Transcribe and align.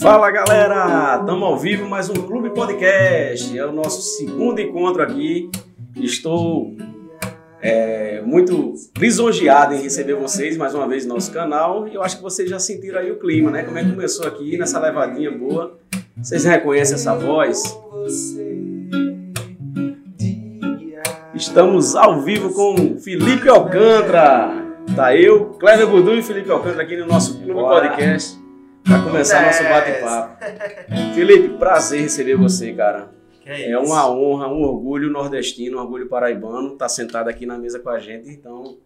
Fala 0.00 0.30
galera, 0.30 1.18
estamos 1.20 1.42
ao 1.42 1.58
vivo 1.58 1.86
mais 1.86 2.08
um 2.08 2.14
Clube 2.14 2.48
Podcast. 2.54 3.56
É 3.56 3.66
o 3.66 3.70
nosso 3.70 4.00
segundo 4.00 4.58
encontro 4.58 5.02
aqui. 5.02 5.50
Estou 5.94 6.74
é, 7.60 8.22
muito 8.22 8.72
lisonjeado 8.96 9.74
em 9.74 9.82
receber 9.82 10.14
vocês 10.14 10.56
mais 10.56 10.74
uma 10.74 10.88
vez 10.88 11.04
no 11.04 11.12
nosso 11.12 11.30
canal. 11.30 11.86
E 11.86 11.96
eu 11.96 12.02
acho 12.02 12.16
que 12.16 12.22
vocês 12.22 12.48
já 12.48 12.58
sentiram 12.58 12.98
aí 12.98 13.12
o 13.12 13.18
clima, 13.18 13.50
né? 13.50 13.62
Como 13.62 13.76
é 13.76 13.84
que 13.84 13.90
começou 13.90 14.26
aqui 14.26 14.56
nessa 14.56 14.80
levadinha 14.80 15.30
boa. 15.30 15.78
Vocês 16.16 16.46
reconhecem 16.46 16.94
essa 16.94 17.14
voz? 17.14 17.62
Estamos 21.34 21.94
ao 21.94 22.22
vivo 22.22 22.54
com 22.54 22.98
Felipe 22.98 23.50
Alcântara. 23.50 24.64
Tá 24.96 25.14
eu, 25.14 25.50
Cleber 25.60 25.86
Budu 25.86 26.14
e 26.14 26.22
Felipe 26.22 26.50
Alcântara 26.50 26.84
aqui 26.84 26.96
no 26.96 27.06
nosso 27.06 27.36
Clube 27.36 27.52
Bora. 27.52 27.90
Podcast. 27.90 28.39
Para 28.90 29.04
começar 29.04 29.46
nosso 29.46 29.62
bate-papo. 29.62 30.44
Felipe, 31.14 31.56
prazer 31.58 32.00
receber 32.00 32.34
você, 32.34 32.72
cara. 32.72 33.08
É, 33.46 33.70
é, 33.70 33.78
uma 33.78 34.10
honra, 34.10 34.48
um 34.48 34.62
orgulho 34.62 35.08
nordestino, 35.08 35.78
um 35.78 35.80
orgulho 35.80 36.08
paraibano 36.08 36.72
estar 36.72 36.86
tá 36.86 36.88
sentado 36.88 37.28
aqui 37.28 37.46
na 37.46 37.56
mesa 37.56 37.78
com 37.78 37.88
a 37.88 38.00
gente. 38.00 38.28
Então, 38.28 38.78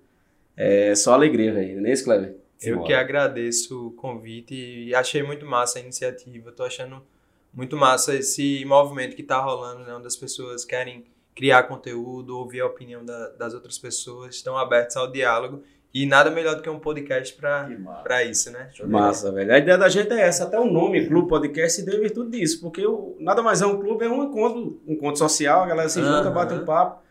é 0.54 0.94
só 0.94 1.14
alegria, 1.14 1.54
velho. 1.54 1.80
Não 1.80 1.88
é 1.88 1.92
isso, 1.94 2.04
Cleber? 2.04 2.36
Eu 2.62 2.82
que 2.82 2.92
agradeço 2.92 3.86
o 3.88 3.92
convite 3.92 4.54
e 4.54 4.94
achei 4.94 5.22
muito 5.22 5.46
massa 5.46 5.78
a 5.78 5.82
iniciativa. 5.82 6.52
Tô 6.52 6.64
achando 6.64 7.02
muito 7.50 7.74
massa 7.74 8.14
esse 8.14 8.62
movimento 8.66 9.16
que 9.16 9.22
está 9.22 9.40
rolando, 9.40 9.84
né? 9.84 9.94
Onde 9.94 10.06
as 10.06 10.16
pessoas 10.16 10.66
querem 10.66 11.06
criar 11.34 11.62
conteúdo, 11.62 12.38
ouvir 12.38 12.60
a 12.60 12.66
opinião 12.66 13.02
da, 13.02 13.30
das 13.30 13.54
outras 13.54 13.78
pessoas, 13.78 14.34
estão 14.34 14.58
abertos 14.58 14.98
ao 14.98 15.10
diálogo. 15.10 15.62
E 15.94 16.06
nada 16.06 16.28
melhor 16.28 16.56
do 16.56 16.62
que 16.62 16.68
um 16.68 16.80
podcast 16.80 17.32
para 17.34 18.24
isso, 18.24 18.50
né? 18.50 18.68
Massa, 18.84 19.30
velho. 19.30 19.52
A 19.52 19.58
ideia 19.58 19.78
da 19.78 19.88
gente 19.88 20.12
é 20.12 20.22
essa. 20.22 20.42
Até 20.42 20.58
o 20.58 20.64
nome, 20.64 21.06
Clube 21.06 21.28
Podcast, 21.28 21.80
se 21.80 21.86
deu 21.86 21.94
em 21.94 22.00
virtude 22.00 22.36
disso. 22.36 22.60
Porque 22.60 22.84
o, 22.84 23.16
nada 23.20 23.42
mais 23.42 23.62
é 23.62 23.66
um 23.66 23.80
clube, 23.80 24.04
é 24.04 24.08
um 24.08 24.24
encontro, 24.24 24.80
um 24.88 24.92
encontro 24.92 25.18
social. 25.18 25.62
A 25.62 25.66
galera 25.66 25.88
se 25.88 26.00
junta, 26.00 26.26
uhum. 26.26 26.34
bate 26.34 26.52
um 26.52 26.64
papo 26.64 27.04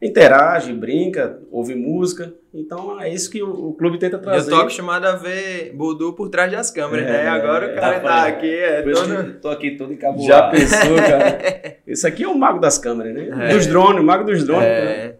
interage, 0.00 0.72
brinca, 0.72 1.38
ouve 1.50 1.74
música. 1.74 2.32
Então 2.52 3.00
é 3.00 3.08
isso 3.08 3.30
que 3.30 3.42
o, 3.42 3.68
o 3.68 3.74
clube 3.74 3.98
tenta 3.98 4.18
trazer. 4.18 4.50
Eu 4.50 4.56
tô 4.56 4.62
acostumado 4.62 5.04
a 5.04 5.14
ver 5.14 5.72
Budu 5.74 6.14
por 6.14 6.28
trás 6.30 6.50
das 6.50 6.70
câmeras, 6.70 7.04
né? 7.04 7.20
é, 7.20 7.24
né? 7.24 7.28
Agora 7.28 7.72
o 7.72 7.74
cara 7.74 7.96
é, 7.96 8.00
tá 8.00 8.26
aqui, 8.26 8.52
é 8.52 8.82
todo... 8.82 9.34
Tô 9.40 9.48
aqui 9.50 9.76
todo 9.76 9.92
encabulado. 9.92 10.26
Já 10.26 10.48
pensou, 10.48 10.96
cara? 10.96 11.76
Esse 11.86 12.06
aqui 12.06 12.24
é 12.24 12.28
o 12.28 12.36
mago 12.36 12.58
das 12.58 12.78
câmeras, 12.78 13.14
né? 13.14 13.50
É. 13.50 13.54
Dos 13.54 13.66
drones, 13.66 14.00
o 14.00 14.04
mago 14.04 14.24
dos 14.24 14.42
drones. 14.44 14.66
É. 14.66 14.84
Né? 14.84 15.14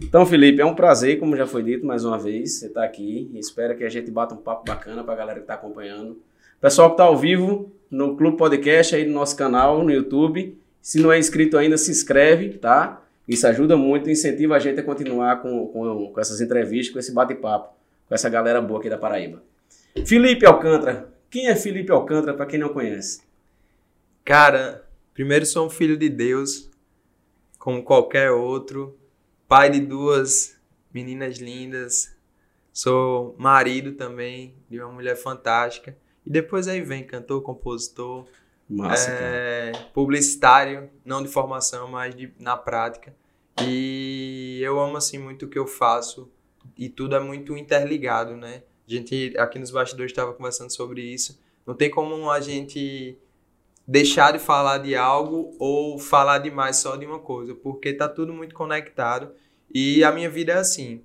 Então, 0.00 0.26
Felipe, 0.26 0.60
é 0.60 0.64
um 0.64 0.74
prazer, 0.74 1.18
como 1.18 1.36
já 1.36 1.46
foi 1.46 1.62
dito 1.62 1.86
mais 1.86 2.04
uma 2.04 2.18
vez, 2.18 2.58
você 2.58 2.68
tá 2.68 2.84
aqui. 2.84 3.30
Espero 3.34 3.76
que 3.76 3.84
a 3.84 3.88
gente 3.88 4.10
bata 4.10 4.34
um 4.34 4.38
papo 4.38 4.64
bacana 4.66 5.02
pra 5.02 5.14
galera 5.14 5.40
que 5.40 5.46
tá 5.46 5.54
acompanhando. 5.54 6.20
Pessoal 6.60 6.90
que 6.90 6.98
tá 6.98 7.04
ao 7.04 7.16
vivo 7.16 7.72
no 7.90 8.16
Clube 8.16 8.36
Podcast 8.36 8.94
aí 8.94 9.06
no 9.06 9.14
nosso 9.14 9.34
canal, 9.36 9.82
no 9.82 9.90
YouTube. 9.90 10.58
Se 10.82 11.00
não 11.00 11.10
é 11.10 11.18
inscrito 11.18 11.56
ainda, 11.56 11.78
se 11.78 11.90
inscreve, 11.90 12.50
tá? 12.58 13.02
Isso 13.26 13.46
ajuda 13.46 13.76
muito, 13.76 14.10
incentiva 14.10 14.54
a 14.54 14.58
gente 14.58 14.78
a 14.78 14.82
continuar 14.82 15.40
com, 15.40 15.66
com, 15.68 16.12
com 16.12 16.20
essas 16.20 16.40
entrevistas, 16.40 16.92
com 16.92 16.98
esse 16.98 17.12
bate-papo, 17.12 17.74
com 18.06 18.14
essa 18.14 18.28
galera 18.28 18.60
boa 18.60 18.78
aqui 18.78 18.90
da 18.90 18.98
Paraíba. 18.98 19.42
Felipe 20.04 20.46
Alcântara. 20.46 21.08
Quem 21.30 21.48
é 21.48 21.56
Felipe 21.56 21.90
Alcântara, 21.90 22.34
para 22.34 22.46
quem 22.46 22.58
não 22.58 22.68
conhece? 22.68 23.22
Cara, 24.24 24.84
primeiro 25.14 25.46
sou 25.46 25.66
um 25.66 25.70
filho 25.70 25.96
de 25.96 26.08
Deus, 26.08 26.70
como 27.58 27.82
qualquer 27.82 28.30
outro, 28.30 28.96
pai 29.48 29.70
de 29.70 29.80
duas 29.80 30.56
meninas 30.92 31.38
lindas, 31.38 32.16
sou 32.72 33.34
marido 33.38 33.92
também 33.92 34.54
de 34.68 34.80
uma 34.80 34.92
mulher 34.92 35.16
fantástica. 35.16 35.96
E 36.24 36.30
depois 36.30 36.66
aí 36.66 36.80
vem 36.80 37.04
cantor, 37.04 37.42
compositor, 37.42 38.26
Massa, 38.68 39.10
é, 39.12 39.72
publicitário, 39.94 40.90
não 41.04 41.22
de 41.22 41.28
formação, 41.28 41.88
mas 41.88 42.14
de, 42.14 42.32
na 42.38 42.56
prática. 42.56 43.14
E 43.62 44.60
eu 44.62 44.80
amo 44.80 44.96
assim 44.96 45.18
muito 45.18 45.46
o 45.46 45.48
que 45.48 45.58
eu 45.58 45.66
faço 45.66 46.28
e 46.76 46.88
tudo 46.88 47.14
é 47.14 47.20
muito 47.20 47.56
interligado, 47.56 48.36
né? 48.36 48.62
A 48.86 48.90
gente 48.90 49.34
aqui 49.38 49.58
nos 49.58 49.70
bastidores 49.70 50.10
estava 50.10 50.32
conversando 50.32 50.70
sobre 50.70 51.00
isso. 51.00 51.40
Não 51.64 51.74
tem 51.74 51.88
como 51.88 52.30
a 52.30 52.40
gente 52.40 53.16
deixar 53.86 54.32
de 54.32 54.38
falar 54.38 54.78
de 54.78 54.94
algo 54.94 55.54
ou 55.58 55.98
falar 55.98 56.38
demais 56.38 56.76
só 56.76 56.96
de 56.96 57.06
uma 57.06 57.18
coisa, 57.18 57.54
porque 57.54 57.92
tá 57.92 58.08
tudo 58.08 58.32
muito 58.32 58.54
conectado. 58.54 59.30
E 59.72 60.02
a 60.02 60.10
minha 60.10 60.28
vida 60.28 60.52
é 60.52 60.56
assim. 60.56 61.02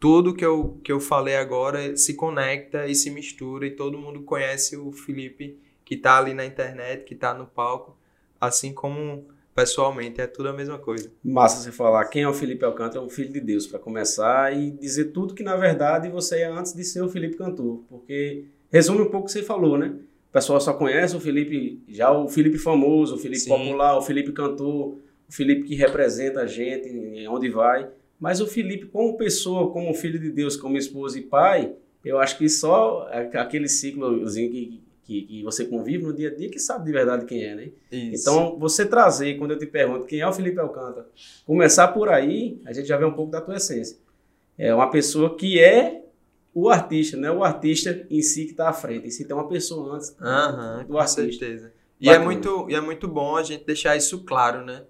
Tudo 0.00 0.34
que 0.34 0.44
eu, 0.44 0.78
que 0.82 0.92
eu 0.92 1.00
falei 1.00 1.36
agora 1.36 1.96
se 1.96 2.14
conecta 2.14 2.86
e 2.86 2.94
se 2.94 3.10
mistura 3.10 3.66
e 3.66 3.72
todo 3.72 3.98
mundo 3.98 4.22
conhece 4.22 4.76
o 4.76 4.92
Felipe 4.92 5.58
que 5.84 5.94
está 5.94 6.18
ali 6.18 6.34
na 6.34 6.44
internet, 6.44 7.04
que 7.04 7.14
está 7.14 7.32
no 7.32 7.46
palco, 7.46 7.96
assim 8.38 8.74
como 8.74 9.26
pessoalmente, 9.54 10.20
é 10.20 10.26
tudo 10.26 10.50
a 10.50 10.52
mesma 10.52 10.78
coisa. 10.78 11.10
Massa 11.24 11.62
você 11.62 11.72
falar, 11.72 12.04
quem 12.04 12.22
é 12.22 12.28
o 12.28 12.34
Felipe 12.34 12.64
Alcântara 12.64 13.02
é 13.02 13.04
um 13.04 13.08
filho 13.08 13.32
de 13.32 13.40
Deus, 13.40 13.66
para 13.66 13.78
começar, 13.78 14.56
e 14.56 14.70
dizer 14.70 15.06
tudo 15.06 15.34
que 15.34 15.42
na 15.42 15.56
verdade 15.56 16.08
você 16.08 16.40
é 16.40 16.46
antes 16.46 16.74
de 16.74 16.84
ser 16.84 17.02
o 17.02 17.08
Felipe 17.08 17.36
Cantor, 17.36 17.82
porque 17.88 18.44
resume 18.70 19.00
um 19.00 19.10
pouco 19.10 19.22
o 19.22 19.24
que 19.24 19.32
você 19.32 19.42
falou, 19.42 19.76
né? 19.76 19.96
O 20.28 20.32
pessoal 20.32 20.60
só 20.60 20.74
conhece 20.74 21.16
o 21.16 21.20
Felipe, 21.20 21.82
já 21.88 22.12
o 22.12 22.28
Felipe 22.28 22.58
famoso, 22.58 23.14
o 23.14 23.18
Felipe 23.18 23.40
Sim. 23.40 23.48
popular, 23.48 23.96
o 23.96 24.02
Felipe 24.02 24.32
cantor, 24.32 24.98
o 25.28 25.32
Felipe 25.32 25.62
que 25.62 25.74
representa 25.74 26.40
a 26.40 26.46
gente, 26.46 26.90
onde 27.28 27.48
vai. 27.48 27.88
Mas 28.20 28.40
o 28.40 28.46
Felipe, 28.46 28.86
como 28.86 29.16
pessoa, 29.16 29.70
como 29.70 29.94
filho 29.94 30.18
de 30.18 30.30
Deus, 30.30 30.56
como 30.56 30.76
esposa 30.76 31.18
e 31.18 31.22
pai, 31.22 31.72
eu 32.04 32.18
acho 32.18 32.36
que 32.36 32.48
só 32.48 33.08
aquele 33.34 33.68
ciclozinho 33.68 34.50
que, 34.50 34.80
que, 35.04 35.22
que, 35.22 35.42
você 35.42 35.64
convive 35.64 36.04
no 36.04 36.12
dia 36.12 36.28
a 36.28 36.34
dia 36.34 36.50
que 36.50 36.58
sabe 36.58 36.84
de 36.86 36.92
verdade 36.92 37.24
quem 37.24 37.44
é, 37.44 37.54
né? 37.54 37.68
Isso. 37.90 38.22
Então, 38.22 38.58
você 38.58 38.84
trazer, 38.84 39.38
quando 39.38 39.52
eu 39.52 39.58
te 39.58 39.66
pergunto 39.66 40.04
quem 40.04 40.20
é 40.20 40.28
o 40.28 40.32
Felipe 40.32 40.58
Alcântara, 40.58 41.06
começar 41.46 41.88
por 41.88 42.08
aí, 42.08 42.60
a 42.66 42.72
gente 42.72 42.86
já 42.86 42.96
vê 42.96 43.04
um 43.04 43.14
pouco 43.14 43.30
da 43.30 43.40
tua 43.40 43.56
essência. 43.56 43.96
É 44.56 44.74
uma 44.74 44.90
pessoa 44.90 45.36
que 45.36 45.60
é 45.60 46.02
o 46.60 46.68
artista, 46.68 47.16
não 47.16 47.28
é 47.28 47.32
o 47.32 47.44
artista 47.44 48.06
em 48.10 48.20
si 48.20 48.44
que 48.44 48.50
está 48.50 48.68
à 48.68 48.72
frente, 48.72 49.06
em 49.06 49.10
si 49.10 49.24
tem 49.24 49.36
uma 49.36 49.48
pessoa 49.48 49.94
antes 49.94 50.10
uhum, 50.10 50.82
do 50.82 50.88
com 50.88 50.98
artista. 50.98 51.22
certeza. 51.22 51.72
E 52.00 52.08
é, 52.08 52.18
muito, 52.18 52.66
e 52.68 52.74
é 52.74 52.80
muito 52.80 53.06
bom 53.06 53.36
a 53.36 53.42
gente 53.42 53.64
deixar 53.64 53.96
isso 53.96 54.24
claro, 54.24 54.64
né? 54.64 54.84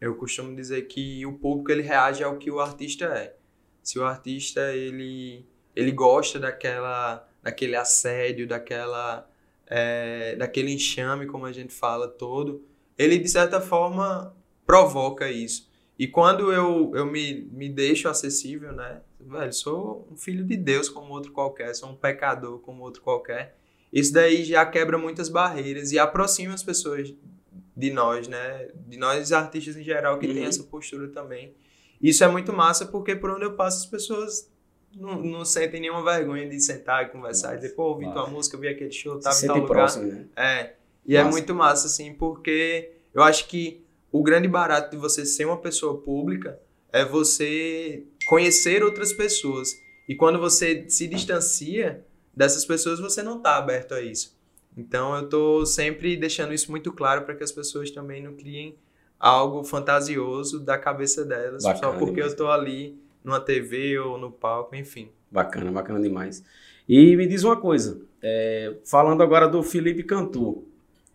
Eu 0.00 0.14
costumo 0.16 0.54
dizer 0.54 0.82
que 0.82 1.24
o 1.24 1.32
público 1.32 1.70
ele 1.70 1.82
reage 1.82 2.22
ao 2.22 2.36
que 2.36 2.50
o 2.50 2.60
artista 2.60 3.04
é. 3.06 3.36
Se 3.82 3.98
o 3.98 4.04
artista 4.04 4.72
ele, 4.72 5.46
ele 5.74 5.92
gosta 5.92 6.38
daquela, 6.38 7.26
daquele 7.42 7.76
assédio, 7.76 8.46
daquela 8.46 9.28
é, 9.66 10.36
daquele 10.36 10.72
enxame, 10.72 11.26
como 11.26 11.46
a 11.46 11.52
gente 11.52 11.72
fala, 11.72 12.08
todo, 12.08 12.64
ele 12.98 13.18
de 13.18 13.28
certa 13.28 13.60
forma 13.60 14.34
provoca 14.66 15.30
isso. 15.30 15.70
E 15.98 16.08
quando 16.08 16.52
eu, 16.52 16.92
eu 16.94 17.06
me, 17.06 17.48
me 17.52 17.68
deixo 17.68 18.08
acessível, 18.08 18.72
né? 18.72 19.00
Velho, 19.20 19.52
sou 19.52 20.08
um 20.10 20.16
filho 20.16 20.44
de 20.44 20.56
Deus 20.56 20.88
como 20.88 21.12
outro 21.12 21.32
qualquer, 21.32 21.74
sou 21.74 21.90
um 21.90 21.94
pecador 21.94 22.58
como 22.58 22.82
outro 22.82 23.00
qualquer. 23.00 23.56
Isso 23.92 24.12
daí 24.12 24.44
já 24.44 24.66
quebra 24.66 24.98
muitas 24.98 25.28
barreiras 25.28 25.92
e 25.92 25.98
aproxima 25.98 26.52
as 26.52 26.62
pessoas 26.62 27.14
de 27.76 27.90
nós, 27.92 28.26
né? 28.26 28.68
De 28.86 28.96
nós 28.96 29.32
artistas 29.32 29.76
em 29.76 29.84
geral 29.84 30.18
que 30.18 30.26
uhum. 30.26 30.34
tem 30.34 30.44
essa 30.44 30.64
postura 30.64 31.08
também. 31.08 31.54
Isso 32.02 32.24
é 32.24 32.28
muito 32.28 32.52
massa 32.52 32.86
porque 32.86 33.14
por 33.14 33.30
onde 33.30 33.44
eu 33.44 33.54
passo 33.54 33.84
as 33.84 33.86
pessoas 33.86 34.50
não, 34.96 35.22
não 35.22 35.44
sentem 35.44 35.80
nenhuma 35.80 36.02
vergonha 36.02 36.48
de 36.48 36.60
sentar 36.60 37.04
e 37.04 37.08
conversar 37.08 37.48
Nossa, 37.48 37.58
e 37.58 37.60
dizer, 37.62 37.74
pô, 37.74 37.84
ouvi 37.84 38.10
tua 38.12 38.26
música, 38.26 38.56
vi 38.56 38.68
aquele 38.68 38.92
show, 38.92 39.18
tava 39.18 39.34
Se 39.34 39.44
em 39.44 39.48
tal 39.48 39.56
lugar. 39.58 39.68
Próximo, 39.68 40.06
né? 40.06 40.26
É. 40.36 40.74
E 41.06 41.16
é 41.16 41.20
é 41.20 41.24
muito 41.24 41.54
massa, 41.54 41.86
assim, 41.86 42.14
porque 42.14 42.92
eu 43.12 43.22
acho 43.22 43.46
que 43.46 43.83
o 44.14 44.22
grande 44.22 44.46
barato 44.46 44.92
de 44.92 44.96
você 44.96 45.26
ser 45.26 45.44
uma 45.44 45.56
pessoa 45.56 46.00
pública 46.00 46.56
é 46.92 47.04
você 47.04 48.04
conhecer 48.26 48.80
outras 48.84 49.12
pessoas. 49.12 49.76
E 50.08 50.14
quando 50.14 50.38
você 50.38 50.88
se 50.88 51.08
distancia 51.08 52.04
dessas 52.32 52.64
pessoas, 52.64 53.00
você 53.00 53.24
não 53.24 53.38
está 53.38 53.56
aberto 53.56 53.92
a 53.92 54.00
isso. 54.00 54.38
Então 54.76 55.16
eu 55.16 55.24
estou 55.24 55.66
sempre 55.66 56.16
deixando 56.16 56.54
isso 56.54 56.70
muito 56.70 56.92
claro 56.92 57.22
para 57.22 57.34
que 57.34 57.42
as 57.42 57.50
pessoas 57.50 57.90
também 57.90 58.22
não 58.22 58.34
criem 58.34 58.76
algo 59.18 59.64
fantasioso 59.64 60.60
da 60.60 60.78
cabeça 60.78 61.24
delas, 61.24 61.64
Bacana, 61.64 61.92
só 61.92 61.98
porque 61.98 62.22
eu 62.22 62.26
estou 62.28 62.52
ali 62.52 62.96
numa 63.24 63.40
TV 63.40 63.98
ou 63.98 64.16
no 64.16 64.30
palco, 64.30 64.76
enfim. 64.76 65.10
Bacana, 65.28 65.72
bacana 65.72 66.00
demais. 66.00 66.44
E 66.88 67.16
me 67.16 67.26
diz 67.26 67.42
uma 67.42 67.60
coisa, 67.60 68.00
é, 68.22 68.76
falando 68.84 69.24
agora 69.24 69.48
do 69.48 69.60
Felipe 69.60 70.04
Cantu, 70.04 70.68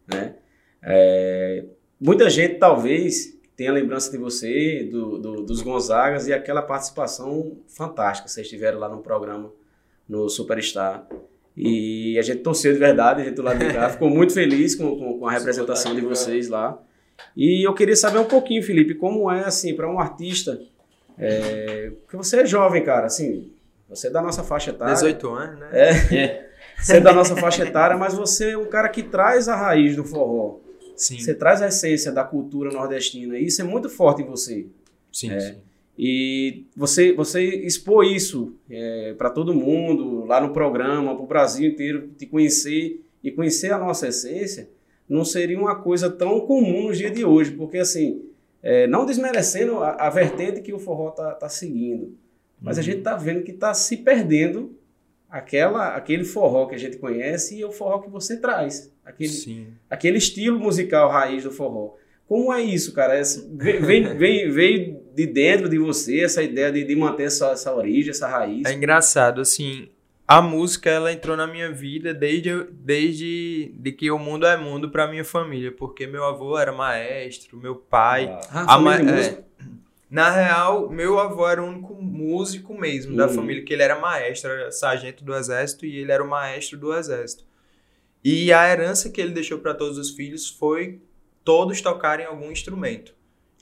né? 0.05 0.35
É, 0.81 1.65
muita 1.99 2.29
gente 2.29 2.55
talvez 2.55 3.37
tenha 3.55 3.71
lembrança 3.71 4.09
de 4.11 4.17
você, 4.17 4.87
do, 4.89 5.17
do, 5.17 5.43
dos 5.43 5.61
Gonzagas 5.61 6.27
e 6.27 6.33
aquela 6.33 6.61
participação 6.61 7.57
fantástica 7.67 8.27
que 8.27 8.33
vocês 8.33 8.47
tiveram 8.47 8.79
lá 8.79 8.87
no 8.87 8.99
programa, 8.99 9.51
no 10.07 10.29
Superstar. 10.29 11.05
E 11.57 12.17
a 12.17 12.21
gente 12.21 12.39
torceu 12.39 12.71
de 12.71 12.79
verdade, 12.79 13.21
a 13.21 13.25
gente 13.25 13.35
do 13.35 13.41
lado 13.41 13.59
de 13.59 13.73
cá 13.73 13.89
ficou 13.91 14.09
muito 14.09 14.33
feliz 14.33 14.75
com, 14.75 14.97
com, 14.97 15.19
com 15.19 15.27
a 15.27 15.31
representação 15.31 15.93
de 15.93 16.01
vocês 16.01 16.47
lá. 16.47 16.81
E 17.35 17.67
eu 17.67 17.73
queria 17.73 17.97
saber 17.97 18.19
um 18.19 18.25
pouquinho, 18.25 18.63
Felipe, 18.63 18.95
como 18.95 19.29
é 19.29 19.43
assim 19.43 19.75
para 19.75 19.91
um 19.91 19.99
artista 19.99 20.57
é, 21.19 21.91
porque 22.01 22.15
você 22.15 22.41
é 22.41 22.45
jovem, 22.45 22.81
cara, 22.81 23.07
assim, 23.07 23.51
você 23.89 24.07
é 24.07 24.09
da 24.09 24.21
nossa 24.21 24.41
faixa 24.41 24.69
etária. 24.69 24.93
18 24.93 25.29
anos, 25.29 25.59
né? 25.59 25.69
É. 25.73 26.15
é. 26.15 26.49
ser 26.79 27.01
da 27.01 27.11
nossa 27.11 27.35
faixa 27.35 27.63
etária, 27.63 27.97
mas 27.97 28.13
você 28.13 28.51
é 28.51 28.57
um 28.57 28.65
cara 28.65 28.87
que 28.87 29.03
traz 29.03 29.49
a 29.49 29.55
raiz 29.55 29.97
do 29.97 30.05
forró. 30.05 30.59
Sim. 30.99 31.17
Você 31.19 31.33
traz 31.33 31.61
a 31.61 31.67
essência 31.67 32.11
da 32.11 32.23
cultura 32.23 32.69
nordestina. 32.71 33.37
E 33.39 33.45
isso 33.45 33.61
é 33.61 33.63
muito 33.63 33.89
forte 33.89 34.21
em 34.21 34.25
você. 34.25 34.67
Sim, 35.11 35.31
É. 35.31 35.39
sim. 35.39 35.55
E 36.01 36.63
você, 36.77 37.11
você 37.13 37.43
expor 37.43 38.05
isso 38.05 38.53
para 39.17 39.29
todo 39.29 39.53
mundo, 39.53 40.23
lá 40.25 40.39
no 40.39 40.53
programa, 40.53 41.13
para 41.13 41.23
o 41.23 41.27
Brasil 41.27 41.69
inteiro, 41.69 42.09
te 42.17 42.25
conhecer 42.25 43.01
e 43.21 43.29
conhecer 43.31 43.73
a 43.73 43.77
nossa 43.77 44.07
essência, 44.07 44.69
não 45.09 45.25
seria 45.25 45.59
uma 45.59 45.75
coisa 45.75 46.09
tão 46.09 46.39
comum 46.41 46.87
no 46.87 46.93
dia 46.93 47.09
de 47.11 47.25
hoje, 47.25 47.51
porque 47.51 47.77
assim, 47.79 48.21
é, 48.63 48.87
não 48.87 49.05
desmerecendo 49.05 49.79
a, 49.79 49.91
a 50.07 50.09
vertente 50.09 50.61
que 50.61 50.71
o 50.71 50.79
forró 50.79 51.09
tá, 51.11 51.31
tá 51.33 51.49
seguindo, 51.49 52.15
mas 52.61 52.77
a 52.77 52.79
Uhum. 52.81 52.85
gente 52.85 53.01
tá 53.01 53.15
vendo 53.17 53.41
que 53.43 53.51
tá 53.51 53.73
se 53.73 53.97
perdendo 53.97 54.71
aquela, 55.29 55.95
aquele 55.95 56.23
forró 56.23 56.65
que 56.67 56.75
a 56.75 56.77
gente 56.79 56.97
conhece 56.97 57.57
e 57.59 57.65
o 57.65 57.71
forró 57.71 57.99
que 57.99 58.09
você 58.09 58.37
traz, 58.37 58.91
aquele, 59.05 59.29
Sim. 59.29 59.67
aquele 59.89 60.17
estilo 60.17 60.59
musical 60.59 61.09
raiz 61.09 61.43
do 61.43 61.51
forró. 61.51 61.95
Como 62.27 62.53
é 62.53 62.61
isso, 62.61 62.93
cara? 62.93 63.15
Essa- 63.17 63.47
vem, 63.51 63.79
vem, 63.81 64.03
vem- 64.17 64.51
veio 64.51 65.01
de 65.15 65.25
dentro 65.25 65.67
de 65.69 65.77
você 65.79 66.21
essa 66.21 66.43
ideia 66.43 66.71
de, 66.71 66.83
de 66.83 66.95
manter 66.95 67.23
essa, 67.23 67.47
essa 67.51 67.73
origem, 67.73 68.11
essa 68.11 68.27
raiz? 68.27 68.65
É 68.67 68.73
engraçado, 68.73 69.41
assim, 69.41 69.89
a 70.27 70.41
música 70.41 70.89
ela 70.91 71.11
entrou 71.11 71.35
na 71.35 71.47
minha 71.47 71.71
vida 71.71 72.13
desde, 72.13 72.65
desde 72.71 73.73
de 73.79 73.91
que 73.91 74.11
o 74.11 74.19
mundo 74.19 74.45
é 74.45 74.55
mundo 74.55 74.91
pra 74.91 75.07
minha 75.07 75.25
família, 75.25 75.71
porque 75.71 76.05
meu 76.05 76.23
avô 76.23 76.57
era 76.57 76.71
maestro, 76.71 77.57
meu 77.57 77.75
pai. 77.75 78.27
Ah, 78.51 78.75
a 78.75 78.79
ma- 78.79 78.97
de 79.01 79.09
é? 79.09 79.43
Na 80.09 80.29
real, 80.31 80.89
meu 80.89 81.19
avô 81.19 81.47
era 81.47 81.61
o 81.61 81.65
único 81.67 81.93
músico 82.01 82.73
mesmo 82.77 83.15
da 83.15 83.27
Uhum. 83.27 83.33
família, 83.33 83.63
que 83.63 83.71
ele 83.73 83.83
era 83.83 83.99
maestro, 83.99 84.49
era 84.51 84.71
sargento 84.71 85.23
do 85.23 85.35
exército 85.35 85.85
e 85.85 85.97
ele 85.97 86.11
era 86.11 86.23
o 86.23 86.27
maestro 86.27 86.77
do 86.77 86.93
exército. 86.93 87.43
E 88.23 88.51
a 88.51 88.67
herança 88.69 89.09
que 89.09 89.21
ele 89.21 89.31
deixou 89.31 89.59
para 89.59 89.73
todos 89.73 89.97
os 89.97 90.09
filhos 90.11 90.49
foi 90.49 91.01
todos 91.43 91.79
tocarem 91.81 92.25
algum 92.25 92.51
instrumento. 92.51 93.13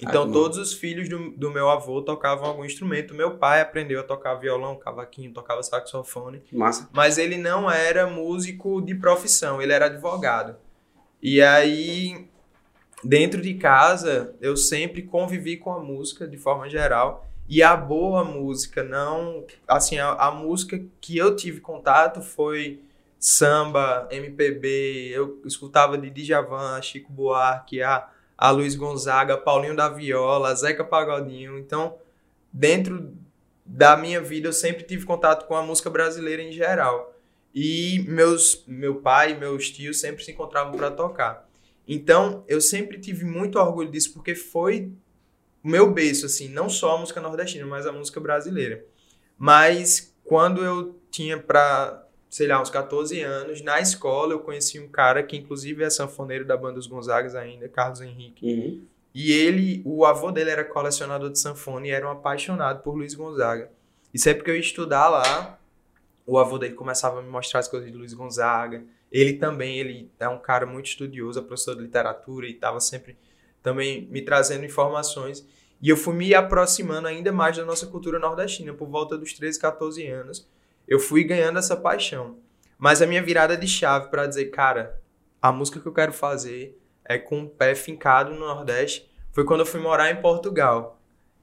Então, 0.02 0.28
que 0.28 0.34
todos 0.34 0.58
os 0.60 0.74
filhos 0.74 1.10
do, 1.10 1.32
do 1.32 1.50
meu 1.52 1.70
avô 1.70 2.02
tocavam 2.04 2.46
algum 2.48 2.64
instrumento. 2.64 3.16
Meu 3.16 3.38
pai 3.38 3.62
aprendeu 3.62 4.00
a 4.00 4.04
tocar 4.04 4.36
violão, 4.36 4.76
cavaquinho, 4.76 5.34
tocava 5.34 5.64
saxofone. 5.64 6.44
Massa. 6.52 6.88
Mas 6.94 7.18
ele 7.18 7.36
não 7.36 7.70
era 7.70 8.06
músico 8.08 8.80
de 8.82 8.94
profissão, 8.94 9.60
ele 9.62 9.74
era 9.74 9.88
advogado. 9.88 10.56
E 11.22 11.42
aí, 11.42 12.28
dentro 13.04 13.42
de 13.42 13.54
casa, 13.56 14.36
eu 14.42 14.58
sempre 14.58 15.04
convivi 15.04 15.58
com 15.58 15.72
a 15.72 15.80
música 15.80 16.28
de 16.28 16.38
forma 16.38 16.70
geral. 16.70 17.28
E 17.48 17.64
a 17.64 17.76
boa 17.78 18.24
música, 18.24 18.84
não. 18.84 19.46
Assim, 19.68 19.98
a, 19.98 20.12
a 20.12 20.32
música 20.32 20.84
que 21.00 21.18
eu 21.18 21.36
tive 21.36 21.62
contato 21.62 22.22
foi 22.22 22.82
samba, 23.20 24.08
MPB. 24.12 25.10
Eu 25.14 25.42
escutava 25.46 25.98
de 25.98 26.10
Djavan, 26.10 26.82
Chico 26.82 27.12
Buarque, 27.12 27.82
a, 27.82 28.10
a 28.38 28.52
Luiz 28.52 28.76
Gonzaga, 28.76 29.38
Paulinho 29.38 29.76
da 29.76 29.88
Viola, 29.90 30.54
Zeca 30.56 30.84
Pagodinho. 30.84 31.58
Então, 31.58 31.96
dentro 32.52 33.14
da 33.66 33.96
minha 33.98 34.22
vida, 34.22 34.50
eu 34.50 34.54
sempre 34.54 34.84
tive 34.84 35.06
contato 35.06 35.48
com 35.48 35.56
a 35.56 35.64
música 35.64 35.90
brasileira 35.90 36.42
em 36.42 36.52
geral. 36.52 37.14
E 37.54 38.06
meus, 38.08 38.64
meu 38.68 38.96
pai 38.96 39.36
meus 39.36 39.70
tios 39.70 40.00
sempre 40.00 40.24
se 40.24 40.32
encontravam 40.32 40.78
para 40.78 40.92
tocar. 40.92 41.48
Então, 41.88 42.44
eu 42.48 42.60
sempre 42.60 43.00
tive 43.00 43.24
muito 43.24 43.58
orgulho 43.58 43.90
disso, 43.90 44.14
porque 44.14 44.36
foi 44.36 44.92
o 45.64 45.70
meu 45.70 45.92
berço, 45.92 46.26
assim, 46.26 46.50
não 46.50 46.70
só 46.70 46.96
a 46.96 47.00
música 47.00 47.22
nordestina, 47.22 47.66
mas 47.66 47.88
a 47.88 47.92
música 47.92 48.20
brasileira. 48.20 48.84
Mas 49.38 50.14
quando 50.24 50.64
eu 50.64 51.00
tinha 51.10 51.38
para, 51.38 52.06
sei 52.30 52.48
lá, 52.48 52.62
uns 52.62 52.70
14 52.70 53.22
anos, 53.22 53.62
na 53.62 53.80
escola 53.80 54.34
eu 54.34 54.40
conheci 54.40 54.80
um 54.80 54.88
cara 54.88 55.24
que 55.24 55.38
inclusive 55.38 55.84
é 55.84 55.90
sanfoneiro 55.90 56.46
da 56.46 56.58
banda 56.58 56.76
dos 56.76 56.88
Gonzagas 56.88 57.36
ainda, 57.36 57.70
Carlos 57.70 58.02
Henrique. 58.02 58.46
Uhum. 58.46 58.86
E 59.14 59.32
ele, 59.32 59.82
o 59.86 60.06
avô 60.06 60.32
dele 60.32 60.50
era 60.50 60.64
colecionador 60.64 61.32
de 61.32 61.40
sanfona 61.40 61.88
e 61.88 61.90
era 61.90 62.08
um 62.08 62.12
apaixonado 62.12 62.84
por 62.84 62.96
Luiz 62.96 63.16
Gonzaga. 63.16 63.72
E 64.14 64.20
sempre 64.20 64.44
que 64.44 64.52
eu 64.52 64.56
ia 64.56 64.62
estudar 64.62 65.10
lá, 65.10 65.60
o 66.26 66.38
avô 66.38 66.58
dele 66.58 66.76
começava 66.76 67.20
a 67.20 67.22
me 67.24 67.30
mostrar 67.30 67.62
as 67.62 67.68
coisas 67.68 67.92
de 67.92 67.98
Luiz 67.98 68.14
Gonzaga. 68.14 68.84
Ele 69.12 69.34
também, 69.34 69.80
ele 69.80 70.12
é 70.20 70.28
um 70.28 70.40
cara 70.40 70.66
muito 70.66 70.88
estudioso, 70.88 71.40
é 71.40 71.42
professor 71.42 71.76
de 71.76 71.82
literatura 71.82 72.48
e 72.48 72.52
estava 72.52 72.80
sempre 72.80 73.18
também 73.64 74.08
me 74.12 74.22
trazendo 74.22 74.66
informações. 74.66 75.48
E 75.82 75.90
eu 75.90 75.98
fui 75.98 76.14
me 76.16 76.34
aproximando 76.34 77.08
ainda 77.08 77.32
mais 77.32 77.56
da 77.56 77.66
nossa 77.66 77.86
cultura 77.88 78.20
nordestina. 78.20 78.74
Por 78.74 78.88
volta 78.88 79.18
dos 79.18 79.34
13, 79.34 79.60
14 79.60 80.08
anos, 80.08 80.48
eu 80.88 81.00
fui 81.00 81.24
ganhando 81.24 81.60
essa 81.60 81.76
paixão. 81.76 82.38
Mas 82.78 83.02
a 83.02 83.08
minha 83.08 83.22
virada 83.22 83.58
de 83.58 83.68
chave 83.68 84.10
para 84.10 84.28
dizer, 84.28 84.46
cara, 84.46 85.02
a 85.42 85.52
música 85.52 85.80
que 85.80 85.88
eu 85.88 85.94
quero 85.94 86.14
fazer 86.14 86.80
é 87.06 87.18
com 87.18 87.44
o 87.44 87.50
pé 87.50 87.74
fincado 87.74 88.34
no 88.34 88.40
Nordeste, 88.40 89.10
foi 89.32 89.46
quando 89.46 89.62
eu 89.62 89.66
fui 89.66 89.80
morar 89.80 90.12
em 90.12 90.22
Portugal. 90.22 91.00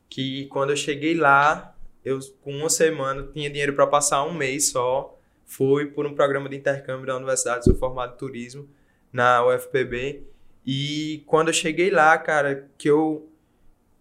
Que 0.08 0.46
quando 0.46 0.70
eu 0.70 0.76
cheguei 0.76 1.14
lá, 1.14 1.74
eu 2.04 2.18
com 2.42 2.52
uma 2.52 2.68
semana 2.68 3.28
tinha 3.32 3.48
dinheiro 3.48 3.74
para 3.74 3.86
passar 3.86 4.24
um 4.24 4.34
mês 4.34 4.70
só. 4.70 5.13
Fui 5.46 5.86
por 5.86 6.06
um 6.06 6.14
programa 6.14 6.48
de 6.48 6.56
intercâmbio 6.56 7.06
da 7.06 7.16
universidade, 7.16 7.64
sou 7.64 7.74
formado 7.74 8.14
em 8.14 8.16
turismo 8.16 8.68
na 9.12 9.46
UFPB. 9.46 10.22
E 10.66 11.22
quando 11.26 11.48
eu 11.48 11.54
cheguei 11.54 11.90
lá, 11.90 12.16
cara, 12.16 12.68
que 12.78 12.88
eu 12.88 13.28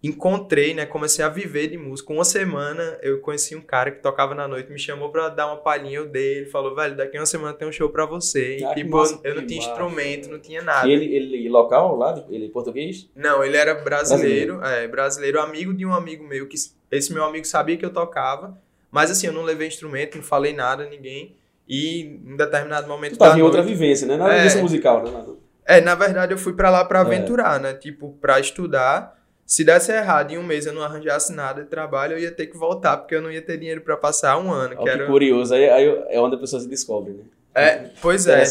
encontrei, 0.02 0.74
né, 0.74 0.86
comecei 0.86 1.24
a 1.24 1.30
viver 1.30 1.68
de 1.70 1.78
música. 1.78 2.12
Uma 2.12 2.26
semana 2.26 3.00
eu 3.02 3.22
conheci 3.22 3.56
um 3.56 3.62
cara 3.62 3.90
que 3.90 4.02
tocava 4.02 4.36
na 4.36 4.48
noite, 4.48 4.70
me 4.70 4.78
chamou 4.78 5.10
pra 5.10 5.30
dar 5.30 5.48
uma 5.48 5.58
palhinha 5.58 6.00
eu 6.00 6.06
dei, 6.10 6.40
ele 6.40 6.46
falou, 6.48 6.76
velho, 6.76 6.98
daqui 6.98 7.16
a 7.16 7.22
uma 7.22 7.26
semana 7.26 7.54
tem 7.54 7.66
um 7.66 7.72
show 7.72 7.90
pra 7.90 8.06
você. 8.06 8.58
E 8.58 8.64
Ah, 8.66 8.74
que 8.74 8.84
tipo, 8.84 8.98
massa, 8.98 9.20
eu 9.24 9.36
não 9.36 9.46
tinha 9.48 9.62
massa. 9.62 9.72
instrumento, 9.72 10.30
não 10.30 10.40
tinha 10.40 10.62
nada. 10.62 10.88
E 10.88 10.92
ele, 10.92 11.16
ele 11.16 11.50
local 11.50 11.96
lá? 11.96 12.22
Ele 12.30 12.50
português? 12.50 13.10
Não, 13.16 13.44
ele 13.44 13.56
era 13.56 13.76
brasileiro, 13.76 14.62
é, 14.62 14.88
brasileiro, 14.90 15.40
amigo 15.40 15.74
de 15.74 15.86
um 15.86 15.94
amigo 15.94 16.28
meu, 16.28 16.48
que 16.50 16.58
esse 16.92 17.14
meu 17.14 17.24
amigo 17.24 17.46
sabia 17.48 17.78
que 17.78 17.86
eu 17.86 17.94
tocava, 17.94 18.62
mas 18.94 19.10
assim, 19.12 19.28
eu 19.28 19.34
não 19.34 19.42
levei 19.42 19.68
instrumento, 19.68 20.16
não 20.16 20.24
falei 20.24 20.54
nada 20.54 20.84
a 20.84 20.88
ninguém, 20.90 21.36
e 21.68 22.02
em 22.26 22.38
determinado 22.38 22.88
momento 22.88 23.14
Tu 23.14 23.18
tava 23.20 23.38
em 23.38 23.42
outra 23.42 23.62
noite- 23.64 23.74
vivência, 23.74 24.06
né? 24.08 24.14
Era 24.14 24.34
É. 24.34 24.38
vivência 24.38 24.62
musical, 24.62 25.04
né? 25.04 25.12
Nada. 25.12 25.34
É, 25.66 25.82
na 25.82 25.96
verdade 25.96 26.32
eu 26.34 26.38
fui 26.38 26.54
pra 26.54 26.70
lá 26.70 26.86
pra 26.86 27.00
É. 27.00 27.02
aventurar, 27.02 27.60
né, 27.60 27.74
tipo, 27.74 28.14
pra 28.22 28.40
estudar, 28.40 29.18
se 29.46 29.64
desse 29.64 29.92
errado 29.92 30.32
em 30.32 30.38
um 30.38 30.44
mês 30.44 30.66
eu 30.66 30.74
não 30.74 30.84
arranjasse 30.84 31.34
nada 31.34 31.64
de 31.64 31.70
trabalho, 31.70 32.14
eu 32.14 32.20
ia 32.20 32.32
ter 32.32 32.48
que 32.48 32.56
voltar, 32.58 32.98
porque 32.98 33.16
eu 33.16 33.22
não 33.22 33.32
ia 33.32 33.42
ter 33.42 33.58
dinheiro 33.58 33.82
pra 33.82 33.98
passar 33.98 34.38
um 34.38 34.52
ano, 34.52 34.76
Olha 34.78 34.84
que 34.84 34.90
era... 34.90 35.06
curioso. 35.08 35.54
Aí, 35.54 35.70
aí 35.70 36.04
é 36.10 36.20
onde 36.20 36.36
a 36.36 36.40
pessoa 36.40 36.62
se 36.62 36.68
descobre, 36.70 37.14
né? 37.14 37.24
É, 37.56 37.90
pois 38.02 38.28
é. 38.28 38.44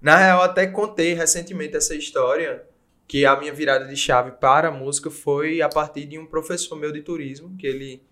Na 0.00 0.16
real, 0.16 0.38
eu 0.40 0.44
até 0.44 0.66
contei 0.66 1.14
recentemente 1.14 1.76
essa 1.76 1.94
história, 1.94 2.62
que 3.06 3.26
a 3.26 3.36
minha 3.36 3.52
virada 3.52 3.84
de 3.86 3.96
chave 3.96 4.32
para 4.32 4.68
a 4.68 4.70
música 4.70 5.10
foi 5.10 5.60
a 5.60 5.68
partir 5.68 6.06
de 6.06 6.18
um 6.18 6.24
professor 6.26 6.76
meu 6.76 6.90
de 6.92 7.02
turismo, 7.02 7.54
que 7.58 7.66
ele 7.66 8.02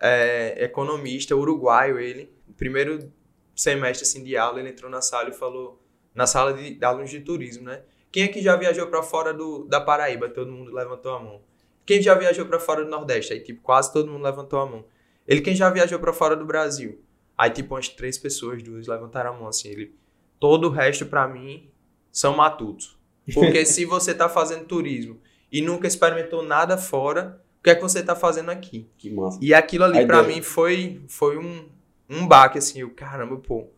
é 0.00 0.64
economista, 0.64 1.34
uruguaio 1.36 1.98
ele. 1.98 2.32
Primeiro 2.56 3.12
semestre 3.54 4.06
assim, 4.06 4.22
de 4.22 4.36
aula, 4.36 4.60
ele 4.60 4.70
entrou 4.70 4.90
na 4.90 5.00
sala 5.00 5.30
e 5.30 5.32
falou, 5.32 5.82
na 6.14 6.26
sala 6.26 6.52
de, 6.52 6.74
de 6.74 6.84
alunos 6.84 7.10
de 7.10 7.20
turismo, 7.20 7.64
né? 7.64 7.82
Quem 8.10 8.24
aqui 8.24 8.40
já 8.40 8.56
viajou 8.56 8.86
para 8.86 9.02
fora 9.02 9.34
do, 9.34 9.64
da 9.64 9.80
Paraíba? 9.80 10.28
Todo 10.28 10.50
mundo 10.50 10.72
levantou 10.72 11.12
a 11.14 11.20
mão. 11.20 11.42
Quem 11.84 12.00
já 12.00 12.14
viajou 12.14 12.46
para 12.46 12.58
fora 12.58 12.84
do 12.84 12.90
Nordeste? 12.90 13.32
Aí, 13.32 13.40
tipo, 13.40 13.60
quase 13.62 13.92
todo 13.92 14.10
mundo 14.10 14.22
levantou 14.22 14.60
a 14.60 14.66
mão. 14.66 14.84
Ele, 15.26 15.40
quem 15.40 15.54
já 15.54 15.68
viajou 15.68 15.98
para 15.98 16.12
fora 16.12 16.34
do 16.34 16.44
Brasil? 16.44 17.02
Aí, 17.36 17.50
tipo, 17.50 17.74
umas 17.74 17.88
três 17.88 18.16
pessoas, 18.16 18.62
duas, 18.62 18.86
levantaram 18.86 19.34
a 19.34 19.38
mão, 19.38 19.48
assim. 19.48 19.68
Ele, 19.68 19.94
todo 20.40 20.68
o 20.68 20.70
resto, 20.70 21.06
pra 21.06 21.28
mim, 21.28 21.70
são 22.10 22.34
matutos. 22.34 22.98
Porque 23.34 23.64
se 23.66 23.84
você 23.84 24.14
tá 24.14 24.28
fazendo 24.28 24.64
turismo 24.64 25.20
e 25.52 25.60
nunca 25.60 25.86
experimentou 25.86 26.42
nada 26.42 26.78
fora, 26.78 27.42
que 27.68 27.72
é 27.72 27.74
que 27.74 27.82
você 27.82 28.02
tá 28.02 28.16
fazendo 28.16 28.50
aqui? 28.50 28.88
Que 28.96 29.10
massa. 29.10 29.38
E 29.42 29.52
aquilo 29.52 29.84
ali, 29.84 29.98
A 29.98 30.06
pra 30.06 30.20
ideia. 30.22 30.36
mim, 30.36 30.42
foi, 30.42 31.02
foi 31.08 31.36
um, 31.36 31.68
um 32.08 32.26
baque, 32.26 32.58
assim. 32.58 32.80
Eu, 32.80 32.90
caramba, 32.90 33.36
pô. 33.36 33.68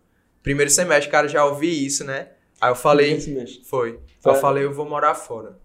Primeiro 0.43 0.71
semestre, 0.71 1.11
cara, 1.11 1.27
já 1.29 1.45
ouvi 1.45 1.85
isso, 1.85 2.05
né? 2.05 2.29
Aí 2.61 2.71
eu 2.71 2.77
falei. 2.77 3.19
Foi. 3.65 3.99
Eu 4.25 4.35
falei, 4.37 4.65
eu 4.65 4.73
vou 4.73 4.89
morar 4.89 5.15
fora. 5.15 5.59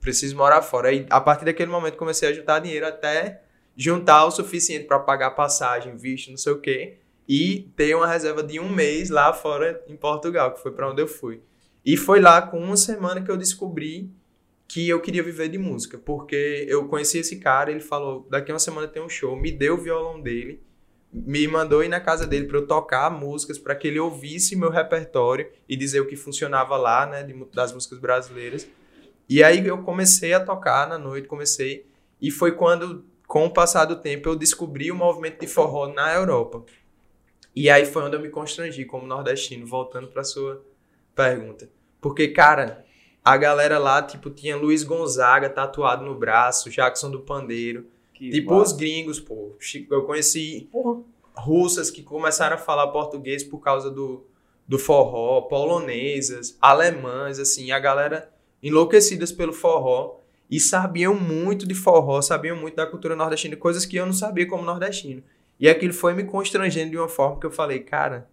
Preciso 0.00 0.36
morar 0.36 0.60
fora. 0.62 0.88
Aí, 0.88 1.06
a 1.08 1.20
partir 1.20 1.44
daquele 1.44 1.70
momento, 1.70 1.96
comecei 1.96 2.28
a 2.28 2.32
juntar 2.32 2.58
dinheiro 2.58 2.86
até 2.86 3.42
juntar 3.76 4.24
o 4.24 4.30
suficiente 4.32 4.86
para 4.86 4.98
pagar 4.98 5.30
passagem, 5.30 5.96
visto, 5.96 6.30
não 6.30 6.36
sei 6.36 6.52
o 6.52 6.60
quê. 6.60 6.98
E 7.28 7.70
ter 7.76 7.94
uma 7.94 8.08
reserva 8.08 8.42
de 8.42 8.58
um 8.58 8.68
mês 8.68 9.08
lá 9.08 9.32
fora 9.32 9.84
em 9.86 9.96
Portugal, 9.96 10.52
que 10.52 10.60
foi 10.60 10.72
para 10.72 10.90
onde 10.90 11.00
eu 11.00 11.06
fui. 11.06 11.42
E 11.84 11.96
foi 11.96 12.20
lá 12.20 12.42
com 12.42 12.58
uma 12.58 12.76
semana 12.76 13.22
que 13.22 13.30
eu 13.30 13.36
descobri 13.36 14.10
que 14.68 14.88
eu 14.88 15.00
queria 15.00 15.22
viver 15.22 15.48
de 15.48 15.58
música. 15.58 15.98
Porque 15.98 16.66
eu 16.68 16.86
conheci 16.86 17.18
esse 17.18 17.40
cara, 17.40 17.70
ele 17.70 17.80
falou, 17.80 18.28
daqui 18.30 18.52
uma 18.52 18.58
semana 18.60 18.86
tem 18.86 19.02
um 19.02 19.08
show. 19.08 19.34
Me 19.34 19.50
deu 19.50 19.74
o 19.74 19.78
violão 19.78 20.20
dele 20.20 20.62
me 21.12 21.48
mandou 21.48 21.82
ir 21.82 21.88
na 21.88 22.00
casa 22.00 22.26
dele 22.26 22.46
para 22.46 22.58
eu 22.58 22.66
tocar 22.66 23.10
músicas, 23.10 23.58
para 23.58 23.74
que 23.74 23.88
ele 23.88 23.98
ouvisse 23.98 24.54
meu 24.54 24.70
repertório 24.70 25.50
e 25.68 25.76
dizer 25.76 26.00
o 26.00 26.06
que 26.06 26.16
funcionava 26.16 26.76
lá, 26.76 27.06
né, 27.06 27.22
de 27.22 27.34
das 27.52 27.72
músicas 27.72 27.98
brasileiras. 27.98 28.68
E 29.28 29.42
aí 29.42 29.66
eu 29.66 29.82
comecei 29.82 30.32
a 30.32 30.44
tocar 30.44 30.88
na 30.88 30.98
noite, 30.98 31.28
comecei, 31.28 31.86
e 32.20 32.30
foi 32.30 32.52
quando, 32.52 33.04
com 33.26 33.46
o 33.46 33.52
passar 33.52 33.84
do 33.84 33.96
tempo, 33.96 34.28
eu 34.28 34.36
descobri 34.36 34.90
o 34.90 34.94
movimento 34.94 35.40
de 35.40 35.46
forró 35.46 35.88
na 35.88 36.14
Europa. 36.14 36.64
E 37.54 37.68
aí 37.68 37.86
foi 37.86 38.02
onde 38.02 38.16
eu 38.16 38.20
me 38.20 38.28
constrangi 38.28 38.84
como 38.84 39.06
nordestino, 39.06 39.66
voltando 39.66 40.08
para 40.08 40.24
sua 40.24 40.64
pergunta. 41.14 41.68
Porque, 42.00 42.28
cara, 42.28 42.84
a 43.28 43.36
galera 43.36 43.78
lá, 43.78 44.00
tipo, 44.02 44.30
tinha 44.30 44.56
Luiz 44.56 44.82
Gonzaga 44.82 45.50
tatuado 45.50 46.02
no 46.02 46.14
braço, 46.14 46.70
Jackson 46.70 47.10
do 47.10 47.20
Pandeiro. 47.20 47.86
Que 48.14 48.30
tipo, 48.30 48.54
massa. 48.54 48.72
os 48.72 48.72
gringos, 48.72 49.20
pô. 49.20 49.54
Eu 49.90 50.04
conheci 50.04 50.66
Porra. 50.72 51.02
russas 51.36 51.90
que 51.90 52.02
começaram 52.02 52.56
a 52.56 52.58
falar 52.58 52.86
português 52.88 53.44
por 53.44 53.58
causa 53.58 53.90
do, 53.90 54.24
do 54.66 54.78
forró, 54.78 55.42
polonesas, 55.42 56.56
alemãs, 56.58 57.38
assim, 57.38 57.70
a 57.70 57.78
galera 57.78 58.32
enlouquecidas 58.62 59.30
pelo 59.30 59.52
forró 59.52 60.20
e 60.50 60.58
sabiam 60.58 61.14
muito 61.14 61.68
de 61.68 61.74
forró, 61.74 62.22
sabiam 62.22 62.56
muito 62.56 62.76
da 62.76 62.86
cultura 62.86 63.14
nordestina, 63.14 63.56
coisas 63.56 63.84
que 63.84 63.96
eu 63.96 64.06
não 64.06 64.12
sabia 64.14 64.48
como 64.48 64.64
nordestino. 64.64 65.22
E 65.60 65.68
aquilo 65.68 65.92
foi 65.92 66.14
me 66.14 66.24
constrangendo 66.24 66.92
de 66.92 66.96
uma 66.96 67.08
forma 67.08 67.38
que 67.38 67.44
eu 67.44 67.50
falei, 67.50 67.80
cara, 67.80 68.26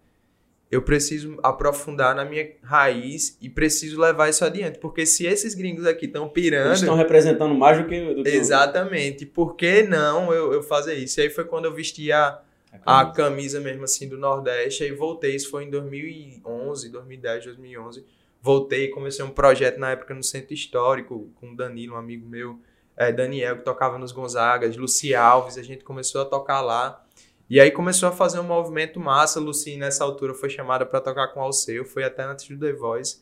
eu 0.70 0.82
preciso 0.82 1.38
aprofundar 1.42 2.14
na 2.14 2.24
minha 2.24 2.50
raiz 2.62 3.38
e 3.40 3.48
preciso 3.48 4.00
levar 4.00 4.28
isso 4.28 4.44
adiante, 4.44 4.78
porque 4.78 5.06
se 5.06 5.24
esses 5.24 5.54
gringos 5.54 5.86
aqui 5.86 6.06
estão 6.06 6.28
pirando, 6.28 6.68
Eles 6.68 6.80
estão 6.80 6.96
representando 6.96 7.54
mais 7.54 7.78
do 7.78 7.88
que, 7.88 8.14
do 8.14 8.22
que 8.24 8.28
exatamente, 8.28 9.24
por 9.24 9.54
que 9.54 9.82
não 9.84 10.32
eu, 10.32 10.52
eu 10.52 10.62
fazer 10.62 10.94
isso? 10.94 11.20
E 11.20 11.24
aí 11.24 11.30
foi 11.30 11.44
quando 11.44 11.66
eu 11.66 11.74
vesti 11.74 12.10
a, 12.10 12.40
a 12.84 13.00
a 13.00 13.04
camisa. 13.04 13.14
camisa 13.14 13.60
mesmo 13.60 13.84
assim 13.84 14.08
do 14.08 14.18
Nordeste. 14.18 14.82
Aí 14.82 14.92
voltei, 14.92 15.36
isso 15.36 15.50
foi 15.50 15.64
em 15.64 15.70
2011, 15.70 16.90
2010, 16.90 17.44
2011. 17.44 18.04
Voltei, 18.42 18.88
comecei 18.88 19.24
um 19.24 19.30
projeto 19.30 19.78
na 19.78 19.92
época 19.92 20.14
no 20.14 20.22
Centro 20.22 20.52
Histórico 20.52 21.30
com 21.36 21.52
o 21.52 21.56
Danilo, 21.56 21.94
um 21.94 21.98
amigo 21.98 22.28
meu, 22.28 22.58
é, 22.96 23.12
Daniel, 23.12 23.56
que 23.58 23.64
tocava 23.64 23.98
nos 23.98 24.12
Gonzagas, 24.12 24.76
Luci 24.76 25.14
Alves, 25.14 25.58
a 25.58 25.62
gente 25.62 25.84
começou 25.84 26.22
a 26.22 26.24
tocar 26.24 26.60
lá. 26.60 27.05
E 27.48 27.60
aí 27.60 27.70
começou 27.70 28.08
a 28.08 28.12
fazer 28.12 28.40
um 28.40 28.44
movimento 28.44 28.98
massa. 28.98 29.38
Luci, 29.38 29.76
nessa 29.76 30.02
altura, 30.02 30.34
foi 30.34 30.50
chamada 30.50 30.84
para 30.84 31.00
tocar 31.00 31.28
com 31.28 31.40
o 31.40 31.42
Alceu, 31.42 31.84
foi 31.84 32.02
até 32.04 32.24
antes 32.24 32.48
do 32.48 32.58
The 32.58 32.72
Voice. 32.72 33.20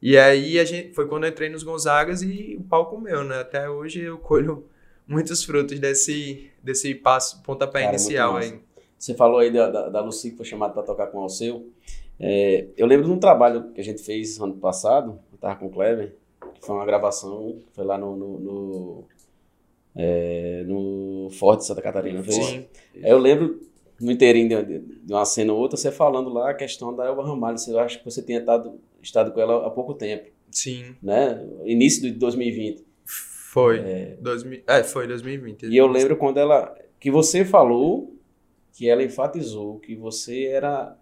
E 0.00 0.16
aí 0.16 0.58
a 0.58 0.64
gente, 0.64 0.94
foi 0.94 1.08
quando 1.08 1.24
eu 1.24 1.30
entrei 1.30 1.48
nos 1.48 1.62
Gonzagas 1.62 2.22
e 2.22 2.56
o 2.58 2.62
palco 2.62 3.00
meu, 3.00 3.24
né? 3.24 3.40
Até 3.40 3.68
hoje 3.68 4.02
eu 4.02 4.18
colho 4.18 4.64
muitos 5.06 5.42
frutos 5.44 5.78
desse, 5.80 6.50
desse 6.62 6.94
passo, 6.94 7.42
pontapé 7.42 7.80
Cara, 7.80 7.94
inicial 7.94 8.36
aí. 8.36 8.60
Você 8.98 9.14
falou 9.14 9.38
aí 9.38 9.52
da, 9.52 9.70
da, 9.70 9.88
da 9.88 10.00
Lucy 10.00 10.30
que 10.30 10.36
foi 10.36 10.46
chamada 10.46 10.72
para 10.72 10.82
tocar 10.82 11.08
com 11.08 11.18
o 11.18 11.22
Alceu. 11.22 11.70
É, 12.18 12.66
eu 12.76 12.86
lembro 12.86 13.06
de 13.06 13.12
um 13.12 13.18
trabalho 13.18 13.72
que 13.72 13.80
a 13.80 13.84
gente 13.84 14.02
fez 14.02 14.40
ano 14.40 14.54
passado, 14.54 15.18
eu 15.32 15.38
tava 15.38 15.56
com 15.56 15.66
o 15.66 15.70
Kleber, 15.70 16.14
que 16.54 16.64
foi 16.64 16.74
uma 16.74 16.86
gravação, 16.86 17.58
foi 17.72 17.84
lá 17.84 17.98
no, 17.98 18.16
no, 18.16 18.38
no, 18.38 19.04
é, 19.96 20.62
no 20.66 21.28
Forte 21.30 21.64
Santa 21.64 21.80
Catarina. 21.80 22.22
Sim. 22.30 22.66
Eu 22.94 23.18
lembro 23.18 23.60
no 24.00 24.12
inteirinho 24.12 24.64
de, 24.64 24.78
de 24.78 25.12
uma 25.12 25.24
cena 25.24 25.52
ou 25.52 25.58
outra, 25.58 25.76
você 25.76 25.90
falando 25.90 26.28
lá 26.28 26.50
a 26.50 26.54
questão 26.54 26.94
da 26.94 27.06
Elba 27.06 27.26
Ramalho. 27.26 27.58
Você, 27.58 27.72
eu 27.72 27.78
acho 27.78 27.98
que 27.98 28.04
você 28.04 28.22
tinha 28.22 28.40
estado, 28.40 28.78
estado 29.02 29.32
com 29.32 29.40
ela 29.40 29.66
há 29.66 29.70
pouco 29.70 29.94
tempo, 29.94 30.28
Sim. 30.50 30.94
né? 31.02 31.42
Início 31.64 32.02
de 32.02 32.10
2020. 32.12 32.84
Foi. 33.04 33.78
É, 33.78 34.16
2000, 34.20 34.62
é, 34.66 34.82
foi 34.82 35.06
2020. 35.06 35.66
E 35.66 35.76
eu 35.76 35.86
lembro 35.86 36.16
quando 36.16 36.38
ela. 36.38 36.76
que 37.00 37.10
você 37.10 37.44
falou 37.44 38.14
que 38.72 38.88
ela 38.88 39.02
enfatizou 39.02 39.78
que 39.78 39.96
você 39.96 40.44
era 40.44 40.94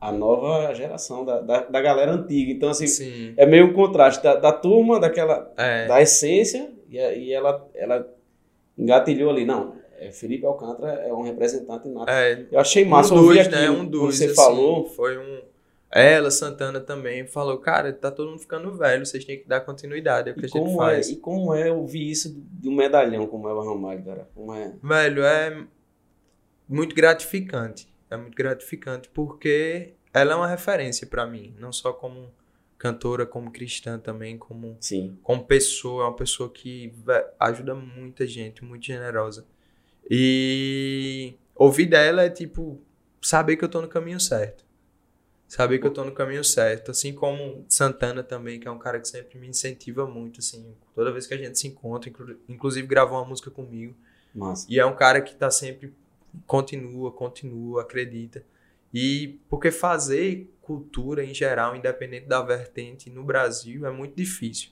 a 0.00 0.10
nova 0.10 0.74
geração 0.74 1.24
da, 1.24 1.40
da, 1.40 1.60
da 1.60 1.80
galera 1.80 2.12
antiga. 2.12 2.50
Então, 2.50 2.70
assim, 2.70 2.88
Sim. 2.88 3.34
é 3.36 3.46
meio 3.46 3.66
um 3.66 3.72
contraste 3.72 4.22
da, 4.22 4.34
da 4.34 4.52
turma, 4.52 4.98
daquela. 4.98 5.52
É. 5.56 5.86
da 5.86 6.02
essência, 6.02 6.72
e, 6.90 6.96
e 6.96 7.32
ela, 7.32 7.68
ela 7.72 8.15
engatilhou 8.78 9.30
ali. 9.30 9.44
Não, 9.44 9.74
é, 9.98 10.10
Felipe 10.12 10.44
Alcântara 10.46 10.92
é 11.00 11.12
um 11.12 11.22
representante 11.22 11.88
nato. 11.88 12.10
É, 12.10 12.46
Eu 12.50 12.58
achei 12.60 12.84
um 12.84 12.88
massa 12.88 13.14
ouvir 13.14 13.38
dos, 13.38 13.46
aquilo. 13.46 13.60
né? 13.60 13.70
Um 13.70 13.84
dos. 13.86 14.16
você 14.16 14.26
assim, 14.26 14.34
falou. 14.34 14.86
Foi 14.90 15.16
um. 15.18 15.40
Ela, 15.90 16.30
Santana 16.30 16.80
também, 16.80 17.26
falou, 17.26 17.58
cara, 17.58 17.92
tá 17.92 18.10
todo 18.10 18.28
mundo 18.30 18.40
ficando 18.40 18.76
velho, 18.76 19.06
vocês 19.06 19.24
têm 19.24 19.38
que 19.38 19.48
dar 19.48 19.60
continuidade, 19.60 20.28
é 20.28 20.32
o 20.32 20.34
que 20.34 20.42
E 20.42 20.44
a 20.44 20.48
gente 20.48 20.58
como, 20.58 20.82
é, 20.82 20.86
faz. 20.94 21.08
e 21.08 21.16
como 21.16 21.54
é 21.54 21.70
ouvir 21.72 22.10
isso 22.10 22.36
de 22.60 22.68
um 22.68 22.74
medalhão 22.74 23.26
como 23.28 23.48
é 23.48 23.54
o 23.54 23.60
Ramalho, 23.62 24.04
cara? 24.04 24.28
Como 24.34 24.52
é? 24.52 24.72
Velho, 24.82 25.22
é 25.24 25.64
muito 26.68 26.94
gratificante. 26.94 27.88
É 28.10 28.16
muito 28.16 28.34
gratificante 28.36 29.08
porque 29.08 29.94
ela 30.12 30.32
é 30.32 30.36
uma 30.36 30.48
referência 30.48 31.06
pra 31.06 31.24
mim, 31.24 31.54
não 31.58 31.72
só 31.72 31.92
como 31.92 32.30
cantora, 32.78 33.26
como 33.26 33.50
cristã 33.50 33.98
também, 33.98 34.36
como 34.38 34.76
Sim. 34.80 35.18
como 35.22 35.44
pessoa, 35.44 36.04
é 36.04 36.06
uma 36.08 36.16
pessoa 36.16 36.50
que 36.50 36.92
ajuda 37.38 37.74
muita 37.74 38.26
gente, 38.26 38.64
muito 38.64 38.86
generosa. 38.86 39.46
E 40.10 41.34
ouvir 41.54 41.86
dela 41.86 42.22
é 42.22 42.30
tipo 42.30 42.80
saber 43.20 43.56
que 43.56 43.64
eu 43.64 43.68
tô 43.68 43.80
no 43.80 43.88
caminho 43.88 44.20
certo. 44.20 44.64
Saber 45.48 45.78
que 45.78 45.86
eu 45.86 45.92
tô 45.92 46.04
no 46.04 46.10
caminho 46.12 46.42
certo, 46.42 46.90
assim 46.90 47.12
como 47.14 47.64
Santana 47.68 48.22
também, 48.22 48.58
que 48.58 48.66
é 48.66 48.70
um 48.70 48.78
cara 48.78 48.98
que 48.98 49.06
sempre 49.06 49.38
me 49.38 49.46
incentiva 49.48 50.04
muito, 50.04 50.40
assim, 50.40 50.74
toda 50.92 51.12
vez 51.12 51.26
que 51.26 51.34
a 51.34 51.36
gente 51.36 51.56
se 51.56 51.68
encontra, 51.68 52.10
inclu- 52.10 52.36
inclusive 52.48 52.84
gravou 52.86 53.16
uma 53.18 53.24
música 53.24 53.48
comigo. 53.48 53.94
Massa. 54.34 54.66
E 54.68 54.78
é 54.80 54.84
um 54.84 54.94
cara 54.94 55.20
que 55.20 55.36
tá 55.36 55.48
sempre 55.50 55.94
continua, 56.46 57.12
continua, 57.12 57.82
acredita. 57.82 58.44
E 58.92 59.40
porque 59.48 59.70
fazer 59.70 60.52
cultura 60.60 61.24
em 61.24 61.32
geral, 61.32 61.76
independente 61.76 62.26
da 62.26 62.42
vertente 62.42 63.08
no 63.08 63.22
Brasil, 63.22 63.86
é 63.86 63.90
muito 63.90 64.16
difícil. 64.16 64.70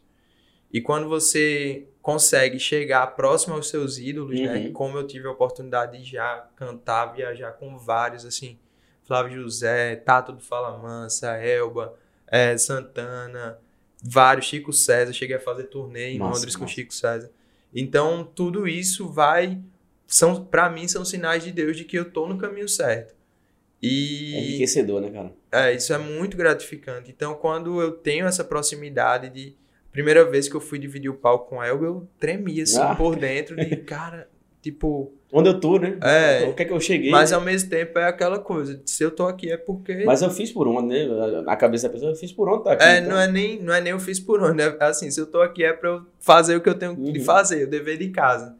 E 0.73 0.80
quando 0.80 1.09
você 1.09 1.87
consegue 2.02 2.59
chegar 2.59 3.06
próximo 3.14 3.54
aos 3.54 3.68
seus 3.68 3.97
ídolos, 3.97 4.40
né? 4.40 4.56
Uhum. 4.56 4.73
Como 4.73 4.99
eu 4.99 5.06
tive 5.06 5.28
a 5.28 5.30
oportunidade 5.30 5.99
de 5.99 6.11
já 6.11 6.49
cantar, 6.56 7.14
viajar 7.14 7.52
com 7.52 7.78
vários, 7.78 8.25
assim, 8.25 8.59
Flávio 9.04 9.40
José, 9.42 9.94
Tato 9.97 10.33
do 10.33 10.40
Fala 10.40 10.76
Mansa, 10.76 11.37
Elba, 11.37 11.94
eh, 12.26 12.59
Santana, 12.59 13.59
vários, 14.02 14.47
Chico 14.47 14.73
César, 14.73 15.12
cheguei 15.12 15.37
a 15.37 15.40
fazer 15.40 15.64
turnê 15.64 16.11
em 16.11 16.18
Massa, 16.18 16.35
Londres 16.35 16.56
com 16.56 16.62
massa. 16.62 16.75
Chico 16.75 16.92
César. 16.92 17.30
Então, 17.73 18.25
tudo 18.25 18.66
isso 18.66 19.09
vai 19.09 19.61
são 20.06 20.44
para 20.44 20.68
mim 20.68 20.87
são 20.87 21.04
sinais 21.04 21.42
de 21.42 21.50
Deus 21.50 21.76
de 21.76 21.85
que 21.85 21.99
eu 21.99 22.11
tô 22.11 22.26
no 22.26 22.37
caminho 22.37 22.68
certo. 22.68 23.14
É 23.85 23.88
E 23.88 24.37
enriquecedor, 24.49 25.00
né, 25.00 25.11
cara? 25.11 25.33
é, 25.53 25.75
isso 25.75 25.93
é 25.93 25.99
muito 25.99 26.37
gratificante. 26.37 27.11
Então, 27.11 27.35
quando 27.35 27.81
eu 27.81 27.93
tenho 27.93 28.26
essa 28.26 28.43
proximidade 28.45 29.29
de 29.31 29.55
primeira 29.93 30.25
vez 30.25 30.49
que 30.49 30.55
eu 30.55 30.61
fui 30.61 30.79
dividir 30.79 31.09
o 31.09 31.14
palco 31.14 31.49
com 31.50 31.62
ela, 31.62 31.81
eu 31.85 32.09
tremia 32.19 32.62
assim 32.64 32.81
Ah. 32.81 32.95
por 32.95 33.14
dentro 33.17 33.55
de 33.57 33.76
cara, 33.85 34.29
tipo, 34.61 35.12
Onde 35.37 35.49
eu 35.49 35.59
tô, 35.59 35.79
né? 35.81 35.99
É. 36.00 36.47
O 36.49 36.55
que 36.55 36.62
é 36.62 36.64
que 36.64 36.73
eu 36.73 36.79
cheguei? 36.81 37.11
mas 37.11 37.31
né? 37.33 37.37
ao 37.37 37.43
mesmo 37.43 37.69
tempo 37.69 37.99
é 37.99 38.05
aquela 38.05 38.38
coisa, 38.38 38.76
de 38.76 38.88
se 38.88 39.03
eu 39.03 39.11
tô 39.11 39.26
aqui 39.26 39.50
é 39.50 39.57
porque 39.57 40.05
Mas 40.05 40.23
eu 40.23 40.31
fiz 40.31 40.53
por 40.53 40.69
onde, 40.69 40.87
né? 40.88 41.43
Na 41.43 41.57
cabeça 41.57 41.88
da 41.88 41.93
pessoa, 41.93 42.12
eu 42.12 42.17
fiz 42.17 42.33
por 42.33 42.49
onde 42.49 42.62
tá 42.64 42.73
aqui. 42.73 42.85
é, 42.85 42.99
então. 42.99 43.11
não 43.11 43.19
é 43.21 43.26
nem 43.29 43.61
não 43.61 43.75
é 43.75 43.81
nem 43.81 43.91
eu 43.93 43.99
fiz 43.99 44.21
por 44.21 44.41
onde, 44.43 44.62
é 44.62 44.76
assim, 44.81 45.11
se 45.11 45.21
eu 45.21 45.26
tô 45.26 45.41
aqui 45.43 45.64
é 45.64 45.73
para 45.73 45.91
eu 45.91 46.07
fazer 46.21 46.55
o 46.57 46.61
que 46.61 46.69
eu 46.69 46.75
tenho 46.79 46.95
de 46.95 47.19
Uhum. 47.19 47.25
fazer, 47.25 47.64
o 47.64 47.71
dever 47.71 47.99
de 47.99 48.09
casa. 48.11 48.57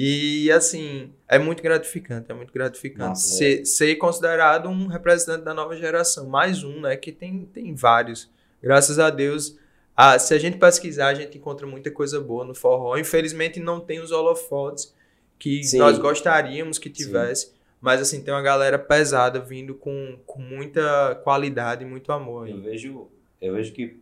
E 0.00 0.48
assim, 0.52 1.12
é 1.26 1.40
muito 1.40 1.60
gratificante, 1.60 2.30
é 2.30 2.34
muito 2.34 2.52
gratificante 2.52 3.08
Nossa, 3.08 3.36
ser, 3.36 3.64
ser 3.66 3.96
considerado 3.96 4.68
um 4.68 4.86
representante 4.86 5.42
da 5.44 5.52
nova 5.52 5.76
geração, 5.76 6.28
mais 6.28 6.62
um, 6.62 6.82
né, 6.82 6.96
que 6.96 7.10
tem, 7.10 7.46
tem 7.46 7.74
vários. 7.74 8.30
Graças 8.62 9.00
a 9.00 9.10
Deus, 9.10 9.58
ah, 9.96 10.16
se 10.16 10.32
a 10.32 10.38
gente 10.38 10.56
pesquisar, 10.56 11.08
a 11.08 11.14
gente 11.14 11.36
encontra 11.36 11.66
muita 11.66 11.90
coisa 11.90 12.20
boa 12.20 12.44
no 12.44 12.54
forró. 12.54 12.96
Infelizmente 12.96 13.58
não 13.58 13.80
tem 13.80 13.98
os 13.98 14.12
holofotes 14.12 14.94
que 15.36 15.64
Sim. 15.64 15.78
nós 15.78 15.98
gostaríamos 15.98 16.78
que 16.78 16.88
Sim. 16.88 16.94
tivesse, 16.94 17.52
mas 17.80 18.00
assim, 18.00 18.22
tem 18.22 18.32
uma 18.32 18.40
galera 18.40 18.78
pesada 18.78 19.40
vindo 19.40 19.74
com, 19.74 20.16
com 20.24 20.40
muita 20.40 21.16
qualidade 21.24 21.82
e 21.82 21.86
muito 21.88 22.12
amor. 22.12 22.46
aí. 22.46 22.52
Eu 22.52 22.62
vejo, 22.62 23.08
eu 23.40 23.52
vejo 23.54 23.72
que, 23.72 23.96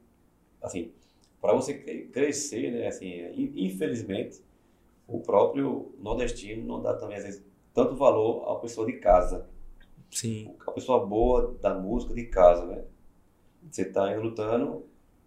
assim, 0.62 0.92
para 1.40 1.54
você 1.54 1.72
cre- 1.72 2.10
crescer, 2.12 2.70
né, 2.70 2.86
assim, 2.86 3.06
in- 3.34 3.64
infelizmente, 3.64 4.44
o 5.06 5.20
próprio 5.20 5.94
nordestino 5.98 6.64
não 6.66 6.82
dá 6.82 6.94
também, 6.94 7.16
às 7.16 7.24
vezes, 7.24 7.44
tanto 7.72 7.94
valor 7.96 8.50
à 8.50 8.56
pessoa 8.60 8.86
de 8.86 8.94
casa. 8.94 9.48
Sim. 10.10 10.54
A 10.66 10.70
pessoa 10.72 11.04
boa 11.06 11.56
da 11.60 11.74
música 11.74 12.14
de 12.14 12.24
casa, 12.26 12.64
né? 12.66 12.84
Você 13.70 13.82
está 13.82 14.12
indo 14.12 14.22
lutando, 14.22 14.84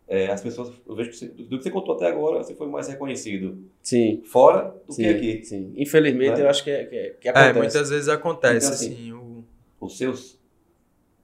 é, 0.08 0.28
as 0.28 0.42
pessoas, 0.42 0.72
eu 0.88 0.96
vejo 0.96 1.10
que 1.12 1.16
você, 1.18 1.28
do 1.28 1.58
que 1.58 1.64
você 1.64 1.72
contou 1.72 1.96
até 1.96 2.08
agora, 2.08 2.42
você 2.44 2.56
foi 2.56 2.68
mais 2.68 2.88
reconhecido 2.88 3.64
Sim, 3.84 4.22
fora 4.26 4.76
do 4.88 4.94
sim, 4.94 5.04
que 5.04 5.10
aqui. 5.10 5.44
sim. 5.46 5.74
Infelizmente, 5.76 6.38
Né? 6.38 6.44
eu 6.46 6.50
acho 6.50 6.64
que, 6.64 6.72
é, 6.72 6.86
que, 6.86 6.96
é- 6.96 7.10
que 7.12 7.28
É, 7.28 7.32
acontece. 7.32 7.58
muitas 7.60 7.90
vezes 7.90 8.08
acontece, 8.10 8.66
Então, 8.66 8.70
assim, 8.76 8.94
assim, 8.94 9.12
o... 9.14 9.44
o 9.82 9.90
seu 9.90 10.14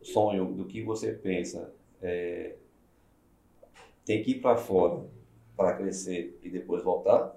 sonho, 0.02 0.46
do 0.54 0.66
que 0.66 0.84
você 0.84 1.14
pensa, 1.14 1.74
é, 2.02 2.56
tem 4.06 4.22
que 4.22 4.32
ir 4.32 4.42
para 4.42 4.58
fora 4.58 5.06
para 5.58 5.74
crescer 5.78 6.38
e 6.44 6.50
depois 6.50 6.84
voltar? 6.84 7.36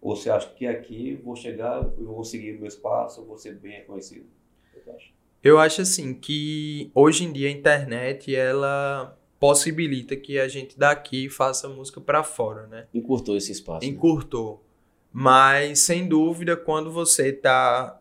Ou 0.00 0.16
você 0.16 0.30
acha 0.30 0.48
que 0.50 0.66
aqui 0.66 1.20
vou 1.22 1.36
chegar, 1.36 1.82
eu 1.98 2.06
vou 2.06 2.24
seguir 2.24 2.56
o 2.56 2.58
meu 2.60 2.68
espaço, 2.68 3.20
eu 3.20 3.26
vou 3.26 3.36
ser 3.36 3.54
bem 3.54 3.72
reconhecido? 3.72 4.24
O 4.24 4.78
que 4.78 4.84
você 4.84 4.90
acha? 4.90 5.08
Eu 5.42 5.58
acho 5.58 5.82
assim 5.82 6.14
que 6.14 6.90
hoje 6.94 7.24
em 7.24 7.32
dia 7.32 7.48
a 7.48 7.50
internet 7.50 8.34
ela 8.34 9.18
possibilita 9.38 10.14
que 10.16 10.38
a 10.38 10.46
gente 10.48 10.78
daqui 10.78 11.28
faça 11.30 11.68
música 11.68 12.00
pra 12.00 12.22
fora, 12.22 12.66
né? 12.66 12.86
Encurtou 12.92 13.36
esse 13.36 13.52
espaço. 13.52 13.86
né? 13.86 13.92
Encurtou. 13.92 14.62
Mas 15.12 15.80
sem 15.80 16.06
dúvida 16.06 16.56
quando 16.56 16.90
você 16.90 17.32
tá 17.32 18.00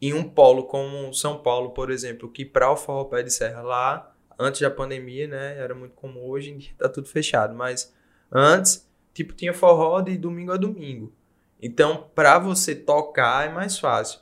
em 0.00 0.14
um 0.14 0.22
polo 0.22 0.64
como 0.64 1.12
São 1.12 1.38
Paulo, 1.38 1.70
por 1.70 1.90
exemplo, 1.90 2.30
que 2.30 2.44
para 2.44 2.70
o 2.70 2.76
forró 2.76 3.04
pé 3.04 3.22
de 3.22 3.32
serra 3.32 3.62
lá, 3.62 4.14
antes 4.38 4.60
da 4.60 4.70
pandemia, 4.70 5.26
né, 5.26 5.58
era 5.58 5.74
muito 5.74 5.94
comum, 5.94 6.24
hoje 6.24 6.50
em 6.50 6.58
dia 6.58 6.72
tá 6.78 6.88
tudo 6.88 7.08
fechado, 7.08 7.54
mas 7.54 7.92
antes, 8.32 8.88
tipo, 9.12 9.32
tinha 9.32 9.52
forró 9.54 10.00
de 10.00 10.16
domingo 10.16 10.52
a 10.52 10.56
domingo. 10.56 11.12
Então, 11.60 12.08
para 12.14 12.38
você 12.38 12.74
tocar 12.74 13.46
é 13.46 13.52
mais 13.52 13.78
fácil. 13.78 14.20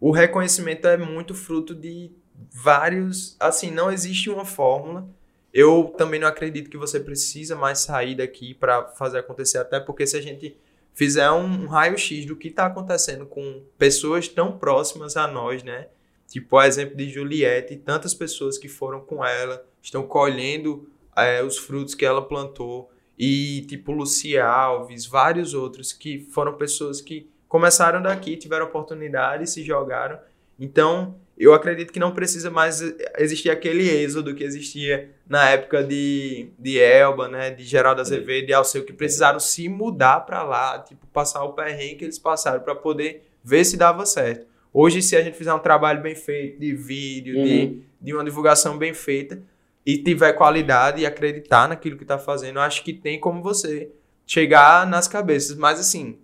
O 0.00 0.10
reconhecimento 0.10 0.86
é 0.86 0.96
muito 0.96 1.34
fruto 1.34 1.74
de 1.74 2.12
vários, 2.52 3.36
assim, 3.40 3.70
não 3.70 3.90
existe 3.90 4.30
uma 4.30 4.44
fórmula. 4.44 5.08
Eu 5.52 5.94
também 5.96 6.20
não 6.20 6.28
acredito 6.28 6.70
que 6.70 6.76
você 6.76 7.00
precisa 7.00 7.56
mais 7.56 7.78
sair 7.78 8.14
daqui 8.14 8.54
para 8.54 8.88
fazer 8.88 9.18
acontecer, 9.18 9.58
até 9.58 9.80
porque 9.80 10.06
se 10.06 10.16
a 10.16 10.20
gente 10.20 10.56
fizer 10.92 11.30
um 11.30 11.66
raio-x 11.66 12.24
do 12.24 12.36
que 12.36 12.48
está 12.48 12.66
acontecendo 12.66 13.26
com 13.26 13.62
pessoas 13.78 14.28
tão 14.28 14.58
próximas 14.58 15.16
a 15.16 15.26
nós, 15.26 15.62
né? 15.62 15.88
Tipo 16.26 16.56
o 16.56 16.62
exemplo 16.62 16.96
de 16.96 17.08
Juliette, 17.08 17.76
tantas 17.76 18.12
pessoas 18.14 18.58
que 18.58 18.68
foram 18.68 19.00
com 19.00 19.24
ela, 19.24 19.64
estão 19.80 20.06
colhendo 20.06 20.90
é, 21.16 21.42
os 21.42 21.56
frutos 21.56 21.94
que 21.94 22.04
ela 22.04 22.26
plantou. 22.26 22.90
E 23.18 23.62
tipo 23.62 23.92
Luci 23.92 24.38
Alves, 24.38 25.06
vários 25.06 25.54
outros 25.54 25.92
que 25.92 26.20
foram 26.30 26.54
pessoas 26.54 27.00
que 27.00 27.28
começaram 27.48 28.02
daqui, 28.02 28.36
tiveram 28.36 28.66
oportunidade 28.66 29.48
se 29.48 29.62
jogaram. 29.62 30.18
Então, 30.58 31.14
eu 31.38 31.52
acredito 31.52 31.92
que 31.92 32.00
não 32.00 32.12
precisa 32.12 32.50
mais 32.50 32.80
existir 33.18 33.50
aquele 33.50 33.88
êxodo 33.88 34.34
que 34.34 34.42
existia 34.42 35.10
na 35.28 35.50
época 35.50 35.84
de, 35.84 36.48
de 36.58 36.78
Elba, 36.78 37.28
né, 37.28 37.50
de 37.50 37.62
Geraldo 37.62 38.00
Azevedo 38.00 38.48
e 38.48 38.54
Alceu, 38.54 38.84
que 38.84 38.92
precisaram 38.92 39.38
se 39.38 39.68
mudar 39.68 40.20
para 40.20 40.42
lá, 40.42 40.78
tipo, 40.78 41.06
passar 41.08 41.44
o 41.44 41.52
perrengue 41.52 41.96
que 41.96 42.04
eles 42.04 42.18
passaram 42.18 42.60
para 42.60 42.74
poder 42.74 43.28
ver 43.44 43.64
se 43.64 43.76
dava 43.76 44.06
certo. 44.06 44.46
Hoje, 44.72 45.02
se 45.02 45.14
a 45.16 45.22
gente 45.22 45.36
fizer 45.36 45.52
um 45.52 45.58
trabalho 45.58 46.02
bem 46.02 46.14
feito, 46.14 46.58
de 46.58 46.74
vídeo, 46.74 47.38
uhum. 47.38 47.44
de, 47.44 47.82
de 48.00 48.14
uma 48.14 48.24
divulgação 48.24 48.76
bem 48.78 48.94
feita, 48.94 49.40
e 49.86 49.96
tiver 49.96 50.32
qualidade 50.32 51.00
e 51.00 51.06
acreditar 51.06 51.68
naquilo 51.68 51.96
que 51.96 52.02
está 52.04 52.18
fazendo, 52.18 52.58
acho 52.58 52.82
que 52.82 52.92
tem 52.92 53.20
como 53.20 53.40
você 53.40 53.92
chegar 54.26 54.84
nas 54.84 55.06
cabeças. 55.06 55.56
Mas, 55.56 55.78
assim, 55.78 56.18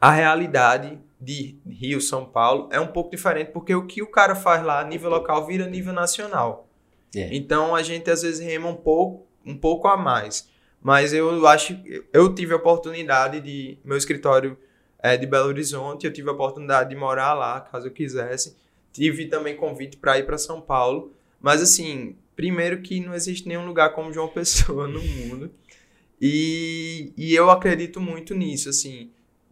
a 0.00 0.10
realidade 0.10 0.98
de 1.20 1.56
Rio, 1.64 2.00
São 2.00 2.24
Paulo, 2.24 2.68
é 2.72 2.80
um 2.80 2.88
pouco 2.88 3.10
diferente, 3.10 3.52
porque 3.52 3.74
o 3.74 3.86
que 3.86 4.02
o 4.02 4.10
cara 4.10 4.34
faz 4.34 4.64
lá 4.64 4.80
a 4.80 4.84
nível 4.84 5.08
local 5.10 5.46
vira 5.46 5.66
nível 5.66 5.92
nacional. 5.92 6.66
É. 7.14 7.34
Então 7.34 7.74
a 7.74 7.82
gente 7.82 8.10
às 8.10 8.22
vezes 8.22 8.40
rema 8.40 8.68
um 8.68 8.76
pouco, 8.76 9.26
um 9.44 9.56
pouco 9.56 9.86
a 9.86 9.96
mais. 9.96 10.48
Mas 10.82 11.12
eu 11.12 11.46
acho 11.46 11.78
eu 12.12 12.34
tive 12.34 12.54
a 12.54 12.56
oportunidade 12.56 13.40
de. 13.40 13.78
Meu 13.84 13.96
escritório 13.96 14.56
é 14.98 15.16
de 15.16 15.26
Belo 15.26 15.48
Horizonte, 15.48 16.06
eu 16.06 16.12
tive 16.12 16.30
a 16.30 16.32
oportunidade 16.32 16.90
de 16.90 16.96
morar 16.96 17.34
lá, 17.34 17.60
caso 17.60 17.88
eu 17.88 17.92
quisesse. 17.92 18.56
Tive 18.92 19.26
também 19.26 19.56
convite 19.56 19.96
para 19.96 20.18
ir 20.18 20.24
para 20.24 20.38
São 20.38 20.60
Paulo. 20.60 21.12
Mas 21.40 21.60
assim, 21.60 22.16
primeiro 22.40 22.80
que 22.80 23.00
não 23.00 23.14
existe 23.14 23.46
nenhum 23.46 23.66
lugar 23.66 23.92
como 23.92 24.12
João 24.12 24.28
Pessoa 24.28 24.88
no 24.88 25.02
mundo. 25.02 25.50
E, 26.20 27.12
e 27.16 27.34
eu 27.34 27.50
acredito 27.50 28.00
muito 28.00 28.34
nisso, 28.34 28.68
assim 28.68 29.10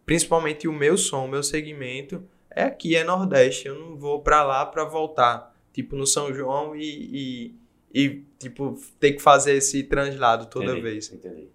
principalmente 0.09 0.67
o 0.67 0.73
meu 0.73 0.97
som, 0.97 1.25
o 1.25 1.27
meu 1.27 1.43
segmento 1.43 2.23
é 2.49 2.63
aqui, 2.63 2.95
é 2.95 3.03
Nordeste. 3.03 3.67
Eu 3.67 3.75
não 3.75 3.95
vou 3.95 4.19
para 4.23 4.41
lá 4.41 4.65
para 4.65 4.83
voltar, 4.83 5.55
tipo 5.71 5.95
no 5.95 6.07
São 6.07 6.33
João 6.33 6.75
e, 6.75 7.53
e, 7.53 7.55
e, 7.93 8.23
tipo 8.39 8.75
ter 8.99 9.11
que 9.13 9.21
fazer 9.21 9.53
esse 9.53 9.83
translado 9.83 10.47
toda 10.47 10.65
entendi, 10.65 10.81
vez. 10.81 11.13
Entendi. 11.13 11.47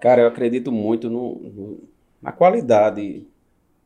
Cara, 0.00 0.22
eu 0.22 0.26
acredito 0.26 0.72
muito 0.72 1.08
no, 1.08 1.36
no, 1.36 1.88
na 2.20 2.32
qualidade 2.32 3.24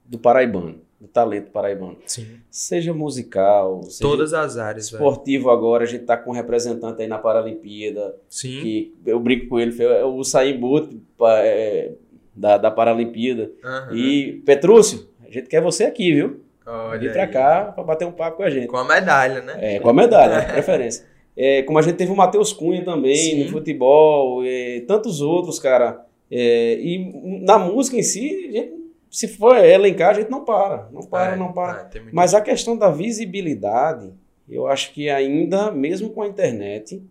do 0.03 0.19
paraibano, 0.19 0.81
do 1.01 1.07
talento 1.09 1.51
paraibano. 1.51 1.99
Sim. 2.07 2.27
Seja 2.51 2.93
musical, 2.95 3.83
seja 3.85 4.01
todas 4.01 4.33
as 4.33 4.57
áreas. 4.57 4.87
Esportivo 4.87 5.45
velho. 5.45 5.57
agora, 5.57 5.85
a 5.85 5.87
gente 5.87 6.05
tá 6.05 6.17
com 6.17 6.31
um 6.31 6.35
representante 6.35 7.03
aí 7.03 7.09
na 7.09 7.19
Paralimpíada. 7.19 8.17
Sim. 8.29 8.61
Que 8.63 8.95
eu 9.05 9.21
brinco 9.21 9.49
com 9.49 9.59
ele, 9.59 9.75
o 10.05 10.25
Saim 10.25 10.59
Boot, 10.59 10.99
é, 11.23 11.93
da, 12.35 12.57
da 12.57 12.71
Paralimpíada. 12.71 13.51
Uhum. 13.63 13.97
E, 13.97 14.43
Petrúcio, 14.45 15.09
a 15.27 15.31
gente 15.31 15.49
quer 15.49 15.61
você 15.61 15.85
aqui, 15.85 16.13
viu? 16.13 16.41
Olha 16.67 16.99
Vir 16.99 17.13
pra 17.13 17.27
cá 17.29 17.73
pra 17.75 17.85
bater 17.85 18.07
um 18.07 18.13
papo 18.13 18.39
com 18.39 18.43
a 18.43 18.51
gente. 18.51 18.67
Com 18.67 18.77
a 18.77 18.85
medalha, 18.85 19.41
né? 19.41 19.77
É, 19.77 19.81
com 19.81 19.89
a 19.89 19.95
medalha, 19.95 20.45
preferência. 20.53 21.05
É, 21.39 21.63
como 21.65 21.79
a 21.79 21.83
gente 21.83 21.97
teve 21.97 22.11
o 22.11 22.17
Matheus 22.17 22.51
Cunha 22.51 22.83
também 22.83 23.15
Sim. 23.15 23.45
no 23.45 23.51
futebol, 23.51 24.43
e 24.43 24.81
tantos 24.89 25.21
outros, 25.21 25.59
cara. 25.59 26.03
É, 26.31 26.79
e 26.81 27.43
na 27.45 27.59
música 27.59 27.95
em 27.99 28.03
si, 28.03 28.51
gente, 28.51 28.73
se 29.17 29.29
for 29.29 29.57
elencar, 29.57 30.11
a 30.11 30.13
gente 30.21 30.31
não 30.31 30.45
para. 30.45 30.91
Não 30.93 31.01
para, 31.01 31.33
é, 31.33 31.37
não 31.37 31.51
para. 31.51 31.91
É, 31.95 32.01
Mas 32.13 32.35
a 32.35 32.41
questão 32.43 32.77
da 32.77 32.91
visibilidade, 32.91 34.13
eu 34.47 34.67
acho 34.67 34.93
que 34.93 35.09
ainda, 35.09 35.73
mesmo 35.73 36.11
com 36.11 36.21
a 36.21 36.27
internet, 36.27 37.03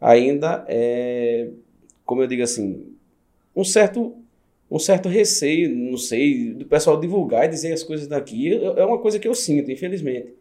ainda 0.00 0.64
é, 0.68 1.48
como 2.06 2.22
eu 2.22 2.28
digo 2.28 2.44
assim, 2.44 2.94
um 3.54 3.64
certo 3.64 4.14
um 4.70 4.78
certo 4.78 5.08
receio, 5.08 5.74
não 5.74 5.98
sei, 5.98 6.54
do 6.54 6.64
pessoal 6.66 7.00
divulgar 7.00 7.46
e 7.46 7.48
dizer 7.48 7.72
as 7.72 7.82
coisas 7.82 8.06
daqui. 8.06 8.54
É 8.54 8.84
uma 8.84 9.00
coisa 9.00 9.18
que 9.18 9.26
eu 9.26 9.34
sinto, 9.34 9.72
infelizmente. 9.72 10.32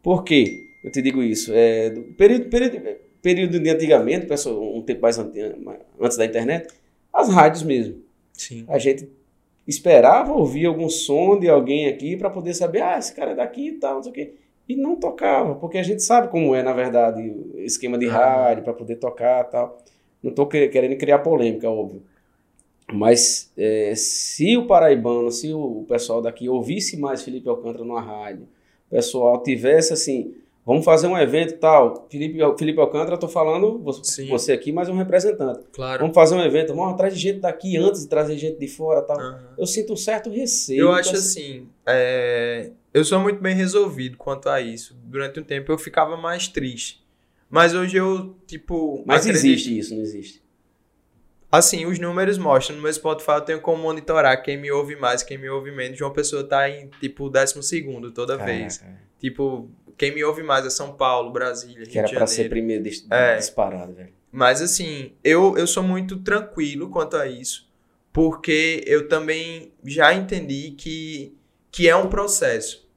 Por 0.00 0.22
quê? 0.22 0.56
Eu 0.84 0.92
te 0.92 1.02
digo 1.02 1.20
isso. 1.20 1.50
É, 1.52 1.90
do 1.90 2.02
período, 2.14 2.48
período, 2.48 2.80
período 3.20 3.58
de 3.58 3.70
antigamente, 3.70 4.26
pessoal, 4.26 4.62
um 4.62 4.80
tempo 4.82 5.00
mais 5.02 5.18
antes 5.18 6.16
da 6.16 6.24
internet, 6.24 6.72
as 7.12 7.28
rádios 7.28 7.64
mesmo. 7.64 7.96
Sim. 8.32 8.64
A 8.68 8.78
gente 8.78 9.08
esperava 9.66 10.32
ouvir 10.32 10.66
algum 10.66 10.88
som 10.88 11.38
de 11.38 11.48
alguém 11.48 11.88
aqui 11.88 12.16
para 12.16 12.30
poder 12.30 12.54
saber, 12.54 12.82
ah, 12.82 12.98
esse 12.98 13.14
cara 13.14 13.32
é 13.32 13.34
daqui 13.34 13.68
e 13.68 13.72
tal, 13.72 13.96
não 13.96 14.02
sei 14.02 14.12
o 14.12 14.14
quê. 14.14 14.34
E 14.68 14.76
não 14.76 14.96
tocava, 14.96 15.54
porque 15.54 15.78
a 15.78 15.82
gente 15.82 16.02
sabe 16.02 16.28
como 16.28 16.54
é, 16.54 16.62
na 16.62 16.72
verdade, 16.72 17.20
o 17.20 17.60
esquema 17.60 17.98
de 17.98 18.06
rádio 18.06 18.64
para 18.64 18.72
poder 18.72 18.96
tocar 18.96 19.44
e 19.44 19.50
tal. 19.50 19.78
Não 20.22 20.30
estou 20.30 20.46
querendo 20.46 20.96
criar 20.96 21.18
polêmica, 21.18 21.68
óbvio. 21.68 22.02
Mas 22.92 23.50
é, 23.56 23.94
se 23.94 24.56
o 24.56 24.66
paraibano, 24.66 25.30
se 25.30 25.52
o 25.52 25.84
pessoal 25.88 26.22
daqui 26.22 26.48
ouvisse 26.48 26.98
mais 26.98 27.22
Felipe 27.22 27.48
Alcântara 27.48 27.84
numa 27.84 28.00
rádio, 28.00 28.44
o 28.86 28.90
pessoal 28.90 29.42
tivesse 29.42 29.92
assim, 29.92 30.34
vamos 30.66 30.84
fazer 30.84 31.06
um 31.06 31.18
evento 31.18 31.58
tal, 31.58 32.06
Felipe, 32.10 32.38
Felipe 32.58 32.80
Alcântara, 32.80 33.14
estou 33.14 33.28
falando 33.28 33.78
você, 33.82 34.26
você, 34.26 34.52
aqui, 34.52 34.72
mas 34.72 34.88
um 34.88 34.96
representante. 34.96 35.66
Claro. 35.72 36.00
Vamos 36.00 36.14
fazer 36.14 36.34
um 36.34 36.42
evento, 36.42 36.74
vamos 36.74 36.94
atrás 36.94 37.14
de 37.14 37.20
gente 37.20 37.40
daqui 37.40 37.76
antes 37.76 38.02
de 38.02 38.08
trazer 38.08 38.36
gente 38.38 38.58
de 38.58 38.68
fora 38.68 39.02
tal. 39.02 39.18
Uhum. 39.18 39.38
Eu 39.58 39.66
sinto 39.66 39.92
um 39.92 39.96
certo 39.96 40.30
receio. 40.30 40.80
Eu 40.82 40.92
acho 40.92 41.14
assim, 41.14 41.68
é... 41.86 42.70
eu 42.92 43.04
sou 43.04 43.20
muito 43.20 43.40
bem 43.40 43.54
resolvido 43.54 44.16
quanto 44.16 44.48
a 44.48 44.60
isso. 44.60 44.96
Durante 45.04 45.38
um 45.38 45.44
tempo 45.44 45.70
eu 45.70 45.78
ficava 45.78 46.16
mais 46.16 46.48
triste. 46.48 47.04
Mas 47.50 47.74
hoje 47.74 47.96
eu, 47.96 48.34
tipo. 48.46 49.04
Mas 49.06 49.20
acredito... 49.20 49.44
existe 49.44 49.78
isso, 49.78 49.94
não 49.94 50.02
existe? 50.02 50.42
Assim, 51.52 51.86
os 51.86 52.00
números 52.00 52.36
mostram. 52.36 52.74
No 52.74 52.82
meu 52.82 52.92
Spotify 52.92 53.34
eu 53.34 53.40
tenho 53.42 53.60
como 53.60 53.80
monitorar 53.80 54.42
quem 54.42 54.60
me 54.60 54.72
ouve 54.72 54.96
mais, 54.96 55.22
quem 55.22 55.38
me 55.38 55.48
ouve 55.48 55.70
menos. 55.70 56.00
Uma 56.00 56.12
pessoa 56.12 56.42
tá 56.42 56.68
em, 56.68 56.90
tipo, 56.98 57.30
décimo 57.30 57.62
segundo 57.62 58.10
toda 58.10 58.36
Caraca. 58.36 58.58
vez. 58.58 58.84
Tipo, 59.20 59.70
quem 59.96 60.14
me 60.14 60.24
ouve 60.24 60.42
mais 60.42 60.66
é 60.66 60.70
São 60.70 60.92
Paulo, 60.92 61.32
Brasília, 61.32 61.78
Rio 61.78 61.88
Que 61.88 61.98
era 61.98 62.08
pra 62.08 62.26
ser 62.26 62.48
primeiro 62.48 62.82
dis 62.82 63.06
é. 63.10 63.36
disparado, 63.36 63.94
velho. 63.94 64.12
Mas, 64.30 64.60
assim, 64.60 65.12
eu, 65.22 65.56
eu 65.56 65.66
sou 65.66 65.82
muito 65.82 66.18
tranquilo 66.18 66.90
quanto 66.90 67.16
a 67.16 67.26
isso. 67.26 67.68
Porque 68.12 68.82
eu 68.86 69.08
também 69.08 69.72
já 69.84 70.12
entendi 70.12 70.72
que, 70.72 71.36
que 71.70 71.88
é 71.88 71.96
um 71.96 72.08
processo. 72.08 72.88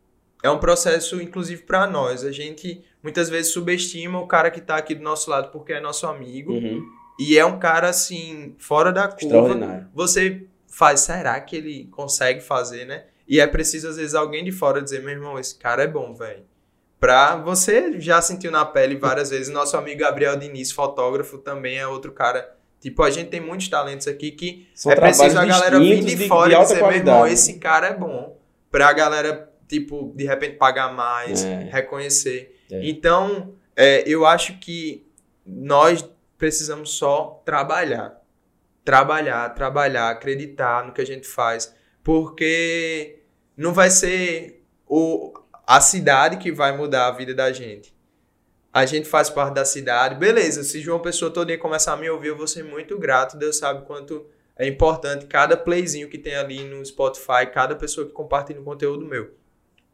É 0.43 0.49
um 0.49 0.59
processo, 0.59 1.21
inclusive, 1.21 1.63
para 1.63 1.87
nós. 1.87 2.23
A 2.23 2.31
gente 2.31 2.83
muitas 3.01 3.29
vezes 3.29 3.51
subestima 3.51 4.19
o 4.19 4.27
cara 4.27 4.49
que 4.51 4.61
tá 4.61 4.77
aqui 4.77 4.93
do 4.93 5.03
nosso 5.03 5.29
lado 5.29 5.51
porque 5.51 5.73
é 5.73 5.79
nosso 5.79 6.07
amigo. 6.07 6.53
Uhum 6.53 6.97
e 7.19 7.37
é 7.37 7.45
um 7.45 7.57
cara, 7.57 7.89
assim, 7.89 8.55
fora 8.59 8.91
da 8.91 9.07
curva. 9.07 9.89
Você 9.93 10.43
faz, 10.67 11.01
será 11.01 11.39
que 11.41 11.55
ele 11.55 11.85
consegue 11.85 12.41
fazer, 12.41 12.85
né? 12.85 13.05
E 13.27 13.39
é 13.39 13.47
preciso, 13.47 13.89
às 13.89 13.97
vezes, 13.97 14.13
alguém 14.13 14.43
de 14.43 14.51
fora 14.51 14.81
dizer, 14.81 15.01
meu 15.01 15.09
irmão, 15.09 15.39
esse 15.39 15.55
cara 15.55 15.83
é 15.83 15.87
bom, 15.87 16.13
velho. 16.13 16.43
Pra 16.99 17.35
você 17.35 17.99
já 17.99 18.21
sentiu 18.21 18.51
na 18.51 18.65
pele 18.65 18.95
várias 18.95 19.29
vezes. 19.29 19.49
Nosso 19.49 19.77
amigo 19.77 19.99
Gabriel 19.99 20.35
Diniz, 20.35 20.71
fotógrafo, 20.71 21.37
também 21.37 21.77
é 21.77 21.87
outro 21.87 22.11
cara. 22.11 22.55
Tipo, 22.79 23.03
a 23.03 23.09
gente 23.09 23.29
tem 23.29 23.39
muitos 23.39 23.67
talentos 23.69 24.07
aqui 24.07 24.31
que 24.31 24.67
São 24.73 24.91
é 24.91 24.95
preciso 24.95 25.37
a 25.37 25.45
galera 25.45 25.79
vir 25.79 26.03
de, 26.03 26.15
de 26.15 26.27
fora 26.27 26.49
de 26.49 26.55
e 26.55 26.59
dizer, 26.59 26.81
meu 26.81 26.91
irmão, 26.91 27.27
esse 27.27 27.59
cara 27.59 27.87
é 27.87 27.93
bom. 27.93 28.37
Pra 28.71 28.91
galera, 28.93 29.51
tipo, 29.67 30.11
de 30.15 30.25
repente 30.25 30.57
pagar 30.57 30.93
mais, 30.93 31.43
é. 31.43 31.69
reconhecer. 31.71 32.55
É. 32.71 32.87
Então, 32.89 33.53
é, 33.75 34.03
eu 34.07 34.25
acho 34.25 34.59
que 34.59 35.07
nós 35.45 36.07
precisamos 36.37 36.91
só 36.91 37.41
trabalhar. 37.45 38.21
Trabalhar, 38.83 39.49
trabalhar, 39.49 40.09
acreditar 40.09 40.85
no 40.85 40.93
que 40.93 41.01
a 41.01 41.05
gente 41.05 41.27
faz. 41.27 41.75
Porque 42.03 43.19
não 43.55 43.73
vai 43.73 43.89
ser 43.89 44.63
o, 44.87 45.33
a 45.67 45.81
cidade 45.81 46.37
que 46.37 46.49
vai 46.49 46.75
mudar 46.75 47.07
a 47.07 47.11
vida 47.11 47.35
da 47.35 47.51
gente. 47.51 47.93
A 48.71 48.85
gente 48.85 49.09
faz 49.09 49.29
parte 49.29 49.53
da 49.53 49.65
cidade. 49.65 50.15
Beleza, 50.15 50.63
se 50.63 50.79
João 50.79 51.01
Pessoa 51.01 51.29
todo 51.29 51.47
dia 51.47 51.57
começar 51.57 51.93
a 51.93 51.97
me 51.97 52.09
ouvir, 52.09 52.29
eu 52.29 52.37
vou 52.37 52.47
ser 52.47 52.63
muito 52.63 52.97
grato. 52.97 53.37
Deus 53.37 53.57
sabe 53.57 53.85
quanto 53.85 54.25
é 54.55 54.65
importante 54.65 55.25
cada 55.25 55.57
playzinho 55.57 56.07
que 56.09 56.17
tem 56.17 56.35
ali 56.35 56.63
no 56.63 56.85
Spotify, 56.85 57.45
cada 57.51 57.75
pessoa 57.75 58.07
que 58.07 58.13
compartilha 58.13 58.61
o 58.61 58.63
conteúdo 58.63 59.05
meu. 59.05 59.31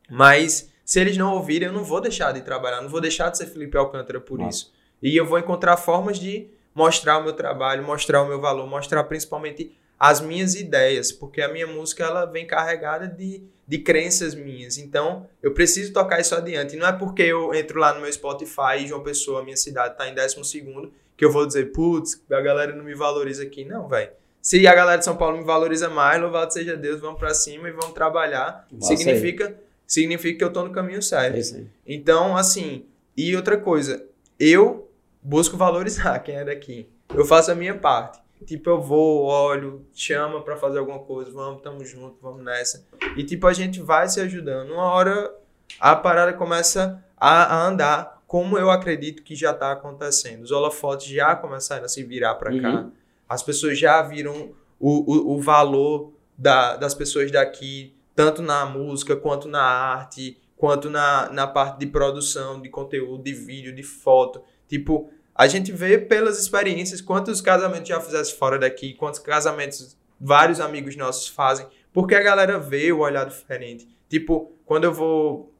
Mas 0.09 0.71
Se 0.86 0.99
eles 0.99 1.17
não 1.17 1.33
ouvirem, 1.33 1.67
eu 1.67 1.73
não 1.73 1.83
vou 1.83 2.01
deixar 2.01 2.33
de 2.33 2.41
trabalhar, 2.41 2.81
não 2.81 2.89
vou 2.89 2.99
deixar 2.99 3.29
de 3.29 3.38
ser 3.38 3.47
Felipe 3.47 3.77
Alcântara 3.77 4.19
por 4.19 4.41
isso. 4.41 4.73
E 5.01 5.15
eu 5.15 5.25
vou 5.25 5.39
encontrar 5.39 5.77
formas 5.77 6.19
de 6.19 6.49
mostrar 6.75 7.19
o 7.19 7.23
meu 7.23 7.33
trabalho, 7.33 7.83
mostrar 7.83 8.21
o 8.21 8.27
meu 8.27 8.39
valor, 8.41 8.67
mostrar 8.67 9.03
principalmente 9.05 9.77
as 9.97 10.19
minhas 10.19 10.55
ideias, 10.55 11.12
porque 11.12 11.41
a 11.41 11.47
minha 11.47 11.67
música 11.67 12.03
ela 12.03 12.25
vem 12.25 12.45
carregada 12.45 13.07
de, 13.07 13.47
de 13.67 13.80
crenças 13.80 14.36
minhas. 14.36 14.78
Então, 14.78 15.28
eu 15.41 15.54
preciso 15.54 15.93
tocar 15.93 16.19
isso 16.19 16.36
adiante. 16.36 16.76
Não 16.76 16.88
é 16.88 16.91
porque 16.91 17.23
eu 17.23 17.54
entro 17.54 17.80
lá 17.80 17.93
no 17.93 18.02
meu 18.02 18.12
Spotify 18.12 18.78
e 18.80 18.88
João 18.88 19.04
Pessoa, 19.04 19.43
minha 19.43 19.58
cidade, 19.58 19.97
tá 19.97 20.08
em 20.08 20.13
décimo 20.13 20.43
segundo, 20.43 20.91
que 21.15 21.23
eu 21.23 21.32
vou 21.32 21.45
dizer, 21.45 21.71
putz, 21.71 22.21
a 22.30 22.41
galera 22.41 22.76
não 22.76 22.84
me 22.84 22.95
valoriza 22.95 23.43
aqui. 23.43 23.63
Não, 23.63 23.88
velho. 23.88 24.12
Se 24.41 24.67
a 24.67 24.76
galera 24.76 24.97
de 24.97 25.06
São 25.06 25.15
Paulo 25.15 25.38
me 25.38 25.43
valoriza 25.45 25.89
mais, 25.89 26.21
louvado 26.21 26.52
seja 26.52 26.76
Deus, 26.76 26.99
vamos 26.99 27.17
para 27.17 27.34
cima 27.34 27.69
e 27.69 27.71
vamos 27.71 27.93
trabalhar. 27.93 28.67
Massa 28.69 28.97
significa, 28.97 29.56
significa 29.88 30.38
que 30.39 30.43
eu 30.43 30.52
tô 30.52 30.63
no 30.63 30.71
caminho 30.71 31.02
certo. 31.02 31.56
É. 31.56 31.63
Então, 31.88 32.36
assim, 32.36 32.86
e 33.15 33.34
outra 33.38 33.58
coisa, 33.58 34.06
eu 34.38 34.91
busco 35.21 35.56
valorizar 35.56 36.19
quem 36.26 36.36
é 36.36 36.43
daqui. 36.43 36.89
Eu 37.15 37.23
faço 37.23 37.52
a 37.52 37.56
minha 37.56 37.76
parte. 37.76 38.19
Tipo, 38.43 38.69
eu 38.69 38.82
vou, 38.82 39.23
olho, 39.25 39.86
chama 39.93 40.41
pra 40.41 40.56
fazer 40.56 40.79
alguma 40.79 40.99
coisa, 40.99 41.32
vamos, 41.32 41.62
tamo 41.62 41.84
junto, 41.84 42.17
vamos 42.21 42.43
nessa. 42.43 42.86
E 43.15 43.23
tipo, 43.23 43.47
a 43.47 43.53
gente 43.53 43.82
vai 43.82 44.08
se 44.08 44.19
ajudando. 44.19 44.71
Uma 44.71 44.91
hora 44.91 45.34
a 45.79 45.95
parada 45.95 46.34
começa 46.34 47.03
a, 47.17 47.56
a 47.56 47.67
andar 47.67 48.23
como 48.27 48.58
eu 48.58 48.71
acredito 48.71 49.21
que 49.21 49.36
já 49.36 49.53
tá 49.53 49.71
acontecendo. 49.71 50.43
Os 50.43 50.51
holofotes 50.51 51.08
já 51.08 51.36
começaram 51.36 51.86
a 51.86 51.88
se 51.88 52.03
virar 52.03 52.36
pra 52.36 52.49
cá. 52.60 52.69
Uhum. 52.69 52.91
As 53.29 53.43
pessoas 53.43 53.77
já 53.77 54.01
viram 54.01 54.53
o, 54.79 55.32
o, 55.32 55.36
o 55.36 55.41
valor 55.41 56.13
da, 56.38 56.75
das 56.75 56.93
pessoas 56.93 57.32
daqui, 57.32 57.95
tanto 58.15 58.41
na 58.41 58.65
música, 58.65 59.15
quanto 59.15 59.47
na 59.47 59.62
arte, 59.62 60.38
quanto 60.58 60.89
na, 60.89 61.29
na 61.29 61.45
parte 61.45 61.79
de 61.79 61.88
produção, 61.88 62.62
de 62.62 62.69
conteúdo, 62.69 63.23
de 63.23 63.34
vídeo, 63.34 63.73
de 63.73 63.84
foto. 63.84 64.41
Tipo, 64.67 65.12
a 65.36 65.48
gente 65.48 65.72
vê 65.72 65.98
pelas 65.98 66.39
experiências 66.39 67.02
quantos 67.02 67.41
casamentos 67.41 67.88
já 67.88 68.00
fizesse 68.00 68.36
fora 68.36 68.58
daqui, 68.60 68.93
quantos 68.93 69.19
casamentos 69.19 69.98
vários 70.19 70.60
amigos 70.60 70.96
nossos 70.96 71.28
fazem, 71.28 71.67
porque 71.91 72.15
a 72.15 72.22
galera 72.22 72.60
vê 72.60 72.91
o 72.91 73.00
olhar 73.00 73.26
diferente. 73.26 73.88
Tipo, 74.10 74.52
quando 74.65 74.84
eu 74.86 74.93
vou 74.93 75.52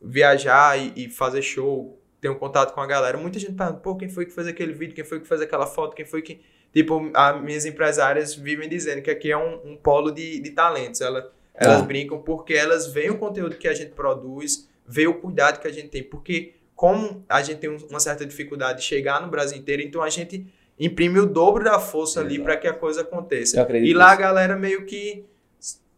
viajar 0.00 0.78
e, 0.78 0.92
e 0.96 1.10
fazer 1.10 1.42
show, 1.42 1.98
tenho 2.20 2.36
contato 2.36 2.72
com 2.72 2.80
a 2.80 2.86
galera, 2.86 3.16
muita 3.18 3.38
gente 3.38 3.54
pergunta, 3.54 3.80
pô, 3.80 3.96
quem 3.96 4.08
foi 4.08 4.26
que 4.26 4.32
fez 4.32 4.46
aquele 4.46 4.72
vídeo, 4.72 4.94
quem 4.94 5.04
foi 5.04 5.20
que 5.20 5.26
fez 5.26 5.40
aquela 5.40 5.66
foto, 5.66 5.94
quem 5.94 6.04
foi 6.04 6.22
que... 6.22 6.40
Tipo, 6.72 7.10
as 7.12 7.42
minhas 7.42 7.66
empresárias 7.66 8.34
vivem 8.34 8.66
dizendo 8.68 9.02
que 9.02 9.10
aqui 9.10 9.30
é 9.30 9.36
um, 9.36 9.72
um 9.72 9.76
polo 9.76 10.10
de, 10.10 10.40
de 10.40 10.50
talentos. 10.52 11.02
Ela, 11.02 11.30
elas 11.54 11.80
Tá. 11.80 11.84
brincam 11.84 12.22
porque 12.22 12.54
elas 12.54 12.86
veem 12.86 13.10
o 13.10 13.18
conteúdo 13.18 13.56
que 13.56 13.68
a 13.68 13.74
gente 13.74 13.90
produz, 13.90 14.68
veem 14.86 15.08
o 15.08 15.20
cuidado 15.20 15.60
que 15.60 15.68
a 15.68 15.72
gente 15.72 15.88
tem. 15.88 16.02
Porque 16.02 16.54
como 16.74 17.24
a 17.28 17.42
gente 17.42 17.58
tem 17.58 17.70
um- 17.70 17.86
uma 17.90 18.00
certa 18.00 18.24
dificuldade 18.26 18.80
de 18.80 18.84
chegar 18.84 19.20
no 19.20 19.28
Brasil 19.28 19.56
inteiro, 19.58 19.82
então 19.82 20.02
a 20.02 20.08
gente 20.08 20.46
imprime 20.78 21.18
o 21.20 21.26
dobro 21.26 21.62
da 21.64 21.78
força 21.78 22.20
ali 22.20 22.34
Exato. 22.34 22.44
para 22.44 22.56
que 22.56 22.66
a 22.66 22.72
coisa 22.72 23.02
aconteça. 23.02 23.56
E 23.82 23.94
lá 23.94 24.06
a 24.06 24.10
nisso. 24.10 24.20
galera 24.20 24.56
meio 24.56 24.84
que. 24.86 25.24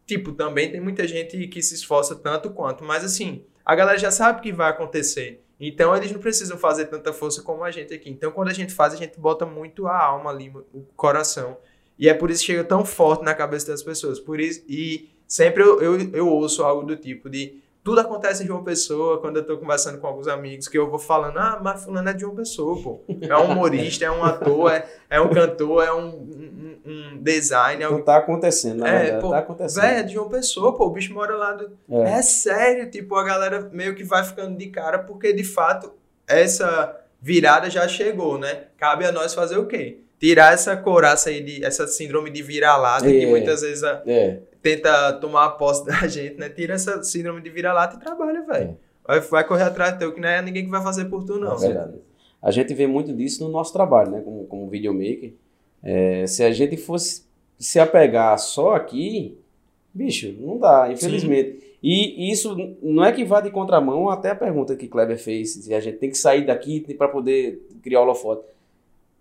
Tipo, 0.06 0.32
também 0.32 0.70
tem 0.70 0.80
muita 0.80 1.08
gente 1.08 1.46
que 1.48 1.62
se 1.62 1.74
esforça 1.74 2.14
tanto 2.14 2.50
quanto, 2.50 2.84
mas 2.84 3.02
assim, 3.04 3.42
a 3.64 3.74
galera 3.74 3.96
já 3.98 4.10
sabe 4.10 4.42
que 4.42 4.52
vai 4.52 4.68
acontecer. 4.70 5.40
Então 5.58 5.96
eles 5.96 6.12
não 6.12 6.20
precisam 6.20 6.58
fazer 6.58 6.87
tanta 6.87 7.12
força 7.12 7.40
como 7.40 7.64
a 7.64 7.70
gente 7.70 7.94
aqui. 7.94 8.10
Então 8.10 8.30
quando 8.30 8.48
a 8.48 8.52
gente 8.52 8.74
faz, 8.74 8.92
a 8.92 8.96
gente 8.96 9.18
bota 9.18 9.46
muito 9.46 9.87
a 9.87 9.96
alma 9.96 10.28
ali, 10.30 10.52
o 10.74 10.82
coração. 10.94 11.56
E 11.98 12.06
é 12.08 12.12
por 12.12 12.30
isso 12.30 12.40
que 12.40 12.46
chega 12.48 12.64
tão 12.64 12.84
forte 12.84 13.24
na 13.24 13.32
cabeça 13.32 13.68
das 13.68 13.82
pessoas. 13.82 14.20
Por 14.20 14.38
isso, 14.40 14.62
e 14.68 15.08
sempre 15.26 15.62
eu, 15.62 15.80
eu, 15.80 15.98
eu 16.12 16.28
ouço 16.28 16.62
algo 16.62 16.84
do 16.84 16.96
tipo 16.96 17.30
de 17.30 17.62
tudo 17.85 18.01
acontece 18.01 18.42
em 18.42 18.47
João 18.47 18.64
Pessoa, 18.64 19.20
quando 19.20 19.37
eu 19.37 19.47
tô 19.47 19.59
conversando 19.59 19.99
com 19.99 20.07
alguns 20.07 20.27
amigos, 20.27 20.66
que 20.66 20.79
eu 20.79 20.88
vou 20.88 20.99
falando, 20.99 21.37
ah, 21.38 21.61
mas 21.62 21.85
fulano 21.85 22.09
é 22.09 22.14
de 22.14 22.23
João 22.23 22.35
Pessoa, 22.35 22.83
pô. 22.83 23.01
É 23.20 23.37
um 23.37 23.53
humorista, 23.53 24.07
é 24.07 24.11
um 24.11 24.25
ator, 24.25 24.73
é, 24.73 24.87
é 25.11 25.20
um 25.20 25.29
cantor, 25.29 25.85
é 25.85 25.92
um, 25.92 26.07
um, 26.09 26.81
um 26.87 27.18
designer, 27.23 27.85
Então 27.87 28.01
tá 28.03 28.16
acontecendo, 28.16 28.79
na 28.79 28.88
É, 28.88 29.20
pô, 29.20 29.29
tá 29.31 29.38
acontecendo. 29.40 29.83
Véi, 29.83 30.01
é 30.01 30.03
de 30.03 30.14
João 30.14 30.31
Pessoa, 30.31 30.75
pô, 30.75 30.87
o 30.87 30.90
bicho 30.90 31.12
mora 31.12 31.37
lá 31.37 31.53
do... 31.53 31.70
É. 31.90 32.12
É. 32.18 32.23
sério, 32.23 32.90
tipo, 32.90 33.14
a 33.16 33.23
galera 33.25 33.68
meio 33.70 33.94
que 33.94 34.03
vai 34.03 34.25
ficando 34.25 34.57
de 34.57 34.68
cara, 34.68 34.99
porque 35.01 35.35
de 35.35 35.44
fato, 35.44 35.92
essa 36.27 36.99
virada 37.20 37.68
já 37.68 37.87
chegou, 37.87 38.38
né? 38.38 38.64
Cabe 38.79 39.05
a 39.05 39.12
nós 39.12 39.35
fazer 39.35 39.59
o 39.59 39.66
quê? 39.66 39.99
Tirar 40.18 40.55
essa 40.55 40.75
coraça 40.75 41.29
aí, 41.29 41.42
de, 41.42 41.62
essa 41.64 41.87
síndrome 41.87 42.31
de 42.31 42.42
vira-lata, 42.42 43.05
que 43.05 43.25
É. 43.25 43.27
muitas 43.27 43.61
vezes 43.61 43.85
a- 43.85 44.03
É. 44.07 44.38
tenta 44.64 45.12
tomar 45.12 45.44
a 45.44 45.50
posse 45.50 45.85
da 45.87 46.09
gente, 46.09 46.37
né? 46.37 46.48
Tira 46.48 46.74
essa 46.74 47.03
síndrome 47.03 47.42
de 47.42 47.50
vira-lata 47.50 47.96
e 47.96 48.00
trabalha, 48.00 48.42
velho. 48.42 48.70
É. 48.70 48.77
Vai, 49.07 49.20
vai 49.20 49.46
correr 49.46 49.64
atrás 49.64 49.92
do 49.92 49.98
teu, 49.98 50.14
que 50.14 50.20
não 50.20 50.29
é 50.29 50.40
ninguém 50.40 50.64
que 50.64 50.70
vai 50.70 50.83
fazer 50.83 51.05
por 51.05 51.22
tu, 51.22 51.38
não. 51.38 51.53
É 51.53 51.59
verdade. 51.59 51.98
A 52.40 52.50
gente 52.50 52.72
vê 52.72 52.87
muito 52.87 53.12
disso 53.12 53.44
no 53.44 53.50
nosso 53.50 53.72
trabalho, 53.74 54.11
né? 54.11 54.22
Como, 54.22 54.46
como 54.46 54.68
videomaker. 54.68 55.35
É, 55.83 56.27
se 56.27 56.42
a 56.42 56.50
gente 56.50 56.79
fosse 56.79 57.24
se 57.59 57.79
apegar 57.79 58.38
só 58.38 58.74
aqui, 58.74 59.37
bicho, 59.92 60.35
não 60.40 60.59
dá, 60.59 60.90
infelizmente. 60.90 61.77
E 61.83 62.33
isso 62.33 62.57
não 62.83 63.05
é 63.05 63.12
que 63.12 63.24
vá 63.24 63.42
de 63.42 63.50
contramão 63.50 64.09
até 64.09 64.31
a 64.31 64.35
pergunta 64.35 64.74
que 64.74 64.88
Kleber 64.88 65.18
fez, 65.18 65.53
se 65.53 65.74
a 65.74 65.81
gente 65.81 65.98
tem 65.98 66.09
que 66.09 66.16
sair 66.16 66.46
daqui 66.46 66.81
para 66.94 67.09
poder 67.09 67.61
criar 67.83 68.00
holofote. 68.00 68.46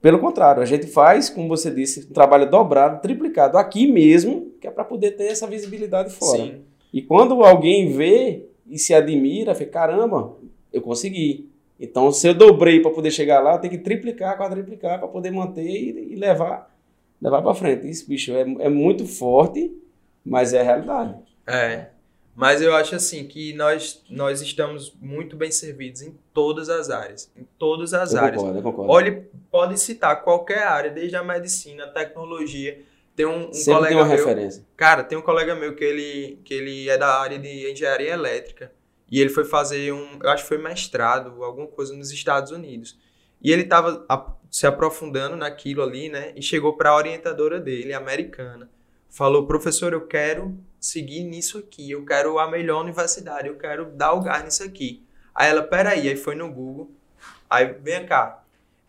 Pelo 0.02 0.20
contrário, 0.20 0.62
a 0.62 0.66
gente 0.66 0.88
faz, 0.88 1.30
como 1.30 1.50
você 1.50 1.70
disse, 1.70 2.08
um 2.10 2.14
trabalho 2.14 2.50
dobrado, 2.50 3.02
triplicado 3.02 3.58
aqui 3.58 3.86
mesmo, 3.92 4.53
que 4.64 4.68
é 4.68 4.72
para 4.72 4.86
poder 4.86 5.12
ter 5.12 5.26
essa 5.26 5.46
visibilidade 5.46 6.10
fora. 6.14 6.42
Sim. 6.42 6.62
E 6.94 7.02
quando 7.02 7.44
alguém 7.44 7.92
vê 7.92 8.46
e 8.66 8.80
se 8.80 8.94
admira, 8.94 9.54
fica, 9.54 9.72
caramba, 9.72 10.38
eu 10.72 10.82
consegui. 10.82 11.50
Então, 11.78 12.14
se 12.14 12.30
eu 12.30 12.34
dobrei 12.34 12.80
para 12.80 12.92
poder 12.92 13.12
chegar 13.12 13.42
lá, 13.42 13.56
eu 13.56 13.60
tenho 13.60 13.74
que 13.74 13.80
triplicar, 13.80 14.38
quadriplicar 14.38 15.00
para 15.00 15.08
poder 15.10 15.32
manter 15.32 15.66
e, 15.66 16.14
e 16.14 16.16
levar 16.16 16.74
levar 17.22 17.42
para 17.42 17.54
frente. 17.54 17.90
Isso, 17.90 18.08
bicho, 18.08 18.32
é, 18.32 18.42
é 18.42 18.70
muito 18.70 19.06
forte, 19.06 19.70
mas 20.26 20.54
é 20.54 20.62
a 20.62 20.64
realidade. 20.64 21.16
É. 21.46 21.88
Mas 22.34 22.62
eu 22.62 22.74
acho 22.74 22.96
assim 22.96 23.28
que 23.28 23.54
nós, 23.54 24.02
nós 24.10 24.42
estamos 24.42 24.96
muito 25.02 25.36
bem 25.36 25.52
servidos 25.52 26.02
em 26.02 26.16
todas 26.34 26.70
as 26.70 26.90
áreas. 26.90 27.30
Em 27.38 27.46
todas 27.60 27.94
as 27.94 28.14
Eu 28.14 28.20
áreas. 28.20 28.38
concordo, 28.38 28.60
eu 28.60 28.64
concordo. 28.64 28.92
Olhe, 28.92 29.24
pode 29.52 29.80
citar 29.80 30.24
qualquer 30.24 30.64
área, 30.64 30.90
desde 30.90 31.18
a 31.18 31.24
medicina, 31.24 31.84
a 31.84 31.88
tecnologia. 31.88 32.82
Tem 33.16 33.26
um, 33.26 33.50
um 33.50 33.54
Sempre 33.54 33.74
colega 33.74 33.96
uma 33.96 34.06
meu. 34.06 34.18
referência. 34.18 34.66
Cara, 34.76 35.04
tem 35.04 35.18
um 35.18 35.22
colega 35.22 35.56
meu 35.56 35.76
que 35.76 35.84
ele, 35.84 36.40
que 36.44 36.54
ele 36.54 36.90
é 36.90 36.98
da 36.98 37.20
área 37.20 37.38
de 37.38 37.72
engenharia 37.72 38.12
elétrica. 38.12 38.72
E 39.10 39.22
ele 39.22 39.30
foi 39.30 39.46
fazer 39.46 39.94
um, 39.94 40.20
eu 40.22 40.30
acho 40.30 40.44
que 40.44 40.50
foi 40.50 40.58
mestrado, 40.58 41.44
alguma 41.44 41.68
coisa 41.68 41.96
nos 41.96 42.12
Estados 42.12 42.52
Unidos. 42.52 42.98
E 43.42 43.52
ele 43.52 43.64
estava 43.64 44.06
se 44.50 44.66
aprofundando 44.66 45.36
naquilo 45.36 45.84
ali, 45.84 46.10
né? 46.10 46.32
E 46.36 46.42
chegou 46.42 46.78
para 46.78 46.90
a 46.90 46.96
orientadora 46.96 47.60
dele, 47.60 47.94
americana. 47.94 48.70
Falou, 49.10 49.46
professor, 49.46 49.94
eu 49.94 50.08
quero 50.08 50.58
seguir 50.80 51.24
nisso 51.24 51.60
aqui. 51.60 51.92
Eu 51.92 52.04
quero 52.06 52.40
a 52.40 52.50
melhor 52.50 52.82
universidade. 52.82 53.48
Eu 53.48 53.58
quero 53.58 53.86
dar 53.92 54.14
o 54.14 54.22
gás 54.22 54.44
nisso 54.44 54.64
aqui. 54.64 55.06
Aí 55.36 55.50
ela, 55.50 55.62
peraí. 55.62 56.08
Aí 56.08 56.16
foi 56.16 56.34
no 56.36 56.52
Google. 56.52 56.92
Aí, 57.50 57.74
vem 57.74 58.06
cá. 58.06 58.43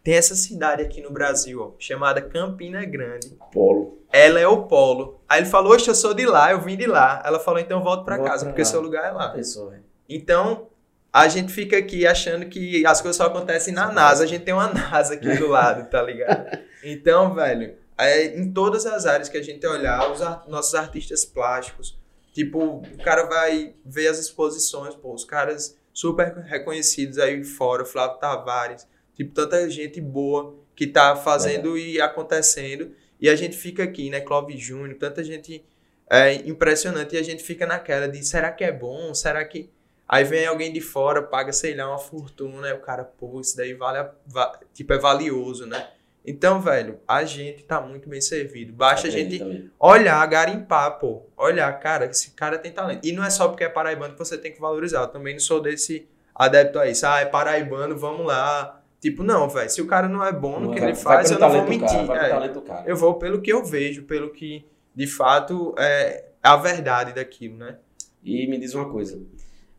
Tem 0.05 0.15
essa 0.15 0.35
cidade 0.35 0.83
aqui 0.83 1.01
no 1.01 1.11
Brasil, 1.11 1.61
ó, 1.63 1.73
chamada 1.79 2.21
Campina 2.21 2.85
Grande. 2.85 3.37
Polo. 3.51 3.99
Ela 4.13 4.39
é 4.39 4.47
o 4.47 4.65
polo. 4.65 5.21
Aí 5.27 5.41
ele 5.41 5.47
falou, 5.49 5.73
oxe, 5.73 5.89
eu 5.89 5.95
sou 5.95 6.13
de 6.15 6.27
lá, 6.27 6.53
eu 6.53 6.61
vim 6.61 6.77
de 6.77 6.87
lá. 6.87 7.23
Ela 7.25 7.41
falou, 7.41 7.59
então 7.59 7.83
volto 7.83 8.05
pra 8.05 8.17
Volta 8.17 8.31
casa, 8.31 8.45
pra 8.45 8.53
porque 8.53 8.63
lá. 8.63 8.69
seu 8.69 8.81
lugar 8.83 9.09
é 9.09 9.11
lá. 9.11 9.31
Pessoa, 9.31 9.71
velho. 9.71 9.83
Então, 10.09 10.69
a 11.11 11.27
gente 11.27 11.51
fica 11.53 11.79
aqui 11.79 12.07
achando 12.07 12.45
que 12.47 12.85
as 12.87 13.01
coisas 13.01 13.17
só 13.17 13.25
acontecem 13.27 13.73
na 13.73 13.91
NASA. 13.91 14.25
A 14.25 14.27
gente 14.27 14.45
tem 14.45 14.53
uma 14.53 14.69
NASA 14.69 15.15
aqui 15.15 15.35
do 15.37 15.49
lado, 15.49 15.89
tá 15.91 16.03
ligado? 16.03 16.59
Então, 16.87 17.35
velho, 17.35 17.77
é, 17.97 18.27
em 18.39 18.53
todas 18.53 18.85
as 18.85 19.07
áreas 19.07 19.31
que 19.31 19.39
a 19.39 19.43
gente 19.43 19.67
olhar, 19.67 20.13
os 20.13 20.21
nossos 20.47 20.75
artistas 20.75 21.25
plásticos, 21.25 21.99
tipo, 22.31 22.63
o 22.63 23.03
cara 23.03 23.25
vai 23.25 23.73
ver 23.83 24.09
as 24.09 24.19
exposições, 24.19 24.95
pô, 24.95 25.15
os 25.15 25.25
caras 25.25 25.79
super 25.95 26.35
reconhecidos 26.45 27.19
aí 27.19 27.43
fora, 27.43 27.87
Flávio 27.87 28.19
Tavares, 28.19 28.87
tipo, 29.15 29.33
tanta 29.33 29.69
gente 29.71 30.01
boa 30.01 30.55
que 30.77 30.87
tá 30.87 31.15
fazendo 31.17 31.77
e 31.79 32.01
acontecendo. 32.01 32.93
E 33.21 33.29
a 33.29 33.37
gente 33.37 33.57
fica 33.57 33.83
aqui, 33.85 34.11
né, 34.11 34.21
Clóvis 34.21 34.61
Júnior, 34.61 34.97
tanta 34.99 35.23
gente 35.23 35.65
é, 36.11 36.35
impressionante. 36.35 37.15
E 37.15 37.19
a 37.19 37.23
gente 37.23 37.43
fica 37.43 37.67
naquela 37.67 38.09
de, 38.09 38.25
será 38.25 38.51
que 38.53 38.65
é 38.65 38.73
bom? 38.73 39.15
Será 39.15 39.45
que... 39.45 39.71
Aí 40.07 40.23
vem 40.23 40.45
alguém 40.47 40.71
de 40.71 40.83
fora, 40.83 41.23
paga, 41.23 41.51
sei 41.51 41.75
lá, 41.75 41.89
uma 41.89 41.99
fortuna, 41.99 42.69
e 42.69 42.73
o 42.75 42.81
cara, 42.81 43.05
pô, 43.05 43.41
isso 43.41 43.57
daí 43.57 43.73
vale, 43.73 43.99
a- 43.99 44.11
va- 44.27 44.61
tipo, 44.75 44.93
é 44.93 44.99
valioso, 44.99 45.65
né? 45.67 45.89
Então, 46.27 46.61
velho, 46.61 47.01
a 47.09 47.25
gente 47.25 47.63
tá 47.65 47.81
muito 47.81 48.07
bem 48.09 48.21
servido. 48.21 48.73
Basta 48.73 49.09
a 49.09 49.11
gente 49.11 49.39
também. 49.39 49.71
olhar, 49.79 50.27
garimpar, 50.27 50.99
pô. 50.99 51.23
Olhar, 51.37 51.73
cara, 51.81 52.05
esse 52.07 52.33
cara 52.33 52.59
tem 52.59 52.71
talento. 52.73 53.07
E 53.07 53.13
não 53.13 53.25
é 53.25 53.31
só 53.31 53.49
porque 53.49 53.65
é 53.65 53.69
paraibano 53.69 54.13
que 54.13 54.19
você 54.19 54.37
tem 54.37 54.53
que 54.53 54.61
valorizar. 54.61 55.01
Eu 55.03 55.09
também 55.09 55.35
não 55.35 55.41
sou 55.41 55.61
desse 55.61 56.07
adepto 56.35 56.79
a 56.79 56.87
isso. 56.89 57.07
Ah, 57.07 57.21
é 57.21 57.25
paraibano, 57.27 57.97
vamos 57.97 58.27
lá. 58.27 58.83
Tipo, 59.05 59.23
não, 59.23 59.51
velho. 59.51 59.69
Se 59.69 59.83
o 59.83 59.87
cara 59.87 60.09
não 60.09 60.25
é 60.25 60.33
bom 60.33 60.59
no 60.59 60.73
que 60.73 60.81
Vai- 60.81 60.89
ele 60.89 60.97
faz, 60.97 61.31
eu 61.31 61.39
não 61.39 61.51
vou 61.51 61.69
mentir. 61.69 62.07
Cara, 62.07 62.47
é. 62.47 62.49
cara. 62.63 62.85
Eu 62.87 62.97
vou 62.97 63.13
pelo 63.17 63.43
que 63.43 63.53
eu 63.53 63.63
vejo, 63.63 64.05
pelo 64.05 64.31
que 64.31 64.65
de 64.95 65.07
fato 65.07 65.75
é 65.77 66.31
a 66.43 66.57
verdade 66.57 67.13
daquilo, 67.13 67.59
né? 67.59 67.77
E 68.23 68.47
me 68.47 68.57
diz 68.57 68.73
uma 68.73 68.89
coisa. 68.89 69.23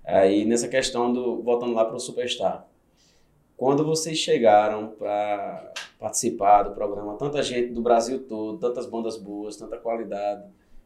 Aí 0.06 0.46
nessa 0.46 0.68
questão 0.68 1.12
do 1.12 1.42
voltando 1.42 1.74
lá 1.74 1.84
para 1.86 1.96
o 1.96 2.00
Superstar, 2.00 2.68
quando 3.58 3.84
vocês 3.84 4.16
chegaram 4.20 4.90
para 4.90 5.74
participar 6.00 6.62
do 6.62 6.76
programa, 6.76 7.18
tanta 7.18 7.42
gente 7.42 7.74
do 7.74 7.82
Brasil 7.82 8.20
todo, 8.28 8.60
tantas 8.60 8.86
bandas 8.86 9.18
boas, 9.18 9.56
tanta 9.58 9.76
qualidade 9.76 10.44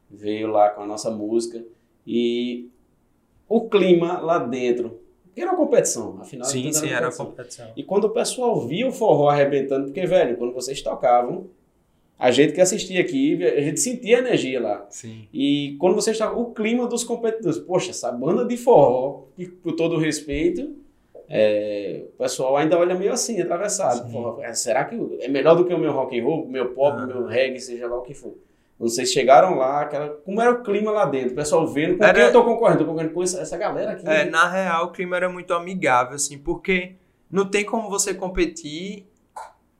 veio 0.09 0.47
lá 0.47 0.69
com 0.69 0.83
a 0.83 0.85
nossa 0.85 1.11
música 1.11 1.61
e 2.07 2.69
o 3.49 3.67
clima 3.67 4.21
lá 4.21 4.39
dentro 4.39 4.98
era 5.41 5.51
uma 5.51 5.57
competição, 5.57 6.17
afinal 6.19 6.47
sim, 6.47 6.71
sim, 6.71 6.89
era 6.89 7.07
uma 7.07 7.15
competição. 7.15 7.67
E 7.75 7.83
quando 7.83 8.05
o 8.05 8.09
pessoal 8.09 8.59
via 8.67 8.87
o 8.87 8.91
forró 8.91 9.29
arrebentando, 9.29 9.85
porque 9.85 10.05
velho, 10.05 10.37
quando 10.37 10.53
vocês 10.53 10.81
tocavam 10.81 11.47
a 12.19 12.31
gente 12.31 12.51
que 12.51 12.59
assistia 12.59 12.99
aqui, 12.99 13.41
a 13.45 13.61
gente 13.61 13.79
sentia 13.79 14.17
a 14.17 14.19
energia 14.19 14.61
lá. 14.61 14.85
Sim. 14.89 15.25
E 15.33 15.77
quando 15.79 15.95
você 15.95 16.11
está 16.11 16.29
o 16.29 16.53
clima 16.53 16.85
dos 16.85 17.05
competidores, 17.05 17.57
poxa, 17.59 17.91
essa 17.91 18.11
banda 18.11 18.43
de 18.45 18.57
forró, 18.57 19.23
e 19.37 19.47
com 19.47 19.73
todo 19.73 19.95
o 19.95 19.99
respeito, 19.99 20.75
é, 21.29 22.03
o 22.13 22.17
pessoal 22.17 22.57
ainda 22.57 22.77
olha 22.77 22.93
meio 22.93 23.13
assim, 23.13 23.39
atravessado. 23.39 24.11
Forró, 24.11 24.41
é, 24.41 24.53
será 24.53 24.83
que 24.83 24.95
é 25.21 25.29
melhor 25.29 25.55
do 25.55 25.63
que 25.63 25.73
o 25.73 25.77
meu 25.77 25.93
rock 25.93 26.19
and 26.19 26.23
roll, 26.25 26.43
o 26.43 26.49
meu 26.49 26.73
pop, 26.73 27.01
o 27.01 27.07
meu 27.07 27.25
reggae, 27.25 27.59
seja 27.59 27.87
lá 27.87 27.97
o 27.97 28.01
que 28.01 28.13
for? 28.13 28.33
Vocês 28.79 29.11
chegaram 29.11 29.57
lá, 29.57 29.81
aquela, 29.81 30.07
como 30.07 30.41
era 30.41 30.51
o 30.51 30.63
clima 30.63 30.89
lá 30.89 31.05
dentro? 31.05 31.33
O 31.33 31.35
pessoal 31.35 31.67
vendo 31.67 31.97
com 31.97 32.03
era, 32.03 32.13
quem 32.13 32.23
eu 32.23 32.31
tô 32.31 32.45
concorrendo? 32.45 32.79
Tô 32.79 32.85
concorrendo 32.85 33.13
com 33.13 33.21
essa, 33.21 33.57
galera 33.57 33.91
aqui. 33.91 34.07
É, 34.07 34.23
na 34.23 34.47
real, 34.47 34.85
o 34.85 34.91
clima 34.91 35.17
era 35.17 35.27
muito 35.27 35.53
amigável, 35.53 36.15
assim, 36.15 36.37
porque 36.37 36.95
não 37.29 37.45
tem 37.45 37.65
como 37.65 37.89
você 37.89 38.13
competir 38.13 39.05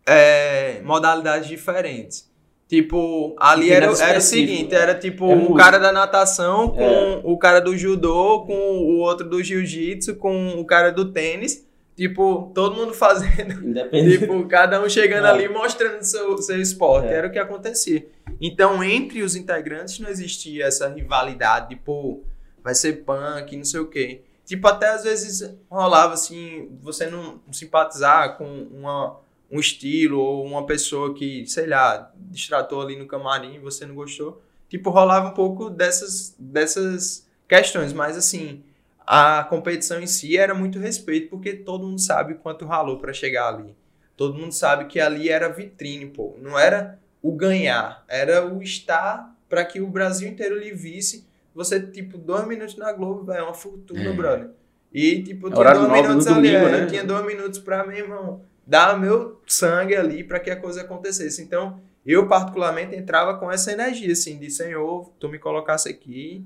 é, 0.06 0.82
modalidades 0.82 1.48
diferentes. 1.48 2.30
Tipo, 2.68 3.36
ali 3.40 3.72
era, 3.72 3.86
era 3.86 4.20
o 4.20 4.22
seguinte, 4.22 4.76
era 4.76 4.94
tipo 4.94 5.32
é 5.32 5.36
o 5.36 5.56
cara 5.56 5.80
da 5.80 5.92
natação 5.92 6.70
com 6.70 6.84
é. 6.84 7.22
o 7.24 7.36
cara 7.36 7.60
do 7.60 7.76
judô, 7.76 8.42
com 8.46 8.54
o 8.54 9.00
outro 9.00 9.28
do 9.28 9.42
jiu-jitsu, 9.42 10.18
com 10.18 10.50
o 10.60 10.66
cara 10.66 10.92
do 10.92 11.12
tênis. 11.12 11.68
Tipo, 11.96 12.52
todo 12.54 12.76
mundo 12.76 12.94
fazendo. 12.94 13.66
Independente. 13.66 14.20
Tipo, 14.20 14.48
cada 14.48 14.82
um 14.82 14.88
chegando 14.88 15.26
é. 15.26 15.32
ali 15.32 15.50
mostrando 15.50 16.02
seu, 16.04 16.38
seu 16.38 16.62
esporte. 16.62 17.08
É. 17.08 17.14
Era 17.16 17.28
o 17.28 17.32
que 17.32 17.40
acontecia. 17.40 18.06
Então, 18.42 18.84
entre 18.84 19.22
os 19.22 19.36
integrantes 19.36 20.00
não 20.00 20.10
existia 20.10 20.66
essa 20.66 20.88
rivalidade, 20.88 21.70
tipo, 21.76 22.24
vai 22.64 22.74
ser 22.74 23.04
punk, 23.04 23.56
não 23.56 23.66
sei 23.66 23.80
o 23.80 23.88
quê. 23.88 24.22
Tipo, 24.46 24.68
até 24.68 24.90
às 24.90 25.04
vezes 25.04 25.56
rolava 25.70 26.14
assim, 26.14 26.70
você 26.82 27.10
não 27.10 27.40
simpatizar 27.52 28.38
com 28.38 28.46
uma 28.72 29.20
um 29.52 29.60
estilo 29.60 30.20
ou 30.20 30.46
uma 30.46 30.66
pessoa 30.66 31.14
que, 31.14 31.46
sei 31.48 31.66
lá, 31.66 32.12
distratou 32.16 32.82
ali 32.82 32.96
no 32.96 33.08
camarim 33.08 33.56
e 33.56 33.60
você 33.60 33.86
não 33.86 33.96
gostou. 33.96 34.42
Tipo, 34.70 34.92
rolava 34.92 35.30
um 35.30 35.34
pouco 35.34 35.70
dessas, 35.70 36.36
dessas 36.38 37.28
questões, 37.48 37.92
mas 37.92 38.16
assim, 38.16 38.64
a 39.06 39.44
competição 39.44 40.00
em 40.00 40.06
si 40.06 40.38
era 40.38 40.54
muito 40.54 40.78
respeito, 40.78 41.30
porque 41.30 41.54
todo 41.54 41.88
mundo 41.88 42.00
sabe 42.00 42.36
quanto 42.36 42.66
ralou 42.66 43.00
para 43.00 43.12
chegar 43.12 43.56
ali. 43.56 43.76
Todo 44.16 44.38
mundo 44.38 44.52
sabe 44.52 44.86
que 44.86 45.00
ali 45.00 45.30
era 45.30 45.50
vitrine, 45.50 46.06
pô. 46.06 46.36
Não 46.40 46.60
era 46.60 47.00
o 47.22 47.32
ganhar, 47.34 48.04
era 48.08 48.46
o 48.46 48.62
estar 48.62 49.36
para 49.50 49.66
que 49.66 49.82
o 49.82 49.88
Brasil 49.88 50.30
inteiro 50.30 50.58
lhe 50.58 50.72
visse. 50.72 51.28
Você, 51.54 51.80
tipo, 51.80 52.18
dois 52.18 52.48
minutos 52.48 52.78
na 52.78 52.92
Globo, 52.94 53.32
é 53.32 53.42
uma 53.42 53.54
fortuna, 53.54 54.10
é. 54.10 54.14
brother. 54.14 54.50
E, 54.94 55.22
tipo, 55.24 55.50
tinha 55.50 55.74
dois 55.74 55.92
minutos 55.92 56.28
ali, 56.28 56.52
domingo, 56.52 56.70
né? 56.70 56.86
tinha 56.86 57.04
dois 57.04 57.26
minutos 57.26 57.60
pra 57.60 57.86
meu 57.86 57.98
irmão 57.98 58.42
dar 58.66 59.00
meu 59.00 59.42
sangue 59.48 59.96
ali 59.96 60.24
para 60.24 60.40
que 60.40 60.52
a 60.52 60.56
coisa 60.56 60.82
acontecesse. 60.82 61.42
Então, 61.42 61.82
eu 62.06 62.28
particularmente 62.28 62.96
entrava 62.96 63.38
com 63.38 63.52
essa 63.52 63.72
energia 63.72 64.14
assim 64.14 64.38
de 64.38 64.50
Senhor, 64.52 65.12
tu 65.20 65.28
me 65.28 65.40
colocasse 65.40 65.90
aqui, 65.90 66.46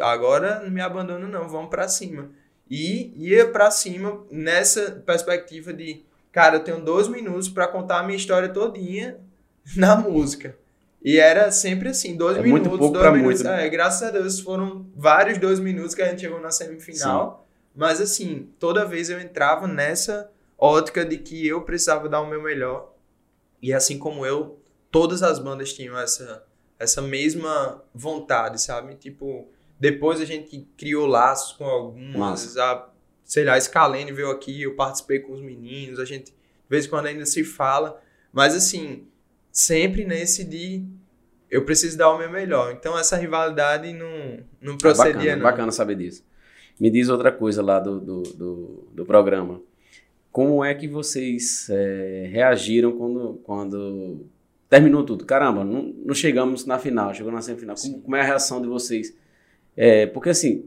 agora 0.00 0.60
não 0.62 0.70
me 0.70 0.80
abandono 0.80 1.28
não, 1.28 1.48
vamos 1.48 1.70
para 1.70 1.86
cima. 1.86 2.30
E 2.68 3.12
ia 3.16 3.48
para 3.48 3.70
cima 3.70 4.24
nessa 4.28 5.02
perspectiva 5.06 5.72
de, 5.72 6.04
cara, 6.32 6.56
eu 6.56 6.64
tenho 6.64 6.84
dois 6.84 7.06
minutos 7.06 7.48
para 7.48 7.68
contar 7.68 8.00
a 8.00 8.02
minha 8.02 8.16
história 8.16 8.48
todinha 8.48 9.16
na 9.74 9.96
música. 9.96 10.56
E 11.02 11.18
era 11.18 11.50
sempre 11.50 11.88
assim, 11.88 12.16
dois 12.16 12.36
é 12.36 12.42
minutos, 12.42 12.66
muito 12.66 12.78
pouco 12.78 12.98
dois 12.98 13.12
minutos. 13.12 13.42
Muito. 13.42 13.54
É, 13.54 13.68
graças 13.68 14.02
a 14.02 14.10
Deus 14.10 14.40
foram 14.40 14.86
vários 14.94 15.38
dois 15.38 15.60
minutos 15.60 15.94
que 15.94 16.02
a 16.02 16.08
gente 16.08 16.20
chegou 16.20 16.40
na 16.40 16.50
semifinal. 16.50 17.38
Sim. 17.38 17.46
Mas 17.74 18.00
assim, 18.00 18.48
toda 18.58 18.84
vez 18.84 19.10
eu 19.10 19.20
entrava 19.20 19.66
nessa 19.66 20.30
ótica 20.58 21.04
de 21.04 21.18
que 21.18 21.46
eu 21.46 21.62
precisava 21.62 22.08
dar 22.08 22.20
o 22.20 22.26
meu 22.26 22.42
melhor. 22.42 22.92
E 23.62 23.72
assim 23.72 23.98
como 23.98 24.24
eu, 24.24 24.58
todas 24.90 25.22
as 25.22 25.38
bandas 25.38 25.72
tinham 25.72 25.98
essa, 25.98 26.44
essa 26.78 27.02
mesma 27.02 27.82
vontade, 27.94 28.60
sabe? 28.60 28.94
Tipo, 28.96 29.48
depois 29.78 30.20
a 30.20 30.24
gente 30.24 30.66
criou 30.76 31.06
laços 31.06 31.52
com 31.52 31.64
algumas. 31.64 32.56
A, 32.56 32.88
sei 33.22 33.44
lá, 33.44 33.54
a 33.54 33.60
Scalene 33.60 34.10
veio 34.12 34.30
aqui, 34.30 34.62
eu 34.62 34.74
participei 34.74 35.20
com 35.20 35.32
os 35.32 35.40
meninos, 35.40 36.00
a 36.00 36.04
gente 36.04 36.32
de 36.32 36.70
vez 36.70 36.86
em 36.86 36.88
quando 36.88 37.06
ainda 37.06 37.26
se 37.26 37.44
fala. 37.44 38.00
Mas 38.32 38.54
assim, 38.54 39.06
sempre 39.56 40.04
nesse 40.04 40.44
de 40.44 40.84
eu 41.50 41.64
preciso 41.64 41.96
dar 41.96 42.12
o 42.12 42.18
meu 42.18 42.30
melhor. 42.30 42.72
Então 42.78 42.98
essa 42.98 43.16
rivalidade 43.16 43.90
não, 43.94 44.40
não 44.60 44.76
procedia, 44.76 45.10
é 45.10 45.14
bacana, 45.14 45.36
não. 45.36 45.42
bacana 45.42 45.72
saber 45.72 45.94
disso. 45.94 46.22
Me 46.78 46.90
diz 46.90 47.08
outra 47.08 47.32
coisa 47.32 47.62
lá 47.62 47.80
do, 47.80 47.98
do, 47.98 48.22
do, 48.22 48.88
do 48.92 49.06
programa. 49.06 49.62
Como 50.30 50.62
é 50.62 50.74
que 50.74 50.86
vocês 50.86 51.70
é, 51.70 52.28
reagiram 52.30 52.92
quando, 52.92 53.40
quando 53.44 54.26
terminou 54.68 55.02
tudo? 55.02 55.24
Caramba, 55.24 55.64
não, 55.64 55.84
não 56.04 56.14
chegamos 56.14 56.66
na 56.66 56.78
final, 56.78 57.14
chegou 57.14 57.32
na 57.32 57.40
semifinal. 57.40 57.76
Como, 57.80 58.02
como 58.02 58.14
é 58.16 58.20
a 58.20 58.24
reação 58.24 58.60
de 58.60 58.68
vocês? 58.68 59.16
É, 59.74 60.04
porque 60.04 60.28
assim, 60.28 60.66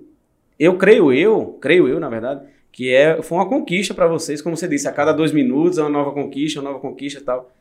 eu 0.58 0.75
creio 0.80 1.13
eu, 1.13 1.60
creio 1.62 1.88
eu, 1.88 1.99
na 1.99 2.10
verdade, 2.10 2.43
que 2.71 2.91
é, 2.91 3.21
foi 3.21 3.38
uma 3.38 3.47
conquista 3.47 3.93
para 3.93 4.08
vocês, 4.08 4.41
como 4.41 4.58
você 4.58 4.67
disse, 4.67 4.88
a 4.88 4.91
cada 4.91 5.12
dois 5.13 5.32
minutos 5.32 5.78
é 5.78 5.82
uma 5.82 5.91
nova 5.91 6.12
conquista, 6.12 6.60
uma 6.60 6.69
nova 6.71 6.82
conquista 6.82 7.19
e 7.19 7.23
tal. 7.23 7.52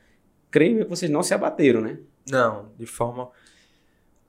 Creio 0.50 0.84
que 0.84 0.90
vocês 0.90 1.10
não 1.10 1.22
se 1.22 1.34
abateram, 1.34 1.80
né? 1.80 1.98
Não, 2.30 2.72
de 2.78 2.86
forma. 2.86 3.30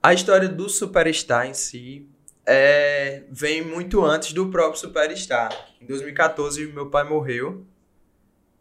A 0.02 0.14
história 0.14 0.48
do 0.48 0.68
Superstar 0.68 1.46
em 1.46 1.54
si 1.54 2.08
é, 2.46 3.22
vem 3.30 3.62
muito 3.62 4.04
antes 4.04 4.32
do 4.32 4.50
próprio 4.50 4.80
Superstar. 4.80 5.50
Em 5.80 5.86
2014, 5.86 6.66
meu 6.72 6.90
pai 6.90 7.08
morreu. 7.08 7.66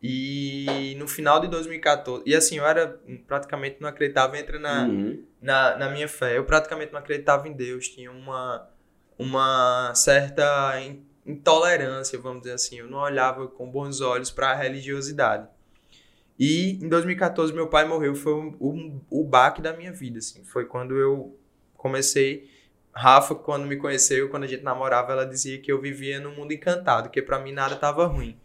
E 0.01 0.95
no 0.97 1.07
final 1.07 1.41
de 1.41 1.49
2014, 1.49 2.23
e 2.25 2.33
assim, 2.33 2.57
eu 2.57 2.65
era 2.65 2.97
praticamente 3.27 3.81
não 3.81 3.89
acreditava, 3.89 4.37
entra 4.37 4.57
na, 4.57 4.83
uhum. 4.83 5.25
na, 5.41 5.75
na 5.75 5.89
minha 5.89 6.07
fé, 6.07 6.37
eu 6.37 6.45
praticamente 6.45 6.93
não 6.93 6.99
acreditava 6.99 7.49
em 7.49 7.51
Deus, 7.51 7.89
tinha 7.89 8.09
uma, 8.09 8.69
uma 9.17 9.93
certa 9.93 10.81
intolerância, 11.25 12.17
vamos 12.17 12.43
dizer 12.43 12.53
assim, 12.53 12.79
eu 12.79 12.87
não 12.87 12.99
olhava 12.99 13.45
com 13.49 13.69
bons 13.69 13.99
olhos 13.99 14.31
para 14.31 14.51
a 14.51 14.55
religiosidade. 14.55 15.49
E 16.39 16.79
em 16.81 16.87
2014 16.87 17.53
meu 17.53 17.67
pai 17.67 17.85
morreu, 17.85 18.15
foi 18.15 18.33
o, 18.33 18.55
o, 18.59 19.01
o 19.09 19.23
baque 19.25 19.61
da 19.61 19.73
minha 19.73 19.91
vida, 19.91 20.19
assim, 20.19 20.43
foi 20.45 20.65
quando 20.65 20.95
eu 20.95 21.37
comecei 21.75 22.49
Rafa, 22.99 23.35
quando 23.35 23.65
me 23.65 23.77
conheceu, 23.77 24.29
quando 24.29 24.43
a 24.43 24.47
gente 24.47 24.63
namorava, 24.63 25.13
ela 25.13 25.25
dizia 25.25 25.59
que 25.59 25.71
eu 25.71 25.79
vivia 25.79 26.19
num 26.19 26.35
mundo 26.35 26.51
encantado, 26.51 27.09
que 27.09 27.21
para 27.21 27.39
mim 27.39 27.51
nada 27.51 27.75
estava 27.75 28.05
ruim. 28.05 28.37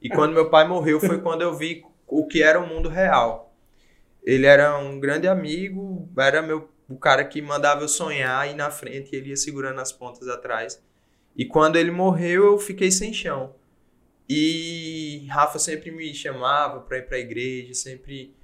E 0.00 0.08
quando 0.08 0.32
meu 0.32 0.48
pai 0.48 0.66
morreu, 0.66 1.00
foi 1.00 1.20
quando 1.20 1.42
eu 1.42 1.54
vi 1.54 1.84
o 2.06 2.26
que 2.26 2.42
era 2.42 2.60
o 2.60 2.66
mundo 2.66 2.88
real. 2.88 3.52
Ele 4.22 4.46
era 4.46 4.78
um 4.78 4.98
grande 5.00 5.26
amigo, 5.26 6.08
era 6.16 6.40
meu, 6.40 6.70
o 6.88 6.96
cara 6.96 7.24
que 7.24 7.42
mandava 7.42 7.82
eu 7.82 7.88
sonhar 7.88 8.48
e 8.50 8.54
na 8.54 8.70
frente 8.70 9.14
ele 9.14 9.30
ia 9.30 9.36
segurando 9.36 9.80
as 9.80 9.92
pontas 9.92 10.28
atrás. 10.28 10.80
E 11.36 11.44
quando 11.44 11.76
ele 11.76 11.90
morreu, 11.90 12.46
eu 12.46 12.58
fiquei 12.58 12.90
sem 12.90 13.12
chão. 13.12 13.54
E 14.28 15.26
Rafa 15.30 15.58
sempre 15.58 15.90
me 15.90 16.12
chamava 16.12 16.80
para 16.80 16.98
ir 16.98 17.02
para 17.02 17.16
a 17.16 17.20
igreja, 17.20 17.72
sempre 17.72 18.34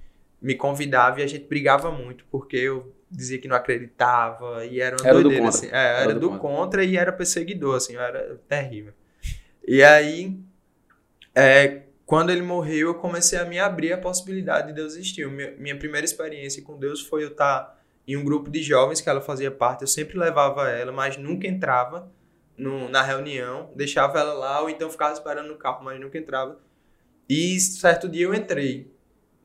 me 0.41 0.55
convidava 0.55 1.19
e 1.19 1.23
a 1.23 1.27
gente 1.27 1.45
brigava 1.45 1.91
muito, 1.91 2.25
porque 2.31 2.57
eu 2.57 2.93
dizia 3.09 3.39
que 3.39 3.47
não 3.47 3.55
acreditava 3.55 4.65
e 4.65 4.81
era 4.81 4.95
uma 4.99 5.07
era 5.07 5.21
doideira, 5.21 5.43
do 5.43 5.49
assim. 5.49 5.67
É, 5.67 5.69
era, 5.69 5.99
era 6.01 6.13
do, 6.15 6.29
contra. 6.31 6.39
contra. 6.39 6.83
e 6.83 6.97
era 6.97 7.11
perseguidor, 7.11 7.75
assim, 7.75 7.95
era 7.95 8.39
terrível. 8.47 8.93
E 9.67 9.83
aí, 9.83 10.39
é, 11.33 11.83
quando 12.05 12.31
ele 12.31 12.41
morreu, 12.41 12.89
eu 12.89 12.95
comecei 12.95 13.37
a 13.37 13.45
me 13.45 13.59
abrir 13.59 13.93
a 13.93 13.97
possibilidade 13.97 14.67
de 14.67 14.73
Deus 14.73 14.93
existir. 14.93 15.27
Minha, 15.27 15.51
minha 15.57 15.77
primeira 15.77 16.05
experiência 16.05 16.61
com 16.63 16.77
Deus 16.77 17.01
foi 17.01 17.23
eu 17.23 17.29
estar 17.29 17.75
em 18.07 18.15
um 18.15 18.23
grupo 18.23 18.49
de 18.49 18.61
jovens 18.61 19.01
que 19.01 19.09
ela 19.09 19.21
fazia 19.21 19.49
parte, 19.49 19.81
eu 19.81 19.87
sempre 19.87 20.17
levava 20.17 20.69
ela, 20.69 20.91
mas 20.91 21.17
nunca 21.17 21.47
entrava 21.47 22.11
no, 22.57 22.89
na 22.89 23.01
reunião, 23.01 23.71
deixava 23.75 24.19
ela 24.19 24.33
lá 24.33 24.61
ou 24.61 24.69
então 24.69 24.89
ficava 24.89 25.13
esperando 25.13 25.47
no 25.47 25.57
carro, 25.57 25.83
mas 25.83 25.99
nunca 25.99 26.17
entrava. 26.17 26.59
E 27.27 27.59
certo 27.59 28.07
dia 28.07 28.25
eu 28.25 28.33
entrei 28.33 28.91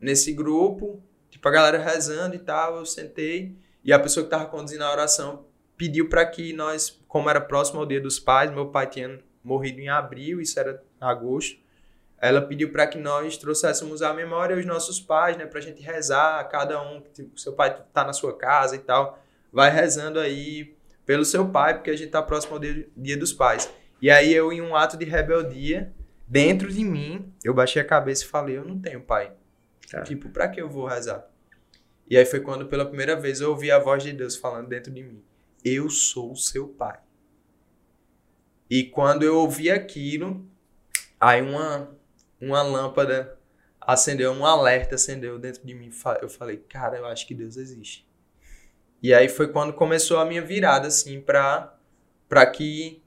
nesse 0.01 0.33
grupo, 0.33 1.03
tipo, 1.29 1.46
a 1.49 1.51
galera 1.51 1.79
rezando 1.79 2.35
e 2.37 2.38
tal, 2.38 2.77
eu 2.77 2.87
sentei 2.87 3.57
e 3.83 3.92
a 3.92 3.99
pessoa 3.99 4.25
que 4.25 4.33
estava 4.33 4.46
conduzindo 4.46 4.85
a 4.85 4.92
oração 4.92 5.44
pediu 5.77 6.09
para 6.09 6.27
que 6.27 6.53
nós, 6.53 7.01
como 7.09 7.31
era 7.31 7.40
próximo 7.40 7.81
ao 7.81 7.87
Dia 7.87 8.01
dos 8.01 8.18
Pais, 8.18 8.51
meu 8.51 8.68
pai 8.68 8.87
tinha 8.87 9.18
morrido 9.42 9.81
em 9.81 9.88
abril, 9.88 10.40
isso 10.40 10.61
era 10.61 10.83
agosto, 11.01 11.59
ela 12.20 12.42
pediu 12.42 12.70
para 12.70 12.87
que 12.87 12.99
nós 12.99 13.38
trouxéssemos 13.38 14.03
à 14.03 14.12
memória 14.12 14.57
os 14.57 14.66
nossos 14.66 15.01
pais, 15.01 15.38
né, 15.38 15.46
para 15.46 15.59
a 15.59 15.62
gente 15.62 15.81
rezar, 15.81 16.46
cada 16.51 16.81
um, 16.83 17.01
tipo, 17.01 17.40
seu 17.40 17.55
pai 17.55 17.70
está 17.70 18.05
na 18.05 18.12
sua 18.12 18.37
casa 18.37 18.77
e 18.77 18.81
tal, 18.81 19.18
vai 19.51 19.70
rezando 19.70 20.20
aí 20.20 20.77
pelo 21.11 21.25
seu 21.25 21.49
pai, 21.49 21.75
porque 21.75 21.90
a 21.90 21.96
gente 21.96 22.07
está 22.07 22.23
próximo 22.23 22.55
ao 22.55 22.61
dia, 22.61 22.88
dia 22.96 23.16
dos 23.16 23.33
Pais. 23.33 23.68
E 24.01 24.09
aí 24.09 24.33
eu, 24.33 24.53
em 24.53 24.62
um 24.62 24.77
ato 24.77 24.96
de 24.96 25.05
rebeldia, 25.05 25.92
dentro 26.25 26.73
de 26.73 26.85
mim, 26.85 27.35
eu 27.42 27.53
baixei 27.53 27.83
a 27.83 27.85
cabeça 27.85 28.23
e 28.23 28.29
falei, 28.29 28.57
eu 28.57 28.64
não 28.64 28.81
tenho 28.81 29.01
pai. 29.01 29.33
Cara. 29.90 30.05
Tipo, 30.05 30.29
pra 30.29 30.46
que 30.46 30.62
eu 30.62 30.68
vou 30.68 30.87
rezar? 30.87 31.29
E 32.09 32.16
aí 32.16 32.25
foi 32.25 32.38
quando 32.38 32.66
pela 32.66 32.87
primeira 32.87 33.16
vez 33.16 33.40
eu 33.40 33.51
ouvi 33.51 33.73
a 33.73 33.79
voz 33.81 34.05
de 34.05 34.12
Deus 34.12 34.37
falando 34.37 34.68
dentro 34.68 34.92
de 34.92 35.03
mim, 35.03 35.20
eu 35.64 35.90
sou 35.90 36.31
o 36.31 36.37
seu 36.37 36.68
pai. 36.68 37.01
E 38.70 38.85
quando 38.85 39.25
eu 39.25 39.37
ouvi 39.37 39.68
aquilo, 39.68 40.49
aí 41.18 41.42
uma, 41.42 41.90
uma 42.40 42.62
lâmpada 42.62 43.37
acendeu, 43.81 44.31
um 44.31 44.46
alerta 44.46 44.94
acendeu 44.94 45.40
dentro 45.40 45.66
de 45.66 45.75
mim. 45.75 45.90
Eu 46.23 46.29
falei, 46.29 46.59
cara, 46.68 46.99
eu 46.99 47.07
acho 47.07 47.27
que 47.27 47.35
Deus 47.35 47.57
existe. 47.57 48.09
E 49.02 49.14
aí 49.14 49.28
foi 49.28 49.48
quando 49.48 49.72
começou 49.72 50.18
a 50.18 50.24
minha 50.24 50.42
virada, 50.42 50.88
assim, 50.88 51.20
pra, 51.20 51.74
pra 52.28 52.44
que 52.46 53.02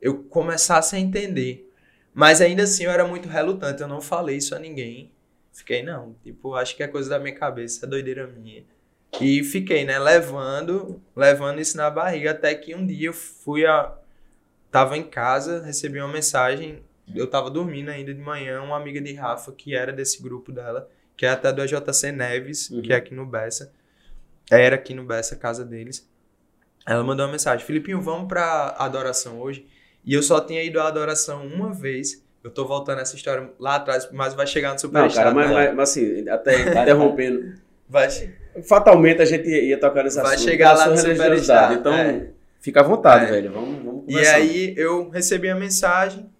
eu 0.00 0.24
começasse 0.24 0.96
a 0.96 0.98
entender. 0.98 1.70
Mas 2.12 2.40
ainda 2.40 2.62
assim 2.64 2.84
eu 2.84 2.90
era 2.90 3.06
muito 3.06 3.28
relutante, 3.28 3.82
eu 3.82 3.88
não 3.88 4.00
falei 4.00 4.36
isso 4.38 4.54
a 4.54 4.58
ninguém. 4.58 5.10
Fiquei, 5.52 5.82
não, 5.82 6.14
tipo, 6.22 6.54
acho 6.54 6.76
que 6.76 6.82
é 6.82 6.88
coisa 6.88 7.08
da 7.10 7.18
minha 7.18 7.34
cabeça, 7.34 7.86
é 7.86 7.88
doideira 7.88 8.26
minha. 8.26 8.64
E 9.20 9.42
fiquei, 9.44 9.84
né, 9.84 9.98
levando, 9.98 11.00
levando 11.14 11.60
isso 11.60 11.76
na 11.76 11.88
barriga, 11.90 12.32
até 12.32 12.54
que 12.54 12.74
um 12.74 12.86
dia 12.86 13.08
eu 13.08 13.12
fui 13.14 13.64
a. 13.64 13.92
Tava 14.70 14.98
em 14.98 15.04
casa, 15.04 15.62
recebi 15.62 15.98
uma 16.00 16.12
mensagem, 16.12 16.82
eu 17.14 17.26
tava 17.26 17.48
dormindo 17.50 17.88
ainda 17.88 18.12
de 18.12 18.20
manhã, 18.20 18.60
uma 18.60 18.76
amiga 18.76 19.00
de 19.00 19.14
Rafa, 19.14 19.52
que 19.52 19.74
era 19.74 19.92
desse 19.92 20.20
grupo 20.22 20.52
dela, 20.52 20.90
que 21.16 21.24
é 21.24 21.30
até 21.30 21.50
do 21.52 21.62
AJC 21.62 22.12
Neves, 22.12 22.68
Uhum. 22.70 22.82
que 22.82 22.92
é 22.92 22.96
aqui 22.96 23.14
no 23.14 23.24
Bessa. 23.24 23.72
Era 24.50 24.76
aqui 24.76 24.94
no 24.94 25.04
Bessa, 25.04 25.36
casa 25.36 25.64
deles. 25.64 26.08
Ela 26.86 27.02
mandou 27.02 27.26
uma 27.26 27.32
mensagem, 27.32 27.64
Filipinho, 27.66 28.00
vamos 28.00 28.28
pra 28.28 28.74
adoração 28.78 29.40
hoje? 29.40 29.66
E 30.04 30.14
eu 30.14 30.22
só 30.22 30.40
tinha 30.40 30.62
ido 30.62 30.80
à 30.80 30.86
adoração 30.86 31.44
uma 31.46 31.72
vez. 31.72 32.24
Eu 32.44 32.50
tô 32.50 32.64
voltando 32.64 33.00
essa 33.00 33.16
história 33.16 33.50
lá 33.58 33.74
atrás, 33.74 34.08
mas 34.12 34.34
vai 34.34 34.46
chegar 34.46 34.68
no 34.68 34.74
Não, 34.74 34.78
Superstar. 34.78 35.24
cara, 35.24 35.34
mas, 35.34 35.50
mas, 35.50 35.74
mas 35.74 35.90
assim, 35.90 36.28
até 36.28 36.60
interrompendo. 36.82 37.54
Vai, 37.88 38.08
Fatalmente 38.68 39.20
a 39.20 39.24
gente 39.24 39.48
ia, 39.48 39.78
tocar 39.78 40.04
nesse 40.04 40.16
Vai 40.20 40.34
assunto. 40.36 40.48
chegar 40.48 40.72
lá 40.74 40.88
no. 40.88 40.96
Superstar, 40.96 41.72
Então, 41.72 41.92
é. 41.92 42.28
fica 42.60 42.80
à 42.80 42.82
vontade, 42.84 43.24
É. 43.26 43.28
velho. 43.30 43.52
Vamos, 43.52 43.82
vamos 43.84 44.04
E 44.06 44.12
conversar. 44.12 44.34
aí 44.36 44.74
eu 44.76 45.08
recebi 45.10 45.48
a 45.50 45.56
mensagem 45.56 46.30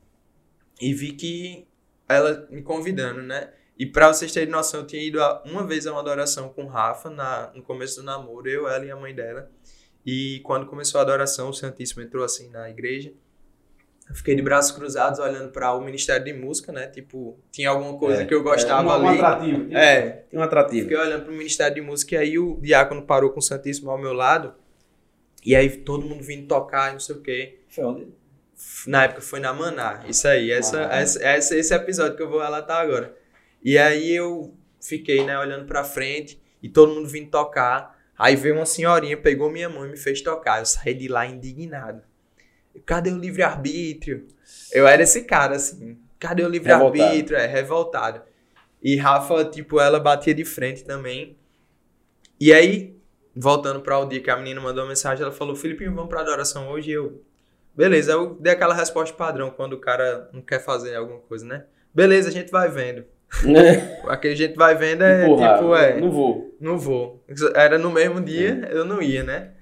e 0.81 0.95
vi 0.95 1.11
que 1.13 1.67
ela 2.09 2.47
me 2.51 2.63
convidando, 2.63 3.21
né? 3.23 3.49
E 3.79 3.85
pra 3.85 4.09
vocês 4.13 4.33
terem 4.33 4.51
noção, 4.51 4.81
eu 4.81 4.87
tinha 4.87 5.03
ido 5.03 5.19
uma 5.45 5.65
vez 5.67 5.87
a 5.87 5.93
uma 5.93 6.01
adoração 6.01 6.49
com 6.49 6.65
o 6.65 6.67
Rafa 6.67 7.11
na, 7.11 7.53
no 7.55 7.63
começo 7.63 7.97
do 8.01 8.03
namoro, 8.05 8.49
eu, 8.49 8.67
ela 8.69 8.85
e 8.85 8.91
a 8.91 8.97
mãe 8.97 9.15
dela. 9.15 9.51
E 10.05 10.41
quando 10.45 10.67
começou 10.67 10.99
a 10.99 11.03
adoração, 11.03 11.51
o 11.51 11.53
Santíssimo 11.53 12.03
entrou 12.03 12.25
assim 12.25 12.49
na 12.51 12.71
igreja. 12.71 13.13
Eu 14.09 14.15
fiquei 14.15 14.37
de 14.37 14.41
braços 14.41 14.71
cruzados 14.71 15.19
olhando 15.19 15.51
para 15.51 15.73
o 15.75 15.81
Ministério 15.85 16.25
de 16.25 16.33
Música, 16.33 16.71
né? 16.73 16.87
Tipo, 16.87 17.37
tinha 17.51 17.69
alguma 17.71 17.99
coisa 17.99 18.23
É, 18.23 18.25
que 18.25 18.33
eu 18.33 18.43
gostava 18.43 18.97
um, 18.99 19.03
um 19.03 19.09
ali. 19.09 19.19
atrativo. 19.21 19.77
É, 19.77 20.11
tem 20.31 20.39
um 20.39 20.43
atrativo. 20.43 20.83
Fiquei 20.89 20.97
olhando 20.97 21.25
pro 21.25 21.33
Ministério 21.35 21.75
de 21.75 21.81
Música 21.81 22.15
e 22.15 22.19
aí 22.19 22.39
o 22.39 22.59
diácono 22.63 23.03
parou 23.03 23.31
com 23.31 23.41
o 23.41 23.43
Santíssimo 23.43 23.91
ao 23.91 23.99
meu 23.99 24.13
lado. 24.13 24.55
E 25.45 25.55
aí 25.57 25.69
todo 25.69 26.07
mundo 26.07 26.23
vindo 26.23 26.47
tocar 26.47 26.91
e 26.91 26.93
não 26.93 27.01
sei 27.01 27.17
o 27.17 27.21
quê. 27.21 27.59
Foi 27.69 27.85
onde? 27.85 28.07
Na 28.87 29.05
época 29.05 29.21
foi 29.21 29.41
na 29.41 29.53
Maná. 29.53 30.05
Isso 30.09 30.27
aí, 30.29 30.51
essa, 30.53 30.81
Maná. 30.83 30.95
essa, 30.97 31.23
essa- 31.25 31.57
esse 31.57 31.75
episódio 31.75 32.17
que 32.17 32.23
eu 32.23 32.31
vou 32.31 32.41
relatar 32.41 32.81
agora. 32.81 33.15
E 33.67 33.77
aí 33.77 34.15
eu 34.15 34.55
fiquei, 34.81 35.25
né, 35.25 35.37
olhando 35.37 35.67
pra 35.67 35.83
frente 35.83 36.41
e 36.63 36.69
todo 36.69 36.95
mundo 36.95 37.09
vindo 37.09 37.29
tocar. 37.33 37.99
Aí 38.17 38.37
veio 38.37 38.55
uma 38.55 38.65
senhorinha, 38.65 39.17
pegou 39.17 39.51
minha 39.51 39.69
mão 39.69 39.85
e 39.85 39.89
me 39.89 39.97
fez 39.97 40.21
tocar. 40.21 40.61
Eu 40.61 40.67
saí 40.67 40.95
de 40.95 41.09
lá 41.09 41.27
indignado. 41.27 42.01
Cadê 42.85 43.11
o 43.11 43.19
livre-arbítrio? 43.19 44.29
Eu 44.71 44.87
era 44.87 45.03
esse 45.03 45.25
cara, 45.25 45.57
assim. 45.57 45.99
Cadê 46.17 46.45
o 46.45 46.49
livre-arbítrio? 46.49 47.37
É, 47.37 47.45
revoltado. 47.45 48.23
E 48.81 48.95
Rafa, 48.95 49.45
tipo, 49.47 49.81
ela 49.81 49.99
batia 49.99 50.33
de 50.33 50.45
frente 50.45 50.85
também. 50.85 51.37
E 52.39 52.53
aí, 52.53 52.97
voltando 53.35 53.81
para 53.81 53.99
o 53.99 54.07
dia 54.07 54.23
que 54.23 54.31
a 54.31 54.37
menina 54.37 54.61
mandou 54.61 54.85
uma 54.85 54.91
mensagem, 54.91 55.25
ela 55.25 55.33
falou: 55.33 55.57
Filipinho, 55.57 55.93
vamos 55.93 56.09
pra 56.09 56.21
adoração 56.21 56.69
hoje? 56.69 56.91
E 56.91 56.95
eu, 56.95 57.21
beleza. 57.75 58.13
Eu 58.13 58.35
dei 58.35 58.53
aquela 58.53 58.75
resposta 58.75 59.17
padrão 59.17 59.51
quando 59.51 59.73
o 59.73 59.81
cara 59.81 60.31
não 60.33 60.41
quer 60.41 60.61
fazer 60.61 60.95
alguma 60.95 61.19
coisa, 61.19 61.45
né? 61.45 61.65
Beleza, 61.93 62.29
a 62.29 62.33
gente 62.33 62.53
vai 62.53 62.69
vendo. 62.69 63.05
Aquele 64.09 64.37
gente 64.37 64.55
vai 64.55 64.75
vendo 64.75 65.03
é 65.03 65.25
Empurrar. 65.25 65.59
tipo, 65.59 65.75
é. 65.75 66.01
Não 66.01 66.11
vou. 66.11 66.57
Não 66.61 66.79
vou. 66.79 67.25
Era 67.55 67.79
no 67.79 67.91
mesmo 67.91 68.21
dia, 68.21 68.69
eu 68.71 68.85
não 68.85 69.03
ia, 69.03 69.23
né? 69.23 69.53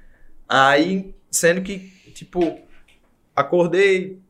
Aí, 0.48 1.14
sendo 1.31 1.62
que, 1.62 1.79
tipo, 2.12 2.59
acordei, 3.35 4.20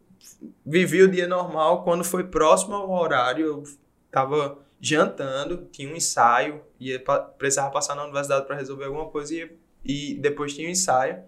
vivi 0.65 1.03
o 1.03 1.11
dia 1.11 1.27
normal. 1.27 1.85
Quando 1.85 2.05
foi 2.05 2.25
próximo 2.25 2.75
ao 2.75 2.91
horário, 2.91 3.47
eu 3.47 3.65
tava 4.11 4.59
jantando, 4.81 5.69
tinha 5.73 5.91
um 5.91 5.97
ensaio, 5.97 6.61
ia, 6.79 7.03
precisava 7.39 7.71
passar 7.71 7.95
na 7.95 8.05
universidade 8.05 8.47
para 8.47 8.57
resolver 8.57 8.85
alguma 8.85 9.07
coisa 9.07 9.35
e, 9.35 9.51
e 9.85 10.15
depois 10.15 10.55
tinha 10.55 10.69
um 10.69 10.71
ensaio. 10.71 11.23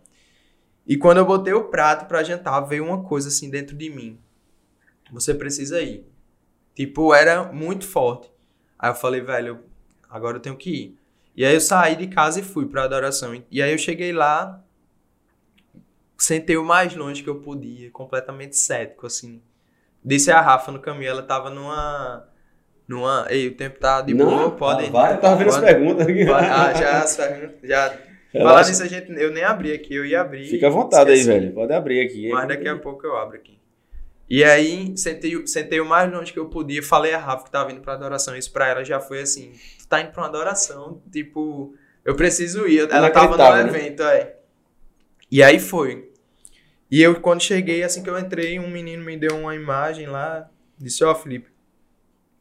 E 0.87 0.97
quando 0.97 1.19
eu 1.19 1.25
botei 1.25 1.53
o 1.53 1.65
prato 1.65 2.07
para 2.07 2.23
jantar, 2.23 2.61
veio 2.61 2.85
uma 2.85 3.03
coisa 3.03 3.29
assim 3.29 3.51
dentro 3.51 3.77
de 3.77 3.91
mim. 3.91 4.21
Você 5.11 5.35
precisa 5.35 5.81
ir. 5.83 6.07
Tipo, 6.77 7.13
era 7.13 7.43
muito 7.53 7.85
forte. 7.89 8.31
Aí 8.79 8.91
eu 8.91 8.95
falei, 8.95 9.21
velho, 9.21 9.61
agora 10.09 10.37
eu 10.37 10.41
tenho 10.41 10.57
que 10.57 10.71
ir. 10.71 10.99
E 11.35 11.45
aí 11.45 11.55
eu 11.55 11.61
saí 11.61 11.97
de 11.97 12.07
casa 12.07 12.39
e 12.39 12.43
fui 12.45 12.67
pra 12.67 12.85
adoração. 12.85 13.35
E 13.51 13.61
aí 13.63 13.73
eu 13.73 13.79
cheguei 13.79 14.13
lá, 14.13 14.63
sentei 16.19 16.57
o 16.57 16.65
mais 16.65 16.95
longe 16.95 17.23
que 17.23 17.29
eu 17.29 17.41
podia, 17.41 17.91
completamente 17.91 18.57
cético, 18.57 19.07
assim. 19.07 19.43
Disse 20.05 20.31
a 20.31 20.41
Rafa 20.41 20.71
no 20.71 20.79
caminho, 20.79 21.11
ela 21.11 21.23
tava 21.23 21.51
numa. 21.51 22.29
numa. 22.87 23.27
Ei, 23.29 23.49
o 23.49 23.55
tempo 23.57 23.79
tá 23.81 24.01
de 24.03 24.15
Não, 24.15 24.27
boa, 24.27 24.51
podem. 24.53 24.89
ah, 24.89 24.93
vai, 24.93 25.15
Eu 25.15 25.21
tava 25.21 25.37
vendo 25.37 25.49
as 25.49 25.55
Pode- 25.57 25.67
perguntas 25.67 26.07
aqui. 26.07 26.23
Ah, 26.31 26.73
já, 26.79 27.03
as 27.03 27.17
perguntas- 27.17 27.59
já. 27.69 27.99
Falar 28.33 28.67
nisso, 28.69 28.83
a 28.83 28.87
gente, 28.87 29.11
eu 29.13 29.33
nem 29.33 29.43
abri 29.45 29.73
aqui, 29.73 29.95
eu 29.95 30.05
ia 30.05 30.21
abrir. 30.21 30.47
Fica 30.47 30.67
à 30.67 30.71
vontade 30.71 31.11
aí, 31.11 31.19
esqueci. 31.19 31.39
velho. 31.41 31.55
Pode 31.55 31.73
abrir 31.73 32.07
aqui. 32.07 32.29
Mas 32.29 32.47
daqui 32.49 32.69
a 32.69 32.77
pouco 32.79 33.07
eu 33.07 33.17
abro 33.17 33.35
aqui. 33.37 33.56
E 34.29 34.43
aí, 34.43 34.97
sentei, 34.97 35.47
sentei 35.47 35.81
o 35.81 35.87
mais 35.87 36.11
longe 36.13 36.33
que 36.33 36.39
eu 36.39 36.49
podia. 36.49 36.83
Falei 36.83 37.15
a 37.15 37.19
Rafa 37.19 37.45
que 37.45 37.51
tava 37.51 37.71
indo 37.71 37.81
pra 37.81 37.93
adoração. 37.93 38.37
Isso 38.37 38.53
pra 38.53 38.69
ela 38.69 38.85
já 38.85 39.01
foi 39.01 39.21
assim: 39.21 39.53
tu 39.79 39.87
tá 39.87 40.01
indo 40.01 40.11
pra 40.11 40.23
uma 40.23 40.29
adoração? 40.29 41.01
Tipo, 41.13 41.75
eu 42.05 42.17
preciso 42.17 42.67
ir. 42.67 42.91
Ela 42.91 43.11
tava 43.11 43.37
no 43.37 43.73
né? 43.73 43.79
evento, 43.79 44.03
é. 44.03 44.37
E 45.31 45.43
aí 45.43 45.61
foi. 45.61 46.11
E 46.91 47.03
eu, 47.03 47.21
quando 47.21 47.43
cheguei, 47.43 47.83
assim 47.83 48.03
que 48.03 48.11
eu 48.11 48.19
entrei, 48.19 48.59
um 48.59 48.71
menino 48.71 49.05
me 49.05 49.17
deu 49.17 49.37
uma 49.37 49.55
imagem 49.55 50.07
lá. 50.07 50.49
Disse: 50.77 51.05
Ó, 51.05 51.15
Felipe, 51.15 51.49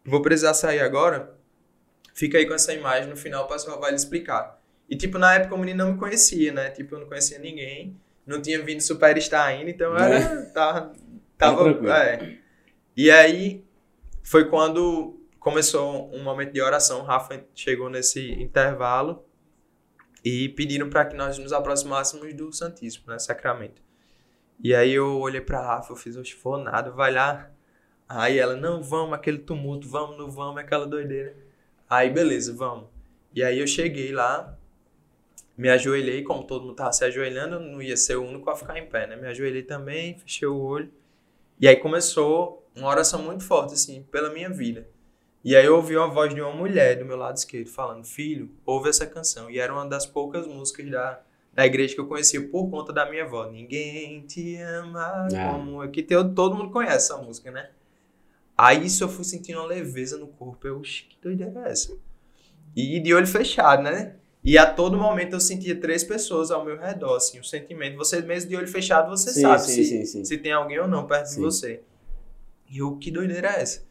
vou 0.04 0.22
precisar 0.22 0.56
sair 0.56 0.80
agora. 0.80 1.36
Fica 2.16 2.38
aí 2.38 2.48
com 2.48 2.54
essa 2.54 2.74
imagem. 2.74 3.10
No 3.10 3.18
final, 3.18 3.46
o 3.46 3.48
pastor 3.48 3.80
vai 3.80 3.92
lhe 3.92 3.98
explicar. 3.98 4.60
E, 4.90 4.96
tipo, 4.96 5.18
na 5.18 5.36
época 5.36 5.56
o 5.56 5.58
menino 5.58 5.84
não 5.84 5.94
me 5.94 6.00
conhecia, 6.00 6.52
né? 6.52 6.70
Tipo, 6.70 6.96
eu 6.96 7.00
não 7.02 7.08
conhecia 7.08 7.38
ninguém. 7.38 8.00
Não 8.26 8.42
tinha 8.42 8.62
vindo 8.64 8.82
Superstar 8.82 9.48
ainda, 9.48 9.70
então 9.70 9.92
eu 9.92 9.98
era. 9.98 10.46
Tava. 10.54 10.94
Tava 11.38 11.64
tranquilo. 11.64 11.92
é. 11.92 12.38
E 12.96 13.12
aí 13.12 13.66
foi 14.24 14.50
quando 14.50 15.20
começou 15.40 16.14
um 16.14 16.24
momento 16.24 16.54
de 16.54 16.62
oração. 16.62 17.02
O 17.02 17.04
Rafa 17.04 17.46
chegou 17.54 17.90
nesse 17.90 18.32
intervalo 18.42 19.26
e 20.24 20.50
pediram 20.50 20.90
para 20.90 21.06
que 21.06 21.16
nós 21.16 21.38
nos 21.38 21.54
aproximássemos 21.54 22.34
do 22.34 22.52
Santíssimo, 22.52 23.06
né? 23.08 23.20
Sacramento. 23.20 23.82
E 24.64 24.74
aí 24.74 24.92
eu 24.94 25.20
olhei 25.20 25.42
pra 25.42 25.62
Rafa, 25.62 25.92
eu 25.92 25.96
fiz, 25.96 26.16
oxe, 26.18 26.34
for 26.34 26.58
nada, 26.58 26.90
vai 26.90 27.12
lá. 27.12 27.52
Aí 28.08 28.38
ela, 28.38 28.56
não, 28.56 28.82
vamos, 28.82 29.14
aquele 29.14 29.40
tumulto, 29.40 29.88
vamos, 29.88 30.18
não 30.18 30.30
vamos, 30.30 30.58
aquela 30.62 30.88
doideira. 30.88 31.36
Aí, 31.90 32.10
beleza, 32.10 32.54
vamos. 32.54 32.88
E 33.34 33.44
aí 33.44 33.60
eu 33.60 33.68
cheguei 33.68 34.12
lá, 34.12 34.58
me 35.58 35.70
ajoelhei, 35.70 36.24
como 36.24 36.44
todo 36.46 36.66
mundo 36.66 36.76
tava 36.76 36.94
se 36.94 37.04
ajoelhando, 37.04 37.60
não 37.60 37.82
ia 37.82 37.98
ser 37.98 38.16
o 38.16 38.24
único 38.24 38.50
a 38.50 38.56
ficar 38.56 38.78
em 38.78 38.88
pé, 38.88 39.08
né? 39.08 39.16
Me 39.16 39.28
ajoelhei 39.28 39.64
também, 39.64 40.18
fechei 40.18 40.48
o 40.48 40.58
olho. 40.58 40.92
E 41.60 41.68
aí 41.68 41.76
começou 41.78 42.68
uma 42.76 42.90
oração 42.90 43.22
muito 43.22 43.44
forte, 43.44 43.74
assim, 43.74 44.04
pela 44.12 44.30
minha 44.30 44.50
vida. 44.50 44.88
E 45.44 45.56
aí 45.56 45.66
eu 45.66 45.76
ouvi 45.76 45.96
uma 45.96 46.08
voz 46.08 46.34
de 46.34 46.42
uma 46.42 46.52
mulher 46.52 46.98
do 46.98 47.06
meu 47.06 47.16
lado 47.16 47.38
esquerdo 47.38 47.70
falando, 47.70 48.04
filho, 48.04 48.50
ouve 48.66 48.90
essa 48.90 49.06
canção. 49.06 49.50
E 49.50 49.60
era 49.60 49.72
uma 49.72 49.86
das 49.88 50.06
poucas 50.06 50.48
músicas 50.48 50.90
da, 50.90 51.22
da 51.54 51.66
igreja 51.66 51.94
que 51.94 52.02
eu 52.02 52.08
conhecia 52.08 52.46
por 52.50 52.70
conta 52.70 52.92
da 52.92 53.10
minha 53.10 53.24
avó. 53.24 53.46
Ninguém 53.50 54.22
te 54.26 54.56
ama 54.58 55.28
Ah. 55.34 55.52
como 55.52 55.84
eu. 55.84 55.92
Que 55.92 56.02
todo, 56.04 56.56
mundo 56.56 56.72
conhece 56.72 57.12
essa 57.12 57.18
música, 57.18 57.52
né? 57.52 57.70
Aí 58.58 58.86
isso 58.86 59.04
eu 59.04 59.10
fui 59.10 59.24
sentindo 59.24 59.60
uma 59.60 59.68
leveza 59.68 60.18
no 60.18 60.28
corpo. 60.28 60.66
Eu, 60.68 60.78
"Oxi, 60.80 61.04
que 61.04 61.18
doideira 61.22 61.64
é 61.68 61.72
essa? 61.72 61.96
E 62.76 63.00
de 63.00 63.14
olho 63.14 63.28
fechado, 63.28 63.84
né? 63.84 64.16
E 64.46 64.58
a 64.60 64.66
todo 64.72 64.96
momento 64.98 65.34
eu 65.34 65.40
sentia 65.40 65.76
três 65.76 66.04
pessoas 66.04 66.52
ao 66.52 66.64
meu 66.64 66.78
redor, 66.78 67.16
assim, 67.16 67.40
o 67.40 67.44
sentimento. 67.44 67.98
Você 67.98 68.22
mesmo 68.22 68.48
de 68.50 68.56
olho 68.56 68.68
fechado, 68.68 69.10
você 69.10 69.32
Sim, 69.32 69.42
sabe 69.42 69.60
sim, 69.64 69.84
se, 69.84 70.06
sim, 70.06 70.24
se 70.24 70.38
tem 70.38 70.52
alguém 70.52 70.80
ou 70.80 70.88
não 70.88 71.08
perto 71.08 71.32
de 71.34 71.40
você. 71.42 71.82
E 72.70 72.78
eu, 72.78 72.96
que 72.98 73.10
doideira 73.10 73.50
é 73.50 73.62
essa? 73.62 73.84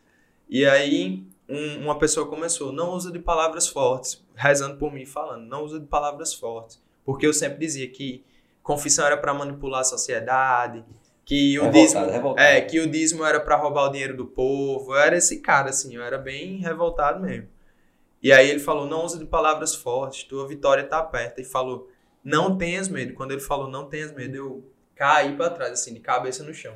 E 0.49 0.65
aí 0.65 1.25
um- 1.49 1.83
uma 1.85 1.99
pessoa 1.99 2.27
começou, 2.29 2.73
não 2.73 2.91
usa 2.93 3.11
de 3.11 3.19
palavras 3.19 3.67
fortes, 3.69 4.23
rezando 4.35 4.77
por 4.77 4.93
mim, 4.93 5.05
falando, 5.05 5.45
não 5.47 5.65
usa 5.65 5.81
de 5.81 5.87
palavras 5.87 6.33
fortes. 6.33 6.81
Porque 7.05 7.27
eu 7.27 7.35
sempre 7.35 7.59
dizia 7.59 7.89
que 7.89 8.25
confissão 8.63 9.05
era 9.05 9.17
para 9.17 9.35
manipular 9.35 9.81
a 9.81 9.85
sociedade, 9.85 10.85
Que 11.27 11.59
o 11.59 11.63
Revoltado, 11.65 11.87
dízimo, 12.05 12.13
revoltado. 12.13 12.47
é, 12.47 12.61
que 12.61 12.79
o 12.81 12.87
dízimo 12.87 13.25
era 13.25 13.41
pra 13.41 13.57
roubar 13.57 13.87
o 13.89 13.89
dinheiro 13.89 14.15
do 14.15 14.27
povo. 14.27 14.93
Eu 14.93 14.99
era 14.99 15.17
esse 15.17 15.41
cara, 15.41 15.71
assim, 15.71 15.97
eu 15.97 16.03
era 16.03 16.19
bem 16.19 16.59
revoltado 16.59 17.19
mesmo. 17.21 17.49
E 18.25 18.33
aí 18.33 18.49
ele 18.49 18.59
falou: 18.59 18.87
não 18.87 19.05
use 19.05 19.19
de 19.19 19.27
palavras 19.27 19.75
fortes, 19.75 20.25
tua 20.25 20.49
vitória 20.49 20.83
tá 20.83 21.03
perto. 21.03 21.43
E 21.43 21.45
falou: 21.45 21.91
não 22.25 22.57
tenhas 22.57 22.89
medo. 22.89 23.13
Quando 23.13 23.33
ele 23.33 23.41
falou 23.43 23.69
não 23.69 23.85
tenhas 23.85 24.11
medo, 24.13 24.35
eu 24.35 24.65
caí 24.97 25.37
pra 25.37 25.51
trás, 25.51 25.73
assim, 25.73 25.93
de 25.93 26.01
cabeça 26.01 26.43
no 26.43 26.55
chão. 26.55 26.75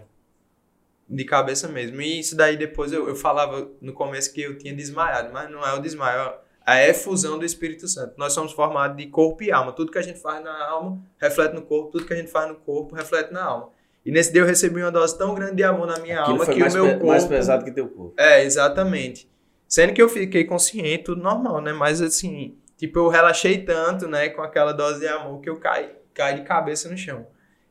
De 1.08 1.24
cabeça 1.24 1.66
mesmo. 1.66 2.02
E 2.02 2.20
isso 2.20 2.36
daí 2.36 2.54
depois 2.58 2.92
eu, 2.92 3.08
eu 3.08 3.16
falava 3.16 3.66
no 3.80 3.94
começo 3.94 4.30
que 4.34 4.42
eu 4.42 4.58
tinha 4.58 4.74
desmaiado, 4.74 5.32
mas 5.32 5.50
não 5.50 5.66
é 5.66 5.72
o 5.72 5.78
desmaio, 5.78 6.20
é 6.20 6.38
a 6.66 6.86
efusão 6.86 7.38
do 7.38 7.46
Espírito 7.46 7.88
Santo. 7.88 8.12
Nós 8.18 8.34
somos 8.34 8.52
formados 8.52 8.98
de 8.98 9.06
corpo 9.06 9.42
e 9.42 9.50
alma. 9.50 9.72
Tudo 9.72 9.90
que 9.90 9.96
a 9.96 10.02
gente 10.02 10.20
faz 10.20 10.44
na 10.44 10.68
alma 10.68 11.00
reflete 11.16 11.54
no 11.54 11.62
corpo, 11.62 11.92
tudo 11.92 12.04
que 12.04 12.12
a 12.12 12.16
gente 12.16 12.30
faz 12.30 12.46
no 12.46 12.56
corpo 12.56 12.94
reflete 12.94 13.32
na 13.32 13.42
alma. 13.42 13.70
E 14.04 14.12
nesse 14.12 14.30
dia 14.30 14.42
eu 14.42 14.46
recebi 14.46 14.82
uma 14.82 14.92
dose 14.92 15.16
tão 15.16 15.34
grande 15.34 15.56
de 15.56 15.64
amor 15.64 15.86
na 15.86 15.98
minha 15.98 16.20
Aquilo 16.20 16.42
alma 16.42 16.52
que 16.52 16.62
o 16.62 16.72
meu 16.72 16.90
corpo. 16.90 17.06
mais 17.06 17.24
pesado 17.24 17.64
que 17.64 17.70
teu 17.70 17.88
corpo. 17.88 18.12
É, 18.18 18.44
exatamente. 18.44 19.30
Sendo 19.68 19.92
que 19.92 20.00
eu 20.00 20.08
fiquei 20.08 20.44
consciente, 20.44 21.04
tudo 21.04 21.22
normal, 21.22 21.60
né? 21.60 21.74
Mas 21.74 22.00
assim, 22.00 22.56
tipo, 22.74 22.98
eu 22.98 23.08
relaxei 23.08 23.62
tanto, 23.64 24.08
né, 24.08 24.30
com 24.30 24.40
aquela 24.40 24.72
dose 24.72 25.00
de 25.00 25.06
amor 25.06 25.42
que 25.42 25.50
eu 25.50 25.56
caí, 25.60 25.90
caí 26.14 26.36
de 26.36 26.42
cabeça 26.42 26.88
no 26.88 26.96
chão. 26.96 27.26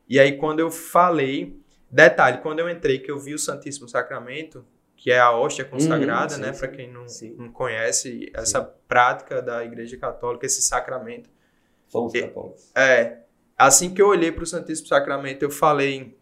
E 0.08 0.20
aí, 0.20 0.38
quando 0.38 0.60
eu 0.60 0.70
falei, 0.70 1.60
detalhe, 1.90 2.38
quando 2.38 2.60
eu 2.60 2.70
entrei, 2.70 3.00
que 3.00 3.10
eu 3.10 3.18
vi 3.18 3.34
o 3.34 3.38
Santíssimo 3.38 3.88
Sacramento, 3.88 4.64
que 4.96 5.10
é 5.10 5.18
a 5.18 5.32
hóstia 5.32 5.64
consagrada, 5.64 6.34
sim, 6.34 6.40
né, 6.40 6.52
sim. 6.52 6.58
para 6.58 6.68
quem 6.68 6.90
não, 6.90 7.08
Sim. 7.08 7.34
não 7.36 7.50
conhece 7.50 8.30
essa 8.32 8.62
prática 8.62 9.42
da 9.42 9.64
Igreja 9.64 9.96
Católica, 9.96 10.46
esse 10.46 10.62
sacramento. 10.62 11.28
Somos 11.88 12.12
católicos. 12.12 12.70
É, 12.74 13.18
assim 13.56 13.92
que 13.92 14.00
eu 14.00 14.08
olhei 14.08 14.30
para 14.30 14.44
o 14.44 14.46
Santíssimo 14.46 14.88
Sacramento, 14.88 15.42
eu 15.42 15.50
falei: 15.50 16.16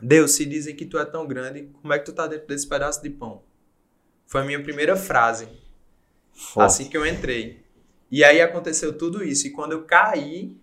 Deus, 0.00 0.32
se 0.32 0.44
dizem 0.44 0.74
que 0.74 0.84
tu 0.84 0.98
é 0.98 1.04
tão 1.04 1.26
grande, 1.26 1.70
como 1.80 1.92
é 1.92 1.98
que 1.98 2.04
tu 2.04 2.12
tá 2.12 2.26
dentro 2.26 2.46
desse 2.46 2.68
pedaço 2.68 3.02
de 3.02 3.10
pão? 3.10 3.42
Foi 4.26 4.40
a 4.40 4.44
minha 4.44 4.62
primeira 4.62 4.96
frase, 4.96 5.48
Forte. 6.32 6.66
assim 6.66 6.88
que 6.90 6.96
eu 6.96 7.06
entrei. 7.06 7.64
E 8.10 8.22
aí 8.24 8.40
aconteceu 8.40 8.96
tudo 8.96 9.22
isso. 9.24 9.46
E 9.46 9.50
quando 9.50 9.72
eu 9.72 9.84
caí, 9.84 10.56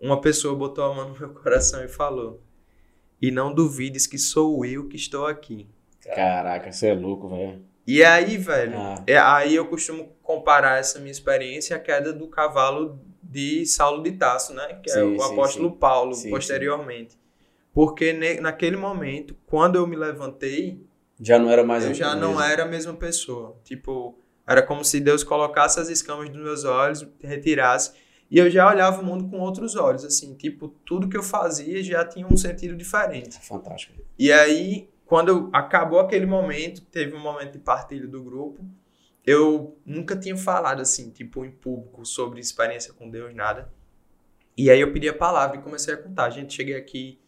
uma 0.00 0.20
pessoa 0.20 0.54
botou 0.54 0.84
a 0.84 0.94
mão 0.94 1.08
no 1.10 1.18
meu 1.18 1.30
coração 1.34 1.82
e 1.84 1.88
falou: 1.88 2.42
E 3.20 3.30
não 3.30 3.52
duvides 3.52 4.06
que 4.06 4.18
sou 4.18 4.64
eu 4.64 4.88
que 4.88 4.96
estou 4.96 5.26
aqui. 5.26 5.68
Caraca, 6.14 6.70
você 6.70 6.88
é 6.88 6.94
louco, 6.94 7.28
velho. 7.28 7.64
E 7.86 8.02
aí, 8.04 8.36
velho, 8.36 8.76
Ah. 8.78 9.02
é, 9.06 9.16
aí 9.16 9.54
eu 9.54 9.66
costumo 9.68 10.12
comparar 10.22 10.78
essa 10.78 10.98
minha 10.98 11.10
experiência 11.12 11.76
à 11.76 11.78
queda 11.78 12.12
do 12.12 12.26
cavalo 12.28 13.00
de 13.22 13.64
Saulo 13.66 14.02
de 14.02 14.12
Tasso, 14.12 14.52
né? 14.54 14.80
Que 14.82 14.90
é 14.90 14.94
Sim, 14.94 15.16
o 15.16 15.20
sim, 15.20 15.32
apóstolo 15.32 15.70
sim. 15.70 15.76
Paulo, 15.76 16.16
posteriormente. 16.30 17.16
Porque 17.72 18.12
ne- 18.12 18.40
naquele 18.40 18.76
momento, 18.76 19.36
quando 19.46 19.76
eu 19.76 19.86
me 19.86 19.94
levantei, 19.96 20.84
Já 21.20 21.38
não 21.38 21.50
era 21.50 21.64
mais 21.64 21.84
eu 21.84 21.94
já 21.94 22.14
não 22.14 22.30
mesmo. 22.30 22.42
era 22.42 22.62
a 22.64 22.66
mesma 22.66 22.94
pessoa. 22.94 23.58
Tipo, 23.64 24.18
era 24.46 24.62
como 24.62 24.84
se 24.84 25.00
Deus 25.00 25.24
colocasse 25.24 25.80
as 25.80 25.88
escamas 25.88 26.28
dos 26.28 26.42
meus 26.42 26.64
olhos, 26.64 27.06
retirasse, 27.22 27.92
e 28.30 28.38
eu 28.38 28.50
já 28.50 28.68
olhava 28.68 29.00
o 29.00 29.04
mundo 29.04 29.28
com 29.28 29.38
outros 29.38 29.76
olhos, 29.76 30.04
assim, 30.04 30.34
tipo, 30.34 30.68
tudo 30.84 31.08
que 31.08 31.16
eu 31.16 31.22
fazia 31.22 31.82
já 31.82 32.04
tinha 32.04 32.26
um 32.26 32.36
sentido 32.36 32.76
diferente. 32.76 33.38
Fantástico. 33.40 33.94
E 34.18 34.32
aí, 34.32 34.88
quando 35.04 35.48
acabou 35.52 36.00
aquele 36.00 36.26
momento, 36.26 36.82
teve 36.82 37.14
um 37.14 37.20
momento 37.20 37.52
de 37.52 37.58
partilha 37.60 38.06
do 38.06 38.22
grupo, 38.22 38.64
eu 39.24 39.76
nunca 39.84 40.16
tinha 40.16 40.36
falado 40.36 40.80
assim, 40.80 41.10
tipo, 41.10 41.44
em 41.44 41.50
público 41.50 42.04
sobre 42.04 42.40
experiência 42.40 42.92
com 42.92 43.08
Deus, 43.08 43.34
nada. 43.34 43.70
E 44.56 44.70
aí 44.70 44.80
eu 44.80 44.92
pedi 44.92 45.08
a 45.08 45.14
palavra 45.14 45.56
e 45.56 45.62
comecei 45.62 45.94
a 45.94 45.96
contar. 45.96 46.30
Gente, 46.30 46.54
cheguei 46.54 46.76
aqui, 46.76 47.18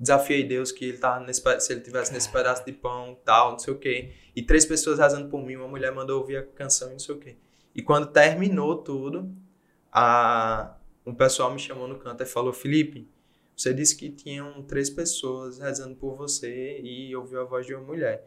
desafiei 0.00 0.42
Deus 0.42 0.72
que 0.72 0.86
ele 0.86 0.98
tava 0.98 1.24
nesse, 1.26 1.42
se 1.60 1.72
ele 1.72 1.82
tivesse 1.82 2.10
nesse 2.12 2.30
pedaço 2.30 2.64
de 2.64 2.72
pão, 2.72 3.18
tal, 3.22 3.52
não 3.52 3.58
sei 3.58 3.74
o 3.74 3.78
quê. 3.78 4.14
E 4.34 4.42
três 4.42 4.64
pessoas 4.64 4.98
rezando 4.98 5.28
por 5.28 5.44
mim, 5.44 5.56
uma 5.56 5.68
mulher 5.68 5.92
mandou 5.92 6.18
ouvir 6.18 6.38
a 6.38 6.42
canção 6.42 6.88
e 6.88 6.92
não 6.92 6.98
sei 6.98 7.14
o 7.14 7.18
quê. 7.18 7.36
E 7.74 7.82
quando 7.82 8.06
terminou 8.06 8.78
tudo, 8.78 9.30
a, 9.92 10.74
um 11.04 11.14
pessoal 11.14 11.52
me 11.52 11.58
chamou 11.58 11.86
no 11.86 11.98
canto 11.98 12.22
e 12.22 12.26
falou, 12.26 12.52
Felipe, 12.52 13.06
você 13.54 13.74
disse 13.74 13.94
que 13.94 14.08
tinham 14.10 14.62
três 14.62 14.88
pessoas 14.88 15.58
rezando 15.58 15.94
por 15.94 16.16
você 16.16 16.80
e 16.80 17.14
ouviu 17.14 17.42
a 17.42 17.44
voz 17.44 17.66
de 17.66 17.74
uma 17.74 17.84
mulher. 17.84 18.26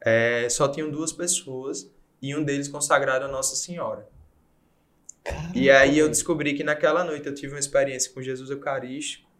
É, 0.00 0.48
só 0.48 0.68
tinham 0.68 0.88
duas 0.88 1.12
pessoas 1.12 1.92
e 2.20 2.34
um 2.36 2.44
deles 2.44 2.68
consagrado 2.68 3.24
a 3.24 3.28
Nossa 3.28 3.56
Senhora. 3.56 4.08
E 5.52 5.68
aí 5.68 5.98
eu 5.98 6.08
descobri 6.08 6.54
que 6.54 6.62
naquela 6.62 7.04
noite 7.04 7.26
eu 7.26 7.34
tive 7.34 7.54
uma 7.54 7.58
experiência 7.58 8.12
com 8.12 8.22
Jesus 8.22 8.50
Eucarístico. 8.50 9.31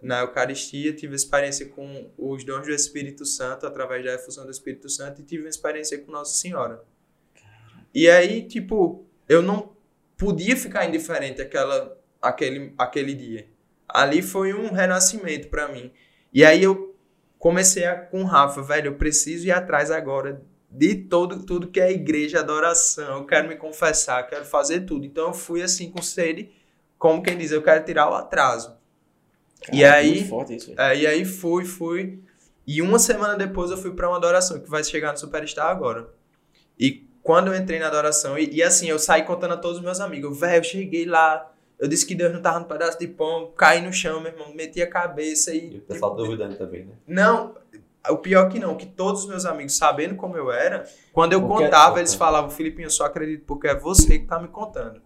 Na 0.00 0.20
Eucaristia 0.20 0.92
tive 0.92 1.16
experiência 1.16 1.66
com 1.66 2.10
os 2.16 2.44
dons 2.44 2.66
do 2.66 2.72
Espírito 2.72 3.24
Santo 3.24 3.66
através 3.66 4.04
da 4.04 4.14
efusão 4.14 4.44
do 4.44 4.50
Espírito 4.50 4.88
Santo 4.88 5.20
e 5.20 5.24
tive 5.24 5.42
uma 5.42 5.48
experiência 5.48 5.98
com 5.98 6.12
Nossa 6.12 6.34
Senhora. 6.38 6.84
E 7.92 8.08
aí, 8.08 8.46
tipo, 8.46 9.04
eu 9.28 9.42
não 9.42 9.72
podia 10.16 10.56
ficar 10.56 10.86
indiferente 10.86 11.42
àquela, 11.42 11.96
àquele, 12.22 12.74
àquele 12.78 13.14
dia. 13.14 13.48
Ali 13.88 14.22
foi 14.22 14.52
um 14.52 14.70
renascimento 14.70 15.48
pra 15.48 15.68
mim. 15.68 15.90
E 16.32 16.44
aí 16.44 16.62
eu 16.62 16.94
comecei 17.38 17.84
a, 17.84 17.96
com 17.96 18.22
o 18.22 18.26
Rafa, 18.26 18.62
velho, 18.62 18.88
eu 18.88 18.94
preciso 18.96 19.46
ir 19.46 19.52
atrás 19.52 19.90
agora 19.90 20.42
de 20.70 20.94
todo, 20.94 21.44
tudo 21.46 21.68
que 21.68 21.80
é 21.80 21.90
igreja, 21.90 22.40
adoração, 22.40 23.18
eu 23.18 23.26
quero 23.26 23.48
me 23.48 23.56
confessar, 23.56 24.26
quero 24.28 24.44
fazer 24.44 24.80
tudo. 24.80 25.06
Então 25.06 25.28
eu 25.28 25.34
fui 25.34 25.62
assim 25.62 25.90
com 25.90 26.02
sede, 26.02 26.50
como 26.98 27.22
quem 27.22 27.38
diz, 27.38 27.50
eu 27.50 27.62
quero 27.62 27.84
tirar 27.84 28.10
o 28.10 28.14
atraso. 28.14 28.76
E 29.72 29.80
Caraca, 29.82 29.96
aí- 29.98 30.28
forte 30.28 30.56
isso. 30.56 30.74
É, 30.76 30.96
e 30.96 31.06
aí 31.06 31.24
fui, 31.24 31.64
fui. 31.64 32.20
E 32.66 32.82
uma 32.82 32.98
semana 32.98 33.34
depois 33.36 33.70
eu 33.70 33.76
fui 33.76 33.92
pra 33.92 34.08
uma 34.08 34.16
adoração, 34.18 34.60
que 34.60 34.68
vai 34.68 34.84
chegar 34.84 35.12
no 35.12 35.18
Superstar 35.18 35.66
agora. 35.68 36.08
E 36.78 37.06
quando 37.22 37.48
eu 37.48 37.56
entrei 37.56 37.78
na 37.78 37.86
adoração, 37.88 38.38
e, 38.38 38.48
e 38.54 38.62
assim, 38.62 38.88
eu 38.88 38.98
saí 38.98 39.22
contando 39.22 39.54
a 39.54 39.56
todos 39.56 39.78
os 39.78 39.82
meus 39.82 40.00
amigos, 40.00 40.38
velho, 40.38 40.58
eu 40.60 40.64
cheguei 40.64 41.04
lá, 41.06 41.50
eu 41.78 41.88
disse 41.88 42.06
que 42.06 42.14
Deus 42.14 42.32
não 42.32 42.40
tava 42.42 42.60
no 42.60 42.66
pedaço 42.66 42.98
de 42.98 43.08
pão, 43.08 43.52
caí 43.56 43.80
no 43.80 43.92
chão, 43.92 44.20
meu 44.20 44.32
irmão, 44.32 44.52
meti 44.54 44.80
a 44.82 44.86
cabeça 44.88 45.52
e. 45.54 45.74
E 45.74 45.78
o 45.78 45.82
pessoal 45.82 46.14
duvidando 46.14 46.56
também, 46.56 46.84
né? 46.84 46.92
Não, 47.06 47.54
o 48.10 48.16
pior 48.18 48.48
que 48.48 48.58
não, 48.58 48.76
que 48.76 48.86
todos 48.86 49.22
os 49.22 49.28
meus 49.28 49.44
amigos, 49.46 49.76
sabendo 49.76 50.14
como 50.14 50.36
eu 50.36 50.50
era, 50.52 50.84
quando 51.12 51.32
eu 51.32 51.40
Porque- 51.40 51.64
contava, 51.64 51.98
eles 51.98 52.14
falavam, 52.14 52.50
Filipinho, 52.50 52.86
eu 52.86 52.90
só 52.90 53.06
acredito 53.06 53.44
porque 53.46 53.66
é 53.68 53.74
você 53.74 54.18
que 54.18 54.26
tá 54.26 54.38
me 54.38 54.48
contando. 54.48 55.00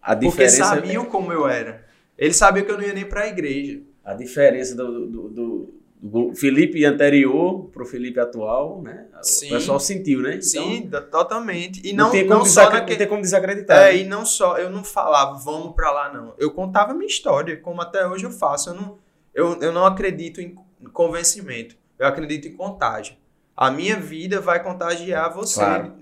A 0.00 0.14
Porque 0.14 0.28
diferença, 0.28 0.64
sabiam 0.64 1.04
como 1.06 1.32
eu 1.32 1.46
era. 1.48 1.86
Eles 2.16 2.36
sabiam 2.36 2.64
que 2.64 2.72
eu 2.72 2.76
não 2.78 2.84
ia 2.84 2.94
nem 2.94 3.04
pra 3.04 3.26
igreja. 3.28 3.80
A 4.08 4.14
diferença 4.14 4.74
do, 4.74 5.06
do, 5.06 5.28
do, 5.28 5.74
do 6.00 6.34
Felipe 6.34 6.82
anterior 6.82 7.68
pro 7.70 7.84
Felipe 7.84 8.18
atual, 8.18 8.80
né? 8.80 9.06
Sim. 9.20 9.48
O 9.48 9.50
pessoal 9.50 9.78
sentiu, 9.78 10.22
né? 10.22 10.30
Então, 10.36 10.42
Sim, 10.42 10.88
totalmente. 11.10 11.86
E 11.86 11.92
não, 11.92 12.06
não, 12.06 12.10
tem 12.10 12.24
não, 12.24 12.38
como 12.38 12.48
só 12.48 12.60
desacre- 12.62 12.78
naquele... 12.80 12.94
não 12.94 12.98
tem 12.98 13.08
como 13.08 13.20
desacreditar. 13.20 13.76
É, 13.76 13.92
né? 13.92 13.96
e 13.98 14.04
não 14.06 14.24
só, 14.24 14.56
eu 14.56 14.70
não 14.70 14.82
falava, 14.82 15.36
vamos 15.38 15.74
pra 15.74 15.90
lá, 15.90 16.10
não. 16.10 16.32
Eu 16.38 16.50
contava 16.52 16.92
a 16.92 16.94
minha 16.94 17.06
história, 17.06 17.58
como 17.58 17.82
até 17.82 18.06
hoje 18.08 18.24
eu 18.24 18.30
faço. 18.30 18.70
Eu 18.70 18.74
não, 18.74 18.98
eu, 19.34 19.60
eu 19.60 19.72
não 19.72 19.84
acredito 19.84 20.40
em 20.40 20.56
convencimento, 20.90 21.76
eu 21.98 22.06
acredito 22.06 22.48
em 22.48 22.56
contágio. 22.56 23.14
A 23.54 23.70
minha 23.70 24.00
vida 24.00 24.40
vai 24.40 24.62
contagiar 24.62 25.34
você. 25.34 25.60
Claro. 25.60 25.92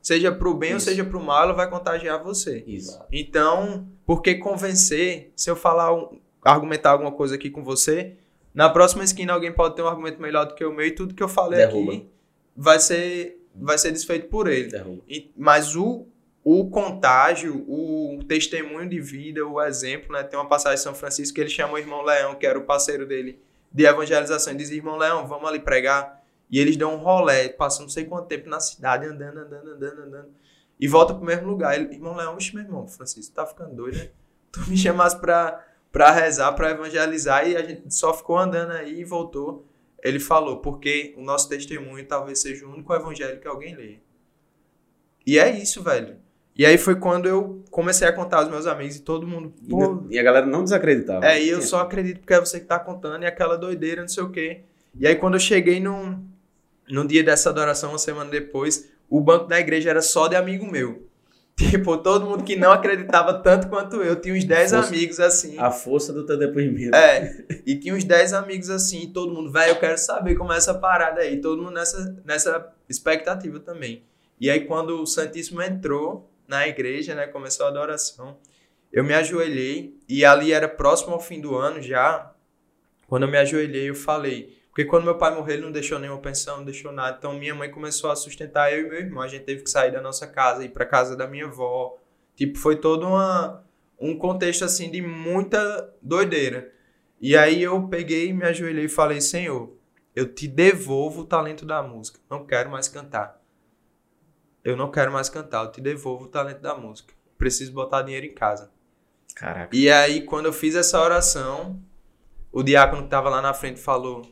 Seja 0.00 0.32
pro 0.32 0.54
bem 0.54 0.70
ou 0.70 0.76
Isso. 0.78 0.86
seja 0.86 1.04
pro 1.04 1.20
mal, 1.20 1.42
ela 1.42 1.52
vai 1.52 1.68
contagiar 1.68 2.22
você. 2.22 2.64
Isso. 2.66 2.98
Então, 3.12 3.86
por 4.06 4.22
que 4.22 4.36
convencer? 4.36 5.30
Se 5.36 5.50
eu 5.50 5.56
falar, 5.56 5.92
um- 5.92 6.18
argumentar 6.44 6.90
alguma 6.90 7.12
coisa 7.12 7.34
aqui 7.34 7.50
com 7.50 7.62
você, 7.62 8.16
na 8.54 8.68
próxima 8.68 9.04
esquina 9.04 9.32
alguém 9.32 9.52
pode 9.52 9.76
ter 9.76 9.82
um 9.82 9.86
argumento 9.88 10.20
melhor 10.20 10.44
do 10.46 10.54
que 10.54 10.64
o 10.64 10.72
meu 10.72 10.86
e 10.86 10.90
tudo 10.90 11.14
que 11.14 11.22
eu 11.22 11.28
falei 11.28 11.58
Derruba. 11.60 11.92
aqui 11.92 12.08
vai 12.56 12.78
ser, 12.80 13.46
vai 13.54 13.78
ser 13.78 13.92
desfeito 13.92 14.28
por 14.28 14.48
ele. 14.48 14.68
E- 15.08 15.30
mas 15.36 15.76
o, 15.76 16.06
o 16.42 16.68
contágio, 16.68 17.64
o 17.68 18.20
testemunho 18.26 18.88
de 18.88 19.00
vida, 19.00 19.46
o 19.46 19.60
exemplo, 19.62 20.12
né? 20.12 20.22
Tem 20.22 20.38
uma 20.38 20.48
passagem 20.48 20.76
de 20.76 20.82
São 20.82 20.94
Francisco 20.94 21.34
que 21.34 21.40
ele 21.40 21.50
chama 21.50 21.74
o 21.74 21.78
irmão 21.78 22.02
Leão, 22.02 22.34
que 22.34 22.46
era 22.46 22.58
o 22.58 22.62
parceiro 22.64 23.06
dele 23.06 23.40
de 23.72 23.84
evangelização, 23.84 24.52
e 24.52 24.56
diz: 24.56 24.70
Irmão 24.70 24.96
Leão, 24.96 25.26
vamos 25.26 25.48
ali 25.48 25.60
pregar. 25.60 26.20
E 26.50 26.58
eles 26.58 26.76
dão 26.76 26.94
um 26.94 26.98
rolé, 26.98 27.48
passam 27.50 27.82
não 27.82 27.88
sei 27.88 28.04
quanto 28.04 28.26
tempo 28.26 28.48
na 28.48 28.58
cidade, 28.58 29.06
andando, 29.06 29.38
andando, 29.38 29.70
andando, 29.70 30.02
andando. 30.02 30.28
E 30.80 30.88
volta 30.88 31.14
pro 31.14 31.24
mesmo 31.24 31.46
lugar. 31.46 31.78
Ele, 31.78 31.94
irmão 31.94 32.16
Leão, 32.16 32.34
oxe, 32.34 32.52
meu 32.52 32.64
irmão, 32.64 32.88
Francisco, 32.88 33.32
tá 33.32 33.46
ficando 33.46 33.72
doido, 33.76 33.96
né? 33.98 34.08
Tu 34.50 34.60
me 34.68 34.76
chamasse 34.76 35.16
pra, 35.20 35.64
pra 35.92 36.10
rezar, 36.10 36.52
pra 36.52 36.70
evangelizar, 36.70 37.48
e 37.48 37.56
a 37.56 37.62
gente 37.62 37.92
só 37.94 38.14
ficou 38.14 38.38
andando 38.38 38.72
aí 38.72 39.00
e 39.00 39.04
voltou. 39.04 39.66
Ele 40.02 40.18
falou, 40.18 40.58
porque 40.58 41.14
o 41.16 41.22
nosso 41.22 41.48
testemunho 41.48 42.06
talvez 42.06 42.40
seja 42.40 42.66
o 42.66 42.72
único 42.72 42.94
evangelho 42.94 43.38
que 43.38 43.46
alguém 43.48 43.74
lê. 43.76 43.98
E 45.26 45.38
é 45.38 45.50
isso, 45.50 45.82
velho. 45.82 46.16
E 46.56 46.64
aí 46.66 46.76
foi 46.76 46.96
quando 46.96 47.26
eu 47.28 47.62
comecei 47.70 48.06
a 48.08 48.12
contar 48.12 48.38
aos 48.38 48.48
meus 48.50 48.66
amigos 48.66 48.96
e 48.96 49.02
todo 49.02 49.26
mundo. 49.26 49.52
E, 49.62 49.68
Pô, 49.68 50.02
e 50.10 50.18
a 50.18 50.22
galera 50.22 50.46
não 50.46 50.64
desacreditava. 50.64 51.24
é, 51.24 51.42
e 51.42 51.48
eu 51.48 51.62
só 51.62 51.80
acredito 51.80 52.20
porque 52.20 52.34
é 52.34 52.40
você 52.40 52.60
que 52.60 52.66
tá 52.66 52.78
contando 52.78 53.22
e 53.22 53.26
aquela 53.26 53.56
doideira, 53.56 54.00
não 54.00 54.08
sei 54.08 54.22
o 54.22 54.30
quê. 54.30 54.60
E 54.98 55.06
aí 55.06 55.14
quando 55.16 55.34
eu 55.34 55.40
cheguei 55.40 55.80
num, 55.80 56.22
no 56.88 57.06
dia 57.06 57.22
dessa 57.22 57.50
adoração, 57.50 57.90
uma 57.90 57.98
semana 57.98 58.30
depois, 58.30 58.88
o 59.08 59.20
banco 59.20 59.46
da 59.46 59.60
igreja 59.60 59.90
era 59.90 60.02
só 60.02 60.26
de 60.28 60.36
amigo 60.36 60.70
meu. 60.70 61.06
Tipo, 61.68 61.98
todo 61.98 62.24
mundo 62.24 62.42
que 62.42 62.56
não 62.56 62.72
acreditava 62.72 63.34
tanto 63.34 63.68
quanto 63.68 63.96
eu, 63.96 64.16
tinha 64.16 64.34
uns 64.34 64.44
10 64.44 64.70
Força. 64.70 64.88
amigos 64.88 65.20
assim. 65.20 65.58
A 65.58 65.70
força 65.70 66.10
do 66.10 66.24
teu 66.24 66.38
depoimento. 66.38 66.96
É, 66.96 67.44
e 67.66 67.76
tinha 67.76 67.94
uns 67.94 68.02
10 68.04 68.32
amigos 68.32 68.70
assim, 68.70 69.02
e 69.02 69.06
todo 69.08 69.34
mundo, 69.34 69.52
velho, 69.52 69.72
eu 69.72 69.78
quero 69.78 69.98
saber 69.98 70.36
como 70.36 70.54
é 70.54 70.56
essa 70.56 70.72
parada 70.72 71.20
aí. 71.20 71.38
Todo 71.38 71.62
mundo 71.62 71.74
nessa, 71.74 72.16
nessa 72.24 72.72
expectativa 72.88 73.60
também. 73.60 74.02
E 74.40 74.48
aí, 74.48 74.60
quando 74.60 75.02
o 75.02 75.06
Santíssimo 75.06 75.60
entrou 75.60 76.30
na 76.48 76.66
igreja, 76.66 77.14
né, 77.14 77.26
começou 77.26 77.66
a 77.66 77.68
adoração, 77.68 78.38
eu 78.90 79.04
me 79.04 79.12
ajoelhei, 79.12 79.94
e 80.08 80.24
ali 80.24 80.52
era 80.52 80.66
próximo 80.66 81.12
ao 81.12 81.20
fim 81.20 81.40
do 81.40 81.54
ano 81.54 81.82
já. 81.82 82.32
Quando 83.06 83.24
eu 83.24 83.28
me 83.28 83.36
ajoelhei, 83.36 83.90
eu 83.90 83.94
falei. 83.94 84.56
Porque 84.70 84.84
quando 84.84 85.04
meu 85.04 85.18
pai 85.18 85.34
morreu, 85.34 85.54
ele 85.54 85.64
não 85.64 85.72
deixou 85.72 85.98
nenhuma 85.98 86.20
pensão, 86.20 86.58
não 86.58 86.64
deixou 86.64 86.92
nada. 86.92 87.16
Então, 87.18 87.34
minha 87.34 87.54
mãe 87.54 87.70
começou 87.70 88.10
a 88.10 88.16
sustentar 88.16 88.72
eu 88.72 88.86
e 88.86 88.88
meu 88.88 88.98
irmão. 89.00 89.22
A 89.22 89.28
gente 89.28 89.44
teve 89.44 89.62
que 89.62 89.70
sair 89.70 89.90
da 89.90 90.00
nossa 90.00 90.26
casa, 90.26 90.64
ir 90.64 90.68
pra 90.68 90.86
casa 90.86 91.16
da 91.16 91.26
minha 91.26 91.46
avó. 91.46 91.98
Tipo, 92.36 92.56
foi 92.56 92.76
todo 92.76 93.06
uma, 93.06 93.64
um 93.98 94.16
contexto 94.16 94.64
assim 94.64 94.90
de 94.90 95.02
muita 95.02 95.92
doideira. 96.00 96.72
E 97.20 97.36
aí 97.36 97.62
eu 97.62 97.88
peguei, 97.88 98.32
me 98.32 98.44
ajoelhei 98.44 98.84
e 98.84 98.88
falei: 98.88 99.20
Senhor, 99.20 99.76
eu 100.14 100.32
te 100.32 100.46
devolvo 100.46 101.22
o 101.22 101.26
talento 101.26 101.66
da 101.66 101.82
música. 101.82 102.20
Não 102.30 102.46
quero 102.46 102.70
mais 102.70 102.88
cantar. 102.88 103.40
Eu 104.62 104.76
não 104.76 104.90
quero 104.90 105.12
mais 105.12 105.28
cantar, 105.28 105.64
eu 105.64 105.72
te 105.72 105.80
devolvo 105.80 106.26
o 106.26 106.28
talento 106.28 106.60
da 106.60 106.74
música. 106.74 107.12
Preciso 107.36 107.72
botar 107.72 108.02
dinheiro 108.02 108.26
em 108.26 108.34
casa. 108.34 108.70
Caraca. 109.34 109.74
E 109.74 109.90
aí, 109.90 110.22
quando 110.22 110.46
eu 110.46 110.52
fiz 110.52 110.74
essa 110.74 111.00
oração, 111.00 111.82
o 112.52 112.62
diácono 112.62 113.02
que 113.02 113.06
estava 113.06 113.28
lá 113.30 113.40
na 113.40 113.54
frente 113.54 113.80
falou: 113.80 114.22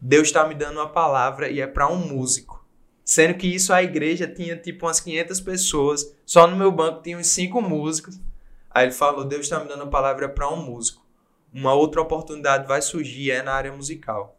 Deus 0.00 0.28
está 0.28 0.46
me 0.46 0.54
dando 0.54 0.76
uma 0.76 0.88
palavra 0.88 1.48
e 1.48 1.60
é 1.60 1.66
para 1.66 1.88
um 1.88 1.96
músico. 1.96 2.66
Sendo 3.04 3.34
que 3.34 3.46
isso 3.46 3.72
a 3.72 3.82
igreja 3.82 4.28
tinha 4.28 4.56
tipo 4.56 4.86
umas 4.86 5.00
500 5.00 5.40
pessoas, 5.40 6.14
só 6.26 6.46
no 6.46 6.56
meu 6.56 6.70
banco 6.70 7.02
tinha 7.02 7.16
uns 7.16 7.28
5 7.28 7.60
músicos. 7.60 8.20
Aí 8.70 8.84
ele 8.84 8.92
falou: 8.92 9.24
Deus 9.24 9.42
está 9.42 9.58
me 9.58 9.68
dando 9.68 9.82
uma 9.82 9.90
palavra 9.90 10.28
para 10.28 10.48
um 10.48 10.62
músico. 10.62 11.04
Uma 11.52 11.72
outra 11.72 12.02
oportunidade 12.02 12.68
vai 12.68 12.82
surgir, 12.82 13.30
é 13.30 13.42
na 13.42 13.52
área 13.52 13.72
musical. 13.72 14.38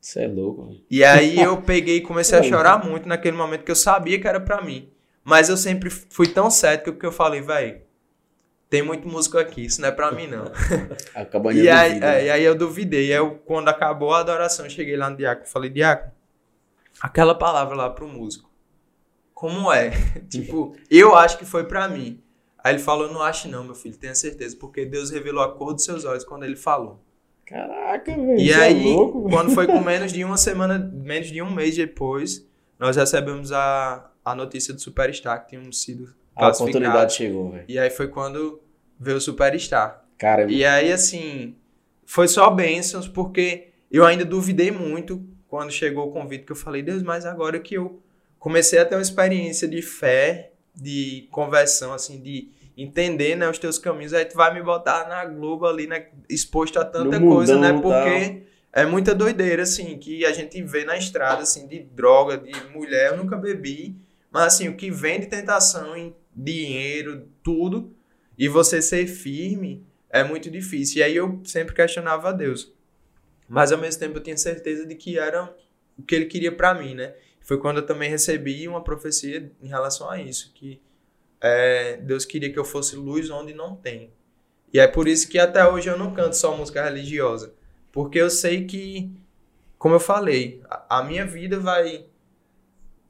Você 0.00 0.24
é 0.24 0.28
louco, 0.28 0.64
velho. 0.64 0.84
E 0.90 1.04
aí 1.04 1.38
eu 1.38 1.60
peguei 1.60 1.96
e 1.96 2.00
comecei 2.00 2.38
a 2.38 2.42
chorar 2.44 2.84
muito 2.84 3.08
naquele 3.08 3.36
momento 3.36 3.64
que 3.64 3.70
eu 3.70 3.76
sabia 3.76 4.20
que 4.20 4.26
era 4.26 4.40
pra 4.40 4.62
mim. 4.62 4.88
Mas 5.22 5.48
eu 5.48 5.56
sempre 5.56 5.90
fui 5.90 6.28
tão 6.28 6.50
cético 6.50 6.98
que 6.98 7.04
eu 7.04 7.12
falei, 7.12 7.40
velho, 7.40 7.80
tem 8.68 8.82
muito 8.82 9.06
músico 9.08 9.38
aqui, 9.38 9.64
isso 9.64 9.80
não 9.80 9.88
é 9.88 9.92
pra 9.92 10.10
mim 10.10 10.26
não. 10.26 10.50
A 11.14 11.24
cabaninha 11.24 11.64
E 11.64 11.68
aí, 11.68 11.92
é, 11.92 12.00
né? 12.00 12.24
e 12.24 12.30
aí 12.30 12.44
eu 12.44 12.54
duvidei. 12.56 13.08
E 13.08 13.12
aí 13.12 13.18
eu, 13.18 13.36
quando 13.44 13.68
acabou 13.68 14.12
a 14.12 14.20
adoração, 14.20 14.68
cheguei 14.68 14.96
lá 14.96 15.08
no 15.08 15.16
Diácono 15.16 15.46
e 15.46 15.50
falei, 15.50 15.70
Diácono, 15.70 16.12
aquela 17.00 17.34
palavra 17.34 17.76
lá 17.76 17.90
pro 17.90 18.08
músico, 18.08 18.50
como 19.32 19.72
é? 19.72 19.90
tipo, 20.28 20.74
eu 20.90 21.14
acho 21.14 21.38
que 21.38 21.44
foi 21.44 21.64
pra 21.64 21.88
mim. 21.88 22.20
Aí 22.62 22.74
ele 22.74 22.82
falou, 22.82 23.12
não 23.12 23.22
acho 23.22 23.48
não, 23.48 23.62
meu 23.62 23.76
filho, 23.76 23.96
tenha 23.96 24.14
certeza, 24.14 24.56
porque 24.58 24.84
Deus 24.84 25.10
revelou 25.10 25.44
a 25.44 25.52
cor 25.52 25.72
dos 25.72 25.84
seus 25.84 26.04
olhos 26.04 26.24
quando 26.24 26.44
ele 26.44 26.56
falou. 26.56 27.00
Caraca, 27.46 28.12
velho. 28.12 28.40
E 28.40 28.48
você 28.48 28.54
aí, 28.54 28.80
é 28.80 28.92
louco, 28.92 29.30
quando 29.30 29.52
foi 29.52 29.68
com 29.68 29.78
menos 29.80 30.12
de 30.12 30.24
uma 30.24 30.36
semana, 30.36 30.76
menos 30.76 31.28
de 31.28 31.40
um 31.40 31.50
mês 31.50 31.76
depois, 31.76 32.44
nós 32.76 32.96
recebemos 32.96 33.52
a, 33.52 34.10
a 34.24 34.34
notícia 34.34 34.74
do 34.74 34.80
Superstar 34.80 35.42
que 35.44 35.50
tínhamos 35.50 35.80
sido 35.80 36.12
A 36.36 36.48
oportunidade 36.48 37.14
chegou, 37.14 37.50
velho. 37.50 37.64
E 37.66 37.78
aí 37.78 37.90
foi 37.90 38.08
quando 38.08 38.60
veio 39.00 39.16
o 39.16 39.20
Superstar. 39.20 40.04
Cara, 40.18 40.50
E 40.50 40.64
aí, 40.64 40.92
assim, 40.92 41.56
foi 42.04 42.28
só 42.28 42.50
bênçãos, 42.50 43.08
porque 43.08 43.68
eu 43.90 44.04
ainda 44.04 44.24
duvidei 44.24 44.70
muito 44.70 45.24
quando 45.48 45.70
chegou 45.70 46.08
o 46.08 46.12
convite, 46.12 46.44
que 46.44 46.52
eu 46.52 46.56
falei, 46.56 46.82
Deus, 46.82 47.02
mas 47.02 47.24
agora 47.24 47.58
que 47.58 47.74
eu 47.74 48.00
comecei 48.38 48.78
a 48.78 48.84
ter 48.84 48.94
uma 48.94 49.02
experiência 49.02 49.66
de 49.66 49.80
fé, 49.82 50.50
de 50.74 51.26
conversão, 51.30 51.92
assim, 51.92 52.20
de 52.20 52.50
entender, 52.76 53.34
né, 53.36 53.48
os 53.48 53.58
teus 53.58 53.78
caminhos, 53.78 54.12
aí 54.12 54.24
tu 54.26 54.36
vai 54.36 54.52
me 54.52 54.62
botar 54.62 55.08
na 55.08 55.24
Globo 55.24 55.66
ali, 55.66 55.86
né, 55.86 56.08
exposto 56.28 56.78
a 56.78 56.84
tanta 56.84 57.18
coisa, 57.18 57.58
né, 57.58 57.72
porque 57.80 58.42
é 58.72 58.84
muita 58.84 59.14
doideira, 59.14 59.62
assim, 59.62 59.96
que 59.96 60.26
a 60.26 60.32
gente 60.32 60.62
vê 60.62 60.84
na 60.84 60.98
estrada, 60.98 61.42
assim, 61.42 61.66
de 61.66 61.78
droga, 61.80 62.36
de 62.36 62.52
mulher, 62.74 63.12
eu 63.12 63.16
nunca 63.16 63.36
bebi, 63.36 63.96
mas, 64.30 64.44
assim, 64.54 64.68
o 64.68 64.76
que 64.76 64.90
vem 64.90 65.20
de 65.20 65.26
tentação 65.26 65.96
em 65.96 66.14
dinheiro, 66.36 67.28
tudo, 67.42 67.96
e 68.36 68.48
você 68.48 68.82
ser 68.82 69.06
firme, 69.06 69.84
é 70.10 70.22
muito 70.22 70.50
difícil. 70.50 70.98
E 70.98 71.02
aí 71.02 71.16
eu 71.16 71.40
sempre 71.44 71.74
questionava 71.74 72.28
a 72.28 72.32
Deus. 72.32 72.72
Mas 73.48 73.72
ao 73.72 73.78
mesmo 73.78 74.00
tempo 74.00 74.18
eu 74.18 74.22
tinha 74.22 74.36
certeza 74.36 74.84
de 74.84 74.94
que 74.94 75.18
era 75.18 75.54
o 75.96 76.02
que 76.02 76.14
ele 76.14 76.26
queria 76.26 76.52
pra 76.52 76.74
mim, 76.74 76.94
né? 76.94 77.14
Foi 77.40 77.58
quando 77.58 77.78
eu 77.78 77.86
também 77.86 78.10
recebi 78.10 78.66
uma 78.66 78.82
profecia 78.82 79.50
em 79.62 79.68
relação 79.68 80.10
a 80.10 80.20
isso, 80.20 80.52
que 80.52 80.80
é, 81.40 81.96
Deus 81.98 82.24
queria 82.24 82.52
que 82.52 82.58
eu 82.58 82.64
fosse 82.64 82.96
luz 82.96 83.30
onde 83.30 83.54
não 83.54 83.76
tem. 83.76 84.10
E 84.72 84.80
é 84.80 84.86
por 84.86 85.06
isso 85.06 85.28
que 85.28 85.38
até 85.38 85.66
hoje 85.66 85.88
eu 85.88 85.96
não 85.96 86.12
canto 86.12 86.36
só 86.36 86.56
música 86.56 86.84
religiosa, 86.84 87.54
porque 87.92 88.18
eu 88.18 88.28
sei 88.28 88.66
que, 88.66 89.10
como 89.78 89.94
eu 89.94 90.00
falei, 90.00 90.60
a, 90.68 90.98
a 90.98 91.04
minha 91.04 91.24
vida 91.24 91.58
vai 91.60 92.06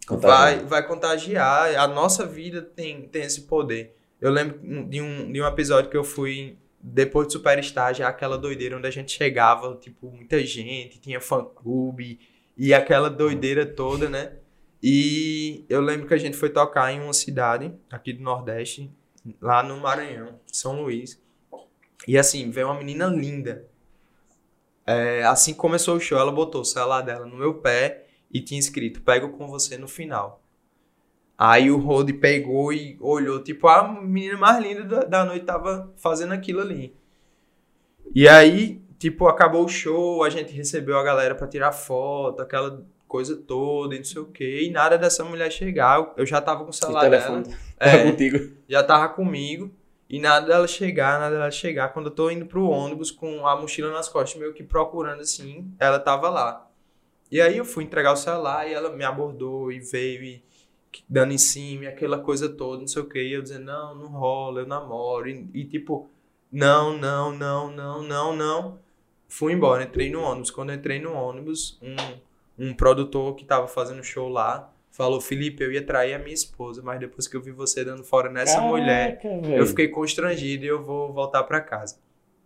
vai, 0.08 0.60
vai 0.60 0.86
contagiar. 0.86 1.74
A 1.76 1.88
nossa 1.88 2.24
vida 2.24 2.62
tem, 2.62 3.08
tem 3.08 3.22
esse 3.22 3.42
poder. 3.42 3.96
Eu 4.20 4.30
lembro 4.30 4.58
de 4.88 5.00
um, 5.00 5.32
de 5.32 5.42
um 5.42 5.46
episódio 5.46 5.90
que 5.90 5.96
eu 5.96 6.04
fui 6.04 6.56
depois 6.80 7.26
do 7.26 7.32
Superstar, 7.32 7.94
já 7.94 8.08
aquela 8.08 8.38
doideira 8.38 8.76
onde 8.76 8.86
a 8.86 8.90
gente 8.90 9.10
chegava, 9.12 9.76
tipo, 9.76 10.10
muita 10.10 10.44
gente, 10.44 11.00
tinha 11.00 11.20
fã-clube 11.20 12.20
e 12.56 12.72
aquela 12.72 13.10
doideira 13.10 13.66
toda, 13.66 14.08
né? 14.08 14.34
E 14.82 15.64
eu 15.68 15.80
lembro 15.80 16.06
que 16.06 16.14
a 16.14 16.18
gente 16.18 16.36
foi 16.36 16.48
tocar 16.48 16.92
em 16.92 17.00
uma 17.00 17.12
cidade 17.12 17.72
aqui 17.90 18.12
do 18.12 18.22
Nordeste, 18.22 18.90
lá 19.40 19.62
no 19.62 19.78
Maranhão, 19.78 20.38
São 20.46 20.80
Luís. 20.80 21.20
E 22.06 22.16
assim, 22.16 22.50
veio 22.50 22.68
uma 22.68 22.78
menina 22.78 23.06
linda. 23.06 23.66
É, 24.86 25.24
assim 25.24 25.52
que 25.52 25.58
começou 25.58 25.96
o 25.96 26.00
show, 26.00 26.18
ela 26.18 26.30
botou 26.30 26.60
o 26.60 26.64
celular 26.64 27.02
dela 27.02 27.26
no 27.26 27.36
meu 27.36 27.54
pé 27.54 28.05
e 28.32 28.40
tinha 28.40 28.58
escrito: 28.60 29.00
Pego 29.02 29.30
com 29.30 29.46
você 29.48 29.76
no 29.78 29.88
final. 29.88 30.42
Aí 31.38 31.70
o 31.70 31.76
Rod 31.78 32.10
pegou 32.12 32.72
e 32.72 32.96
olhou, 33.00 33.42
tipo, 33.42 33.68
a 33.68 33.86
menina 34.00 34.38
mais 34.38 34.62
linda 34.62 34.84
da, 34.84 35.00
da 35.04 35.24
noite 35.24 35.44
tava 35.44 35.92
fazendo 35.96 36.32
aquilo 36.32 36.60
ali. 36.60 36.94
E 38.14 38.26
aí, 38.26 38.80
tipo, 38.98 39.26
acabou 39.28 39.64
o 39.64 39.68
show, 39.68 40.24
a 40.24 40.30
gente 40.30 40.52
recebeu 40.54 40.98
a 40.98 41.02
galera 41.02 41.34
pra 41.34 41.46
tirar 41.46 41.72
foto, 41.72 42.40
aquela 42.40 42.82
coisa 43.06 43.36
toda 43.36 43.94
e 43.94 43.98
não 43.98 44.04
sei 44.04 44.22
o 44.22 44.26
quê. 44.26 44.62
E 44.66 44.70
nada 44.70 44.96
dessa 44.96 45.24
mulher 45.24 45.50
chegar. 45.52 46.12
Eu- 46.16 46.24
já 46.24 46.40
tava 46.40 46.60
com 46.60 46.66
o 46.66 46.70
O 46.70 46.72
celular 46.72 47.02
telefone 47.02 47.42
dela. 47.44 47.56
É, 47.78 48.10
contigo. 48.10 48.38
já 48.68 48.82
tava 48.82 49.08
comigo. 49.10 49.70
E 50.08 50.18
nada 50.20 50.46
dela 50.46 50.66
chegar, 50.68 51.18
nada 51.18 51.34
dela 51.36 51.50
chegar. 51.50 51.88
Quando 51.92 52.06
eu 52.06 52.12
tô 52.14 52.30
indo 52.30 52.46
pro 52.46 52.64
ônibus 52.68 53.10
com 53.10 53.46
a 53.46 53.56
mochila 53.60 53.90
nas 53.90 54.08
costas, 54.08 54.40
meio 54.40 54.54
que 54.54 54.62
procurando 54.62 55.20
assim, 55.20 55.70
ela 55.78 55.98
tava 55.98 56.30
lá. 56.30 56.65
E 57.30 57.40
aí 57.40 57.56
eu 57.56 57.64
fui 57.64 57.84
entregar 57.84 58.12
o 58.12 58.16
celular 58.16 58.68
e 58.68 58.72
ela 58.74 58.90
me 58.94 59.04
abordou 59.04 59.72
e 59.72 59.80
veio 59.80 60.22
e 60.22 60.42
dando 61.08 61.32
em 61.32 61.38
cima, 61.38 61.84
e 61.84 61.86
aquela 61.88 62.18
coisa 62.18 62.48
toda, 62.48 62.80
não 62.80 62.86
sei 62.86 63.02
o 63.02 63.08
que. 63.08 63.20
E 63.22 63.32
eu 63.32 63.42
dizendo, 63.42 63.64
não, 63.66 63.94
não 63.94 64.08
rola, 64.08 64.60
eu 64.60 64.66
namoro. 64.66 65.28
E, 65.28 65.48
e 65.52 65.64
tipo, 65.64 66.08
não, 66.50 66.96
não, 66.96 67.32
não, 67.36 67.70
não, 67.70 68.02
não, 68.02 68.36
não. 68.36 68.78
Fui 69.28 69.52
embora, 69.52 69.82
entrei 69.84 70.10
no 70.10 70.22
ônibus. 70.22 70.50
Quando 70.50 70.70
eu 70.70 70.76
entrei 70.76 71.00
no 71.00 71.12
ônibus, 71.12 71.78
um, 71.82 72.66
um 72.68 72.74
produtor 72.74 73.34
que 73.34 73.44
tava 73.44 73.66
fazendo 73.66 74.02
show 74.02 74.28
lá 74.28 74.72
falou: 74.90 75.20
Felipe, 75.20 75.62
eu 75.62 75.72
ia 75.72 75.84
trair 75.84 76.14
a 76.14 76.18
minha 76.18 76.32
esposa, 76.32 76.80
mas 76.82 76.98
depois 76.98 77.28
que 77.28 77.36
eu 77.36 77.42
vi 77.42 77.50
você 77.50 77.84
dando 77.84 78.04
fora 78.04 78.30
nessa 78.30 78.60
mulher, 78.60 79.18
Caraca, 79.20 79.28
eu 79.28 79.42
velho. 79.42 79.66
fiquei 79.66 79.88
constrangido 79.88 80.64
e 80.64 80.68
eu 80.68 80.82
vou 80.82 81.12
voltar 81.12 81.42
pra 81.42 81.60
casa. 81.60 81.98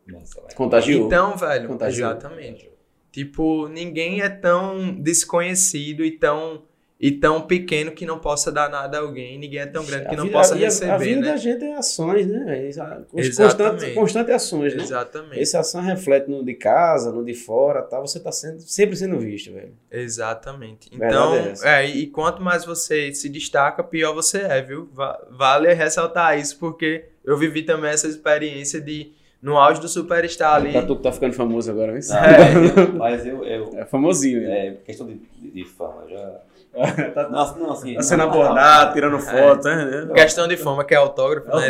Nossa, 0.07 0.41
vai. 0.41 0.55
Contagiou. 0.55 1.07
Então, 1.07 1.37
velho, 1.37 1.69
Contagiou. 1.69 2.11
exatamente. 2.11 2.71
Tipo, 3.13 3.69
ninguém 3.69 4.21
é 4.23 4.29
tão 4.29 4.95
desconhecido 4.95 6.05
e 6.05 6.13
tão, 6.13 6.63
e 6.99 7.11
tão 7.11 7.43
pequeno 7.43 7.91
que 7.93 8.07
não 8.07 8.19
possa 8.19 8.53
dar 8.53 8.69
nada 8.71 8.99
a 8.99 9.01
alguém. 9.01 9.39
Ninguém 9.39 9.61
é 9.61 9.67
tão 9.67 9.85
grande 9.85 10.09
que 10.09 10.17
não 10.17 10.25
vida- 10.25 10.37
possa 10.37 10.55
a- 10.55 10.59
receber, 10.59 10.93
A 10.93 10.97
vida 10.99 11.21
né? 11.23 11.27
da 11.29 11.37
gente 11.37 11.65
é 11.65 11.75
ações, 11.77 12.27
né? 12.27 12.69
Os 13.13 13.27
Exatamente. 13.27 13.95
Constante, 13.95 14.31
ações, 14.31 14.75
né? 14.77 14.83
Exatamente. 14.83 15.41
Essa 15.41 15.61
ação 15.61 15.81
reflete 15.81 16.29
no 16.31 16.45
de 16.45 16.55
casa, 16.55 17.11
no 17.11 17.25
de 17.25 17.35
fora, 17.35 17.83
tá? 17.83 17.99
Você 18.01 18.21
tá 18.21 18.31
sendo, 18.31 18.61
sempre 18.61 18.95
sendo 18.97 19.19
visto, 19.19 19.53
velho. 19.53 19.73
Exatamente. 19.91 20.89
Então, 20.93 21.35
é 21.35 21.85
é, 21.85 21.87
e 21.89 22.07
quanto 22.07 22.43
mais 22.43 22.65
você 22.65 23.13
se 23.15 23.29
destaca, 23.29 23.83
pior 23.83 24.13
você 24.15 24.39
é, 24.43 24.61
viu? 24.63 24.89
Va- 24.93 25.19
Vale 25.31 25.73
ressaltar 25.73 26.39
isso, 26.39 26.59
porque 26.59 27.07
eu 27.25 27.37
vivi 27.37 27.63
também 27.63 27.91
essa 27.91 28.07
experiência 28.07 28.81
de, 28.81 29.13
no 29.43 29.57
auge 29.59 29.81
do 29.81 29.89
Superstar 29.89 30.55
ali. 30.57 30.73
Pra 30.73 30.83
tu 30.83 30.97
que 30.97 31.03
tá 31.03 31.13
ficando 31.13 31.33
famoso 31.35 31.71
agora, 31.71 31.93
viu? 31.93 32.01
Não, 32.09 32.17
mas 32.21 32.77
eu- 32.77 32.93
Mas 32.95 33.27
eu, 33.27 33.45
eu 33.45 33.71
É 33.79 33.85
famosinho, 33.87 34.41
velho. 34.41 34.53
é, 34.53 34.75
questão 34.85 35.07
de, 35.07 35.15
de, 35.17 35.65
fama, 35.65 36.05
já. 36.09 36.41
tá, 37.15 37.29
Nossa, 37.29 37.59
não, 37.59 37.73
assim. 37.73 37.95
tá 37.95 38.03
sendo 38.03 38.19
não, 38.21 38.31
abordado, 38.31 38.93
tirando 38.95 39.19
foto, 39.19 39.65
né? 39.65 40.09
Questão 40.15 40.47
de 40.47 40.57
fama, 40.57 40.85
que 40.85 40.95
é 40.95 40.97
autógrafo, 40.99 41.49
né? 41.57 41.69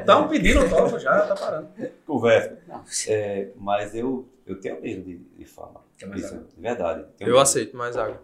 Estão 0.00 0.28
pedindo 0.28 0.60
autógrafo 0.60 0.98
já, 0.98 1.20
tá 1.22 1.34
parando. 1.34 1.68
Conversa. 2.06 2.58
É, 3.08 3.48
mas 3.56 3.94
eu, 3.94 4.28
eu 4.46 4.60
tenho 4.60 4.80
medo 4.82 5.02
de, 5.02 5.16
de 5.38 5.44
fama. 5.46 5.82
Mais 6.06 6.20
Isso, 6.24 6.34
de 6.54 6.60
verdade. 6.60 7.04
Tenho 7.16 7.28
Eu 7.28 7.34
medo. 7.34 7.42
aceito 7.42 7.74
mais 7.76 7.96
água. 7.96 8.20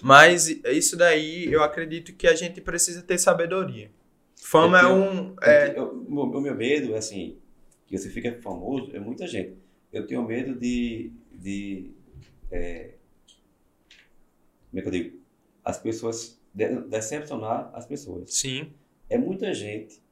Mas 0.00 0.46
isso 0.48 0.96
daí, 0.96 1.50
eu 1.50 1.62
acredito 1.62 2.12
que 2.12 2.26
a 2.28 2.34
gente 2.36 2.60
precisa 2.60 3.02
ter 3.02 3.16
sabedoria. 3.18 3.90
Fama 4.40 4.78
é 4.78 4.84
Eu 4.84 4.88
um. 4.94 5.34
É, 5.42 5.72
Eu- 5.78 6.04
o 6.06 6.14
meu- 6.14 6.24
o 6.24 6.40
meu 6.40 6.54
medo 6.54 6.94
é 6.94 6.98
assim, 6.98 7.36
que 7.96 8.02
você 8.02 8.10
fica 8.10 8.32
famoso, 8.40 8.94
é 8.94 8.98
muita 9.00 9.26
gente. 9.26 9.56
Eu 9.92 10.06
tenho 10.06 10.22
medo 10.24 10.58
de, 10.58 11.12
de 11.32 11.90
é, 12.50 12.94
como 14.70 14.78
é 14.78 14.82
que 14.82 14.88
eu 14.88 14.92
digo? 14.92 15.18
As 15.64 15.78
pessoas, 15.78 16.40
de- 16.52 16.80
decepcionar 16.88 17.70
as 17.72 17.86
pessoas. 17.86 18.32
sim, 18.34 18.72
É 19.08 19.16
muita 19.18 19.52
gente 19.54 20.02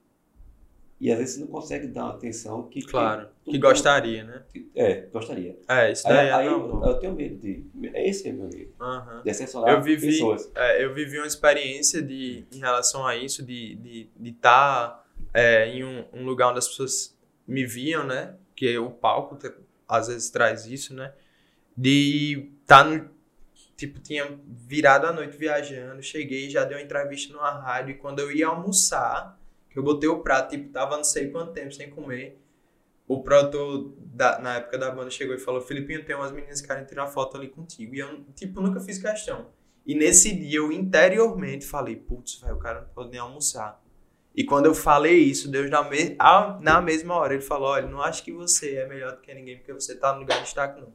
e 1.01 1.11
às 1.11 1.19
vezes 1.19 1.35
você 1.35 1.41
não 1.41 1.49
consegue 1.49 1.89
dar 1.89 2.05
uma 2.05 2.15
atenção 2.15 2.69
que, 2.69 2.81
claro. 2.83 3.29
que, 3.45 3.51
Que 3.51 3.59
gostaria, 3.59 4.23
né? 4.23 4.45
que- 4.53 4.71
é, 4.73 5.01
gostaria. 5.13 5.59
É, 5.67 5.91
isso 5.91 6.07
Aí, 6.07 6.15
daí 6.15 6.29
é 6.29 6.33
aí 6.33 6.47
eu, 6.47 6.81
eu 6.85 6.95
tenho 7.01 7.13
medo 7.15 7.37
de, 7.39 7.65
é 7.93 8.09
esse 8.09 8.29
é 8.29 8.33
o 8.33 8.37
meu 8.37 8.49
medo, 8.49 8.73
Aham. 8.81 9.21
decepcionar 9.25 9.71
Eu 9.71 9.83
vivi, 9.83 10.07
pessoas. 10.07 10.49
é, 10.55 10.85
eu 10.85 10.95
vivi 10.95 11.19
uma 11.19 11.27
experiência 11.27 12.01
de, 12.01 12.45
em 12.53 12.59
relação 12.59 13.05
a 13.05 13.17
isso, 13.17 13.45
de 13.45 13.73
estar 13.73 13.83
de, 13.83 14.09
de 14.17 14.33
tá, 14.33 15.05
é, 15.35 15.67
em 15.71 15.83
um, 15.83 16.05
um 16.13 16.25
lugar 16.25 16.51
onde 16.51 16.59
as 16.61 16.69
pessoas 16.69 17.19
me 17.53 17.65
viam, 17.67 18.05
né? 18.07 18.35
Que 18.57 18.77
o 18.79 18.91
palco 18.91 19.37
te- 19.37 19.53
às 19.89 20.09
vezes 20.09 20.31
traz 20.31 20.67
isso, 20.67 20.95
né? 20.95 21.13
De 21.77 22.51
estar 22.63 22.85
no. 22.85 23.11
Tipo, 23.77 24.01
tinha 24.01 24.39
virado 24.47 25.07
a 25.07 25.13
noite 25.13 25.37
viajando, 25.37 26.03
cheguei, 26.03 26.49
já 26.49 26.65
dei 26.65 26.77
uma 26.77 26.83
entrevista 26.83 27.33
numa 27.33 27.51
rádio, 27.51 27.93
e 27.93 27.99
quando 27.99 28.21
eu 28.21 28.31
ia 28.31 28.47
almoçar, 28.47 29.39
que 29.69 29.79
eu 29.79 29.83
botei 29.83 30.09
o 30.09 30.21
prato, 30.21 30.51
tipo, 30.51 30.69
tava 30.71 30.97
não 30.97 31.05
sei 31.05 31.31
quanto 31.31 31.53
tempo 31.53 31.73
sem 31.73 31.91
comer. 31.91 32.39
O 33.09 33.23
produtor, 33.23 33.93
da, 33.99 34.39
na 34.39 34.57
época 34.57 34.79
da 34.79 34.91
banda, 34.91 35.11
chegou 35.11 35.35
e 35.35 35.39
falou: 35.39 35.61
Filipinho, 35.61 36.05
tem 36.05 36.15
umas 36.15 36.31
meninas 36.31 36.61
que 36.61 36.69
querem 36.69 36.85
tirar 36.85 37.07
foto 37.09 37.37
ali 37.37 37.49
contigo. 37.49 37.95
E 37.95 37.99
eu, 37.99 38.25
tipo, 38.35 38.61
nunca 38.61 38.79
fiz 38.81 38.99
questão. 38.99 39.49
E 39.85 39.95
nesse 39.95 40.35
dia 40.35 40.59
eu 40.59 40.71
interiormente 40.71 41.67
falei: 41.67 41.97
putz, 41.97 42.39
velho, 42.41 42.55
o 42.55 42.59
cara 42.59 42.83
não 42.83 42.89
pode 42.91 43.11
nem 43.11 43.19
almoçar. 43.19 43.82
E 44.35 44.45
quando 44.45 44.67
eu 44.67 44.75
falei 44.75 45.19
isso, 45.19 45.51
Deus 45.51 45.69
na, 45.69 45.83
me 45.83 46.17
na 46.61 46.81
mesma 46.81 47.15
hora, 47.15 47.35
ele 47.35 47.43
falou: 47.43 47.69
olha, 47.69 47.87
não 47.87 48.01
acho 48.01 48.25
que 48.25 48.33
você 48.33 48.77
é 48.77 48.87
melhor 48.87 49.13
do 49.13 49.21
que 49.21 49.33
ninguém 49.35 49.59
porque 49.59 49.73
você 49.73 49.95
tá 49.95 50.13
no 50.13 50.21
lugar 50.21 50.39
de 50.39 50.45
destaque, 50.45 50.81
não. 50.81 50.93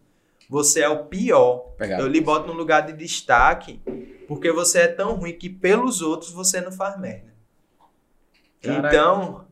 Você 0.50 0.82
é 0.82 0.90
o 0.90 1.06
pior. 1.06 1.74
Pegado. 1.78 2.04
Eu 2.04 2.08
lhe 2.08 2.22
boto 2.22 2.48
no 2.48 2.54
lugar 2.54 2.82
de 2.86 2.94
destaque 2.94 3.82
porque 4.28 4.52
você 4.52 4.80
é 4.80 4.88
tão 4.88 5.16
ruim 5.16 5.34
que 5.34 5.50
pelos 5.50 6.02
outros 6.02 6.32
você 6.32 6.62
não 6.62 6.72
faz 6.72 7.00
merda. 7.00 7.34
Caraca. 8.62 8.88
Então, 8.88 9.46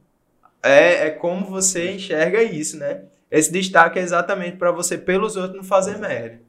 é, 0.64 1.08
é 1.08 1.10
como 1.12 1.46
você 1.46 1.92
enxerga 1.92 2.42
isso, 2.42 2.78
né? 2.78 3.04
Esse 3.30 3.52
destaque 3.52 4.00
é 4.00 4.02
exatamente 4.02 4.58
para 4.58 4.72
você, 4.72 4.98
pelos 4.98 5.36
outros, 5.36 5.58
não 5.58 5.64
fazer 5.64 5.98
merda. 5.98 6.42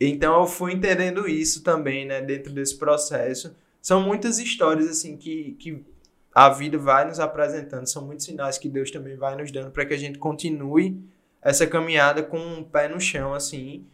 Então, 0.00 0.40
eu 0.40 0.46
fui 0.46 0.72
entendendo 0.72 1.28
isso 1.28 1.62
também, 1.62 2.06
né? 2.06 2.22
Dentro 2.22 2.52
desse 2.52 2.78
processo. 2.78 3.54
São 3.82 4.00
muitas 4.00 4.38
histórias, 4.38 4.88
assim, 4.88 5.16
que, 5.16 5.52
que 5.58 5.84
a 6.34 6.48
vida 6.50 6.78
vai 6.78 7.06
nos 7.06 7.18
apresentando. 7.20 7.86
São 7.86 8.04
muitos 8.06 8.24
sinais 8.26 8.58
que 8.58 8.68
Deus 8.68 8.90
também 8.90 9.16
vai 9.16 9.36
nos 9.36 9.50
dando 9.50 9.70
para 9.70 9.84
que 9.84 9.94
a 9.94 9.98
gente 9.98 10.18
continue 10.18 10.98
essa 11.42 11.66
caminhada 11.66 12.22
com 12.22 12.38
um 12.38 12.62
pé 12.62 12.88
no 12.88 13.00
chão, 13.00 13.34
assim. 13.34 13.84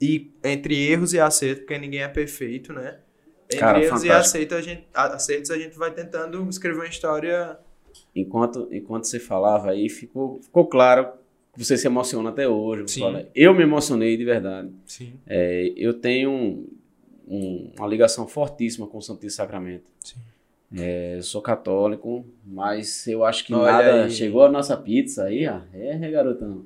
E 0.00 0.30
entre 0.42 0.74
erros 0.90 1.12
e 1.12 1.20
acertos, 1.20 1.60
porque 1.64 1.78
ninguém 1.78 2.02
é 2.02 2.08
perfeito, 2.08 2.72
né? 2.72 2.98
Entre 3.46 3.58
Cara, 3.58 3.78
erros 3.82 4.02
e 4.02 4.06
fantástico. 4.08 4.36
acertos 4.36 4.56
a, 4.58 4.62
gente, 4.62 4.86
acertos, 4.94 5.50
a 5.50 5.58
gente 5.58 5.76
vai 5.76 5.90
tentando 5.92 6.48
escrever 6.48 6.78
uma 6.78 6.86
história 6.86 7.58
Enquanto, 8.14 8.68
enquanto 8.72 9.04
você 9.04 9.18
falava 9.20 9.70
aí, 9.70 9.88
ficou, 9.88 10.40
ficou 10.42 10.66
claro 10.66 11.12
que 11.52 11.64
você 11.64 11.76
se 11.76 11.86
emociona 11.86 12.30
até 12.30 12.48
hoje. 12.48 13.00
Eu 13.34 13.52
me 13.54 13.62
emocionei 13.62 14.16
de 14.16 14.24
verdade. 14.24 14.70
Sim. 14.86 15.14
É, 15.26 15.72
eu 15.76 15.94
tenho 15.94 16.30
um- 16.30 16.68
um- 17.28 17.72
uma 17.78 17.86
ligação 17.88 18.26
fortíssima 18.26 18.86
com 18.86 18.98
o 18.98 19.02
Santíssimo 19.02 19.30
Sacramento. 19.32 19.84
Sim. 20.00 20.18
É, 20.76 21.16
eu 21.16 21.22
sou 21.22 21.42
católico, 21.42 22.24
mas 22.46 23.06
eu 23.08 23.24
acho 23.24 23.44
que 23.44 23.52
Olha 23.52 23.72
nada. 23.72 24.04
aí. 24.04 24.10
Chegou 24.10 24.44
a 24.44 24.50
nossa 24.50 24.76
pizza 24.76 25.24
aí, 25.24 25.46
ó. 25.48 25.58
É, 25.74 25.98
garotão. 26.10 26.64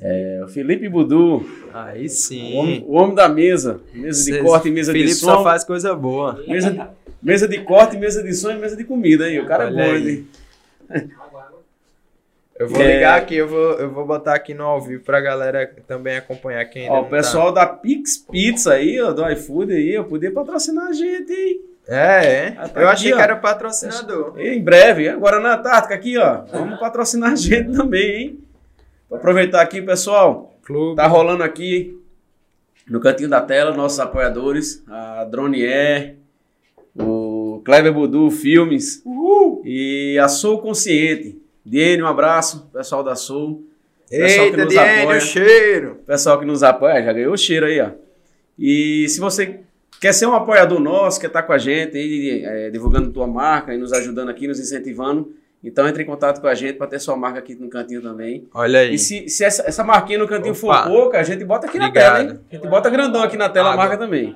É, 0.00 0.40
o 0.44 0.48
Felipe 0.48 0.88
Budu, 0.88 1.44
Aí 1.72 2.06
o 2.06 2.08
sim. 2.08 2.56
homem, 2.56 2.84
o 2.88 2.92
homem 2.94 3.14
da 3.14 3.28
mesa. 3.28 3.80
Mesa 3.92 4.18
de 4.24 4.32
Cês- 4.32 4.42
corte 4.42 4.68
e 4.68 4.72
mesa 4.72 4.90
Felipe 4.92 5.10
de 5.10 5.14
só 5.16 5.36
som. 5.38 5.42
faz 5.44 5.62
coisa 5.64 5.94
boa. 5.94 6.42
Mesa 6.46 6.70
de, 6.72 6.80
mesa 7.22 7.46
de 7.46 7.58
corte, 7.62 7.96
mesa 7.96 8.22
de 8.22 8.34
som 8.34 8.50
e 8.50 8.56
mesa 8.58 8.74
de 8.76 8.84
comida, 8.84 9.30
hein? 9.30 9.38
O 9.40 9.46
cara 9.46 9.66
Olha 9.66 9.80
é 9.82 10.00
bom, 10.00 10.08
hein? 10.08 10.28
Eu 12.58 12.68
vou 12.68 12.80
É. 12.82 12.94
ligar 12.94 13.18
aqui, 13.18 13.36
eu 13.36 13.48
vou, 13.48 13.72
eu 13.74 13.90
vou 13.90 14.06
botar 14.06 14.34
aqui 14.34 14.52
no 14.52 14.64
ao 14.64 14.80
vivo 14.82 15.02
pra 15.04 15.20
galera 15.20 15.66
também 15.86 16.16
acompanhar 16.16 16.64
quem 16.66 16.82
ainda 16.82 16.94
Ó, 16.94 17.02
o 17.02 17.08
pessoal 17.08 17.52
da 17.52 17.66
Pix 17.66 18.18
Pizza 18.18 18.72
aí, 18.74 19.00
ó, 19.00 19.12
do 19.12 19.26
iFood 19.30 19.72
aí, 19.72 19.94
eu 19.94 20.04
podia 20.04 20.30
patrocinar 20.32 20.88
a 20.88 20.92
gente, 20.92 21.32
hein? 21.32 21.60
É, 21.90 22.24
é. 22.24 22.54
Ah, 22.56 22.68
tá 22.68 22.80
eu 22.80 22.88
aqui, 22.88 22.94
achei 22.94 23.12
ó. 23.12 23.16
que 23.16 23.22
era 23.22 23.36
patrocinador. 23.36 24.38
Em 24.38 24.62
breve, 24.62 25.08
agora 25.08 25.40
na 25.40 25.56
Antártica 25.56 25.94
aqui, 25.94 26.16
ó. 26.16 26.42
Vamos 26.52 26.78
patrocinar 26.78 27.32
a 27.32 27.34
gente 27.36 27.72
também, 27.76 28.10
hein? 28.22 28.38
Vou 29.08 29.18
aproveitar 29.18 29.60
aqui, 29.60 29.82
pessoal. 29.82 30.54
Clube. 30.62 30.94
Tá 30.94 31.08
rolando 31.08 31.42
aqui 31.42 31.98
no 32.88 33.00
cantinho 33.00 33.28
da 33.28 33.40
tela 33.40 33.74
nossos 33.74 33.98
apoiadores, 33.98 34.84
a 34.88 35.24
Drone 35.24 35.64
Air, 35.64 36.16
o 36.94 37.60
Kleber 37.64 37.92
Budu 37.92 38.30
Filmes 38.30 39.02
e 39.64 40.16
a 40.22 40.28
Sou 40.28 40.60
Consciente. 40.60 41.40
Diene, 41.66 42.02
um 42.04 42.06
abraço, 42.06 42.68
pessoal 42.72 43.02
da 43.02 43.16
Sou. 43.16 43.64
Pessoal 44.08 44.46
que 44.46 44.52
Eita, 44.52 44.64
nos 44.64 44.74
Diene, 44.74 45.02
apoia. 45.02 45.18
o 45.18 45.20
cheiro. 45.20 46.00
Pessoal 46.06 46.38
que 46.38 46.46
nos 46.46 46.62
apoia, 46.62 47.02
já 47.02 47.12
ganhou 47.12 47.32
o 47.32 47.36
cheiro 47.38 47.66
aí, 47.66 47.80
ó. 47.80 47.90
E 48.58 49.08
se 49.08 49.18
você 49.18 49.60
quer 50.00 50.12
ser 50.14 50.26
um 50.26 50.34
apoiador 50.34 50.80
nosso, 50.80 51.20
quer 51.20 51.26
estar 51.28 51.42
com 51.42 51.52
a 51.52 51.58
gente 51.58 51.96
aí, 51.96 52.42
é, 52.44 52.70
divulgando 52.70 53.12
tua 53.12 53.26
marca 53.26 53.74
e 53.74 53.78
nos 53.78 53.92
ajudando 53.92 54.30
aqui, 54.30 54.48
nos 54.48 54.58
incentivando, 54.58 55.32
então 55.62 55.86
entre 55.86 56.02
em 56.02 56.06
contato 56.06 56.40
com 56.40 56.46
a 56.46 56.54
gente 56.54 56.76
para 56.78 56.86
ter 56.86 56.98
sua 56.98 57.14
marca 57.16 57.38
aqui 57.38 57.54
no 57.54 57.68
cantinho 57.68 58.00
também. 58.00 58.48
Olha 58.54 58.80
aí. 58.80 58.94
E 58.94 58.98
se, 58.98 59.28
se 59.28 59.44
essa, 59.44 59.62
essa 59.68 59.84
marquinha 59.84 60.18
no 60.18 60.26
cantinho 60.26 60.54
Opa. 60.54 60.60
for 60.60 60.90
pouca, 60.90 61.20
a 61.20 61.22
gente 61.22 61.44
bota 61.44 61.66
aqui 61.66 61.78
na 61.78 61.88
Obrigado. 61.88 62.16
tela, 62.16 62.30
hein? 62.32 62.40
A 62.50 62.54
gente 62.56 62.66
bota 62.68 62.88
grandão 62.90 63.22
aqui 63.22 63.36
na 63.36 63.48
tela 63.50 63.68
a 63.68 63.72
Água. 63.72 63.84
marca 63.84 63.98
também. 63.98 64.34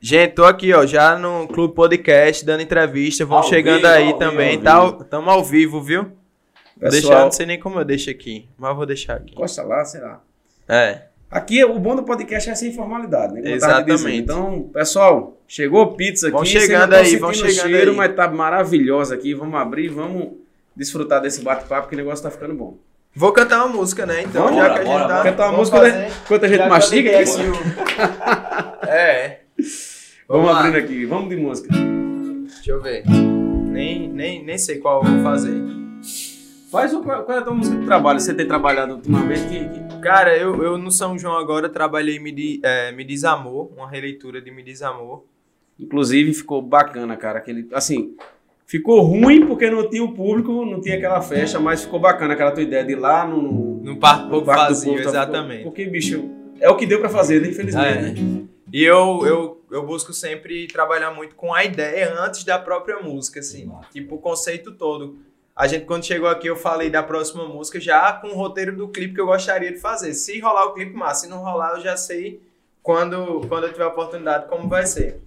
Gente, 0.00 0.34
tô 0.34 0.44
aqui, 0.44 0.72
ó, 0.72 0.86
já 0.86 1.18
no 1.18 1.48
Clube 1.48 1.74
Podcast, 1.74 2.44
dando 2.44 2.60
entrevista. 2.62 3.24
Vão 3.26 3.38
Ao 3.38 3.42
chegando 3.44 3.78
vivo, 3.78 3.88
aí 3.88 4.02
ao 4.02 4.06
vivo, 4.06 4.18
também. 4.20 4.56
ao 4.58 4.62
tá, 4.62 4.72
ao- 4.74 4.92
tamo 5.04 5.28
ao 5.30 5.44
vivo, 5.44 5.82
viu? 5.82 6.04
Vou 6.04 6.12
Pessoal- 6.90 6.90
deixar, 6.92 7.24
não 7.24 7.32
sei 7.32 7.46
nem 7.46 7.58
como 7.58 7.80
eu 7.80 7.84
deixo 7.84 8.08
aqui, 8.08 8.48
mas 8.56 8.76
vou 8.76 8.86
deixar 8.86 9.14
aqui. 9.16 9.34
Costa 9.34 9.64
lá, 9.64 9.84
sei 9.84 10.00
lá. 10.00 10.22
É. 10.68 11.07
Aqui, 11.30 11.62
o 11.62 11.78
bom 11.78 11.94
do 11.94 12.02
podcast 12.02 12.48
é 12.48 12.52
essa 12.52 12.66
informalidade, 12.66 13.34
né? 13.34 13.42
Como. 13.42 13.54
Exatamente. 13.54 14.16
Então, 14.16 14.70
pessoal, 14.72 15.36
chegou 15.46 15.94
pizza 15.94 16.28
aqui. 16.28 16.36
Vão 16.36 16.44
chegando 16.44 16.94
aí, 16.94 17.16
vão 17.16 17.34
chegando 17.34 17.52
cheiro, 17.52 17.90
aí. 17.90 17.96
mas 17.96 18.16
tá 18.16 18.28
maravilhosa 18.28 19.14
aqui. 19.14 19.34
Vamos 19.34 19.60
abrir, 19.60 19.88
vamos 19.88 20.28
desfrutar 20.74 21.20
desse 21.20 21.42
bate-papo, 21.42 21.88
que 21.88 21.94
o 21.94 21.98
negócio 21.98 22.22
tá 22.22 22.30
ficando 22.30 22.54
bom. 22.54 22.78
Vou 23.14 23.32
cantar 23.32 23.64
uma 23.66 23.76
música, 23.76 24.06
né? 24.06 24.22
Então, 24.22 24.44
Vamos, 24.44 24.58
já 24.58 24.68
bora, 24.68 24.74
que 24.74 24.80
a 24.80 24.84
gente 24.84 24.92
bora, 24.92 25.08
tá. 25.08 25.22
Cantar 25.22 25.42
uma 25.44 25.52
vamos 25.52 25.70
música 25.70 25.98
né? 25.98 26.10
enquanto 26.24 26.44
a 26.44 26.48
gente 26.48 26.58
já 26.58 26.68
mastiga. 26.68 27.10
é 27.10 27.22
isso? 27.22 27.38
É. 28.90 29.40
Vamos, 30.26 30.46
Vamos 30.46 30.56
abrindo 30.56 30.76
aqui, 30.78 31.04
vamos 31.04 31.28
de 31.28 31.36
música. 31.36 31.68
Deixa 31.74 32.70
eu 32.70 32.80
ver. 32.80 33.04
Nem, 33.06 34.08
nem, 34.08 34.42
nem 34.42 34.56
sei 34.56 34.78
qual 34.78 35.04
eu 35.04 35.10
vou 35.10 35.22
fazer. 35.22 35.87
Faz 36.70 36.92
o, 36.92 37.02
qual, 37.02 37.30
é 37.30 37.38
a 37.38 37.42
tua 37.42 37.54
música 37.54 37.76
de 37.78 37.84
trabalho? 37.86 38.20
Você 38.20 38.34
tem 38.34 38.46
trabalhado 38.46 38.94
ultimamente? 38.94 39.46
Que, 39.48 39.68
que- 39.68 40.00
Cara, 40.00 40.36
eu, 40.36 40.62
eu 40.62 40.78
no 40.78 40.90
São 40.90 41.18
João 41.18 41.36
agora 41.36 41.68
trabalhei 41.68 42.18
Me, 42.18 42.60
é, 42.62 42.92
Me 42.92 43.04
Diz 43.04 43.24
Amor, 43.24 43.70
uma 43.76 43.88
releitura 43.88 44.40
de 44.40 44.50
Me 44.50 44.62
Diz 44.62 44.82
Amor. 44.82 45.24
Inclusive 45.78 46.34
ficou 46.34 46.60
bacana, 46.60 47.16
cara. 47.16 47.38
Aquele, 47.38 47.66
assim, 47.72 48.14
ficou 48.66 49.00
ruim 49.00 49.46
porque 49.46 49.70
não 49.70 49.88
tinha 49.88 50.04
o 50.04 50.12
público, 50.12 50.64
não 50.64 50.80
tinha 50.80 50.96
aquela 50.96 51.20
festa, 51.22 51.58
mas 51.58 51.82
ficou 51.84 51.98
bacana 51.98 52.34
aquela 52.34 52.50
tua 52.52 52.62
ideia 52.62 52.84
de 52.84 52.92
ir 52.92 52.96
lá 52.96 53.26
no, 53.26 53.40
no, 53.42 53.74
No 53.82 53.96
Parque 53.96 54.28
Pouco 54.28 54.46
Vazio, 54.46 54.92
Povo, 54.92 55.02
tá? 55.02 55.08
exatamente. 55.08 55.62
Porque, 55.64 55.84
bicho, 55.86 56.30
é 56.60 56.68
o 56.68 56.76
que 56.76 56.86
deu 56.86 57.00
pra 57.00 57.08
fazer, 57.08 57.40
né? 57.40 57.48
Infelizmente. 57.48 57.98
É. 57.98 58.02
né? 58.24 58.44
E 58.72 58.84
eu, 58.84 59.22
eu, 59.24 59.62
eu 59.70 59.86
busco 59.86 60.12
sempre 60.12 60.66
trabalhar 60.68 61.10
muito 61.12 61.34
com 61.34 61.54
a 61.54 61.64
ideia 61.64 62.14
antes 62.22 62.44
da 62.44 62.58
própria 62.58 63.00
música, 63.00 63.40
assim. 63.40 63.70
Tipo, 63.90 64.16
o 64.16 64.18
conceito 64.18 64.72
todo. 64.72 65.16
A 65.58 65.66
gente, 65.66 65.86
quando 65.86 66.04
chegou 66.04 66.28
aqui, 66.28 66.46
eu 66.46 66.54
falei 66.54 66.88
da 66.88 67.02
próxima 67.02 67.44
música 67.48 67.80
já 67.80 68.12
com 68.12 68.28
o 68.28 68.34
roteiro 68.34 68.76
do 68.76 68.86
clipe 68.88 69.14
que 69.14 69.20
eu 69.20 69.26
gostaria 69.26 69.72
de 69.72 69.78
fazer. 69.78 70.14
Se 70.14 70.38
rolar 70.38 70.66
o 70.66 70.72
clipe, 70.74 70.94
massa. 70.94 71.22
Se 71.24 71.28
não 71.28 71.38
rolar, 71.42 71.72
eu 71.76 71.80
já 71.80 71.96
sei 71.96 72.40
quando, 72.80 73.40
quando 73.48 73.64
eu 73.64 73.72
tiver 73.72 73.82
a 73.84 73.88
oportunidade 73.88 74.46
como 74.48 74.68
vai 74.68 74.86
ser. 74.86 75.20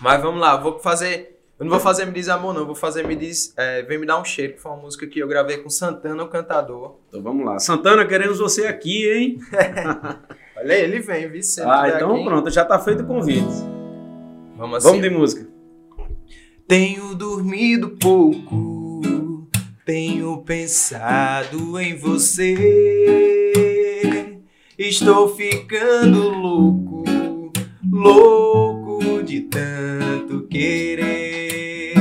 Mas 0.00 0.22
vamos 0.22 0.40
lá, 0.40 0.56
vou 0.56 0.78
fazer. 0.78 1.38
Eu 1.58 1.64
não 1.66 1.72
vou 1.72 1.80
fazer 1.80 2.06
Me 2.06 2.12
Diz 2.12 2.28
Amor, 2.30 2.54
não. 2.54 2.64
Vou 2.64 2.74
fazer 2.74 3.06
Me 3.06 3.14
Diz. 3.14 3.52
é, 3.58 3.82
Vem 3.82 3.98
Me 3.98 4.06
Dar 4.06 4.18
um 4.18 4.24
Cheiro, 4.24 4.54
que 4.54 4.60
foi 4.60 4.72
uma 4.72 4.80
música 4.80 5.06
que 5.06 5.18
eu 5.18 5.28
gravei 5.28 5.58
com 5.58 5.68
Santana, 5.68 6.22
o 6.22 6.28
cantador. 6.28 6.96
Então 7.08 7.20
vamos 7.22 7.44
lá. 7.44 7.58
Santana, 7.58 8.06
queremos 8.06 8.38
você 8.38 8.66
aqui, 8.66 9.06
hein? 9.10 9.38
Olha 10.56 10.74
aí, 10.74 10.82
ele 10.82 11.00
vem, 11.00 11.24
ele 11.24 11.40
Ah, 11.66 11.88
então 11.88 12.14
aqui. 12.14 12.24
pronto, 12.24 12.50
já 12.50 12.64
tá 12.64 12.78
feito 12.78 13.02
o 13.02 13.06
convite. 13.06 13.52
Vamos 14.56 14.78
assim. 14.78 14.86
Vamos 14.88 15.02
de 15.02 15.10
música. 15.10 15.46
Tenho 16.66 17.14
dormido 17.14 17.90
pouco, 18.00 18.54
tenho 19.88 20.36
pensado 20.42 21.80
em 21.80 21.96
você. 21.96 22.54
Estou 24.78 25.34
ficando 25.34 26.28
louco, 26.28 27.04
louco 27.90 29.22
de 29.22 29.40
tanto 29.40 30.46
querer. 30.46 31.94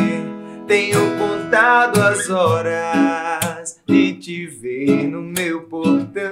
tenho 0.67 0.99
contado 1.17 2.01
as 2.01 2.29
horas 2.29 3.79
de 3.87 4.15
te 4.15 4.45
ver 4.45 5.07
no 5.07 5.21
meu 5.21 5.61
portão. 5.61 6.27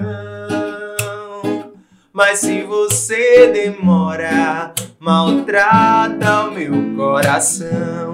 Mas 2.11 2.39
se 2.39 2.63
você 2.63 3.47
demora, 3.47 4.73
maltrata 4.99 6.49
o 6.49 6.51
meu 6.51 6.97
coração. 6.97 8.13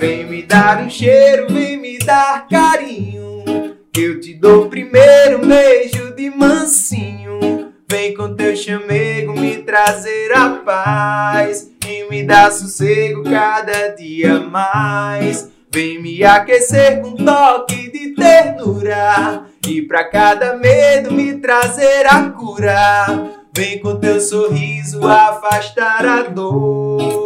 Vem 0.00 0.24
me 0.24 0.42
dar 0.42 0.82
um 0.82 0.88
cheiro, 0.88 1.46
vem 1.50 1.76
me 1.76 1.98
dar 1.98 2.48
carinho. 2.48 3.76
Eu 3.94 4.18
te 4.18 4.32
dou 4.32 4.66
primeiro 4.70 5.44
beijo 5.46 6.14
de 6.14 6.30
mansinho. 6.30 7.70
Vem 7.86 8.14
com 8.14 8.34
teu 8.34 8.56
chamego 8.56 9.38
me 9.38 9.58
trazer 9.58 10.32
a 10.34 10.52
paz 10.64 11.70
e 11.86 12.08
me 12.08 12.22
dar 12.22 12.50
sossego 12.50 13.24
cada 13.24 13.88
dia 13.88 14.40
mais. 14.40 15.50
Vem 15.70 16.00
me 16.00 16.24
aquecer 16.24 17.02
com 17.02 17.14
toque 17.14 17.90
de 17.92 18.14
ternura 18.14 19.44
e 19.68 19.82
pra 19.82 20.04
cada 20.04 20.56
medo 20.56 21.12
me 21.12 21.34
trazer 21.34 22.06
a 22.06 22.30
cura. 22.30 23.28
Vem 23.54 23.78
com 23.80 24.00
teu 24.00 24.18
sorriso 24.18 25.06
afastar 25.06 26.06
a 26.06 26.22
dor. 26.22 27.19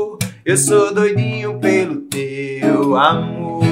Eu 0.46 0.58
sou 0.58 0.92
doidinho 0.92 1.58
pelo 1.58 2.02
teu 2.02 2.94
amor. 2.96 3.64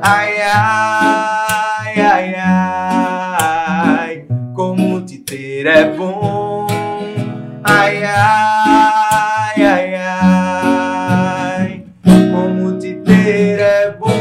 Ai, 0.00 0.40
ai, 0.40 2.00
ai, 2.00 2.34
ai. 2.36 4.24
Como 4.54 5.04
te 5.04 5.18
ter 5.18 5.66
é 5.66 5.90
bom. 5.90 6.68
Ai, 7.64 8.04
ai, 8.04 9.64
ai, 9.64 9.94
ai. 9.96 11.84
Como 12.04 12.78
te 12.78 12.94
ter 12.94 13.58
é 13.58 13.90
bom. 13.90 14.12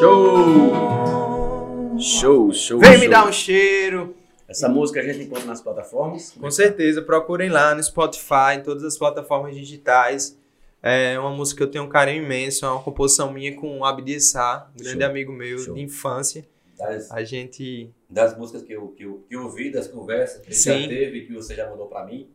Show! 0.00 1.96
Show, 1.96 2.52
show. 2.52 2.80
Vem 2.80 2.94
show. 2.94 3.00
me 3.00 3.08
dar 3.08 3.24
um 3.28 3.32
cheiro. 3.32 4.16
Essa 4.48 4.68
música 4.68 4.98
a 4.98 5.04
gente 5.04 5.22
encontra 5.26 5.46
nas 5.46 5.62
plataformas? 5.62 6.32
Com 6.32 6.50
certeza, 6.50 7.00
procurem 7.02 7.48
lá 7.48 7.72
no 7.72 7.80
Spotify, 7.80 8.56
em 8.56 8.62
todas 8.64 8.82
as 8.82 8.98
plataformas 8.98 9.54
digitais. 9.54 10.39
É 10.82 11.18
uma 11.18 11.30
música 11.30 11.58
que 11.58 11.62
eu 11.62 11.70
tenho 11.70 11.84
um 11.84 11.88
carinho 11.88 12.24
imenso, 12.24 12.64
é 12.64 12.70
uma 12.70 12.82
composição 12.82 13.32
minha 13.32 13.54
com 13.54 13.78
o 13.80 13.84
Abdi 13.84 14.20
Sá, 14.20 14.70
um 14.74 14.82
grande 14.82 15.02
Show. 15.02 15.10
amigo 15.10 15.32
meu 15.32 15.58
Show. 15.58 15.74
de 15.74 15.80
infância. 15.82 16.48
Das, 16.78 17.10
A 17.10 17.22
gente. 17.22 17.90
das 18.08 18.36
músicas 18.36 18.62
que 18.62 18.72
eu, 18.72 18.88
que, 18.88 19.02
eu, 19.02 19.22
que 19.28 19.36
eu 19.36 19.42
ouvi, 19.42 19.70
das 19.70 19.86
conversas 19.86 20.40
que 20.40 20.54
Sim. 20.54 20.82
já 20.82 20.88
teve, 20.88 21.26
que 21.26 21.34
você 21.34 21.54
já 21.54 21.68
mandou 21.68 21.86
pra 21.86 22.06
mim, 22.06 22.26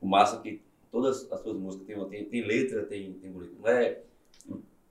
o 0.00 0.06
massa 0.06 0.36
é 0.36 0.40
que 0.40 0.62
todas 0.90 1.26
as 1.30 1.40
suas 1.40 1.56
músicas 1.56 1.86
têm, 1.86 2.04
tem, 2.08 2.24
tem 2.26 2.46
letra, 2.46 2.84
tem, 2.84 3.12
tem. 3.14 3.32
Não 3.32 3.68
é 3.68 3.98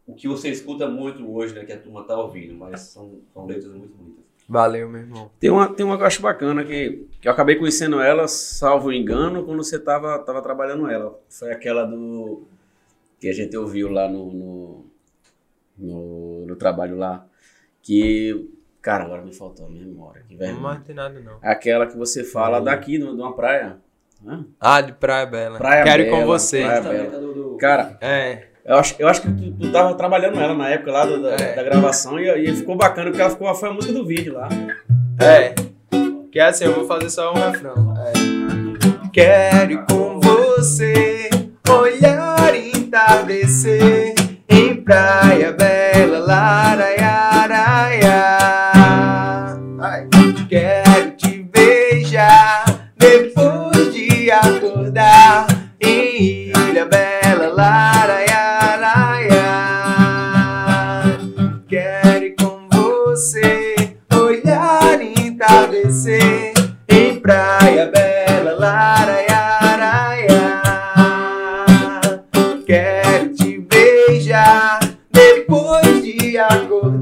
o 0.06 0.14
que 0.14 0.28
você 0.28 0.50
escuta 0.50 0.90
muito 0.90 1.32
hoje, 1.34 1.54
né, 1.54 1.64
que 1.64 1.72
a 1.72 1.80
turma 1.80 2.04
tá 2.04 2.18
ouvindo, 2.18 2.54
mas 2.56 2.82
são, 2.82 3.20
são 3.34 3.46
letras 3.46 3.72
muito 3.74 3.96
bonitas. 3.96 4.26
Valeu, 4.50 4.90
meu 4.90 5.00
irmão. 5.02 5.32
Tem 5.40 5.50
uma, 5.50 5.74
tem 5.74 5.86
uma 5.86 5.96
que 5.96 6.04
eu 6.04 6.08
acho 6.08 6.22
bacana, 6.22 6.66
que, 6.66 7.08
que 7.22 7.28
eu 7.28 7.32
acabei 7.32 7.56
conhecendo 7.56 8.02
ela, 8.02 8.28
salvo 8.28 8.92
engano, 8.92 9.46
quando 9.46 9.64
você 9.64 9.80
tava, 9.80 10.20
tava 10.20 10.42
trabalhando 10.42 10.90
ela. 10.90 11.18
Foi 11.30 11.54
aquela 11.54 11.86
do. 11.86 12.44
Que 13.22 13.30
a 13.30 13.34
gente 13.34 13.56
ouviu 13.56 13.90
lá 13.90 14.10
no, 14.10 14.34
no, 14.34 14.86
no, 15.78 16.46
no 16.48 16.56
trabalho 16.58 16.98
lá. 16.98 17.26
Que. 17.82 18.50
Cara, 18.82 19.04
agora 19.04 19.22
me 19.22 19.32
faltou 19.34 19.68
a 19.68 19.70
memória. 19.70 20.24
Que 20.28 20.34
Não 20.34 20.40
vergonha. 20.40 20.84
tem 20.86 20.96
nada, 20.96 21.20
não. 21.20 21.38
Aquela 21.42 21.86
que 21.86 21.96
você 21.96 22.24
fala 22.24 22.60
daqui, 22.60 22.98
de 22.98 23.04
uma 23.06 23.34
praia. 23.36 23.78
Hã? 24.26 24.44
Ah, 24.60 24.82
de 24.82 24.92
Praia 24.94 25.26
Bela. 25.28 25.58
Praia 25.60 25.84
Quero 25.84 26.04
ir 26.04 26.10
com 26.10 26.18
Bela, 26.18 26.26
você. 26.26 26.64
Praia 26.64 26.82
Bela. 26.82 27.20
do- 27.20 27.34
do- 27.34 27.58
Cara, 27.58 27.98
É. 28.02 28.48
eu 28.66 28.76
acho, 28.76 28.96
eu 29.00 29.08
acho 29.08 29.22
que 29.22 29.28
tu, 29.32 29.52
tu 29.54 29.72
tava 29.72 29.94
trabalhando 29.96 30.40
ela 30.40 30.54
na 30.56 30.70
época 30.70 30.92
lá 30.92 31.06
do- 31.06 31.22
da, 31.22 31.32
É. 31.36 31.56
da 31.56 31.64
gravação 31.64 32.20
e, 32.20 32.28
e 32.50 32.56
ficou 32.56 32.76
bacana, 32.76 33.10
porque 33.12 33.22
ela 33.22 33.30
ficou, 33.32 33.54
foi 33.54 33.70
a 33.70 33.74
música 33.74 33.94
do 33.94 34.06
vídeo 34.06 34.34
lá. 34.34 34.50
É. 35.20 35.54
Que 36.32 36.40
é 36.40 36.44
assim, 36.46 36.66
eu 36.66 36.74
vou 36.74 36.86
fazer 36.88 37.10
só 37.12 37.32
um 37.32 37.36
refrão. 37.52 37.94
É. 37.98 38.12
Quero 39.14 39.72
ir 39.74 39.86
com 39.88 40.20
você, 40.20 41.30
olhar 41.70 42.31
em 44.50 44.84
Praia 44.84 45.54
Bela, 45.54 46.20
laraiaraia. 46.20 48.12
Ai. 49.80 50.08
Quero 50.50 51.12
te 51.12 51.42
beijar 51.44 52.66
depois 52.98 53.94
de 53.94 54.30
acordar 54.30 55.48
em 55.80 56.50
Ilha 56.50 56.86
Bela, 56.86 57.48
laraiaraia. 57.48 59.44
Quero 61.70 62.26
ir 62.26 62.36
com 62.36 62.68
você, 62.70 63.96
olhar 64.14 65.02
entardecer 65.02 66.54
em 66.90 67.18
Praia 67.22 67.86
Bela, 67.86 68.52
laraiaraia. 68.52 69.11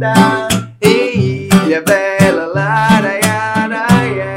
Acordar 0.03 0.47
em 0.81 1.49
Ilha 1.65 1.81
Bela, 1.81 2.45
laraiaraia. 2.45 4.35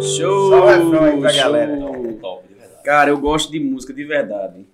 Show! 0.00 0.50
Só 0.50 0.64
o 0.64 0.66
refrão 0.66 1.04
aí 1.04 1.20
pra 1.20 1.32
galera. 1.32 1.76
show. 1.78 2.18
Top, 2.20 2.48
de 2.48 2.54
verdade. 2.54 2.82
Cara, 2.84 3.10
eu 3.10 3.18
gosto 3.18 3.52
de 3.52 3.60
música 3.60 3.94
de 3.94 4.04
verdade. 4.04 4.66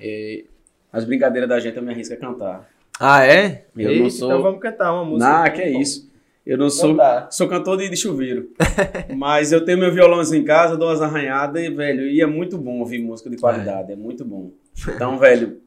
É, 0.00 0.44
as 0.92 1.04
brincadeiras 1.04 1.48
da 1.48 1.60
gente 1.60 1.76
eu 1.76 1.82
me 1.82 1.92
arrisco 1.92 2.14
a 2.14 2.16
cantar. 2.16 2.68
Ah, 2.98 3.24
é? 3.26 3.66
Eu 3.76 3.90
Eita, 3.90 4.02
não 4.04 4.10
sou- 4.10 4.28
Então 4.30 4.42
vamos 4.42 4.60
cantar 4.60 4.92
uma 4.92 5.04
música. 5.04 5.30
Não, 5.30 5.50
que 5.50 5.60
é 5.62 5.70
isso. 5.78 6.10
Eu 6.44 6.58
não 6.58 6.68
sou, 6.70 6.96
sou 7.30 7.48
cantor 7.48 7.76
de, 7.76 7.88
de 7.88 7.96
chuveiro. 7.96 8.50
Mas 9.16 9.52
eu 9.52 9.64
tenho 9.64 9.78
meu 9.78 9.92
violãozinho 9.92 10.42
em 10.42 10.44
casa, 10.44 10.76
dou 10.76 10.88
umas 10.88 11.00
arranhadas 11.00 11.62
e, 11.62 11.70
velho, 11.70 12.08
e 12.08 12.20
é 12.20 12.26
muito 12.26 12.58
bom 12.58 12.80
ouvir 12.80 12.98
música 12.98 13.30
de 13.30 13.36
qualidade. 13.36 13.92
É, 13.92 13.96
muito 13.96 14.24
bom. 14.24 14.50
Então, 14.88 15.18
velho, 15.18 15.58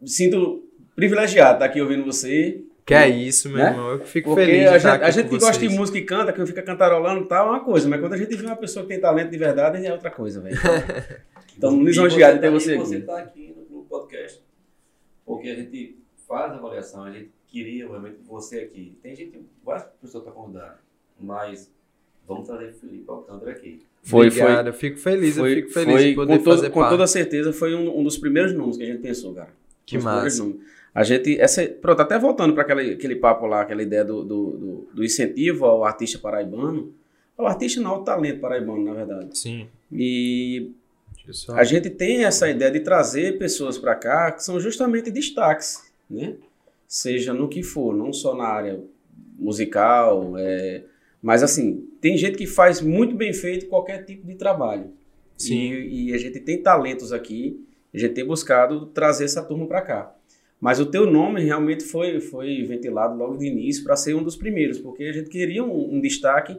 me 0.00 0.08
sinto 0.08 0.62
privilegiado 0.94 1.54
estar 1.54 1.64
aqui 1.66 1.80
ouvindo 1.80 2.04
você. 2.04 2.62
Que 2.84 2.94
é 2.94 3.08
isso, 3.08 3.48
meu 3.48 3.58
Né? 3.58 3.70
irmão. 3.70 3.90
Eu 3.92 4.00
fico 4.00 4.30
Porque 4.30 4.44
feliz 4.44 4.68
a 4.68 4.76
estar 4.76 4.78
gente, 4.78 4.96
aqui 4.96 5.04
a 5.04 5.10
gente 5.10 5.28
com 5.28 5.34
que 5.38 5.44
gosta 5.44 5.68
de 5.68 5.74
música 5.74 5.98
e 5.98 6.02
canta, 6.04 6.32
que 6.32 6.46
fica 6.46 6.62
cantarolando 6.62 7.24
e 7.24 7.28
tal, 7.28 7.46
é 7.46 7.50
uma 7.50 7.60
coisa. 7.64 7.88
Mas 7.88 8.00
quando 8.00 8.14
a 8.14 8.16
gente 8.16 8.34
vê 8.34 8.44
uma 8.44 8.56
pessoa 8.56 8.82
que 8.84 8.88
tem 8.88 9.00
talento 9.00 9.30
de 9.30 9.38
verdade, 9.38 9.86
é 9.86 9.92
outra 9.92 10.10
coisa, 10.10 10.40
velho. 10.40 10.56
Então, 11.56 11.82
lisonjeado 11.82 12.40
ter 12.40 12.46
tá- 12.46 12.50
você 12.52 12.74
e 12.74 12.78
Você 12.78 12.94
aqui. 12.96 13.02
está 13.04 13.18
aqui 13.18 13.54
no, 13.70 13.82
podcast, 13.84 14.40
porque 15.24 15.48
a 15.50 15.54
gente 15.54 15.98
faz 16.26 16.50
a 16.50 16.56
avaliação, 16.56 17.04
a 17.04 17.10
gente 17.12 17.30
queria 17.46 17.86
realmente 17.86 18.16
você 18.26 18.60
aqui. 18.60 18.96
Tem 19.02 19.14
gente, 19.14 19.38
várias 19.62 19.84
pessoas 20.00 20.24
para 20.24 20.32
convidar, 20.32 20.82
mas 21.20 21.70
vamos 22.26 22.48
trazer 22.48 22.72
Felipe 22.72 23.04
Alcântara 23.06 23.52
aqui. 23.52 23.80
Foi, 24.02 24.28
Obrigado, 24.28 24.68
eu 24.68 24.72
fico 24.72 24.96
feliz, 24.98 25.36
foi, 25.36 25.52
eu 25.52 25.56
fico 25.56 25.70
feliz 25.70 25.92
foi 25.94 26.04
de 26.08 26.14
poder 26.14 26.38
com, 26.38 26.42
todo- 26.44 26.54
fazer 26.56 26.70
com 26.70 26.80
parte. 26.80 26.90
toda 26.92 27.06
certeza 27.06 27.52
foi 27.52 27.74
um, 27.74 27.98
um 28.00 28.02
dos 28.02 28.16
primeiros 28.16 28.52
números 28.54 28.78
que 28.78 28.82
a 28.84 28.86
gente 28.86 29.02
pensou, 29.02 29.34
cara. 29.34 29.50
Que 29.84 29.96
Um 29.96 30.00
dos 30.00 30.04
primeiros 30.08 30.38
massa. 30.40 30.52
A 30.94 31.02
gente, 31.02 31.40
essa, 31.40 31.66
pronto, 31.66 32.02
até 32.02 32.18
voltando 32.18 32.52
para 32.52 32.62
aquele, 32.62 33.16
papo 33.16 33.46
lá, 33.46 33.62
aquela 33.62 33.82
ideia 33.82 34.04
do, 34.04 34.22
do, 34.22 34.88
do, 34.92 35.04
incentivo 35.04 35.64
ao 35.64 35.84
artista 35.84 36.18
paraibano, 36.18 36.92
ao 37.36 37.46
artista 37.46 37.80
não, 37.80 37.92
ao 37.92 38.04
talento 38.04 38.40
paraibano, 38.40 38.84
na 38.84 38.92
verdade. 38.92 39.38
Sim. 39.38 39.68
E 39.90 40.70
só- 41.30 41.54
a 41.54 41.64
gente 41.64 41.88
tem 41.88 42.24
essa 42.24 42.48
ideia 42.50 42.70
de 42.70 42.80
trazer 42.80 43.38
pessoas 43.38 43.78
para 43.78 43.94
cá 43.94 44.32
que 44.32 44.44
são 44.44 44.60
justamente 44.60 45.10
destaques, 45.10 45.90
né? 46.10 46.34
Seja 46.86 47.32
no 47.32 47.48
que 47.48 47.62
for, 47.62 47.94
não 47.96 48.12
só 48.12 48.34
na 48.34 48.44
área 48.44 48.78
musical, 49.38 50.34
é, 50.36 50.82
mas 51.22 51.42
assim, 51.42 51.88
tem 52.02 52.18
gente 52.18 52.36
que 52.36 52.46
faz 52.46 52.82
muito 52.82 53.16
bem 53.16 53.32
feito 53.32 53.66
qualquer 53.66 54.04
tipo 54.04 54.26
de 54.26 54.34
trabalho. 54.34 54.92
Sim. 55.38 55.72
E, 55.72 56.10
e 56.10 56.14
a 56.14 56.18
gente 56.18 56.38
tem 56.38 56.62
talentos 56.62 57.12
aqui, 57.14 57.64
a 57.94 57.98
gente 57.98 58.12
tem 58.12 58.26
buscado 58.26 58.86
trazer 58.86 59.24
essa 59.24 59.42
turma 59.42 59.66
para 59.66 59.80
cá. 59.80 60.14
Mas 60.62 60.78
o 60.78 60.86
teu 60.86 61.10
nome 61.10 61.42
realmente 61.42 61.82
foi, 61.82 62.20
foi 62.20 62.62
ventilado 62.62 63.18
logo 63.18 63.36
de 63.36 63.48
início 63.48 63.82
para 63.82 63.96
ser 63.96 64.14
um 64.14 64.22
dos 64.22 64.36
primeiros, 64.36 64.78
porque 64.78 65.02
a 65.02 65.12
gente 65.12 65.28
queria 65.28 65.64
um, 65.64 65.96
um 65.96 66.00
destaque 66.00 66.56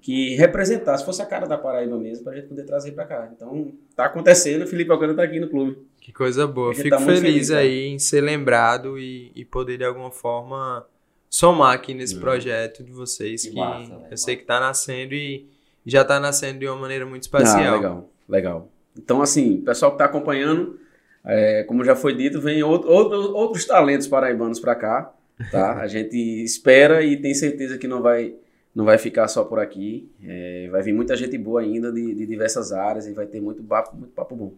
que 0.00 0.34
representasse, 0.36 1.04
fosse 1.04 1.20
a 1.20 1.26
cara 1.26 1.46
da 1.46 1.58
Paraíba 1.58 1.98
mesmo, 1.98 2.24
para 2.24 2.32
a 2.32 2.36
gente 2.36 2.48
poder 2.48 2.64
trazer 2.64 2.92
para 2.92 3.04
cá. 3.04 3.30
Então, 3.36 3.70
tá 3.94 4.06
acontecendo, 4.06 4.62
o 4.62 4.66
Felipe 4.66 4.90
Alcântara 4.90 5.18
tá 5.18 5.22
aqui 5.24 5.38
no 5.38 5.50
clube. 5.50 5.76
Que 6.00 6.10
coisa 6.10 6.46
boa. 6.46 6.74
Fico 6.74 6.88
tá 6.88 6.98
feliz, 6.98 7.20
feliz, 7.20 7.50
aí 7.50 7.88
em 7.88 7.98
ser 7.98 8.22
lembrado 8.22 8.98
e, 8.98 9.30
e 9.34 9.44
poder 9.44 9.76
de 9.76 9.84
alguma 9.84 10.10
forma 10.10 10.86
somar 11.28 11.74
aqui 11.74 11.92
nesse 11.92 12.16
Hum. 12.16 12.20
projeto 12.20 12.82
de 12.82 12.90
vocês 12.90 13.42
Que 13.42 13.50
que, 13.50 13.56
massa, 13.56 14.00
eu 14.10 14.16
sei 14.16 14.34
que 14.34 14.44
tá 14.44 14.58
nascendo 14.58 15.14
e 15.14 15.46
já 15.84 16.02
tá 16.02 16.18
nascendo 16.18 16.58
de 16.58 16.66
uma 16.66 16.76
maneira 16.76 17.04
muito 17.04 17.24
especial. 17.24 17.60
Ah, 17.60 17.76
legal, 17.76 18.10
legal. 18.26 18.68
Então, 18.96 19.20
assim, 19.20 19.58
o 19.58 19.62
pessoal 19.62 19.90
que 19.90 19.96
está 19.96 20.06
acompanhando, 20.06 20.80
é, 21.24 21.62
como 21.64 21.84
já 21.84 21.94
foi 21.94 22.14
dito, 22.14 22.40
vem 22.40 22.62
outro, 22.62 22.90
outro- 22.90 23.34
outros 23.34 23.64
talentos 23.64 24.06
paraibanos 24.06 24.58
para 24.60 24.74
cá, 24.74 25.12
tá? 25.50 25.74
A 25.82 25.86
gente 25.86 26.16
espera 26.44 27.02
e 27.02 27.16
tem 27.16 27.32
certeza 27.34 27.78
que 27.78 27.86
não 27.88 28.02
vai, 28.02 28.34
não 28.74 28.84
vai 28.84 28.98
ficar 28.98 29.28
só 29.28 29.44
por 29.44 29.58
aqui. 29.60 30.10
É, 30.24 30.68
vai 30.70 30.82
vir 30.82 30.92
muita 30.92 31.16
gente 31.16 31.36
boa 31.38 31.60
ainda 31.60 31.92
de, 31.92 32.14
de 32.14 32.26
diversas 32.26 32.72
áreas 32.72 33.06
e 33.06 33.12
vai 33.12 33.26
ter 33.26 33.40
muito 33.40 33.62
papo, 33.62 33.96
muito 33.96 34.12
papo 34.12 34.34
bom. 34.34 34.52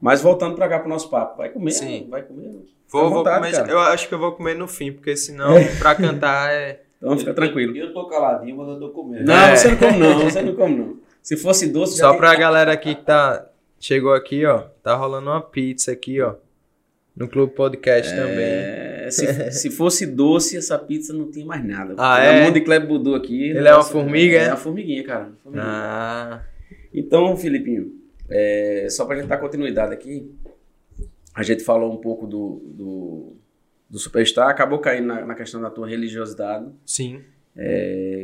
Mas 0.00 0.22
voltando 0.22 0.54
pra 0.54 0.68
cá 0.68 0.78
pro 0.78 0.88
nosso 0.88 1.10
papo, 1.10 1.36
vai 1.38 1.50
comer? 1.50 1.72
Sim. 1.72 2.06
Vai 2.08 2.22
comer? 2.22 2.50
Vou, 2.88 3.02
vou 3.02 3.10
vontade, 3.18 3.38
comer, 3.44 3.52
cara. 3.56 3.70
eu 3.70 3.78
acho 3.80 4.08
que 4.08 4.14
eu 4.14 4.18
vou 4.18 4.32
comer 4.32 4.54
no 4.54 4.66
fim, 4.66 4.90
porque 4.92 5.16
senão 5.16 5.54
pra 5.78 5.94
cantar 5.94 6.52
é. 6.52 6.82
Então 7.02 7.16
fica 7.16 7.32
tranquilo. 7.32 7.74
Eu, 7.74 7.86
eu 7.86 7.92
tô 7.94 8.06
caladinho, 8.08 8.54
mas 8.58 8.68
eu 8.68 8.78
tô 8.78 8.90
comendo. 8.90 9.24
Não, 9.24 9.34
É. 9.34 9.56
você 9.56 9.68
não 9.70 9.76
come 9.78 9.98
não, 9.98 10.20
você 10.20 10.42
não 10.42 10.54
come 10.54 10.76
não. 10.76 10.96
Se 11.22 11.34
fosse 11.34 11.66
doce, 11.68 11.96
Só 11.96 12.10
tem- 12.10 12.18
pra 12.18 12.34
galera 12.34 12.72
aqui 12.72 12.94
que 12.94 13.02
tá. 13.06 13.46
Chegou 13.80 14.12
aqui, 14.12 14.44
ó. 14.44 14.58
Tá 14.82 14.94
rolando 14.94 15.30
uma 15.30 15.40
pizza 15.40 15.90
aqui, 15.90 16.20
ó. 16.20 16.34
No 17.16 17.26
Clube 17.26 17.54
Podcast 17.54 18.14
também. 18.14 18.44
É, 18.44 19.08
se, 19.10 19.50
se 19.52 19.70
fosse 19.70 20.06
doce, 20.06 20.56
essa 20.56 20.78
pizza 20.78 21.14
não 21.14 21.30
tinha 21.30 21.46
mais 21.46 21.64
nada. 21.66 21.94
Ah, 21.98 22.22
é? 22.22 22.42
mão 22.42 22.52
de 22.52 22.60
Kleber 22.60 22.86
Budu 22.86 23.14
aqui. 23.14 23.48
Ele 23.50 23.60
o 23.60 23.66
é 23.66 23.74
uma 23.74 23.82
formiga, 23.82 24.36
é? 24.36 24.44
É 24.44 24.48
uma 24.48 24.56
formiguinha, 24.58 25.02
cara. 25.02 25.32
formiguinha. 25.42 25.66
Ah. 25.66 26.42
Então, 26.92 27.34
Filipinho, 27.36 27.92
é, 28.28 28.86
só 28.90 29.06
pra 29.06 29.16
gente 29.16 29.28
dar 29.28 29.38
continuidade 29.38 29.94
aqui, 29.94 30.30
a 31.34 31.42
gente 31.42 31.64
falou 31.64 31.90
um 31.90 31.96
pouco 31.96 32.26
do, 32.26 32.62
do, 32.66 33.36
do 33.88 33.98
Superstar, 33.98 34.48
acabou 34.48 34.78
caindo 34.78 35.06
na, 35.06 35.24
na 35.24 35.34
questão 35.34 35.60
da 35.60 35.70
tua 35.70 35.88
religiosidade. 35.88 36.66
Sim. 36.84 37.22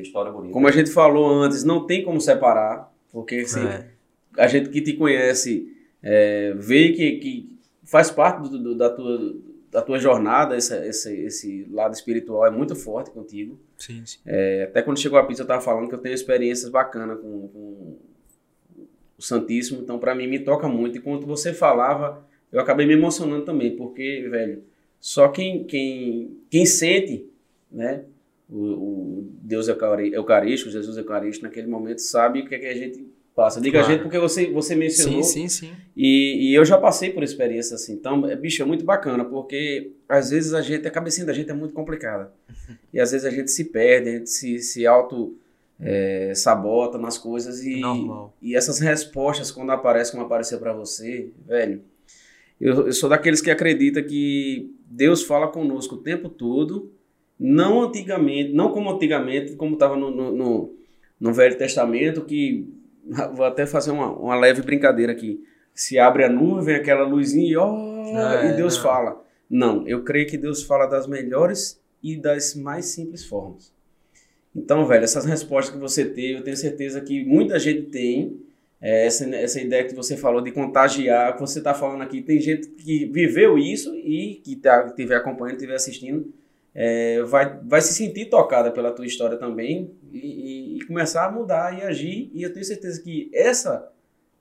História 0.02 0.30
bonita. 0.30 0.52
Como 0.52 0.68
a 0.68 0.72
gente 0.72 0.90
falou 0.90 1.42
antes, 1.42 1.64
não 1.64 1.86
tem 1.86 2.04
como 2.04 2.20
separar, 2.20 2.92
porque 3.10 3.36
assim, 3.36 3.66
É. 3.66 3.95
a 4.36 4.46
gente 4.46 4.68
que 4.70 4.80
te 4.80 4.92
conhece 4.94 5.72
é, 6.02 6.52
vê 6.56 6.92
que, 6.92 7.12
que 7.18 7.50
faz 7.84 8.10
parte 8.10 8.48
do- 8.48 8.58
do- 8.58 8.74
da, 8.74 8.90
tua, 8.90 9.36
da 9.70 9.82
tua 9.82 9.98
jornada, 9.98 10.56
esse, 10.56 10.74
esse, 10.86 11.14
esse 11.20 11.66
lado 11.70 11.94
espiritual 11.94 12.46
é 12.46 12.50
muito 12.50 12.74
forte 12.76 13.10
contigo. 13.10 13.58
Sim, 13.78 14.02
sim. 14.04 14.18
É, 14.26 14.64
até 14.64 14.82
quando 14.82 14.98
chegou 15.00 15.18
a 15.18 15.24
pizza 15.24 15.42
eu 15.42 15.46
tava 15.46 15.60
falando 15.60 15.88
que 15.88 15.94
eu 15.94 15.98
tenho 15.98 16.14
experiências 16.14 16.70
bacanas 16.70 17.18
com, 17.20 17.48
com 17.48 17.96
o 19.18 19.22
Santíssimo, 19.22 19.80
então 19.82 19.98
pra 19.98 20.14
mim 20.14 20.26
me 20.26 20.38
toca 20.38 20.68
muito. 20.68 20.98
E 20.98 21.00
quando 21.00 21.26
você 21.26 21.52
falava, 21.52 22.24
eu 22.52 22.60
acabei 22.60 22.86
me 22.86 22.92
emocionando 22.94 23.44
também, 23.44 23.76
porque, 23.76 24.26
velho, 24.30 24.62
só 25.00 25.28
quem, 25.28 25.64
quem, 25.64 26.36
quem 26.50 26.66
sente, 26.66 27.26
né, 27.70 28.04
o, 28.48 28.58
o 28.58 29.28
Deus 29.42 29.68
Eucarístico, 29.68 30.70
Jesus 30.70 30.96
Eucarístico, 30.96 31.46
naquele 31.46 31.66
momento, 31.66 31.98
sabe 32.00 32.40
o 32.40 32.46
que, 32.48 32.54
é 32.54 32.58
que 32.58 32.66
a 32.66 32.74
gente 32.74 33.06
passa. 33.36 33.60
Diga 33.60 33.78
Claro. 33.78 33.86
a 33.86 33.92
gente 33.92 34.02
porque 34.02 34.18
você, 34.18 34.50
você 34.50 34.74
mencionou. 34.74 35.22
Sim, 35.22 35.46
sim, 35.46 35.68
sim. 35.68 35.72
E, 35.94 36.50
e 36.50 36.54
eu 36.54 36.64
já 36.64 36.78
passei 36.78 37.10
por 37.10 37.22
experiência 37.22 37.74
assim. 37.74 37.92
Então, 37.92 38.26
é, 38.26 38.34
bicho, 38.34 38.62
é 38.62 38.64
muito 38.64 38.84
bacana, 38.84 39.24
porque 39.24 39.92
às 40.08 40.30
vezes 40.30 40.54
a 40.54 40.62
gente, 40.62 40.88
a 40.88 40.90
cabecinha 40.90 41.26
da 41.26 41.32
gente 41.34 41.50
é 41.50 41.54
muito 41.54 41.74
complicada. 41.74 42.32
E 42.92 42.98
às 42.98 43.12
vezes 43.12 43.26
a 43.26 43.30
gente 43.30 43.50
se 43.50 43.64
perde, 43.66 44.08
a 44.08 44.12
gente 44.14 44.30
se, 44.30 44.58
se 44.60 44.86
auto 44.86 45.36
é, 45.78 46.32
sabota 46.34 46.96
nas 46.96 47.18
coisas. 47.18 47.62
E, 47.62 47.78
Normal. 47.80 48.34
e 48.40 48.56
essas 48.56 48.78
respostas, 48.78 49.50
quando 49.50 49.70
aparecem 49.70 50.12
como 50.12 50.24
apareceu 50.24 50.58
pra 50.58 50.72
você, 50.72 51.28
velho, 51.46 51.82
eu, 52.58 52.86
eu 52.86 52.92
sou 52.94 53.10
daqueles 53.10 53.42
que 53.42 53.50
acredita 53.50 54.02
que 54.02 54.74
Deus 54.86 55.22
fala 55.22 55.48
conosco 55.48 55.96
o 55.96 55.98
tempo 55.98 56.30
todo, 56.30 56.90
não 57.38 57.82
antigamente, 57.82 58.54
não 58.54 58.72
como 58.72 58.88
antigamente, 58.90 59.54
como 59.56 59.74
estava 59.74 59.94
no, 59.94 60.10
no, 60.10 60.32
no, 60.34 60.74
no 61.20 61.34
Velho 61.34 61.58
Testamento, 61.58 62.24
que 62.24 62.66
vou 63.34 63.44
até 63.44 63.66
fazer 63.66 63.90
uma, 63.90 64.10
uma 64.12 64.36
leve 64.36 64.62
brincadeira 64.62 65.12
aqui. 65.12 65.42
Se 65.74 65.98
abre 65.98 66.24
a 66.24 66.28
nuvem, 66.28 66.64
vem 66.64 66.76
aquela 66.76 67.06
luzinha 67.06 67.50
e, 67.50 67.56
ó, 67.56 67.76
É, 68.34 68.50
e 68.50 68.56
Deus 68.56 68.76
não. 68.76 68.82
fala. 68.82 69.24
Não, 69.48 69.86
eu 69.86 70.02
creio 70.02 70.26
que 70.26 70.36
Deus 70.36 70.62
fala 70.62 70.86
das 70.86 71.06
melhores 71.06 71.80
e 72.02 72.16
das 72.16 72.54
mais 72.54 72.86
simples 72.86 73.24
formas. 73.24 73.72
Então, 74.54 74.86
velho, 74.86 75.04
essas 75.04 75.24
respostas 75.26 75.74
que 75.74 75.80
você 75.80 76.04
teve, 76.04 76.38
eu 76.38 76.42
tenho 76.42 76.56
certeza 76.56 77.00
que 77.00 77.24
muita 77.24 77.58
gente 77.58 77.82
tem. 77.82 78.40
É, 78.80 79.06
essa, 79.06 79.28
essa 79.34 79.60
ideia 79.60 79.84
que 79.84 79.94
você 79.94 80.16
falou 80.16 80.40
de 80.40 80.50
contagiar, 80.52 81.34
que 81.34 81.40
você 81.40 81.58
está 81.58 81.72
falando 81.72 82.02
aqui, 82.02 82.20
tem 82.22 82.40
gente 82.40 82.68
que 82.68 83.06
viveu 83.06 83.58
isso 83.58 83.94
e 83.94 84.40
que 84.44 84.56
tá, 84.56 84.86
estiver 84.86 85.16
acompanhando, 85.16 85.56
estiver 85.56 85.74
assistindo, 85.74 86.32
é, 86.78 87.22
vai, 87.22 87.58
vai 87.64 87.80
se 87.80 87.94
sentir 87.94 88.26
tocada 88.26 88.70
pela 88.70 88.92
tua 88.92 89.06
história 89.06 89.38
também 89.38 89.90
e, 90.12 90.18
e- 90.18 90.78
e 90.78 90.84
começar 90.86 91.24
a 91.26 91.30
mudar 91.32 91.76
e 91.78 91.82
agir. 91.82 92.30
E 92.34 92.42
eu 92.42 92.52
tenho 92.52 92.64
certeza 92.66 93.02
que 93.02 93.30
essa, 93.32 93.90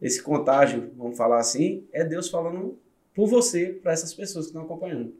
esse 0.01 0.21
contágio, 0.21 0.91
vamos 0.97 1.15
falar 1.17 1.39
assim, 1.39 1.85
é 1.93 2.03
Deus 2.03 2.29
falando 2.29 2.77
por 3.13 3.27
você 3.27 3.67
para 3.81 3.93
essas 3.93 4.13
pessoas 4.13 4.45
que 4.47 4.49
estão 4.49 4.63
acompanhando. 4.63 5.13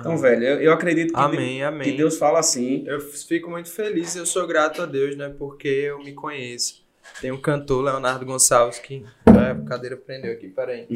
Então, 0.00 0.16
velho, 0.18 0.44
eu, 0.44 0.60
eu 0.60 0.72
acredito 0.72 1.12
que, 1.12 1.18
Amém, 1.18 1.56
de- 1.56 1.62
amém. 1.64 1.90
que 1.90 1.96
Deus 1.96 2.16
fala 2.18 2.38
assim. 2.38 2.84
Eu 2.86 3.00
fico 3.00 3.50
muito 3.50 3.68
feliz 3.70 4.14
e 4.14 4.18
eu 4.18 4.26
sou 4.26 4.46
grato 4.46 4.82
a 4.82 4.86
Deus, 4.86 5.16
né? 5.16 5.34
Porque 5.36 5.66
eu 5.66 5.98
me 5.98 6.12
conheço. 6.12 6.84
Tem 7.20 7.32
um 7.32 7.40
cantor, 7.40 7.82
Leonardo 7.82 8.24
Gonçalves, 8.24 8.78
que. 8.78 9.02
É, 9.26 9.50
a 9.50 9.54
cadeira 9.64 9.96
prendeu 9.96 10.32
aqui, 10.34 10.48
peraí. 10.48 10.86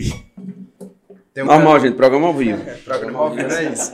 Tem 1.36 1.44
um 1.44 1.48
Normal, 1.48 1.78
gente, 1.80 1.96
programa 1.96 2.28
ao 2.28 2.34
vivo. 2.34 2.64
programa 2.82 3.18
ao 3.18 3.30
vivo, 3.30 3.52
é 3.52 3.70
isso. 3.70 3.92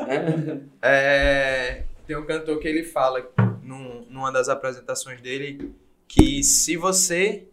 É, 0.80 1.82
tem 2.06 2.16
um 2.16 2.24
cantor 2.24 2.60
que 2.60 2.68
ele 2.68 2.84
fala 2.84 3.28
num, 3.60 4.06
numa 4.08 4.30
das 4.30 4.48
apresentações 4.48 5.20
dele 5.20 5.74
que 6.06 6.44
se 6.44 6.76
você 6.76 7.48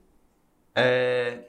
é, 0.75 1.39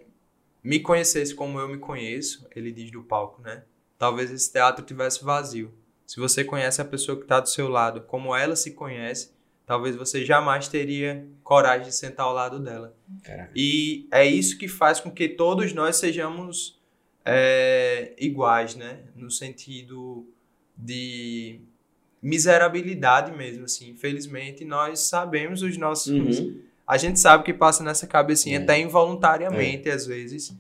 me 0.65 0.81
conhecesse 0.81 1.35
como 1.35 1.61
eu 1.61 1.69
me 1.69 1.77
conheço, 1.77 2.49
ele 2.57 2.73
diz 2.73 2.91
do 2.91 3.03
palco, 3.03 3.43
né? 3.43 3.63
Talvez 3.99 4.31
esse 4.31 4.51
teatro 4.51 4.87
tivesse 4.87 5.23
vazio. 5.23 5.75
Se 6.07 6.19
você 6.19 6.43
conhece 6.43 6.81
a 6.81 6.85
pessoa 6.87 7.19
que 7.19 7.25
está 7.25 7.41
do 7.41 7.49
seu 7.51 7.69
lado 7.69 8.01
como 8.01 8.35
ela 8.35 8.57
se 8.57 8.71
conhece, 8.71 9.35
talvez 9.67 9.95
você 9.97 10.25
jamais 10.25 10.67
teria 10.67 11.27
coragem 11.45 11.89
de 11.89 11.95
sentar 11.95 12.25
ao 12.25 12.33
lado 12.33 12.59
dela. 12.59 12.97
Caraca. 13.23 13.53
E 13.55 14.09
é 14.11 14.25
isso 14.25 14.57
que 14.57 14.67
faz 14.67 14.99
com 14.99 15.11
que 15.11 15.29
todos 15.29 15.75
nós 15.75 15.97
sejamos 15.97 16.80
é, 17.25 18.15
iguais, 18.19 18.75
né? 18.75 19.01
No 19.15 19.31
sentido 19.31 20.27
de 20.77 21.61
miserabilidade 22.23 23.33
mesmo, 23.33 23.65
assim. 23.65 23.91
Infelizmente, 23.91 24.65
nós 24.65 25.01
sabemos 25.01 25.63
os 25.63 25.77
nossos... 25.77 26.39
Uhum. 26.39 26.61
A 26.87 26.97
gente 26.97 27.21
sabe 27.21 27.45
que 27.45 27.55
passa 27.55 27.85
nessa 27.85 28.07
cabecinha 28.07 28.59
É. 28.59 28.63
até 28.63 28.79
involuntariamente, 28.81 29.89
às 29.89 30.07
vezes. 30.07 30.55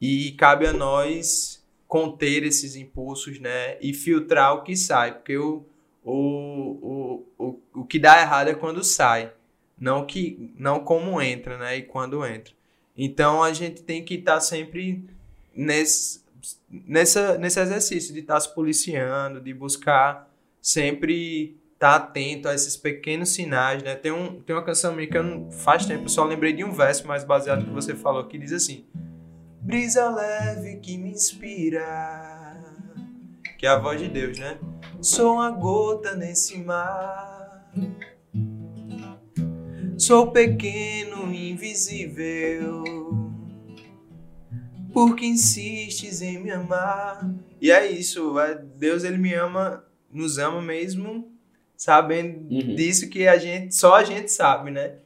E 0.00 0.32
cabe 0.32 0.66
a 0.66 0.72
nós 0.72 1.62
conter 1.86 2.42
esses 2.42 2.74
impulsos, 2.74 3.38
né? 3.38 3.76
E 3.80 3.92
filtrar 3.92 4.54
o 4.54 4.62
que 4.62 4.74
sai. 4.76 5.12
Porque 5.14 5.36
o, 5.36 5.64
o, 6.02 7.24
o, 7.38 7.44
o, 7.46 7.60
o 7.74 7.84
que 7.84 7.98
dá 7.98 8.20
errado 8.20 8.48
é 8.48 8.54
quando 8.54 8.82
sai. 8.82 9.32
Não, 9.78 10.06
que, 10.06 10.52
não 10.56 10.80
como 10.80 11.20
entra, 11.20 11.58
né? 11.58 11.76
E 11.76 11.82
quando 11.82 12.24
entra. 12.24 12.54
Então, 12.96 13.42
a 13.42 13.52
gente 13.52 13.82
tem 13.82 14.04
que 14.04 14.14
estar 14.14 14.40
sempre 14.40 15.04
nesse, 15.56 16.22
nessa, 16.70 17.38
nesse 17.38 17.60
exercício 17.60 18.12
de 18.12 18.20
estar 18.20 18.40
se 18.40 18.54
policiando, 18.54 19.40
de 19.40 19.54
buscar 19.54 20.30
sempre 20.60 21.56
estar 21.74 21.96
atento 21.96 22.48
a 22.48 22.54
esses 22.54 22.76
pequenos 22.76 23.30
sinais, 23.30 23.82
né? 23.82 23.94
Tem, 23.94 24.10
um, 24.10 24.40
tem 24.40 24.56
uma 24.56 24.64
canção 24.64 24.94
minha 24.94 25.06
que 25.06 25.16
eu 25.16 25.22
não, 25.22 25.50
faz 25.50 25.84
tempo, 25.84 26.08
só 26.08 26.24
lembrei 26.24 26.52
de 26.52 26.64
um 26.64 26.72
verso 26.72 27.06
mais 27.06 27.24
baseado 27.24 27.60
no 27.60 27.66
que 27.66 27.72
você 27.72 27.94
falou, 27.94 28.26
que 28.26 28.38
diz 28.38 28.52
assim: 28.52 28.86
Brisa 29.60 30.08
leve 30.08 30.76
que 30.76 30.96
me 30.96 31.10
inspira, 31.10 32.56
que 33.58 33.66
é 33.66 33.68
a 33.68 33.78
voz 33.78 34.00
de 34.00 34.08
Deus, 34.08 34.38
né? 34.38 34.58
Sou 35.02 35.34
uma 35.34 35.50
gota 35.50 36.16
nesse 36.16 36.58
mar, 36.58 37.70
sou 39.98 40.30
pequeno, 40.30 41.34
invisível, 41.34 42.82
porque 44.94 45.26
insistes 45.26 46.22
em 46.22 46.38
me 46.38 46.50
amar. 46.50 47.28
E 47.60 47.70
é 47.70 47.86
isso, 47.90 48.34
Deus 48.76 49.04
ele 49.04 49.18
me 49.18 49.34
ama, 49.34 49.84
nos 50.10 50.38
ama 50.38 50.62
mesmo 50.62 51.30
sabendo 51.76 52.38
Uhum. 52.54 52.74
disso 52.76 53.10
que 53.10 53.26
a 53.28 53.36
gente 53.36 53.74
só 53.74 53.96
a 53.96 54.04
gente 54.04 54.30
sabe, 54.30 54.70
né? 54.70 54.96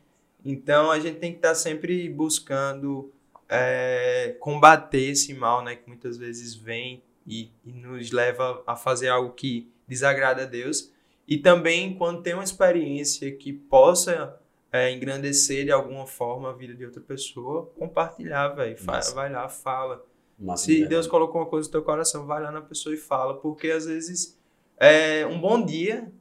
Então 0.45 0.91
a 0.91 1.01
gente 1.01 1.18
tem 1.18 1.32
que 1.32 1.39
estar 1.39 1.55
sempre 1.55 2.09
buscando 2.09 3.11
é, 3.49 4.36
combater 4.39 5.11
esse 5.11 5.34
mal, 5.34 5.64
né? 5.64 5.74
Que 5.76 5.89
muitas 5.89 6.16
vezes 6.16 6.55
vem 6.55 7.03
e, 7.26 7.51
e 7.66 7.72
nos 7.72 8.11
leva 8.12 8.62
a 8.66 8.76
fazer 8.76 9.09
algo 9.09 9.32
que 9.34 9.68
desagrada 9.89 10.43
a 10.43 10.47
Deus. 10.47 10.93
E 11.26 11.36
também 11.39 11.95
quando 11.95 12.22
tem 12.22 12.34
uma 12.34 12.45
experiência 12.45 13.30
que 13.32 13.53
possa 13.53 14.36
é, 14.73 14.93
engrandecer 14.93 15.64
de 15.64 15.71
alguma 15.73 16.07
forma 16.07 16.51
a 16.51 16.53
vida 16.53 16.75
de 16.75 16.85
outra 16.85 17.01
pessoa, 17.01 17.71
compartilhar, 17.79 18.49
velho. 18.49 18.77
Vai 19.14 19.31
lá, 19.33 19.49
fala. 19.49 20.05
Massa, 20.39 20.64
Se 20.66 20.73
verdade. 20.73 20.91
Deus 20.91 21.07
colocou 21.07 21.41
uma 21.41 21.47
coisa 21.49 21.66
no 21.69 21.73
teu 21.73 21.83
coração, 21.83 22.25
vai 22.27 22.41
lá 22.43 22.53
na 22.53 22.61
pessoa 22.61 22.95
e 22.95 22.99
fala, 22.99 23.35
porque 23.35 23.71
às 23.71 23.87
vezes 23.87 24.39
é, 24.79 25.27
um 25.27 25.41
bom 25.41 25.64
dia 25.64 26.12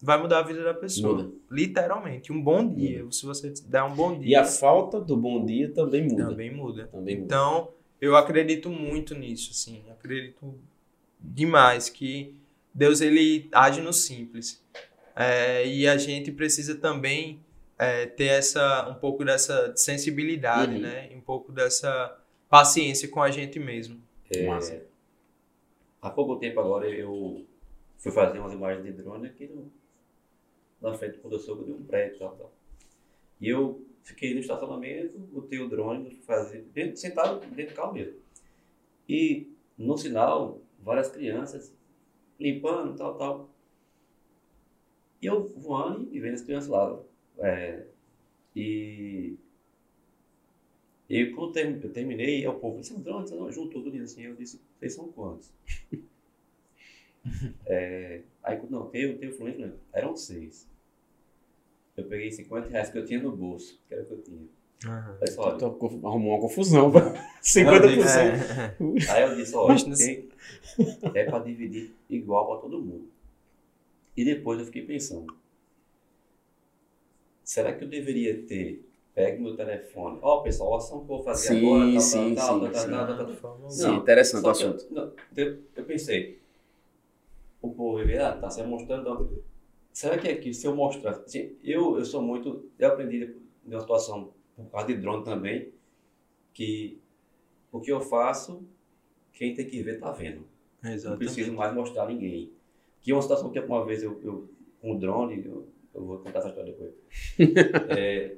vai 0.00 0.16
mudar 0.20 0.38
a 0.38 0.42
vida 0.42 0.64
da 0.64 0.72
pessoa. 0.72 1.24
Muda. 1.24 1.34
Literalmente, 1.50 2.32
um 2.32 2.42
bom 2.42 2.66
dia. 2.66 3.04
Se 3.10 3.26
você 3.26 3.52
der 3.66 3.82
um 3.82 3.94
bom 3.94 4.14
E 4.14 4.20
dia, 4.20 4.40
a 4.40 4.44
falta 4.46 4.98
do 4.98 5.14
bom 5.16 5.44
dia 5.44 5.70
também 5.70 6.04
muda. 6.08 6.26
também 6.26 6.54
muda. 6.54 6.86
Também 6.86 7.16
muda. 7.16 7.24
Então, 7.26 7.68
eu 8.00 8.16
acredito 8.16 8.70
muito 8.70 9.14
nisso, 9.14 9.50
assim. 9.50 9.82
Acredito 9.90 10.54
demais 11.20 11.90
que 11.90 12.34
Deus 12.72 13.02
ele 13.02 13.48
age 13.52 13.82
no 13.82 13.92
simples. 13.92 14.64
É, 15.14 15.66
e 15.66 15.86
a 15.86 15.98
gente 15.98 16.32
precisa 16.32 16.76
também 16.76 17.40
é, 17.82 18.04
ter 18.04 18.26
essa 18.26 18.86
um 18.90 18.94
pouco 18.96 19.24
dessa 19.24 19.74
sensibilidade, 19.74 20.74
Uhum. 20.74 20.80
né? 20.82 21.10
Um 21.16 21.20
pouco 21.22 21.50
dessa 21.50 22.14
paciência 22.48 23.08
com 23.08 23.22
a 23.22 23.30
gente 23.30 23.58
mesmo. 23.58 24.02
É, 24.30 24.46
Massa. 24.46 24.86
há 26.02 26.10
pouco 26.10 26.36
tempo 26.36 26.60
agora 26.60 26.86
eu 26.88 27.46
fui 27.96 28.12
fazer 28.12 28.38
umas 28.38 28.52
imagens 28.52 28.84
de 28.84 28.92
drone 28.92 29.26
aqui 29.28 29.46
no, 29.46 29.72
na 30.80 30.92
frente 30.94 31.16
do 31.16 31.22
condutor 31.22 31.64
de 31.64 31.72
um 31.72 31.82
prédio 31.82 32.16
e 32.16 32.18
tal, 32.18 32.36
tal. 32.36 32.52
E 33.40 33.48
eu 33.48 33.82
fiquei 34.02 34.34
no 34.34 34.40
estacionamento, 34.40 35.18
botei 35.18 35.58
o 35.58 35.68
drone, 35.68 36.10
fui 36.10 36.22
fazer, 36.22 36.62
dentro, 36.74 36.96
sentado 36.98 37.40
dentro 37.40 37.72
do 37.72 37.76
carro 37.76 37.94
mesmo. 37.94 38.18
E 39.08 39.50
no 39.78 39.96
sinal, 39.96 40.60
várias 40.80 41.08
crianças 41.10 41.74
limpando, 42.38 42.94
tal, 42.94 43.14
tal. 43.16 43.50
E 45.22 45.26
eu 45.26 45.48
voando 45.56 46.08
e 46.12 46.20
vendo 46.20 46.34
as 46.34 46.42
crianças 46.42 46.68
lá. 46.68 47.00
É, 47.40 47.84
e 48.54 49.36
e 51.08 51.26
quando 51.32 51.56
eu 51.56 51.92
terminei, 51.92 52.46
o 52.46 52.54
povo 52.54 52.78
disse, 52.80 52.92
não 52.92 53.50
juntou 53.50 53.82
tudo 53.82 53.96
assim. 54.02 54.22
Eu 54.22 54.36
disse, 54.36 54.60
vocês 54.78 54.94
são 54.94 55.08
quantos? 55.12 55.50
É, 57.66 58.22
aí, 58.42 58.56
quando- 58.56 58.70
não, 58.70 58.86
tem, 58.88 59.16
tem 59.18 59.28
o 59.28 59.36
fluente, 59.36 59.58
não. 59.58 59.72
Eram 59.92 60.16
seis. 60.16 60.66
Eu 61.96 62.04
peguei 62.04 62.30
50 62.32 62.68
reais 62.68 62.88
que 62.90 62.96
eu 62.98 63.04
tinha 63.04 63.20
no 63.22 63.36
bolso, 63.36 63.78
que 63.86 63.92
era 63.94 64.02
o 64.02 64.06
que 64.06 64.12
eu 64.12 64.22
tinha. 64.22 64.46
Aí, 65.20 65.28
só, 65.28 65.56
Tô- 65.58 65.70
tô- 65.70 65.86
arrumou 66.08 66.32
uma 66.34 66.40
confusão. 66.40 66.90
pá. 66.90 67.12
50%. 67.42 68.72
É, 69.06 69.10
Aí 69.12 69.22
eu 69.22 69.36
disse, 69.36 69.54
olha, 69.54 69.74
Poxa, 69.84 69.96
tem, 69.96 70.28
é 71.14 71.24
para 71.24 71.44
dividir 71.44 71.94
igual 72.08 72.46
para 72.48 72.60
todo 72.62 72.80
mundo. 72.80 73.08
E 74.16 74.24
depois 74.24 74.58
eu 74.60 74.64
fiquei 74.66 74.86
pensando, 74.86 75.34
será 77.50 77.72
que 77.74 77.82
eu 77.82 77.88
deveria 77.88 78.46
ter 78.46 78.88
pego 79.12 79.42
meu 79.42 79.56
telefone, 79.56 80.20
ó 80.22 80.40
pessoal, 80.40 80.74
a 80.74 80.76
ação 80.76 80.98
que 80.98 81.04
eu 81.04 81.16
vou 81.16 81.22
fazer 81.24 81.48
Sim, 81.48 81.66
agora, 81.66 81.92
tal, 81.92 82.00
sim, 82.00 82.34
tal, 82.36 82.60
sim, 82.60 82.70
tal, 82.70 82.72
sim. 82.74 82.90
tal, 82.90 83.06
tal, 83.06 83.16
tal, 83.16 83.26
tal. 83.26 83.36
Forma 83.36 83.68
Sim, 83.68 83.82
Não, 83.86 83.96
interessante 83.96 84.38
o 84.38 84.42
que 84.42 84.48
eu- 84.62 84.70
assunto. 84.70 84.86
não, 84.92 85.12
eu, 85.36 85.58
eu 85.74 85.84
pensei, 85.84 86.38
o 87.60 87.70
povo 87.70 87.96
vai 87.96 88.04
ver, 88.04 88.20
ah, 88.20 88.36
tá 88.36 88.48
se 88.48 88.62
mostrando. 88.62 89.42
será 89.92 90.16
que 90.16 90.28
aqui, 90.28 90.54
se 90.54 90.64
eu 90.64 90.76
mostrar. 90.76 91.10
Assim, 91.10 91.56
eu, 91.64 91.98
eu 91.98 92.04
sou 92.04 92.22
muito. 92.22 92.70
Eu 92.78 92.88
aprendi 92.88 93.26
de 93.26 93.74
uma 93.74 93.80
situação, 93.80 94.32
por 94.56 94.70
causa 94.70 94.86
de 94.86 94.94
drone 94.94 95.24
também, 95.24 95.72
que 96.54 97.00
o 97.72 97.80
que 97.80 97.90
eu 97.90 98.00
faço, 98.00 98.62
quem 99.32 99.54
tem 99.54 99.66
que 99.66 99.82
ver 99.82 99.98
tá 99.98 100.12
vendo. 100.12 100.46
Não 100.82 100.92
Exatamente. 100.92 101.18
preciso 101.18 101.52
mais 101.52 101.74
mostrar 101.74 102.04
a 102.04 102.06
ninguém. 102.06 102.52
Que 103.00 103.10
é 103.10 103.14
uma 103.14 103.22
situação 103.22 103.50
que 103.50 103.58
uma 103.58 103.84
vez 103.84 104.04
eu, 104.04 104.20
eu 104.22 104.48
com 104.80 104.92
o 104.92 104.98
drone, 104.98 105.44
eu, 105.44 105.66
eu 105.94 106.04
vou 106.04 106.18
contar 106.18 106.38
essa 106.40 106.48
história 106.48 106.72
depois. 106.72 106.94
É, 107.98 108.36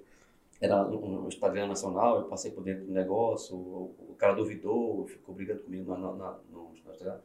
era 0.61 0.86
um, 0.86 1.24
um 1.24 1.28
Instagram 1.28 1.66
nacional, 1.66 2.20
eu 2.20 2.24
passei 2.26 2.53
por 2.53 2.62
dentro 2.62 2.84
do 2.86 2.92
negócio, 2.92 3.57
o, 3.57 3.94
o 4.11 4.14
cara 4.16 4.32
duvidou, 4.34 5.07
ficou 5.07 5.34
brigando 5.34 5.61
comigo 5.62 5.90
na, 5.90 5.98
na, 5.98 6.12
na- 6.12 6.38
no 6.50 6.70
Instagram. 6.74 7.18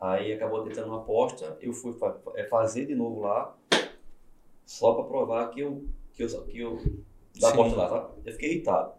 Aí 0.00 0.32
acabou 0.32 0.62
tentando 0.62 0.88
uma 0.88 0.98
aposta, 0.98 1.56
eu 1.60 1.72
fui 1.72 1.92
fa- 1.94 2.16
é, 2.36 2.44
fazer 2.44 2.86
de 2.86 2.94
novo 2.94 3.20
lá, 3.22 3.56
só 4.64 4.94
para 4.94 5.04
provar 5.04 5.48
que 5.50 5.60
eu, 5.60 5.84
que 6.12 6.22
eu, 6.22 6.44
que 6.44 6.58
eu 6.60 6.78
da 7.40 7.48
aposta 7.50 7.76
lá, 7.76 7.88
sabe? 7.88 8.10
Eu 8.24 8.32
fiquei 8.32 8.50
irritado. 8.52 8.92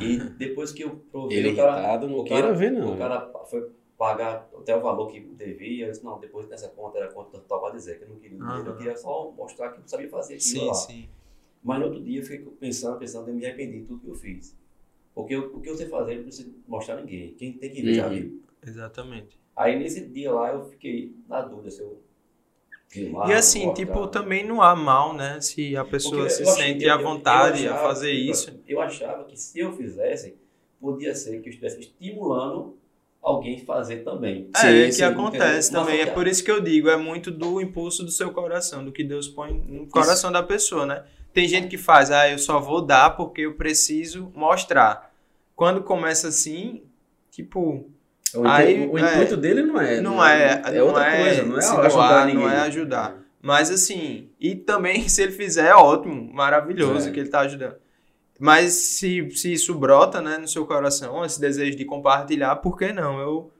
E 0.00 0.18
depois 0.18 0.72
que 0.72 0.82
eu 0.82 0.96
provei, 1.10 1.38
Ele 1.38 1.52
o 1.52 1.56
cara, 1.56 1.72
irritado, 1.78 2.08
não 2.08 2.18
o 2.18 2.24
cara- 2.28 2.52
ver, 2.52 2.70
não. 2.72 2.94
o 2.94 2.98
cara 2.98 3.32
foi 3.48 3.70
pagar 3.96 4.48
até 4.56 4.76
o 4.76 4.80
valor 4.80 5.08
que 5.10 5.20
devia. 5.20 5.86
Eu 5.86 5.92
disse, 5.92 6.04
não, 6.04 6.18
depois 6.20 6.46
dessa 6.48 6.68
conta 6.68 6.98
era 6.98 7.12
conta 7.12 7.30
total 7.38 7.60
para 7.60 7.74
dizer 7.74 7.98
que 7.98 8.04
eu 8.04 8.08
não 8.08 8.16
queria 8.16 8.38
dinheiro, 8.38 8.58
eu 8.58 8.64
Aham. 8.66 8.76
queria 8.76 8.96
só 8.96 9.30
mostrar 9.32 9.72
que 9.72 9.80
eu 9.80 9.88
sabia 9.88 10.08
fazer 10.08 10.34
aquilo 10.34 10.50
Sim, 10.60 10.66
lá. 10.66 10.74
sim. 10.74 11.08
Mas 11.62 11.78
no 11.80 11.86
outro 11.86 12.02
dia 12.02 12.20
eu 12.20 12.24
fiquei 12.24 12.46
pensando, 12.60 12.98
pensando, 12.98 13.28
eu 13.28 13.34
me 13.34 13.44
arrependi 13.44 13.80
de 13.80 13.86
tudo 13.86 14.00
que 14.00 14.08
eu 14.08 14.14
fiz. 14.14 14.56
Porque 15.14 15.34
eu- 15.34 15.56
o 15.56 15.60
que 15.60 15.70
eu 15.70 15.76
sei 15.76 15.86
fazer, 15.88 16.12
eu 16.12 16.16
não 16.18 16.24
preciso 16.24 16.54
mostrar 16.68 16.98
a 16.98 17.00
ninguém. 17.00 17.34
Quem 17.34 17.54
tem 17.54 17.70
que 17.72 17.82
ver 17.82 17.94
já 17.94 18.06
Uhum. 18.06 18.14
viu. 18.14 18.42
Exatamente. 18.66 19.40
Aí 19.56 19.78
nesse 19.78 20.06
dia 20.06 20.32
lá 20.32 20.52
eu 20.52 20.64
fiquei 20.66 21.16
na 21.26 21.40
dúvida 21.42 21.70
se 21.70 21.80
eu 21.80 22.02
filmar. 22.88 23.28
E 23.28 23.32
assim, 23.32 23.72
tipo, 23.74 24.06
também 24.08 24.46
não 24.46 24.60
há 24.62 24.76
mal, 24.76 25.12
né? 25.14 25.40
Se 25.40 25.76
a 25.76 25.84
pessoa 25.84 26.16
Porque 26.16 26.30
se 26.30 26.42
eu 26.42 26.46
sente 26.46 26.84
eu- 26.84 26.92
à 26.92 26.94
eu- 26.96 27.00
eu 27.00 27.06
vontade 27.06 27.66
a 27.66 27.76
fazer 27.76 28.12
isso. 28.12 28.52
Eu 28.66 28.80
achava 28.80 29.24
que 29.24 29.36
se 29.36 29.58
eu 29.58 29.72
fizesse, 29.72 30.36
podia 30.80 31.14
ser 31.14 31.40
que 31.40 31.48
eu 31.48 31.50
estivesse 31.50 31.80
estimulando 31.80 32.76
alguém 33.26 33.58
fazer 33.58 34.04
também. 34.04 34.48
É, 34.54 34.58
Sim, 34.60 34.86
que 34.86 34.92
sim, 34.92 35.02
acontece 35.02 35.72
também. 35.72 36.00
É 36.00 36.06
por 36.06 36.26
isso 36.28 36.44
que 36.44 36.50
eu 36.50 36.60
digo, 36.60 36.88
é 36.88 36.96
muito 36.96 37.30
do 37.30 37.60
impulso 37.60 38.04
do 38.04 38.10
seu 38.10 38.30
coração, 38.30 38.84
do 38.84 38.92
que 38.92 39.02
Deus 39.02 39.26
põe 39.26 39.52
no 39.68 39.86
coração 39.88 40.30
da 40.30 40.42
pessoa, 40.44 40.86
né? 40.86 41.02
Tem 41.34 41.46
gente 41.48 41.66
que 41.66 41.76
faz, 41.76 42.10
ah, 42.10 42.30
eu 42.30 42.38
só 42.38 42.60
vou 42.60 42.80
dar 42.80 43.10
porque 43.16 43.42
eu 43.42 43.54
preciso 43.54 44.32
mostrar. 44.34 45.12
Quando 45.56 45.82
começa 45.82 46.28
assim, 46.28 46.82
tipo, 47.30 47.90
O, 48.34 48.46
Aí, 48.46 48.86
o 48.86 48.96
é, 48.98 49.14
intuito 49.14 49.36
dele 49.36 49.62
não 49.62 49.80
é. 49.80 50.00
não 50.00 50.24
é, 50.24 50.62
É 50.72 50.82
outra 50.82 51.10
não 51.10 51.16
coisa, 51.24 51.42
não 51.44 51.58
é 51.58 51.60
se 51.62 51.70
ajudar 51.76 51.88
doar, 51.88 52.26
ninguém. 52.26 52.42
não 52.44 52.50
é 52.50 52.60
ajudar. 52.60 53.16
Mas 53.42 53.70
assim, 53.70 54.28
e 54.40 54.54
também 54.54 55.06
se 55.10 55.22
ele 55.22 55.32
fizer, 55.32 55.74
ótimo, 55.74 56.32
maravilhoso 56.32 57.08
É. 57.08 57.12
que 57.12 57.20
ele 57.20 57.28
tá 57.28 57.40
ajudando. 57.40 57.76
Mas 58.38 58.72
se, 58.98 59.30
se 59.30 59.52
isso 59.52 59.74
brota, 59.74 60.20
né, 60.20 60.36
no 60.38 60.46
seu 60.48 60.66
coração, 60.66 61.24
esse 61.24 61.40
desejo 61.40 61.76
de 61.76 61.84
compartilhar, 61.84 62.56
por 62.56 62.76
que 62.76 62.92
não? 62.92 63.18
Eu, 63.18 63.50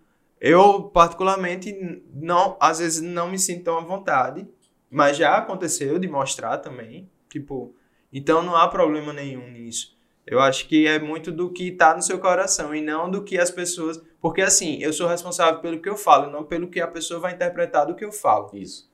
eu 0.40 0.82
particularmente, 0.84 1.74
não, 2.12 2.56
às 2.60 2.78
vezes 2.78 3.00
não 3.00 3.30
me 3.30 3.38
sinto 3.38 3.64
tão 3.64 3.78
à 3.78 3.80
vontade, 3.80 4.46
mas 4.90 5.16
já 5.16 5.36
aconteceu 5.36 5.98
de 5.98 6.06
mostrar 6.08 6.58
também, 6.58 7.08
tipo, 7.30 7.74
então 8.12 8.42
não 8.42 8.54
há 8.54 8.68
problema 8.68 9.12
nenhum 9.12 9.50
nisso. 9.50 9.96
Eu 10.26 10.40
acho 10.40 10.66
que 10.68 10.86
é 10.86 10.98
muito 10.98 11.30
do 11.30 11.50
que 11.52 11.70
tá 11.70 11.94
no 11.94 12.02
seu 12.02 12.18
coração 12.18 12.74
e 12.74 12.82
não 12.82 13.08
do 13.08 13.22
que 13.22 13.38
as 13.38 13.50
pessoas. 13.50 14.02
Porque 14.20 14.42
assim, 14.42 14.78
eu 14.82 14.92
sou 14.92 15.06
responsável 15.06 15.60
pelo 15.60 15.80
que 15.80 15.88
eu 15.88 15.96
falo, 15.96 16.30
não 16.30 16.42
pelo 16.44 16.68
que 16.68 16.80
a 16.80 16.88
pessoa 16.88 17.20
vai 17.20 17.32
interpretar 17.32 17.86
do 17.86 17.94
que 17.94 18.04
eu 18.04 18.10
falo. 18.10 18.50
Isso. 18.52 18.90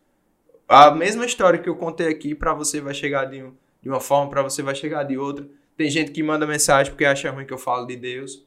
A 0.68 0.90
mesma 0.90 1.24
história 1.26 1.58
que 1.58 1.68
eu 1.68 1.76
contei 1.76 2.08
aqui 2.08 2.34
pra 2.34 2.52
você 2.54 2.80
vai 2.80 2.94
chegar 2.94 3.26
de, 3.26 3.42
um- 3.42 3.54
de 3.82 3.88
uma 3.88 4.00
forma, 4.00 4.30
pra 4.30 4.42
você 4.42 4.62
vai 4.62 4.74
chegar 4.74 5.04
de 5.04 5.16
outra. 5.18 5.46
Tem 5.76 5.88
gente 5.90 6.10
que 6.10 6.22
manda 6.22 6.46
mensagem 6.46 6.92
porque 6.92 7.04
acha 7.04 7.30
ruim 7.30 7.46
que 7.46 7.52
eu 7.52 7.58
falo 7.58 7.86
de 7.86 7.96
Deus. 7.96 8.44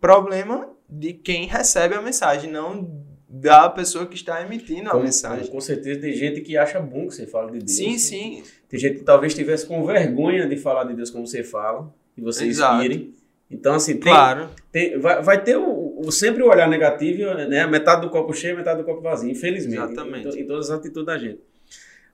Problema 0.00 0.68
de 0.88 1.12
quem 1.12 1.46
recebe 1.46 1.94
a 1.94 2.02
mensagem, 2.02 2.50
não 2.50 3.04
da 3.28 3.68
pessoa 3.70 4.06
que 4.06 4.16
está 4.16 4.42
emitindo 4.42 4.90
a 4.90 4.98
mensagem. 4.98 5.46
com, 5.46 5.60
certeza 5.60 6.00
tem 6.00 6.12
gente 6.12 6.40
que 6.40 6.56
acha 6.56 6.80
bom 6.80 7.06
que 7.06 7.14
você 7.14 7.26
fala 7.26 7.52
de 7.52 7.58
Deus. 7.58 7.70
Sim, 7.76 7.96
sim. 7.96 8.42
Tem 8.68 8.80
gente 8.80 8.98
que 8.98 9.04
talvez 9.04 9.34
tivesse 9.34 9.66
com 9.66 9.84
vergonha 9.86 10.48
de 10.48 10.56
falar 10.56 10.84
de 10.84 10.94
Deus 10.94 11.10
como 11.10 11.26
você 11.26 11.44
fala, 11.44 11.94
que 12.14 12.20
você 12.20 12.46
Exato. 12.46 12.82
inspire. 12.82 13.14
Então, 13.48 13.74
assim, 13.74 13.92
tem, 13.94 14.12
Claro. 14.12 14.48
tem- 14.72 14.98
vai, 14.98 15.22
vai 15.22 15.44
ter 15.44 15.56
o, 15.56 16.00
o- 16.00 16.10
sempre 16.10 16.42
o 16.42 16.48
olhar 16.48 16.68
negativo, 16.68 17.22
né? 17.34 17.66
Metade 17.66 18.00
do 18.00 18.10
copo 18.10 18.32
cheio, 18.32 18.56
metade 18.56 18.78
do 18.80 18.84
copo 18.84 19.00
vazio, 19.00 19.30
infelizmente. 19.30 19.76
Exatamente. 19.92 20.26
Em, 20.28 20.30
to- 20.30 20.38
em 20.38 20.46
todas 20.46 20.70
as 20.70 20.78
atitudes 20.78 21.06
da 21.06 21.18
gente. 21.18 21.40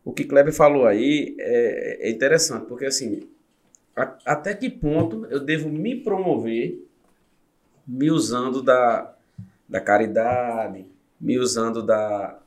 O 0.04 0.12
que 0.12 0.24
Kleber 0.24 0.52
falou 0.52 0.86
aí 0.86 1.34
é, 1.38 2.08
é 2.08 2.10
interessante, 2.10 2.66
porque 2.66 2.84
assim, 2.86 3.26
a- 3.96 4.18
até 4.26 4.54
que 4.54 4.70
ponto 4.70 5.26
eu 5.26 5.40
devo 5.40 5.68
me 5.68 5.96
promover 6.02 6.86
me 7.86 8.10
usando 8.10 8.62
da, 8.62 9.14
da 9.68 9.80
caridade, 9.80 10.86
me 11.20 11.38
usando 11.38 11.82
da 11.82 12.38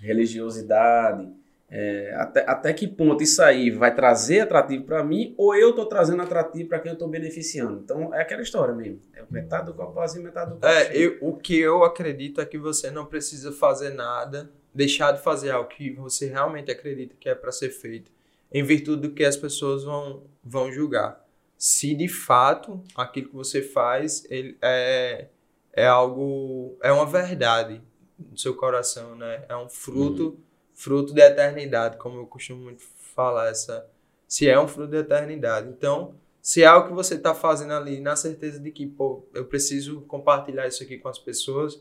religiosidade, 0.00 1.28
é, 1.70 2.14
até, 2.18 2.44
até 2.46 2.72
que 2.74 2.86
ponto 2.86 3.22
isso 3.22 3.42
aí 3.42 3.70
vai 3.70 3.94
trazer 3.94 4.40
atrativo 4.40 4.84
para 4.84 5.02
mim 5.02 5.34
ou 5.38 5.54
eu 5.56 5.70
estou 5.70 5.86
trazendo 5.86 6.20
atrativo 6.20 6.68
para 6.68 6.78
quem 6.78 6.90
eu 6.90 6.94
estou 6.94 7.08
beneficiando. 7.08 7.80
Então 7.82 8.14
é 8.14 8.20
aquela 8.20 8.42
história 8.42 8.74
mesmo. 8.74 9.00
É 9.14 9.22
metade 9.30 9.66
do 9.66 9.74
copo 9.74 9.92
vazio, 9.92 10.22
metade 10.22 10.50
do 10.50 10.56
copo 10.56 10.66
É, 10.66 10.94
eu, 10.94 11.16
o 11.22 11.34
que 11.34 11.58
eu 11.58 11.82
acredito 11.82 12.40
é 12.42 12.44
que 12.44 12.58
você 12.58 12.90
não 12.90 13.06
precisa 13.06 13.50
fazer 13.52 13.90
nada, 13.90 14.50
deixar 14.74 15.12
de 15.12 15.22
fazer 15.22 15.50
algo 15.50 15.68
que 15.70 15.90
você 15.94 16.26
realmente 16.28 16.70
acredita 16.70 17.14
que 17.18 17.28
é 17.28 17.34
para 17.34 17.50
ser 17.50 17.70
feito, 17.70 18.10
em 18.52 18.62
virtude 18.62 19.02
do 19.08 19.14
que 19.14 19.24
as 19.24 19.36
pessoas 19.36 19.84
vão, 19.84 20.24
vão 20.44 20.70
julgar. 20.72 21.24
Se 21.56 21.94
de 21.94 22.08
fato 22.08 22.82
aquilo 22.96 23.28
que 23.28 23.34
você 23.36 23.62
faz 23.62 24.26
ele 24.30 24.58
é, 24.60 25.28
é 25.72 25.86
algo, 25.86 26.76
é 26.82 26.90
uma 26.92 27.06
verdade 27.06 27.80
no 28.18 28.36
seu 28.36 28.54
coração, 28.54 29.14
né? 29.14 29.44
É 29.48 29.56
um 29.56 29.68
fruto, 29.68 30.38
fruto 30.74 31.14
da 31.14 31.26
eternidade, 31.26 31.96
como 31.98 32.18
eu 32.18 32.26
costumo 32.26 32.62
muito 32.64 32.82
falar, 33.14 33.48
essa, 33.48 33.86
se 34.26 34.48
é 34.48 34.58
um 34.60 34.66
fruto 34.68 34.90
da 34.90 34.98
eternidade. 34.98 35.68
Então, 35.68 36.14
se 36.40 36.62
é 36.62 36.66
algo 36.66 36.88
que 36.88 36.94
você 36.94 37.14
está 37.14 37.34
fazendo 37.34 37.72
ali, 37.72 38.00
na 38.00 38.16
certeza 38.16 38.58
de 38.58 38.70
que, 38.72 38.86
pô, 38.86 39.24
eu 39.32 39.44
preciso 39.44 40.00
compartilhar 40.02 40.66
isso 40.66 40.82
aqui 40.82 40.98
com 40.98 41.08
as 41.08 41.18
pessoas, 41.18 41.80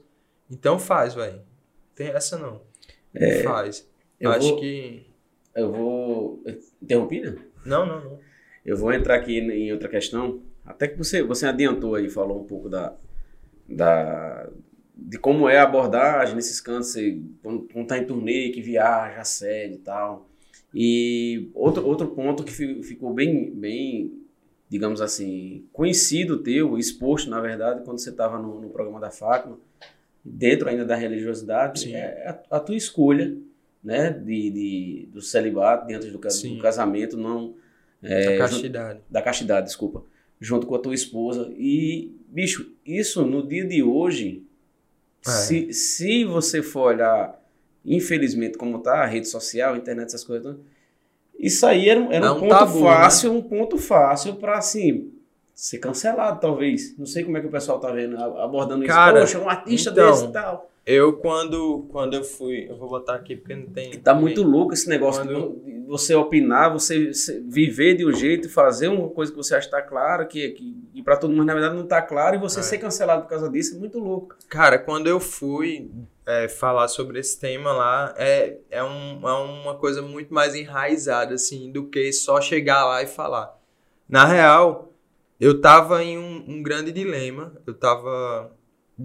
então 0.49 0.78
faz, 0.78 1.13
velho. 1.15 1.41
Tem 1.95 2.07
essa 2.09 2.38
não. 2.38 2.61
faz. 3.43 3.88
eu 4.19 4.32
Acho 4.32 4.47
vou- 4.49 4.59
que. 4.59 5.11
Eu 5.56 5.72
vou. 5.72 6.43
Interrompi, 6.82 7.22
né? 7.22 7.36
Não, 7.66 7.86
não, 7.86 8.04
não. 8.04 8.20
Eu 8.66 8.78
vou 8.78 8.93
entrar 8.93 9.16
aqui 9.16 9.39
em 9.39 9.72
outra 9.72 9.89
questão. 9.89 10.41
Até 10.66 10.88
que 10.88 10.97
você, 10.97 11.24
você 11.24 11.45
adiantou 11.45 11.95
aí, 11.95 12.10
falou 12.10 12.41
um 12.41 12.45
pouco 12.45 12.70
da, 12.70 12.95
da, 13.68 14.47
de 14.95 15.18
como 15.18 15.49
é 15.49 15.58
a 15.58 15.64
abordagem 15.64 16.36
nesses 16.36 16.62
cantos, 16.62 16.91
você, 16.91 17.20
quando 17.41 17.68
está 17.76 17.97
em 17.97 18.06
turnê, 18.06 18.49
que 18.49 18.62
viaja, 18.62 19.24
sede 19.24 19.76
e 19.76 19.80
tal. 19.80 20.30
E 20.74 21.49
outro, 21.54 21.86
outro 21.86 22.08
ponto 22.10 22.43
que 22.43 22.52
fi- 22.52 22.84
ficou 22.84 23.14
bem, 23.14 23.52
bem 23.52 24.22
digamos 24.72 25.02
assim, 25.02 25.66
conhecido 25.74 26.41
teu, 26.41 26.78
exposto, 26.78 27.30
na 27.30 27.41
verdade, 27.41 27.84
quando 27.84 27.99
você 27.99 28.10
estava 28.10 28.39
no, 28.39 28.62
no, 28.62 28.70
programa 28.70 29.02
da 29.02 29.12
Fátima, 29.12 29.60
dentro 30.24 30.70
ainda 30.70 30.86
da 30.86 30.95
religiosidade, 30.95 31.82
Sim. 31.82 31.93
é 31.93 32.30
a, 32.30 32.56
a, 32.56 32.60
tua 32.60 32.78
escolha, 32.78 33.36
né, 33.84 34.11
de, 34.11 34.49
de, 34.49 35.09
do 35.11 35.21
celibato, 35.21 35.88
dentro 35.88 36.11
do, 36.11 36.19
do 36.19 36.59
casamento, 36.61 37.17
não... 37.17 37.55
É, 38.03 38.32
da 38.32 38.38
castidade. 38.38 38.99
Junto, 38.99 39.11
da 39.11 39.21
castidade, 39.21 39.65
desculpa. 39.67 40.03
Junto 40.39 40.65
com 40.65 40.75
a 40.75 40.79
tua 40.79 40.93
esposa. 40.93 41.51
E, 41.55 42.15
bicho, 42.27 42.71
isso 42.86 43.23
no 43.25 43.47
dia 43.47 43.65
de 43.65 43.84
hoje, 43.84 44.43
é. 45.25 45.29
se, 45.29 45.73
se 45.73 46.25
você 46.25 46.63
for 46.63 46.93
olhar, 46.93 47.39
infelizmente, 47.86 48.57
como 48.57 48.79
tá 48.79 49.03
a 49.03 49.05
rede 49.05 49.27
social, 49.27 49.73
a 49.73 49.77
internet, 49.77 50.07
essas 50.07 50.23
coisas, 50.23 50.55
isso 51.38 51.65
aí 51.65 51.89
era, 51.89 52.01
era 52.13 52.27
é 52.27 52.32
um, 52.32 52.36
um, 52.36 52.39
ponto 52.39 52.49
tabu, 52.49 52.79
né? 52.79 52.86
fácil, 52.86 53.34
né? 53.34 53.39
um 53.39 53.41
ponto 53.41 53.77
fácil 53.77 54.36
para 54.36 54.57
assim 54.57 55.11
ser 55.53 55.79
cancelado, 55.79 56.39
talvez. 56.39 56.97
Não 56.97 57.05
sei 57.05 57.23
como 57.23 57.38
é 57.38 57.41
que 57.41 57.47
o 57.47 57.51
pessoal 57.51 57.79
tá 57.79 57.91
vendo, 57.91 58.15
abordando 58.17 58.86
Cara, 58.86 59.23
isso. 59.23 59.34
Poxa, 59.34 59.45
um 59.45 59.49
artista 59.49 59.89
então, 59.91 60.11
desse 60.11 60.25
e 60.25 60.32
tal. 60.32 60.70
Eu, 60.86 61.13
quando, 61.13 61.88
quando 61.91 62.15
eu 62.15 62.23
fui. 62.23 62.67
Eu 62.67 62.75
vou 62.75 62.89
botar 62.89 63.15
aqui 63.15 63.36
porque 63.36 63.55
não 63.55 63.67
tem. 63.67 63.91
Tá 63.99 64.15
muito 64.15 64.41
louco 64.41 64.73
esse 64.73 64.89
negócio 64.89 65.23
quando... 65.23 65.61
de 65.63 65.79
você 65.82 66.15
opinar, 66.15 66.71
você, 66.71 67.11
viver 67.45 67.95
de 67.95 68.05
um 68.05 68.13
jeito 68.13 68.49
fazer 68.49 68.88
uma 68.88 69.09
coisa 69.09 69.32
que 69.32 69.38
você 69.38 69.53
acha 69.53 69.67
que 69.67 69.71
tá 69.71 69.82
claro, 69.82 70.27
que, 70.27 70.49
que 70.49 70.75
e 70.93 71.03
para 71.03 71.17
todo 71.17 71.32
mundo, 71.32 71.45
na 71.45 71.53
verdade, 71.53 71.75
não 71.75 71.86
tá 71.86 72.01
claro, 72.01 72.36
e 72.36 72.39
você 72.39 72.61
é. 72.61 72.63
ser 72.63 72.77
cancelado 72.79 73.23
por 73.23 73.29
causa 73.29 73.49
disso 73.49 73.75
é 73.75 73.79
muito 73.79 73.99
louco. 73.99 74.36
Cara, 74.49 74.79
quando 74.79 75.07
eu 75.07 75.19
fui 75.19 75.91
é, 76.25 76.47
falar 76.47 76.88
sobre 76.88 77.19
esse 77.19 77.39
tema 77.39 77.71
lá, 77.73 78.13
é, 78.17 78.57
é, 78.71 78.84
um, 78.84 79.27
é 79.27 79.34
uma 79.34 79.75
coisa 79.75 80.01
muito 80.01 80.34
mais 80.34 80.55
enraizada, 80.55 81.36
assim, 81.36 81.71
do 81.71 81.88
que 81.88 82.11
só 82.11 82.41
chegar 82.41 82.86
lá 82.86 83.03
e 83.03 83.07
falar. 83.07 83.55
Na 84.09 84.25
real, 84.25 84.93
eu 85.39 85.61
tava 85.61 86.03
em 86.03 86.17
um, 86.17 86.45
um 86.47 86.63
grande 86.63 86.91
dilema, 86.91 87.53
eu 87.67 87.73
tava 87.73 88.51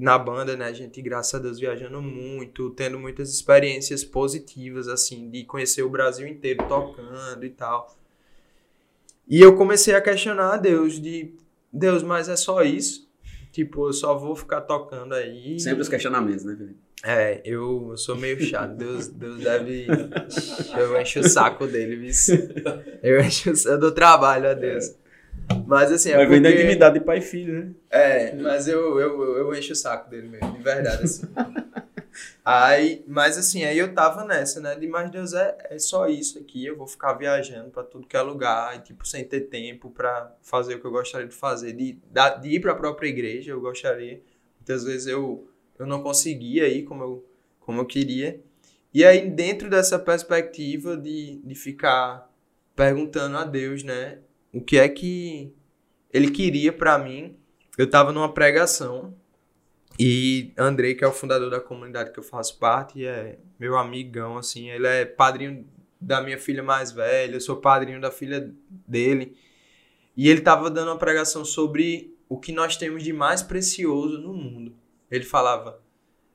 na 0.00 0.18
banda, 0.18 0.56
né, 0.56 0.66
a 0.66 0.72
gente, 0.72 1.00
graças 1.00 1.34
a 1.34 1.38
Deus, 1.38 1.58
viajando 1.58 2.00
muito, 2.02 2.70
tendo 2.70 2.98
muitas 2.98 3.32
experiências 3.32 4.04
positivas, 4.04 4.88
assim, 4.88 5.30
de 5.30 5.44
conhecer 5.44 5.82
o 5.82 5.90
Brasil 5.90 6.26
inteiro 6.26 6.66
tocando 6.68 7.44
e 7.44 7.50
tal. 7.50 7.96
E 9.28 9.40
eu 9.40 9.56
comecei 9.56 9.94
a 9.94 10.00
questionar 10.00 10.54
a 10.54 10.56
Deus, 10.56 11.00
de, 11.00 11.34
Deus, 11.72 12.02
mas 12.02 12.28
é 12.28 12.36
só 12.36 12.62
isso? 12.62 13.06
Tipo, 13.52 13.88
eu 13.88 13.92
só 13.92 14.16
vou 14.16 14.36
ficar 14.36 14.60
tocando 14.60 15.14
aí. 15.14 15.58
Sempre 15.58 15.80
os 15.80 15.88
questionamentos, 15.88 16.44
né, 16.44 16.54
Felipe? 16.56 16.86
É, 17.02 17.40
eu, 17.44 17.88
eu 17.90 17.96
sou 17.96 18.16
meio 18.16 18.40
chato. 18.40 18.74
Deus, 18.74 19.08
Deus 19.08 19.40
deve. 19.40 19.86
Eu 20.76 21.00
encho 21.00 21.20
o 21.20 21.28
saco 21.28 21.66
dele, 21.66 21.96
viu? 21.96 22.12
Eu 23.02 23.20
encho 23.20 23.50
eu 23.66 23.78
dou 23.78 23.92
trabalho 23.92 24.50
a 24.50 24.54
Deus. 24.54 24.94
Mas 25.66 25.90
assim, 25.90 26.10
é 26.10 26.16
Vai 26.16 26.26
porque... 26.26 26.40
da 26.40 26.50
intimidade 26.50 26.98
de 26.98 27.04
pai 27.04 27.18
e 27.18 27.22
filho, 27.22 27.60
né? 27.60 27.74
É, 27.90 28.34
mas 28.36 28.68
eu, 28.68 29.00
eu, 29.00 29.36
eu 29.36 29.54
encho 29.54 29.72
o 29.72 29.76
saco 29.76 30.08
dele 30.08 30.28
mesmo, 30.28 30.52
de 30.52 30.62
verdade, 30.62 31.02
assim. 31.02 31.26
aí, 32.44 33.04
mas 33.06 33.36
assim, 33.36 33.64
aí 33.64 33.76
eu 33.76 33.92
tava 33.92 34.24
nessa, 34.24 34.60
né? 34.60 34.74
De, 34.76 34.86
mas 34.86 35.10
Deus, 35.10 35.32
é, 35.32 35.56
é 35.70 35.78
só 35.78 36.06
isso 36.08 36.38
aqui, 36.38 36.64
eu 36.64 36.76
vou 36.76 36.86
ficar 36.86 37.14
viajando 37.14 37.70
pra 37.70 37.82
tudo 37.82 38.06
que 38.06 38.16
é 38.16 38.22
lugar, 38.22 38.76
e, 38.76 38.80
tipo, 38.80 39.06
sem 39.06 39.24
ter 39.24 39.42
tempo 39.42 39.90
pra 39.90 40.32
fazer 40.42 40.76
o 40.76 40.80
que 40.80 40.86
eu 40.86 40.92
gostaria 40.92 41.26
de 41.26 41.34
fazer. 41.34 41.72
De, 41.72 41.98
de 42.40 42.48
ir 42.48 42.60
pra 42.60 42.74
própria 42.74 43.08
igreja, 43.08 43.50
eu 43.50 43.60
gostaria. 43.60 44.22
Muitas 44.58 44.84
vezes 44.84 45.06
eu, 45.06 45.48
eu 45.78 45.86
não 45.86 46.02
conseguia 46.02 46.68
ir 46.68 46.84
como 46.84 47.02
eu, 47.02 47.26
como 47.60 47.80
eu 47.80 47.86
queria. 47.86 48.40
E 48.94 49.04
aí, 49.04 49.28
dentro 49.28 49.68
dessa 49.68 49.98
perspectiva 49.98 50.96
de, 50.96 51.40
de 51.44 51.54
ficar 51.54 52.30
perguntando 52.74 53.36
a 53.36 53.44
Deus, 53.44 53.82
né? 53.82 54.18
O 54.56 54.60
que 54.62 54.78
é 54.78 54.88
que 54.88 55.54
ele 56.10 56.30
queria 56.30 56.72
para 56.72 56.98
mim. 56.98 57.36
Eu 57.76 57.90
tava 57.90 58.10
numa 58.10 58.32
pregação 58.32 59.14
e 60.00 60.54
Andrei, 60.56 60.94
que 60.94 61.04
é 61.04 61.06
o 61.06 61.12
fundador 61.12 61.50
da 61.50 61.60
comunidade 61.60 62.10
que 62.10 62.18
eu 62.18 62.22
faço 62.22 62.58
parte, 62.58 63.04
é 63.04 63.38
meu 63.58 63.76
amigão, 63.76 64.38
assim, 64.38 64.70
ele 64.70 64.86
é 64.86 65.04
padrinho 65.04 65.66
da 66.00 66.22
minha 66.22 66.38
filha 66.38 66.62
mais 66.62 66.90
velha, 66.90 67.36
eu 67.36 67.40
sou 67.40 67.56
padrinho 67.56 68.00
da 68.00 68.10
filha 68.10 68.50
dele. 68.70 69.36
E 70.16 70.30
ele 70.30 70.40
tava 70.40 70.70
dando 70.70 70.88
uma 70.88 70.98
pregação 70.98 71.44
sobre 71.44 72.16
o 72.26 72.38
que 72.38 72.50
nós 72.50 72.78
temos 72.78 73.02
de 73.02 73.12
mais 73.12 73.42
precioso 73.42 74.18
no 74.18 74.32
mundo. 74.32 74.74
Ele 75.10 75.24
falava, 75.24 75.82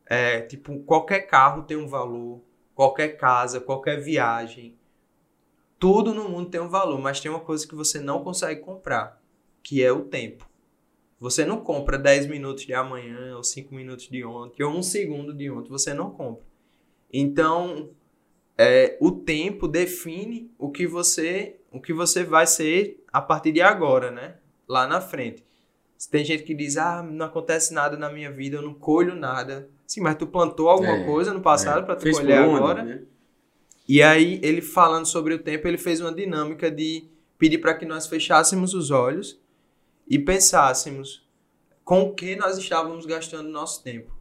é, 0.05 0.41
tipo, 0.41 0.80
qualquer 0.82 1.22
carro 1.22 1.63
tem 1.63 1.76
um 1.76 1.88
valor, 1.88 2.43
qualquer 2.76 3.17
casa, 3.17 3.59
qualquer 3.59 3.99
viagem, 3.99 4.78
tudo 5.82 6.13
no 6.13 6.29
mundo 6.29 6.51
tem 6.51 6.61
um 6.61 6.69
valor, 6.69 7.01
mas 7.01 7.19
tem 7.19 7.32
uma 7.32 7.39
coisa 7.39 7.67
que 7.67 7.73
você 7.73 7.99
não 7.99 8.23
consegue 8.23 8.61
comprar, 8.61 9.19
que 9.63 9.84
é 9.84 9.91
o 9.91 10.01
tempo. 10.01 10.47
Você 11.19 11.43
não 11.43 11.59
compra 11.59 11.97
10 11.97 12.27
minutos 12.27 12.67
de 12.67 12.73
amanhã, 12.75 13.36
ou 13.36 13.43
5 13.43 13.73
minutos 13.73 14.07
de 14.07 14.23
ontem, 14.23 14.61
ou 14.61 14.71
um 14.71 14.84
segundo 14.84 15.34
de 15.34 15.49
ontem, 15.49 15.69
você 15.69 15.91
não 15.91 16.11
compra. 16.11 16.43
Então, 17.11 17.89
é, 18.55 18.95
o 19.01 19.11
tempo 19.11 19.67
define 19.67 20.51
o 20.59 20.69
que 20.69 20.86
você 20.86 21.57
o 21.71 21.82
que 21.82 21.93
você 21.93 22.23
vai 22.23 22.45
ser 22.45 23.03
a 23.11 23.19
partir 23.19 23.51
de 23.51 23.61
agora, 23.61 24.11
né? 24.11 24.36
Lá 24.67 24.86
na 24.86 25.01
frente. 25.01 25.43
Tem 26.11 26.23
gente 26.23 26.43
que 26.43 26.53
diz, 26.53 26.77
ah, 26.77 27.01
não 27.01 27.25
acontece 27.25 27.73
nada 27.73 27.97
na 27.97 28.09
minha 28.11 28.32
vida, 28.32 28.57
eu 28.57 28.61
não 28.61 28.75
colho 28.75 29.15
nada. 29.15 29.67
Sim, 29.88 30.01
mas 30.01 30.15
tu 30.15 30.27
plantou 30.27 30.69
alguma 30.69 30.97
é, 30.97 31.05
coisa 31.05 31.34
no 31.34 31.41
passado 31.41 31.79
é. 31.79 31.86
para 31.86 31.95
tu 31.95 32.03
Fez 32.03 32.19
colher 32.19 32.38
agora. 32.38 32.84
Né? 32.84 33.01
E 33.88 34.01
aí, 34.01 34.39
ele 34.43 34.61
falando 34.61 35.05
sobre 35.05 35.34
o 35.34 35.39
tempo, 35.39 35.67
ele 35.67 35.77
fez 35.77 35.99
uma 35.99 36.13
dinâmica 36.13 36.69
de 36.69 37.09
pedir 37.38 37.57
para 37.57 37.73
que 37.73 37.86
nós 37.86 38.07
fechássemos 38.07 38.73
os 38.73 38.91
olhos 38.91 39.39
e 40.07 40.19
pensássemos 40.19 41.27
com 41.84 42.03
o 42.03 42.13
que 42.13 42.36
nós 42.36 42.57
estávamos 42.57 43.05
gastando 43.05 43.49
nosso 43.49 43.84
tempo. 43.84 44.15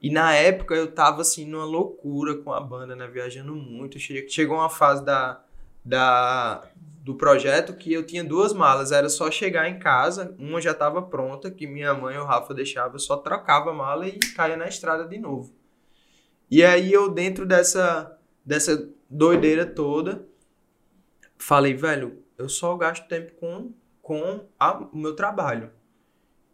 E 0.00 0.10
na 0.10 0.34
época 0.34 0.74
eu 0.74 0.92
tava 0.92 1.22
assim 1.22 1.46
numa 1.46 1.64
loucura 1.64 2.36
com 2.36 2.52
a 2.52 2.60
banda, 2.60 2.94
né, 2.94 3.06
viajando 3.06 3.54
muito. 3.54 3.98
Chegou 3.98 4.56
uma 4.56 4.68
fase 4.68 5.04
da, 5.04 5.42
da 5.84 6.62
do 7.04 7.14
projeto 7.14 7.74
que 7.74 7.92
eu 7.92 8.04
tinha 8.04 8.24
duas 8.24 8.54
malas, 8.54 8.90
era 8.90 9.10
só 9.10 9.30
chegar 9.30 9.68
em 9.68 9.78
casa, 9.78 10.34
uma 10.38 10.60
já 10.60 10.70
estava 10.70 11.02
pronta, 11.02 11.50
que 11.50 11.66
minha 11.66 11.92
mãe 11.92 12.16
e 12.16 12.18
o 12.18 12.24
Rafa 12.24 12.54
deixavam, 12.54 12.94
eu 12.94 12.98
só 12.98 13.18
trocava 13.18 13.70
a 13.70 13.74
mala 13.74 14.08
e 14.08 14.18
caía 14.34 14.56
na 14.56 14.66
estrada 14.66 15.06
de 15.06 15.18
novo. 15.18 15.54
E 16.50 16.64
aí 16.64 16.90
eu 16.90 17.10
dentro 17.10 17.44
dessa 17.44 18.18
dessa 18.44 18.90
doideira 19.08 19.64
toda, 19.64 20.26
falei, 21.38 21.74
velho, 21.74 22.22
eu 22.36 22.48
só 22.48 22.76
gasto 22.76 23.08
tempo 23.08 23.32
com, 23.34 23.72
com 24.02 24.46
a, 24.58 24.78
o 24.78 24.96
meu 24.96 25.14
trabalho. 25.14 25.70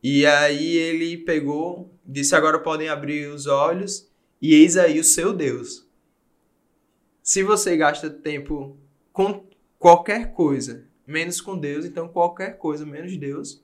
E 0.02 0.24
aí 0.24 0.76
ele 0.76 1.18
pegou, 1.18 1.92
disse: 2.04 2.34
agora 2.34 2.58
podem 2.58 2.88
abrir 2.88 3.26
os 3.28 3.46
olhos 3.46 4.10
e 4.40 4.54
eis 4.54 4.76
aí 4.76 4.98
o 4.98 5.04
seu 5.04 5.32
Deus. 5.32 5.86
Se 7.22 7.42
você 7.42 7.76
gasta 7.76 8.08
tempo 8.08 8.78
com 9.12 9.44
qualquer 9.78 10.32
coisa, 10.32 10.86
menos 11.06 11.40
com 11.40 11.58
Deus, 11.58 11.84
então 11.84 12.08
qualquer 12.08 12.56
coisa 12.56 12.86
menos 12.86 13.16
Deus 13.16 13.62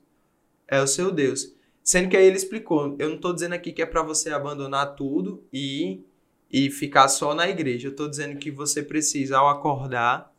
é 0.67 0.81
o 0.81 0.87
seu 0.87 1.11
Deus. 1.11 1.55
Sendo 1.83 2.09
que 2.09 2.17
aí 2.17 2.25
ele 2.25 2.37
explicou: 2.37 2.95
eu 2.99 3.09
não 3.09 3.15
estou 3.15 3.33
dizendo 3.33 3.53
aqui 3.53 3.71
que 3.71 3.81
é 3.81 3.85
para 3.85 4.03
você 4.03 4.29
abandonar 4.29 4.95
tudo 4.95 5.43
e 5.51 6.03
e 6.51 6.69
ficar 6.69 7.07
só 7.07 7.33
na 7.33 7.49
igreja. 7.49 7.87
Eu 7.87 7.91
estou 7.91 8.09
dizendo 8.09 8.37
que 8.37 8.49
você 8.49 8.81
precisa, 8.81 9.37
ao 9.37 9.49
acordar, 9.49 10.33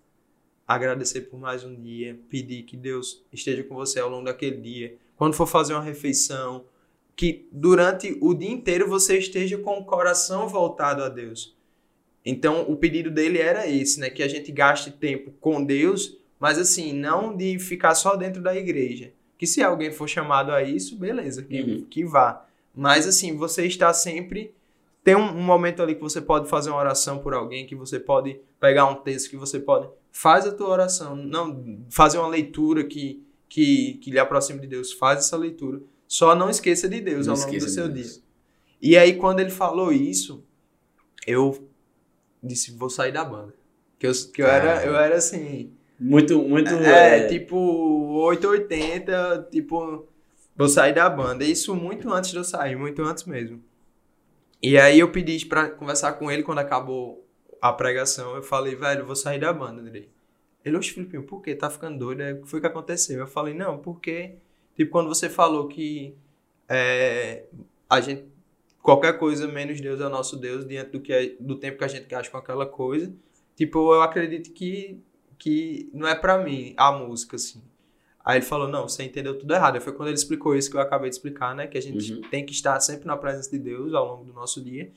agradecer 0.66 1.22
por 1.22 1.39
mais 1.39 1.64
um 1.64 1.74
dia, 1.74 2.18
pedir 2.28 2.62
que 2.62 2.76
Deus 2.76 3.24
esteja 3.32 3.62
com 3.62 3.74
você 3.74 4.01
ao 4.01 4.09
longo 4.09 4.24
daquele 4.24 4.56
dia. 4.56 4.97
Quando 5.16 5.35
for 5.35 5.47
fazer 5.47 5.74
uma 5.74 5.82
refeição, 5.82 6.64
que 7.16 7.48
durante 7.51 8.16
o 8.20 8.32
dia 8.32 8.51
inteiro 8.51 8.89
você 8.89 9.18
esteja 9.18 9.59
com 9.59 9.78
o 9.78 9.85
coração 9.85 10.48
voltado 10.48 11.02
a 11.02 11.09
Deus. 11.09 11.56
Então, 12.24 12.62
o 12.68 12.76
pedido 12.76 13.10
dele 13.10 13.39
era 13.39 13.66
esse, 13.66 13.98
né? 13.98 14.10
Que 14.10 14.22
a 14.22 14.28
gente 14.28 14.52
gaste 14.52 14.90
tempo 14.90 15.32
com 15.40 15.64
Deus, 15.64 16.16
mas 16.39 16.59
assim, 16.59 16.93
não 16.93 17.36
de 17.36 17.59
ficar 17.59 17.94
só 17.94 18.14
dentro 18.16 18.43
da 18.43 18.55
igreja. 18.55 19.12
Que 19.36 19.47
se 19.47 19.62
alguém 19.62 19.90
for 19.90 20.09
chamado 20.09 20.52
a 20.52 20.62
isso, 20.62 20.97
beleza, 20.97 21.43
que, 21.43 21.60
uhum. 21.60 21.86
que 21.89 22.05
vá. 22.05 22.47
Mas 22.74 23.06
assim, 23.06 23.36
você 23.36 23.66
está 23.66 23.93
sempre 23.93 24.52
tem 25.09 25.16
um, 25.16 25.39
um, 25.39 25.43
momento 25.43 25.82
ali 25.82 25.94
que 25.94 26.02
você 26.02 26.20
pode 26.20 26.51
fazer 26.51 26.68
uma 26.68 26.78
oração 26.78 27.18
por 27.18 27.32
alguém, 27.32 27.66
que 27.66 27.74
você 27.74 27.98
pode 27.98 28.39
pegar 28.60 28.85
um 28.85 28.97
texto, 28.97 29.30
que 29.30 29.39
você 29.39 29.59
pode. 29.59 29.89
Faz 30.12 30.47
a 30.47 30.52
tua 30.52 30.68
oração. 30.68 31.16
Não 31.16 31.82
fazer 31.89 32.18
uma 32.18 32.28
leitura 32.28 32.85
que, 32.85 33.24
que, 33.48 33.94
que 34.02 34.10
lhe 34.10 34.18
aproxime 34.18 34.60
de 34.60 34.66
Deus. 34.66 34.93
Faz 34.93 35.20
essa 35.20 35.35
leitura. 35.35 35.80
Só 36.06 36.35
não 36.35 36.51
esqueça 36.51 36.86
de 36.86 37.01
Deus 37.01 37.26
não 37.26 37.32
ao 37.32 37.40
longo 37.40 37.59
do 37.59 37.68
seu 37.70 37.89
dia. 37.89 38.05
E 38.82 38.98
aí, 38.98 39.16
quando 39.16 39.40
ele 39.40 39.48
falou 39.48 39.90
isso, 39.90 40.44
eu 41.26 41.66
disse, 42.43 42.72
vou 42.72 42.90
sair 42.90 43.12
da 43.12 43.24
banda. 43.24 43.55
Que 43.98 44.09
eu, 44.09 44.12
que 44.35 44.43
eu, 44.43 44.47
era, 44.47 44.85
eu 44.85 44.94
era 44.94 45.16
assim. 45.16 45.72
Muito, 45.98 46.39
muito. 46.39 46.68
É, 46.68 47.20
é, 47.20 47.28
tipo 47.28 47.56
880, 47.56 49.48
tipo, 49.51 50.06
vou 50.55 50.68
sair 50.68 50.93
da 50.93 51.09
banda. 51.09 51.47
Isso 51.47 51.74
muito 51.74 52.12
antes 52.12 52.30
de 52.30 52.36
eu 52.36 52.44
sair, 52.44 52.76
muito 52.76 53.02
antes 53.02 53.24
mesmo. 53.24 53.66
E 54.62 54.76
aí 54.76 54.98
eu 54.98 55.10
pedi 55.10 55.47
para 55.47 55.70
conversar 55.70 56.14
com 56.14 56.30
ele 56.30 56.43
quando 56.43 56.59
acabou 56.59 57.24
a 57.60 57.72
pregação. 57.72 58.35
Eu 58.35 58.43
falei, 58.43 58.74
velho, 58.74 59.06
vou 59.06 59.16
sair 59.16 59.39
da 59.39 59.52
banda, 59.52 59.80
Andrei. 59.80 60.09
Ele, 60.64 60.76
oxe, 60.76 60.93
Filipinho, 60.93 61.22
por 61.22 61.40
que? 61.43 61.55
Tá 61.55 61.70
ficando 61.70 61.98
doido? 61.98 62.22
Aí, 62.22 62.32
o 62.32 62.43
que 62.43 62.48
foi 62.48 62.60
que 62.60 62.66
aconteceu? 62.66 63.20
Eu 63.20 63.26
falei, 63.26 63.55
não, 63.55 63.78
porque, 63.78 64.35
tipo, 64.76 64.90
quando 64.90 65.09
você 65.09 65.28
falou 65.28 65.68
que 65.68 66.14
é, 66.68 67.44
a 67.89 68.01
gente, 68.01 68.24
qualquer 68.82 69.18
coisa 69.18 69.47
menos 69.47 69.80
Deus 69.80 70.01
é 70.01 70.06
o 70.06 70.10
nosso 70.10 70.36
Deus, 70.36 70.66
diante 70.66 70.90
do, 70.90 71.01
que 71.01 71.12
é, 71.12 71.36
do 71.40 71.56
tempo 71.56 71.78
que 71.78 71.85
a 71.85 71.89
gente 71.89 72.06
gasta 72.06 72.30
com 72.30 72.36
aquela 72.36 72.66
coisa, 72.66 73.14
tipo, 73.56 73.94
eu 73.94 74.02
acredito 74.02 74.52
que, 74.52 75.01
que 75.39 75.89
não 75.94 76.06
é 76.06 76.14
pra 76.14 76.39
mim 76.39 76.74
a 76.76 76.93
música, 76.93 77.36
assim. 77.36 77.62
Aí 78.28 78.36
ele 78.36 78.44
falou, 78.44 78.68
não, 78.68 78.86
você 78.86 79.02
entendeu 79.05 79.38
tudo 79.38 79.55
errado. 79.55 79.80
Foi 79.80 79.90
quando 79.94 80.09
ele 80.09 80.18
explicou 80.18 80.55
isso 80.55 80.70
que 80.70 80.76
eu 80.76 80.80
acabei 80.82 81.09
de 81.09 81.16
explicar, 81.16 81.55
né? 81.55 81.66
Que 81.66 81.78
a 81.78 81.80
gente 81.80 82.12
Uhum. 82.12 82.20
tem 82.30 82.44
que 82.44 82.52
estar 82.52 82.78
sempre 82.80 83.06
na 83.06 83.16
presença 83.16 83.50
de 83.50 83.59
Deus 83.59 83.94
ao 83.94 84.06
longo 84.06 84.24
do 84.24 84.34
nosso 84.34 84.62
dia. 84.62 84.90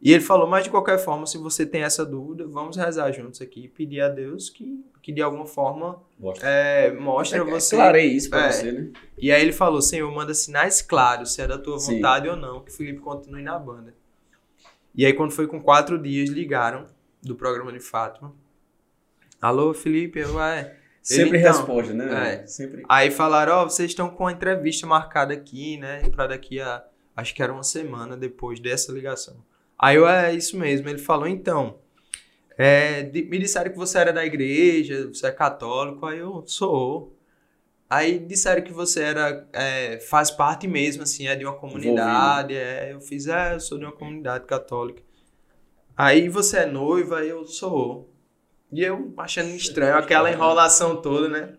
E 0.00 0.10
ele 0.10 0.22
falou, 0.22 0.46
mas 0.48 0.64
de 0.64 0.70
qualquer 0.70 0.96
forma, 0.98 1.26
se 1.26 1.36
você 1.36 1.66
tem 1.66 1.82
essa 1.82 2.02
dúvida, 2.04 2.46
vamos 2.46 2.78
rezar 2.78 3.12
juntos 3.12 3.42
aqui 3.42 3.64
e 3.64 3.68
pedir 3.68 4.00
a 4.00 4.08
Deus 4.08 4.48
que, 4.48 4.82
que 5.02 5.12
de 5.12 5.20
alguma 5.20 5.44
forma 5.44 6.00
Gosto. 6.18 6.42
é, 6.46 6.90
mostre 6.92 7.38
a 7.38 7.44
você. 7.44 7.76
Clarei 7.76 8.06
isso 8.06 8.30
pra 8.30 8.46
É. 8.46 8.52
você, 8.52 8.72
né? 8.72 8.90
E 9.18 9.30
aí 9.30 9.42
ele 9.42 9.52
falou, 9.52 9.82
Senhor, 9.82 10.10
manda 10.10 10.32
sinais 10.32 10.80
claros, 10.80 11.34
se 11.34 11.42
é 11.42 11.46
da 11.46 11.58
tua 11.58 11.78
Sim. 11.78 11.96
vontade 11.96 12.26
ou 12.26 12.36
não, 12.36 12.60
que 12.62 12.70
o 12.70 12.74
Felipe 12.74 13.00
continue 13.00 13.42
na 13.42 13.58
banda. 13.58 13.92
E 14.94 15.04
aí 15.04 15.12
quando 15.12 15.30
foi 15.32 15.46
com 15.46 15.60
quatro 15.62 15.98
dias, 16.02 16.30
ligaram 16.30 16.86
do 17.22 17.36
programa 17.36 17.70
de 17.70 17.80
Fátima. 17.80 18.34
Alô, 19.40 19.74
Felipe, 19.74 20.18
eu, 20.20 20.40
é... 20.42 20.74
Sempre 21.02 21.38
então, 21.38 21.52
responde, 21.52 21.92
né? 21.92 22.42
é. 22.42 22.46
Sempre. 22.46 22.84
Aí 22.88 23.10
falaram, 23.10 23.54
ó, 23.54 23.64
vocês 23.64 23.90
estão 23.90 24.08
com 24.08 24.28
a 24.28 24.32
entrevista 24.32 24.86
marcada 24.86 25.34
aqui, 25.34 25.76
né? 25.76 26.08
Pra 26.10 26.28
daqui 26.28 26.60
a. 26.60 26.84
Acho 27.16 27.34
que 27.34 27.42
era 27.42 27.52
uma 27.52 27.64
semana 27.64 28.16
depois 28.16 28.60
dessa 28.60 28.92
ligação. 28.92 29.36
Aí 29.78 29.96
eu, 29.96 30.06
é 30.08 30.32
isso 30.32 30.56
mesmo. 30.56 30.88
Ele 30.88 30.98
falou, 30.98 31.26
então. 31.26 31.78
é, 32.56 33.02
me 33.02 33.38
disseram 33.38 33.70
que 33.72 33.76
você 33.76 33.98
era 33.98 34.12
da 34.12 34.24
igreja, 34.24 35.08
você 35.08 35.26
é 35.26 35.32
católico. 35.32 36.06
Aí 36.06 36.20
eu 36.20 36.44
sou. 36.46 37.16
Aí 37.90 38.18
disseram 38.20 38.62
que 38.62 38.72
você 38.72 39.02
era. 39.02 39.46
é, 39.52 39.98
faz 39.98 40.30
parte 40.30 40.68
mesmo, 40.68 41.02
assim, 41.02 41.26
é 41.26 41.34
de 41.34 41.44
uma 41.44 41.54
comunidade. 41.54 42.54
É, 42.54 42.92
eu 42.92 43.00
fiz, 43.00 43.26
é, 43.26 43.54
eu 43.54 43.60
sou 43.60 43.76
de 43.76 43.84
uma 43.84 43.92
comunidade 43.92 44.44
católica. 44.46 45.02
Aí 45.96 46.28
você 46.28 46.58
é 46.58 46.66
noiva, 46.66 47.18
aí 47.18 47.28
eu 47.28 47.44
sou. 47.44 48.11
E 48.72 48.82
eu 48.82 49.12
achando 49.18 49.50
estranho 49.50 49.96
aquela 49.96 50.30
enrolação 50.30 50.96
toda, 51.00 51.28
né? 51.28 51.54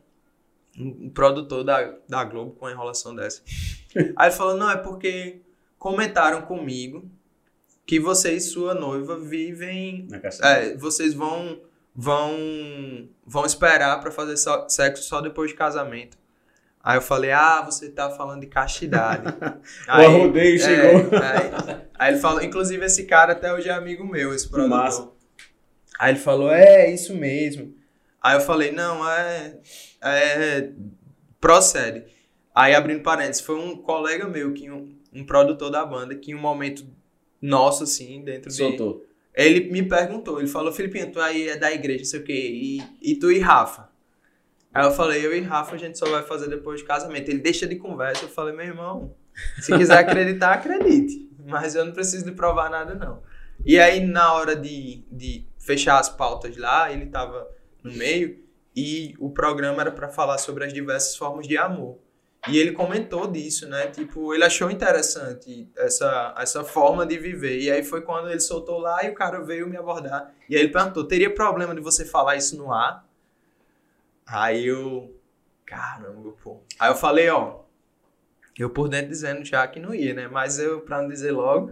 um 0.78 1.10
produtor 1.10 1.64
da, 1.64 1.94
da 2.10 2.24
Globo 2.24 2.52
com 2.52 2.66
uma 2.66 2.72
enrolação 2.72 3.16
dessa. 3.16 3.42
Aí 4.16 4.28
ele 4.30 4.36
falou, 4.36 4.58
não, 4.58 4.70
é 4.70 4.78
porque 4.78 5.42
comentaram 5.78 6.42
comigo 6.42 7.10
que 7.86 8.00
você 8.00 8.34
e 8.34 8.42
sua 8.42 8.74
noiva 8.74 9.20
vivem... 9.20 10.08
É, 10.42 10.76
vocês 10.78 11.14
vão 11.14 11.62
vão 11.96 13.08
vão 13.24 13.46
esperar 13.46 14.00
pra 14.02 14.10
fazer 14.10 14.36
só- 14.36 14.68
sexo 14.68 15.04
só 15.04 15.22
depois 15.22 15.52
de 15.52 15.56
casamento. 15.56 16.18
Aí 16.82 16.98
eu 16.98 17.02
falei, 17.02 17.32
ah, 17.32 17.62
você 17.62 17.90
tá 17.90 18.10
falando 18.10 18.42
de 18.42 18.48
castidade. 18.48 19.24
O 19.88 19.92
arrodeio 19.92 20.56
é, 20.56 20.58
chegou. 20.58 21.20
aí, 21.20 21.82
aí 21.94 22.14
ele 22.14 22.20
falou, 22.20 22.42
inclusive 22.42 22.84
esse 22.84 23.06
cara 23.06 23.34
até 23.34 23.54
hoje 23.54 23.70
é 23.70 23.74
amigo 23.74 24.06
meu, 24.06 24.34
esse 24.34 24.50
produtor. 24.50 24.78
Massa. 24.78 25.10
Aí 26.00 26.12
ele 26.12 26.20
falou, 26.20 26.52
é, 26.52 26.92
isso 26.92 27.16
mesmo. 27.16 27.74
Aí 28.22 28.36
eu 28.36 28.42
falei, 28.42 28.72
não, 28.72 29.08
é, 29.08 29.58
é 30.02 30.72
procede. 31.40 32.06
Aí 32.56 32.74
abrindo 32.74 33.02
parênteses, 33.02 33.42
foi 33.42 33.56
um 33.56 33.76
colega 33.76 34.28
meu, 34.28 34.54
que 34.54 34.70
um, 34.70 34.96
um 35.14 35.26
produtor 35.26 35.70
da 35.70 35.86
banda, 35.86 36.16
que 36.16 36.32
em 36.32 36.36
um 36.36 36.40
momento 36.40 36.86
nosso, 37.42 37.84
assim, 37.84 38.22
dentro 38.24 38.50
de... 38.50 38.56
Soltou. 38.56 39.06
Ele 39.36 39.72
me 39.72 39.82
perguntou, 39.82 40.40
ele 40.40 40.48
falou, 40.48 40.72
Filipinho, 40.72 41.12
tu 41.12 41.20
aí 41.20 41.50
é 41.50 41.58
da 41.58 41.72
igreja, 41.72 42.00
não 42.00 42.06
sei 42.06 42.20
o 42.20 42.24
quê, 42.24 42.34
e, 42.34 42.84
e 43.02 43.16
tu 43.16 43.32
e 43.32 43.40
Rafa? 43.40 43.90
Aí 44.74 44.86
eu 44.86 44.92
falei, 44.92 45.26
eu 45.26 45.36
e 45.36 45.42
Rafa 45.42 45.76
a 45.76 45.78
gente 45.78 45.98
só 45.98 46.10
vai 46.10 46.24
fazer 46.24 46.48
depois 46.48 46.80
de 46.80 46.86
casamento. 46.86 47.30
Ele 47.30 47.40
deixa 47.40 47.68
de 47.68 47.76
conversa, 47.76 48.26
eu 48.26 48.30
falei, 48.30 48.56
meu 48.56 48.66
irmão, 48.66 49.14
se 49.60 49.76
quiser 49.76 49.98
acreditar, 49.98 50.54
acredite. 50.54 51.30
Mas 51.46 51.76
eu 51.76 51.86
não 51.86 51.94
preciso 51.94 52.26
de 52.26 52.32
provar 52.32 52.70
nada, 52.70 52.96
não. 52.96 53.22
E 53.66 53.80
aí, 53.80 54.00
na 54.00 54.34
hora 54.34 54.56
de, 54.56 55.04
de 55.12 55.46
fechar 55.64 56.00
as 56.00 56.10
pautas 56.10 56.56
lá, 56.58 56.92
ele 56.92 57.08
tava 57.08 57.48
no 57.82 57.92
meio, 57.94 58.44
e 58.76 59.16
o 59.20 59.30
programa 59.30 59.82
era 59.82 59.92
para 59.92 60.10
falar 60.10 60.38
sobre 60.38 60.66
as 60.66 60.74
diversas 60.74 61.16
formas 61.16 61.48
de 61.48 61.58
amor. 61.58 62.00
E 62.50 62.58
ele 62.58 62.74
comentou 62.74 63.26
disso, 63.26 63.70
né? 63.70 63.88
Tipo, 63.88 64.34
ele 64.34 64.44
achou 64.44 64.70
interessante 64.70 65.70
essa, 65.78 66.36
essa 66.38 66.64
forma 66.64 67.06
de 67.06 67.18
viver. 67.18 67.60
E 67.62 67.72
aí 67.72 67.84
foi 67.84 68.02
quando 68.02 68.30
ele 68.30 68.40
soltou 68.42 68.80
lá 68.80 69.04
e 69.06 69.10
o 69.10 69.14
cara 69.14 69.40
veio 69.40 69.68
me 69.70 69.78
abordar. 69.78 70.34
E 70.50 70.56
aí 70.56 70.64
ele 70.64 70.72
perguntou: 70.72 71.08
teria 71.08 71.34
problema 71.34 71.74
de 71.74 71.80
você 71.80 72.04
falar 72.04 72.36
isso 72.36 72.58
no 72.58 72.74
ar? 72.74 73.08
Aí 74.28 74.68
eu. 74.68 75.18
Caramba, 75.66 76.34
pô. 76.44 76.62
Aí 76.78 76.92
eu 76.92 76.96
falei: 76.96 77.30
ó. 77.30 77.62
Eu 78.60 78.70
por 78.70 78.90
dentro 78.90 79.08
dizendo 79.08 79.44
já 79.46 79.66
que 79.66 79.80
não 79.80 79.96
ia, 79.96 80.14
né? 80.14 80.28
Mas 80.28 80.60
eu, 80.60 80.82
pra 80.82 81.02
não 81.02 81.08
dizer 81.08 81.32
logo. 81.32 81.72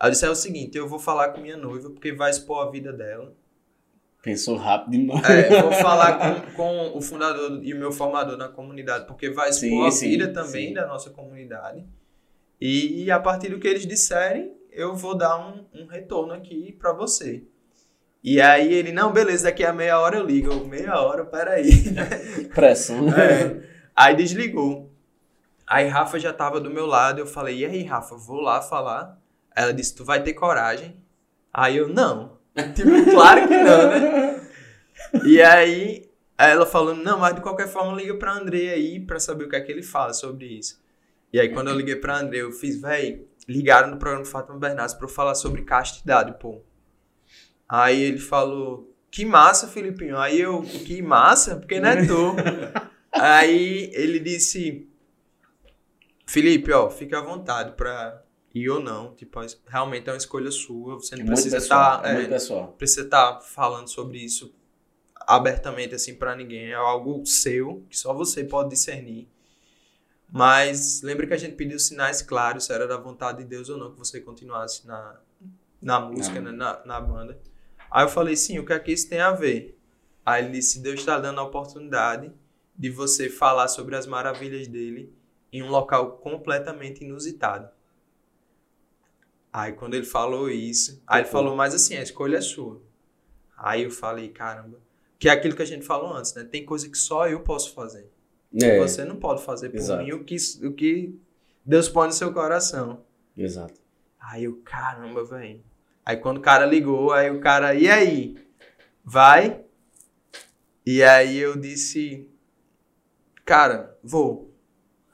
Aí 0.00 0.08
eu 0.08 0.10
disse: 0.12 0.24
é 0.24 0.30
o 0.30 0.34
seguinte, 0.34 0.78
eu 0.78 0.88
vou 0.88 0.98
falar 0.98 1.28
com 1.28 1.42
minha 1.42 1.58
noiva 1.58 1.90
porque 1.90 2.12
vai 2.12 2.30
expor 2.30 2.66
a 2.66 2.70
vida 2.70 2.90
dela. 2.90 3.34
Pensou 4.22 4.56
rápido 4.56 4.92
demais. 4.92 5.28
É, 5.28 5.62
vou 5.62 5.72
falar 5.72 6.18
com, 6.18 6.52
com 6.56 6.96
o 6.96 7.00
fundador 7.00 7.60
e 7.62 7.72
o 7.72 7.78
meu 7.78 7.92
formador 7.92 8.36
na 8.36 8.48
comunidade, 8.48 9.06
porque 9.06 9.30
vai 9.30 9.50
expor 9.50 9.68
Sim, 9.68 9.86
a 9.86 9.90
sim, 9.90 10.08
vida 10.08 10.32
também 10.32 10.68
sim. 10.68 10.74
da 10.74 10.86
nossa 10.86 11.10
comunidade. 11.10 11.86
E 12.60 13.10
a 13.10 13.18
partir 13.18 13.48
do 13.48 13.58
que 13.58 13.66
eles 13.66 13.86
disserem, 13.86 14.52
eu 14.70 14.94
vou 14.94 15.16
dar 15.16 15.38
um, 15.38 15.64
um 15.72 15.86
retorno 15.86 16.32
aqui 16.34 16.72
pra 16.72 16.92
você. 16.92 17.42
E 18.22 18.38
aí 18.40 18.72
ele, 18.72 18.92
não, 18.92 19.12
beleza, 19.12 19.44
daqui 19.44 19.64
a 19.64 19.72
meia 19.72 19.98
hora 19.98 20.18
eu 20.18 20.26
ligo. 20.26 20.52
Eu, 20.52 20.66
meia 20.66 21.00
hora, 21.00 21.24
peraí. 21.24 21.70
Pressão. 22.54 23.08
É. 23.08 23.62
Aí 23.96 24.14
desligou. 24.14 24.92
Aí 25.66 25.86
Rafa 25.88 26.18
já 26.18 26.32
tava 26.32 26.60
do 26.60 26.68
meu 26.68 26.84
lado, 26.84 27.20
eu 27.20 27.26
falei, 27.26 27.58
e 27.58 27.64
aí, 27.64 27.82
Rafa, 27.84 28.16
vou 28.16 28.40
lá 28.40 28.60
falar. 28.60 29.19
Ela 29.54 29.72
disse, 29.72 29.94
tu 29.94 30.04
vai 30.04 30.22
ter 30.22 30.34
coragem? 30.34 30.96
Aí 31.52 31.76
eu, 31.76 31.88
não. 31.88 32.38
Tipo, 32.74 33.10
claro 33.10 33.46
que 33.46 33.56
não, 33.56 33.88
né? 33.88 34.50
E 35.24 35.40
aí 35.40 36.10
ela 36.36 36.66
falou, 36.66 36.94
não, 36.94 37.18
mas 37.18 37.34
de 37.34 37.40
qualquer 37.40 37.68
forma 37.68 37.96
liga 37.96 38.14
pra 38.14 38.32
André 38.32 38.70
aí 38.70 39.00
pra 39.00 39.20
saber 39.20 39.44
o 39.44 39.48
que 39.48 39.56
é 39.56 39.60
que 39.60 39.70
ele 39.70 39.82
fala 39.82 40.12
sobre 40.12 40.46
isso. 40.46 40.80
E 41.32 41.38
aí 41.38 41.48
quando 41.50 41.68
eu 41.68 41.76
liguei 41.76 41.96
pra 41.96 42.18
André, 42.18 42.38
eu 42.38 42.50
fiz, 42.50 42.80
véi, 42.80 43.26
ligaram 43.48 43.90
no 43.90 43.98
programa 43.98 44.24
Fátima 44.24 44.58
Bernardes 44.58 44.94
pra 44.94 45.04
eu 45.04 45.10
falar 45.10 45.34
sobre 45.34 45.62
castidade, 45.62 46.38
pô. 46.38 46.62
Aí 47.68 48.02
ele 48.02 48.18
falou, 48.18 48.92
que 49.10 49.24
massa, 49.24 49.68
Filipinho. 49.68 50.18
Aí 50.18 50.40
eu, 50.40 50.62
que 50.62 51.02
massa? 51.02 51.56
Porque 51.56 51.78
não 51.78 51.88
é 51.88 52.06
tu. 52.06 52.34
aí 53.12 53.90
ele 53.94 54.18
disse, 54.18 54.88
Felipe, 56.26 56.72
ó, 56.72 56.88
fica 56.90 57.18
à 57.18 57.22
vontade 57.22 57.72
pra 57.72 58.22
ir 58.54 58.68
ou 58.70 58.80
não. 58.80 59.14
Tipo, 59.14 59.40
realmente 59.66 60.08
é 60.08 60.12
uma 60.12 60.18
escolha 60.18 60.50
sua. 60.50 60.96
Você 60.96 61.16
não 61.16 61.24
Muito 61.24 61.34
precisa 61.34 61.58
estar 61.58 62.02
muito 62.14 62.28
pessoal. 62.28 62.74
precisa 62.78 63.02
estar 63.02 63.40
falando 63.40 63.88
sobre 63.88 64.18
isso 64.18 64.52
abertamente 65.26 65.94
assim 65.94 66.14
pra 66.14 66.34
ninguém. 66.34 66.70
É 66.70 66.74
algo 66.74 67.24
seu 67.26 67.84
que 67.88 67.96
só 67.96 68.12
você 68.12 68.44
pode 68.44 68.70
discernir. 68.70 69.28
Mas 70.32 71.02
lembra 71.02 71.26
que 71.26 71.34
a 71.34 71.38
gente 71.38 71.56
pediu 71.56 71.78
sinais 71.78 72.22
claros 72.22 72.64
se 72.64 72.72
era 72.72 72.86
da 72.86 72.96
vontade 72.96 73.38
de 73.38 73.44
Deus 73.44 73.68
ou 73.68 73.76
não 73.76 73.90
que 73.92 73.98
você 73.98 74.20
continuasse 74.20 74.86
na, 74.86 75.16
na 75.82 75.98
música, 76.00 76.40
né, 76.40 76.52
na, 76.52 76.80
na 76.84 77.00
banda. 77.00 77.38
Aí 77.90 78.04
eu 78.04 78.08
falei, 78.08 78.36
sim, 78.36 78.58
o 78.58 78.64
que 78.64 78.72
é 78.72 78.78
que 78.78 78.92
isso 78.92 79.08
tem 79.08 79.20
a 79.20 79.32
ver? 79.32 79.76
Aí 80.24 80.44
ele 80.44 80.52
disse, 80.52 80.78
Deus 80.80 81.00
está 81.00 81.18
dando 81.18 81.40
a 81.40 81.42
oportunidade 81.42 82.30
de 82.76 82.90
você 82.90 83.28
falar 83.28 83.66
sobre 83.66 83.96
as 83.96 84.06
maravilhas 84.06 84.68
dele 84.68 85.12
em 85.52 85.62
um 85.62 85.68
local 85.68 86.12
completamente 86.18 87.02
inusitado. 87.04 87.68
Aí 89.52 89.72
quando 89.72 89.94
ele 89.94 90.06
falou 90.06 90.48
isso, 90.48 91.02
aí 91.06 91.22
ele 91.22 91.28
falou, 91.28 91.56
mas 91.56 91.74
assim, 91.74 91.96
a 91.96 92.02
escolha 92.02 92.38
é 92.38 92.40
sua. 92.40 92.80
Aí 93.56 93.82
eu 93.82 93.90
falei, 93.90 94.28
caramba. 94.28 94.78
Que 95.18 95.28
é 95.28 95.32
aquilo 95.32 95.54
que 95.56 95.62
a 95.62 95.66
gente 95.66 95.84
falou 95.84 96.12
antes, 96.14 96.32
né? 96.34 96.44
Tem 96.44 96.64
coisa 96.64 96.88
que 96.88 96.96
só 96.96 97.28
eu 97.28 97.40
posso 97.40 97.74
fazer. 97.74 98.10
É, 98.60 98.78
Você 98.78 99.04
não 99.04 99.16
pode 99.16 99.42
fazer 99.44 99.68
por 99.68 99.76
Exato. 99.76 100.02
mim 100.02 100.12
o 100.12 100.24
que, 100.24 100.36
o 100.64 100.72
que 100.72 101.14
Deus 101.64 101.88
põe 101.88 102.06
no 102.06 102.12
seu 102.12 102.32
coração. 102.32 103.04
exato. 103.36 103.78
Aí 104.18 104.44
eu, 104.44 104.60
caramba, 104.64 105.24
velho. 105.24 105.62
Aí 106.04 106.16
quando 106.16 106.38
o 106.38 106.40
cara 106.42 106.64
ligou, 106.66 107.12
aí 107.12 107.30
o 107.30 107.40
cara, 107.40 107.74
e 107.74 107.88
aí? 107.88 108.36
Vai? 109.04 109.62
E 110.86 111.02
aí 111.02 111.36
eu 111.38 111.56
disse, 111.56 112.28
cara, 113.44 113.96
vou. 114.02 114.54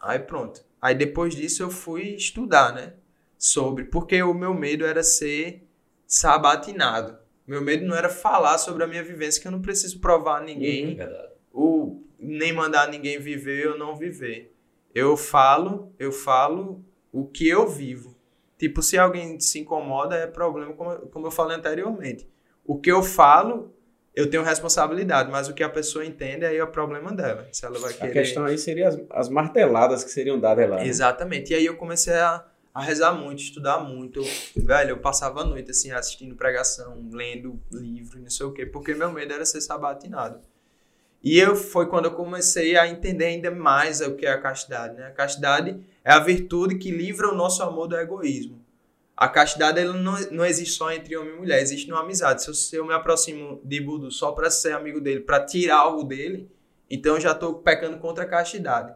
Aí 0.01 0.19
pronto. 0.19 0.65
Aí 0.81 0.95
depois 0.95 1.35
disso 1.35 1.63
eu 1.63 1.71
fui 1.71 2.15
estudar, 2.15 2.73
né? 2.75 2.95
Sobre. 3.39 3.85
Porque 3.85 4.23
o 4.23 4.35
meu 4.35 4.55
medo 4.55 4.85
era 4.85 5.03
ser 5.03 5.67
sabatinado. 6.07 7.19
Meu 7.47 7.61
medo 7.61 7.87
não 7.87 7.95
era 7.97 8.09
falar 8.09 8.59
sobre 8.59 8.83
a 8.83 8.87
minha 8.87 9.03
vivência, 9.03 9.41
que 9.41 9.47
eu 9.47 9.53
não 9.53 9.63
preciso 9.63 10.01
provar 10.01 10.39
a 10.41 10.45
ninguém 10.45 10.97
Verdade. 10.97 11.33
o 11.53 12.03
nem 12.19 12.53
mandar 12.53 12.89
ninguém 12.89 13.19
viver 13.19 13.69
ou 13.69 13.79
não 13.79 13.97
viver. 13.97 14.53
Eu 14.95 15.17
falo, 15.17 15.93
eu 15.99 16.11
falo 16.11 16.85
o 17.13 17.25
que 17.27 17.49
eu 17.49 17.69
vivo. 17.69 18.17
Tipo, 18.59 18.83
se 18.83 18.97
alguém 18.97 19.39
se 19.39 19.59
incomoda, 19.59 20.17
é 20.17 20.27
problema, 20.27 20.73
como, 20.73 20.97
como 21.09 21.27
eu 21.27 21.31
falei 21.31 21.57
anteriormente. 21.57 22.27
O 22.65 22.79
que 22.81 22.91
eu 22.91 23.03
falo, 23.03 23.75
eu 24.15 24.31
tenho 24.31 24.43
responsabilidade, 24.43 25.31
mas 25.31 25.47
o 25.47 25.55
que 25.55 25.63
a 25.63 25.69
pessoa 25.69 26.05
entende 26.05 26.47
aí 26.47 26.57
é 26.57 26.65
o 26.65 26.69
problema 26.69 27.13
dela. 27.13 27.47
Se 27.53 27.67
ela 27.67 27.79
vai 27.79 27.93
querer... 27.93 28.09
A 28.09 28.13
questão 28.13 28.45
aí 28.47 28.57
seria 28.57 28.89
as, 28.89 28.99
as 29.11 29.29
marteladas 29.29 30.03
que 30.03 30.11
seriam 30.11 30.41
dadas 30.41 30.69
lá. 30.69 30.77
né? 30.77 30.87
Exatamente. 30.87 31.53
E 31.53 31.57
aí 31.57 31.67
eu 31.67 31.77
comecei 31.77 32.15
a, 32.15 32.45
a 32.77 32.83
rezar 32.83 33.15
muito, 33.15 33.39
estudar 33.39 33.81
muito. 33.81 34.21
Velho, 34.55 34.91
eu 34.91 34.99
passava 34.99 35.41
a 35.41 35.45
noite 35.47 35.71
assim 35.71 35.93
assistindo 35.93 36.37
pregação, 36.37 37.09
lendo 37.11 37.59
livro, 37.73 38.21
não 38.21 38.29
sei 38.29 38.45
o 38.45 38.53
quê, 38.53 38.67
porque 38.67 38.93
meu 38.93 39.11
medo 39.11 39.33
era 39.33 39.47
ser 39.47 39.63
sabatinado. 39.63 40.41
E 41.25 41.39
eu 41.39 41.57
foi 41.57 41.87
quando 41.87 42.05
eu 42.05 42.11
comecei 42.11 42.77
a 42.77 42.87
entender 42.87 43.25
ainda 43.25 43.51
mais 43.51 44.03
o 44.03 44.15
que 44.15 44.27
é 44.27 44.31
a 44.31 44.39
castidade, 44.39 44.95
né? 44.95 45.07
A 45.07 45.11
castidade 45.11 45.81
é 46.05 46.13
a 46.13 46.19
virtude 46.19 46.77
que 46.77 46.91
livra 46.91 47.33
o 47.33 47.35
nosso 47.35 47.63
amor 47.63 47.89
do 47.89 47.97
egoísmo. 47.97 48.63
A 49.17 49.27
castidade 49.27 49.81
ela 49.81 49.95
não, 49.95 50.13
não 50.31 50.45
existe 50.45 50.75
só 50.75 50.93
entre 50.93 51.17
homem 51.17 51.33
e 51.33 51.39
mulher, 51.39 51.63
existe 51.63 51.89
numa 51.89 52.03
amizade. 52.03 52.43
Se 52.43 52.51
eu, 52.51 52.55
se 52.55 52.77
eu 52.77 52.85
me 52.85 52.93
aproximo 52.93 53.59
de 53.65 53.81
Budu 53.81 54.11
só 54.11 54.33
para 54.33 54.51
ser 54.51 54.73
amigo 54.73 55.01
dele, 55.01 55.21
para 55.21 55.43
tirar 55.43 55.79
algo 55.79 56.05
dele, 56.05 56.47
então 56.91 57.15
eu 57.15 57.21
já 57.23 57.33
estou 57.33 57.55
pecando 57.55 57.97
contra 57.97 58.25
a 58.25 58.29
castidade. 58.29 58.95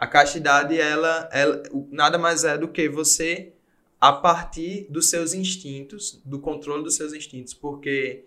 A 0.00 0.06
castidade, 0.06 0.80
ela, 0.80 1.28
ela 1.30 1.62
nada 1.90 2.16
mais 2.16 2.42
é 2.42 2.56
do 2.56 2.68
que 2.68 2.88
você, 2.88 3.52
a 4.00 4.10
partir 4.10 4.86
dos 4.88 5.10
seus 5.10 5.34
instintos, 5.34 6.22
do 6.24 6.38
controle 6.40 6.82
dos 6.82 6.96
seus 6.96 7.12
instintos, 7.12 7.52
porque 7.52 8.24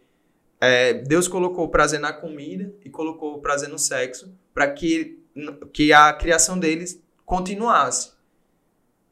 é, 0.62 0.94
Deus 0.94 1.28
colocou 1.28 1.66
o 1.66 1.70
prazer 1.70 2.00
na 2.00 2.14
comida 2.14 2.72
e 2.86 2.91
colocou 2.91 3.34
o 3.34 3.41
prazer 3.41 3.70
no 3.70 3.80
sexo 3.80 4.32
para 4.54 4.72
que, 4.72 5.20
que 5.74 5.91
a 5.91 6.14
criação 6.14 6.60
deles 6.60 7.02
continuasse. 7.26 8.12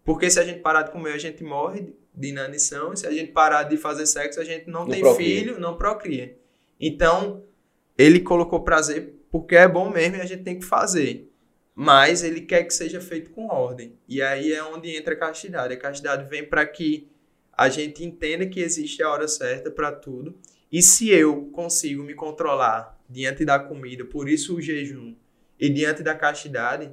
Porque 0.06 0.30
se 0.30 0.40
a 0.40 0.44
gente 0.44 0.60
parar 0.60 0.84
de 0.84 0.92
comer, 0.92 1.14
a 1.14 1.18
gente 1.18 1.44
morre 1.44 1.96
de 2.14 2.28
inanição. 2.28 2.94
E 2.94 2.98
se 2.98 3.08
a 3.08 3.12
gente 3.12 3.32
parar 3.32 3.64
de 3.64 3.76
fazer 3.76 4.06
sexo, 4.06 4.40
a 4.40 4.44
gente 4.44 4.68
não, 4.70 4.82
Não 4.82 4.90
tem 4.90 5.02
procria. 5.02 5.26
filho, 5.40 5.60
não 5.60 5.76
procria. 5.78 6.38
Então, 6.80 7.44
ele 7.98 8.20
colocou 8.20 8.62
prazer 8.62 9.16
porque 9.32 9.56
é 9.56 9.68
bom 9.68 9.90
mesmo 9.90 10.18
e 10.18 10.22
a 10.22 10.26
gente 10.26 10.44
tem 10.44 10.60
que 10.60 10.66
fazer. 10.66 11.31
Mas 11.74 12.24
ele 12.24 12.42
quer 12.42 12.64
que 12.64 12.74
seja 12.74 13.00
feito 13.00 13.32
com 13.32 13.48
ordem. 13.48 13.98
E 14.08 14.22
aí 14.22 14.52
é 14.54 14.64
onde 14.64 14.96
entra 14.96 15.14
a 15.14 15.18
castidade. 15.18 15.74
A 15.74 15.78
castidade 15.78 16.30
vem 16.30 16.48
para 16.48 16.66
que 16.66 17.10
a 17.54 17.70
gente 17.70 18.04
entenda 18.04 18.46
que 18.46 18.60
existe 18.60 19.02
a 19.02 19.10
hora 19.10 19.28
certa 19.28 19.72
para 19.72 19.92
tudo. 19.92 20.38
E 20.72 20.82
se 20.82 21.10
eu 21.10 21.48
consigo 21.52 22.04
me 22.04 22.14
controlar 22.14 23.00
diante 23.10 23.44
da 23.44 23.60
comida, 23.60 24.06
por 24.06 24.30
isso 24.30 24.56
o 24.56 24.62
jejum, 24.62 25.16
e 25.60 25.70
diante 25.70 26.02
da 26.02 26.16
castidade, 26.16 26.92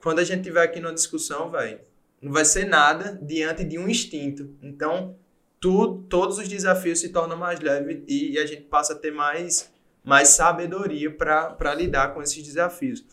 quando 0.00 0.20
a 0.20 0.24
gente 0.24 0.44
tiver 0.44 0.62
aqui 0.62 0.80
numa 0.80 0.94
discussão, 0.94 1.50
velho, 1.50 1.80
não 2.20 2.32
vai 2.32 2.44
ser 2.44 2.64
nada 2.64 3.18
diante 3.20 3.64
de 3.64 3.78
um 3.78 3.88
instinto. 3.88 4.56
Então, 4.62 5.16
tudo, 5.60 6.02
todos 6.08 6.38
os 6.38 6.48
desafios 6.48 7.00
se 7.00 7.10
tornam 7.10 7.36
mais 7.36 7.60
leves 7.60 8.02
e 8.06 8.38
a 8.38 8.46
gente 8.46 8.62
passa 8.62 8.92
a 8.92 8.96
ter 8.96 9.10
mais, 9.10 9.70
mais 10.02 10.28
sabedoria 10.28 11.10
para 11.10 11.74
lidar 11.74 12.14
com 12.14 12.22
esses 12.22 12.42
desafios. 12.42 13.04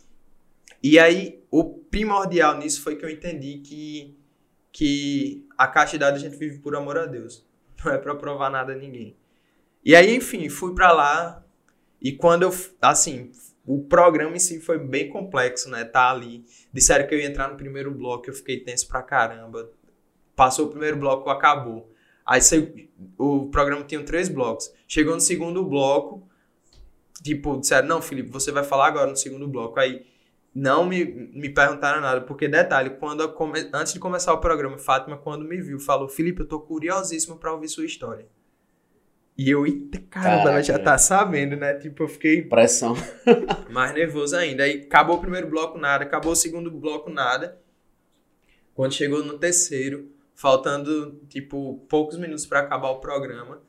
E 0.84 0.98
aí, 0.98 1.44
o 1.52 1.64
primordial 1.64 2.58
nisso 2.58 2.82
foi 2.82 2.96
que 2.96 3.06
eu 3.06 3.10
entendi 3.10 3.60
que, 3.60 4.18
que 4.72 5.46
a 5.58 5.68
castidade 5.68 6.18
a 6.18 6.20
gente 6.20 6.38
vive 6.38 6.60
por 6.60 6.76
amor 6.76 6.98
a 6.98 7.06
Deus. 7.06 7.46
Não 7.84 7.92
é 7.92 7.98
para 7.98 8.16
provar 8.16 8.50
nada 8.50 8.74
a 8.74 8.76
ninguém. 8.76 9.16
E 9.84 9.96
aí, 9.96 10.16
enfim, 10.16 10.48
fui 10.50 10.74
para 10.74 10.92
lá. 10.92 11.44
E 12.00 12.12
quando 12.12 12.44
eu, 12.44 12.54
assim, 12.82 13.32
o 13.66 13.84
programa 13.84 14.36
em 14.36 14.40
si 14.40 14.60
foi 14.60 14.78
bem 14.78 15.10
complexo, 15.10 15.70
né? 15.70 15.84
Tá 15.84 16.12
ali. 16.12 16.46
Disseram 16.74 17.08
que 17.08 17.14
eu 17.14 17.20
ia 17.20 17.28
entrar 17.28 17.50
no 17.50 17.58
primeiro 17.58 17.92
bloco, 17.92 18.30
eu 18.30 18.34
fiquei 18.34 18.60
tenso 18.60 18.88
pra 18.88 19.02
caramba. 19.02 19.70
Passou 20.36 20.68
o 20.68 20.70
primeiro 20.70 20.98
bloco, 20.98 21.30
acabou. 21.30 21.92
Aí 22.26 22.40
o 23.18 23.48
programa 23.50 23.84
tinha 23.84 24.04
três 24.04 24.30
blocos. 24.30 24.72
Chegou 24.88 25.14
no 25.14 25.22
segundo 25.22 25.64
bloco, 25.64 26.28
tipo, 27.24 27.60
disseram, 27.60 27.88
não, 27.88 28.02
Felipe, 28.02 28.30
você 28.30 28.52
vai 28.52 28.64
falar 28.64 28.88
agora 28.88 29.10
no 29.10 29.18
segundo 29.18 29.48
bloco. 29.48 29.80
Aí 29.80 30.06
não 30.54 30.86
me, 30.86 31.06
me 31.06 31.50
perguntaram 31.50 32.02
nada, 32.02 32.22
porque 32.22 32.48
detalhe, 32.48 32.92
quando 32.92 33.28
come- 33.34 33.70
antes 33.74 33.94
de 33.94 34.00
começar 34.00 34.34
o 34.34 34.40
programa, 34.40 34.78
Fátima, 34.78 35.18
quando 35.18 35.46
me 35.46 35.62
viu, 35.62 35.80
falou, 35.80 36.10
Felipe, 36.10 36.42
eu 36.42 36.48
tô 36.48 36.60
curiosíssimo 36.60 37.38
pra 37.38 37.54
ouvir 37.54 37.70
sua 37.70 37.86
história. 37.86 38.28
E 39.38 39.50
eu, 39.50 39.66
eita, 39.66 40.00
caramba, 40.10 40.50
ela 40.52 40.62
já 40.62 40.78
tá 40.78 40.98
sabendo, 40.98 41.56
né? 41.56 41.74
Tipo, 41.76 42.04
eu 42.04 42.08
fiquei 42.08 42.42
Pressão. 42.44 42.96
mais 43.72 43.94
nervoso 43.94 44.36
ainda. 44.36 44.64
Aí 44.64 44.82
acabou 44.82 45.16
o 45.18 45.22
primeiro 45.22 45.48
bloco, 45.48 45.78
nada. 45.80 46.04
Acabou 46.04 46.34
o 46.34 46.36
segundo 46.36 46.70
bloco, 46.70 47.10
nada. 47.10 47.58
Quando 48.76 48.94
chegou 48.94 49.24
no 49.24 49.40
terceiro, 49.40 50.12
faltando, 50.36 51.20
tipo, 51.30 51.84
poucos 51.90 52.18
minutos 52.18 52.46
para 52.46 52.60
acabar 52.60 52.90
o 52.90 53.00
programa, 53.00 53.62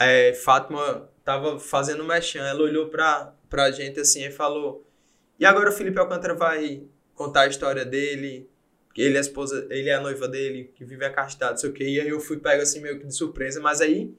é, 0.00 0.32
Fátima 0.32 1.08
tava 1.22 1.60
fazendo 1.60 2.02
mexão. 2.04 2.42
Ela 2.42 2.62
olhou 2.62 2.88
pra, 2.88 3.34
pra 3.48 3.70
gente 3.70 4.00
assim 4.00 4.24
e 4.24 4.30
falou: 4.32 4.84
E 5.42 5.44
agora 5.44 5.70
o 5.70 5.72
Felipe 5.72 5.98
Alcântara 5.98 6.34
vai 6.34 6.84
contar 7.16 7.40
a 7.40 7.46
história 7.48 7.84
dele. 7.84 8.48
que 8.94 9.02
Ele 9.02 9.16
é 9.16 9.18
a 9.18 9.20
esposa, 9.22 9.66
ele 9.70 9.88
é 9.88 9.94
a 9.94 10.00
noiva 10.00 10.28
dele, 10.28 10.70
que 10.72 10.84
vive 10.84 11.04
a 11.04 11.10
castidade, 11.10 11.60
sei 11.60 11.68
o 11.68 11.72
quê. 11.72 11.82
E 11.82 12.00
aí 12.00 12.08
eu 12.08 12.20
fui 12.20 12.36
pego 12.36 12.62
assim 12.62 12.80
meio 12.80 13.00
que 13.00 13.08
de 13.08 13.12
surpresa, 13.12 13.60
mas 13.60 13.80
aí 13.80 14.14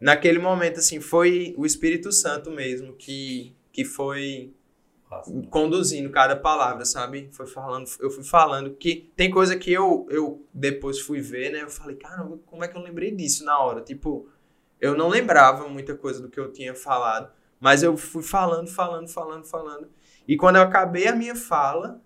naquele 0.00 0.38
momento 0.38 0.78
assim 0.78 1.02
foi 1.02 1.54
o 1.58 1.66
Espírito 1.66 2.10
Santo 2.10 2.50
mesmo 2.50 2.94
que 2.94 3.54
que 3.70 3.84
foi 3.84 4.54
conduzindo 5.50 6.08
cada 6.08 6.34
palavra, 6.34 6.86
sabe? 6.86 7.28
Foi 7.30 7.46
falando, 7.46 7.86
eu 8.00 8.10
fui 8.10 8.24
falando 8.24 8.74
que 8.74 9.12
tem 9.14 9.30
coisa 9.30 9.58
que 9.58 9.70
eu, 9.70 10.06
eu 10.08 10.46
depois 10.52 10.98
fui 10.98 11.20
ver, 11.20 11.52
né? 11.52 11.60
Eu 11.60 11.68
falei, 11.68 11.96
caramba, 11.96 12.38
como 12.46 12.64
é 12.64 12.68
que 12.68 12.76
eu 12.76 12.80
lembrei 12.80 13.10
disso 13.10 13.44
na 13.44 13.58
hora? 13.58 13.82
Tipo, 13.82 14.30
eu 14.80 14.96
não 14.96 15.10
lembrava 15.10 15.68
muita 15.68 15.94
coisa 15.94 16.22
do 16.22 16.30
que 16.30 16.40
eu 16.40 16.50
tinha 16.50 16.74
falado, 16.74 17.30
mas 17.60 17.82
eu 17.82 17.98
fui 17.98 18.22
falando, 18.22 18.68
falando, 18.68 19.08
falando, 19.08 19.44
falando. 19.44 19.90
E 20.26 20.36
quando 20.36 20.56
eu 20.56 20.62
acabei 20.62 21.06
a 21.06 21.14
minha 21.14 21.36
fala, 21.36 22.00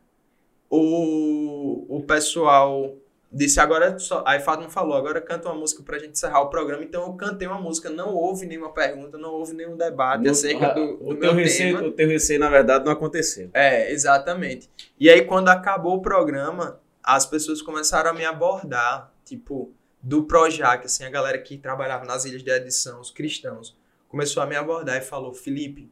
o, 0.70 1.96
o 1.96 2.02
pessoal 2.02 2.96
disse 3.30 3.60
agora 3.60 3.98
só, 3.98 4.24
aí 4.26 4.40
Fátima 4.40 4.70
falou, 4.70 4.96
agora 4.96 5.20
canta 5.20 5.48
uma 5.48 5.54
música 5.54 5.82
pra 5.82 5.98
gente 5.98 6.12
encerrar 6.12 6.40
o 6.40 6.48
programa. 6.48 6.82
Então 6.82 7.02
eu 7.02 7.12
cantei 7.12 7.46
uma 7.46 7.60
música, 7.60 7.90
não 7.90 8.14
houve 8.14 8.46
nenhuma 8.46 8.72
pergunta, 8.72 9.18
não 9.18 9.30
houve 9.30 9.54
nenhum 9.54 9.76
debate 9.76 10.28
acerca 10.28 10.74
do, 10.74 10.96
do 10.96 11.04
o, 11.04 11.08
meu 11.08 11.20
teu 11.20 11.34
receio, 11.34 11.76
tema. 11.76 11.88
o 11.88 11.92
teu 11.92 12.08
receio, 12.08 12.40
na 12.40 12.48
verdade, 12.48 12.84
não 12.84 12.92
aconteceu. 12.92 13.50
É, 13.52 13.92
exatamente. 13.92 14.70
E 14.98 15.10
aí, 15.10 15.24
quando 15.24 15.48
acabou 15.48 15.96
o 15.96 16.02
programa, 16.02 16.80
as 17.02 17.26
pessoas 17.26 17.62
começaram 17.62 18.10
a 18.10 18.14
me 18.14 18.24
abordar, 18.24 19.12
tipo, 19.24 19.72
do 20.02 20.24
Projac, 20.24 20.84
assim, 20.84 21.04
a 21.04 21.10
galera 21.10 21.38
que 21.38 21.58
trabalhava 21.58 22.04
nas 22.04 22.24
ilhas 22.24 22.42
de 22.42 22.50
edição, 22.50 23.00
os 23.00 23.10
cristãos, 23.10 23.76
começou 24.08 24.42
a 24.42 24.46
me 24.46 24.56
abordar 24.56 24.96
e 24.96 25.02
falou: 25.02 25.32
Felipe, 25.34 25.90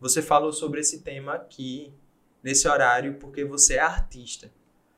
você 0.00 0.22
falou 0.22 0.52
sobre 0.52 0.80
esse 0.80 1.00
tema 1.00 1.34
aqui, 1.34 1.92
nesse 2.42 2.68
horário, 2.68 3.14
porque 3.18 3.44
você 3.44 3.74
é 3.74 3.80
artista. 3.80 4.50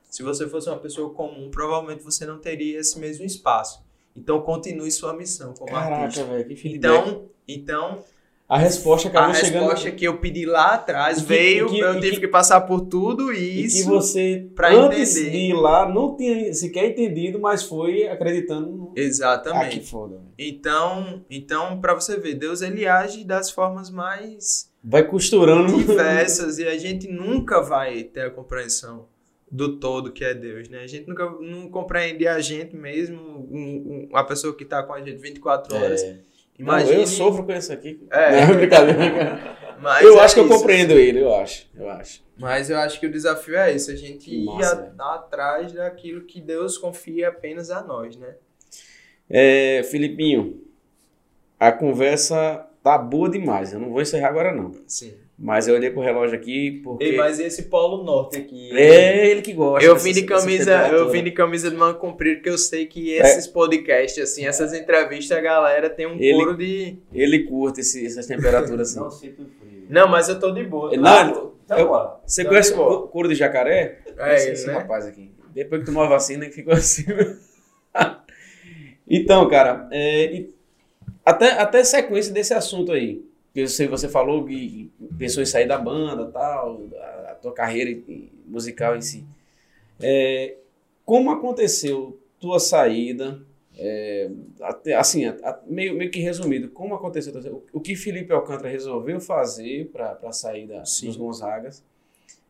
Se 0.03 0.23
você 0.23 0.47
fosse 0.47 0.69
uma 0.69 0.79
pessoa 0.79 1.13
comum, 1.13 1.49
provavelmente 1.49 2.03
você 2.03 2.25
não 2.25 2.39
teria 2.39 2.79
esse 2.79 2.99
mesmo 2.99 3.25
espaço. 3.25 3.83
Então, 4.15 4.41
continue 4.41 4.91
sua 4.91 5.13
missão 5.13 5.53
como 5.53 5.75
artista. 5.75 6.25
velho, 6.25 6.47
que 6.47 6.55
feedback. 6.55 6.91
Então, 6.91 7.29
então 7.47 8.03
a 8.53 8.57
resposta 8.57 9.07
a 9.07 9.11
acabou 9.11 9.33
chegando. 9.33 9.61
resposta 9.63 9.91
que 9.91 10.03
eu 10.05 10.17
pedi 10.17 10.45
lá 10.45 10.73
atrás 10.73 11.19
que- 11.21 11.25
veio, 11.27 11.69
que- 11.69 11.79
eu 11.79 11.93
tive 12.01 12.15
que- 12.15 12.19
que, 12.21 12.27
passar 12.27 12.59
por 12.61 12.81
tudo 12.81 13.31
E 13.31 13.37
que 13.37 13.65
isso. 13.65 13.87
você, 13.87 14.49
pra 14.53 14.73
antes 14.73 15.15
entender. 15.15 15.31
de 15.31 15.37
ir 15.37 15.53
lá, 15.53 15.87
não 15.87 16.17
tinha 16.17 16.53
sequer 16.53 16.85
entendido, 16.89 17.39
mas 17.39 17.63
foi 17.63 18.07
acreditando. 18.07 18.67
no- 18.69 18.89
Ah, 18.89 18.93
que 18.95 18.99
Exatamente. 19.01 19.79
foda. 19.89 20.19
Então, 20.37 21.23
então 21.29 21.79
para 21.79 21.93
você 21.93 22.17
ver, 22.19 22.35
Deus 22.35 22.61
ele 22.61 22.85
age 22.85 23.23
das 23.23 23.49
formas 23.49 23.89
mais 23.89 24.69
Vai 24.83 25.03
costurando. 25.07 25.77
diversas 25.77 26.57
e 26.59 26.67
a 26.67 26.77
gente 26.77 27.07
nunca 27.07 27.61
vai 27.61 28.03
ter 28.03 28.21
a 28.21 28.29
compreensão 28.29 29.05
do 29.49 29.77
todo 29.79 30.11
que 30.11 30.23
é 30.23 30.33
Deus, 30.33 30.67
né? 30.69 30.79
A 30.83 30.87
gente 30.87 31.07
nunca 31.07 31.25
não 31.39 31.69
compreende 31.69 32.25
a 32.27 32.39
gente 32.39 32.75
mesmo, 32.75 33.17
um- 33.51 34.07
um- 34.11 34.17
a 34.17 34.23
pessoa 34.23 34.55
que 34.55 34.63
tá 34.65 34.81
com 34.83 34.93
a 34.93 34.99
gente 35.01 35.17
24 35.21 35.75
horas. 35.75 36.01
É. 36.03 36.19
Eu 36.89 37.07
sofro 37.07 37.43
com 37.43 37.51
isso 37.51 37.71
aqui. 37.73 38.05
É. 38.11 38.45
Não, 38.45 38.55
brincadeira. 38.55 39.57
mas 39.81 40.03
eu 40.05 40.17
é 40.19 40.23
acho 40.23 40.33
que 40.35 40.39
eu 40.41 40.45
isso. 40.47 40.55
compreendo 40.57 40.93
ele, 40.93 41.21
eu 41.21 41.33
acho. 41.35 41.69
Eu 41.75 41.89
acho. 41.89 42.23
Mas 42.37 42.69
eu 42.69 42.77
acho 42.77 42.99
que 42.99 43.05
o 43.05 43.11
desafio 43.11 43.55
é 43.57 43.73
esse, 43.73 43.91
a 43.91 43.95
gente 43.95 44.33
ir 44.33 44.45
Massa, 44.45 44.71
a- 44.71 44.75
velho. 44.75 45.01
atrás 45.01 45.71
daquilo 45.73 46.21
que 46.21 46.41
Deus 46.41 46.77
confia 46.77 47.29
apenas 47.29 47.69
a 47.69 47.83
nós, 47.83 48.15
né? 48.15 48.35
É, 49.29 49.81
Filipinho, 49.83 50.61
a 51.59 51.71
conversa 51.71 52.67
tá 52.83 52.97
boa 52.97 53.29
demais. 53.29 53.71
Eu 53.73 53.79
não 53.79 53.89
vou 53.91 54.01
encerrar 54.01 54.29
agora, 54.29 54.51
não. 54.53 54.73
Sim. 54.87 55.13
Mas 55.43 55.67
eu 55.67 55.73
olhei 55.73 55.89
pro 55.89 56.01
relógio 56.03 56.35
aqui 56.37 56.81
porque. 56.83 57.03
E 57.03 57.17
mas 57.17 57.39
esse 57.39 57.63
Polo 57.63 58.03
Norte 58.03 58.37
aqui. 58.37 58.69
É 58.77 59.27
ele 59.27 59.41
que 59.41 59.53
gosta. 59.53 59.83
Eu 59.83 59.95
vim 59.97 60.11
de 60.13 60.21
camisa, 60.21 60.87
eu 60.89 61.09
vim 61.09 61.23
de 61.23 61.31
camisa 61.31 61.71
de 61.71 61.75
manga 61.75 61.97
comprida, 61.97 62.35
porque 62.35 62.49
eu 62.51 62.59
sei 62.59 62.85
que 62.85 63.09
esses 63.13 63.47
podcasts, 63.47 64.21
assim, 64.23 64.45
essas 64.45 64.71
entrevistas, 64.71 65.35
a 65.35 65.41
galera 65.41 65.89
tem 65.89 66.05
um 66.05 66.13
Ele- 66.19 66.33
couro 66.33 66.55
de. 66.55 66.95
Ele 67.11 67.39
curte 67.45 67.79
esse- 67.81 68.05
essas 68.05 68.27
temperaturas 68.27 68.89
assim. 68.91 68.99
Não 68.99 69.09
sinto 69.09 69.43
frio. 69.59 69.87
Não, 69.89 70.07
mas 70.07 70.29
eu 70.29 70.39
tô 70.39 70.51
de 70.51 70.63
boa. 70.63 70.95
Não, 70.95 71.01
tá? 71.03 71.25
então- 71.31 71.51
Então, 71.65 71.79
eu- 71.79 71.87
bora. 71.87 72.19
Você 72.23 72.43
Tá 72.43 72.49
conhece 72.49 72.73
o 72.73 73.07
couro 73.07 73.27
de 73.27 73.33
jacaré? 73.35 73.97
É 74.19 74.35
esse, 74.35 74.43
isso, 74.45 74.53
esse 74.53 74.67
né? 74.67 74.73
rapaz 74.73 75.07
aqui. 75.07 75.31
Depois 75.55 75.81
que 75.81 75.87
tomou 75.87 76.03
a 76.03 76.07
vacina, 76.07 76.45
que 76.45 76.51
ficou 76.51 76.73
assim. 76.75 77.03
então, 79.09 79.47
cara, 79.49 79.87
é, 79.91 80.45
até, 81.25 81.51
até 81.53 81.83
sequência 81.83 82.31
desse 82.33 82.53
assunto 82.53 82.91
aí. 82.91 83.23
Eu 83.53 83.67
sei 83.67 83.87
você 83.87 84.07
falou 84.07 84.45
que 84.45 84.91
pensou 85.17 85.43
em 85.43 85.45
sair 85.45 85.67
da 85.67 85.77
banda, 85.77 86.25
tal, 86.27 86.87
a, 86.95 87.31
a 87.31 87.35
tua 87.35 87.53
carreira 87.53 88.01
musical 88.45 88.95
em 88.95 89.01
si. 89.01 89.25
É, 89.99 90.55
como 91.05 91.31
aconteceu 91.31 92.19
tua 92.39 92.59
saída? 92.59 93.41
É, 93.77 94.29
até, 94.61 94.93
assim, 94.93 95.25
a, 95.25 95.31
a, 95.43 95.59
meio, 95.65 95.95
meio 95.95 96.11
que 96.11 96.19
resumido, 96.19 96.69
como 96.69 96.93
aconteceu? 96.93 97.33
O, 97.51 97.79
o 97.79 97.81
que 97.81 97.95
Felipe 97.95 98.31
Alcântara 98.33 98.69
resolveu 98.69 99.19
fazer 99.19 99.89
para 99.91 100.31
sair 100.31 100.67
da, 100.67 100.79
dos 100.79 101.15
Gonzagas? 101.15 101.83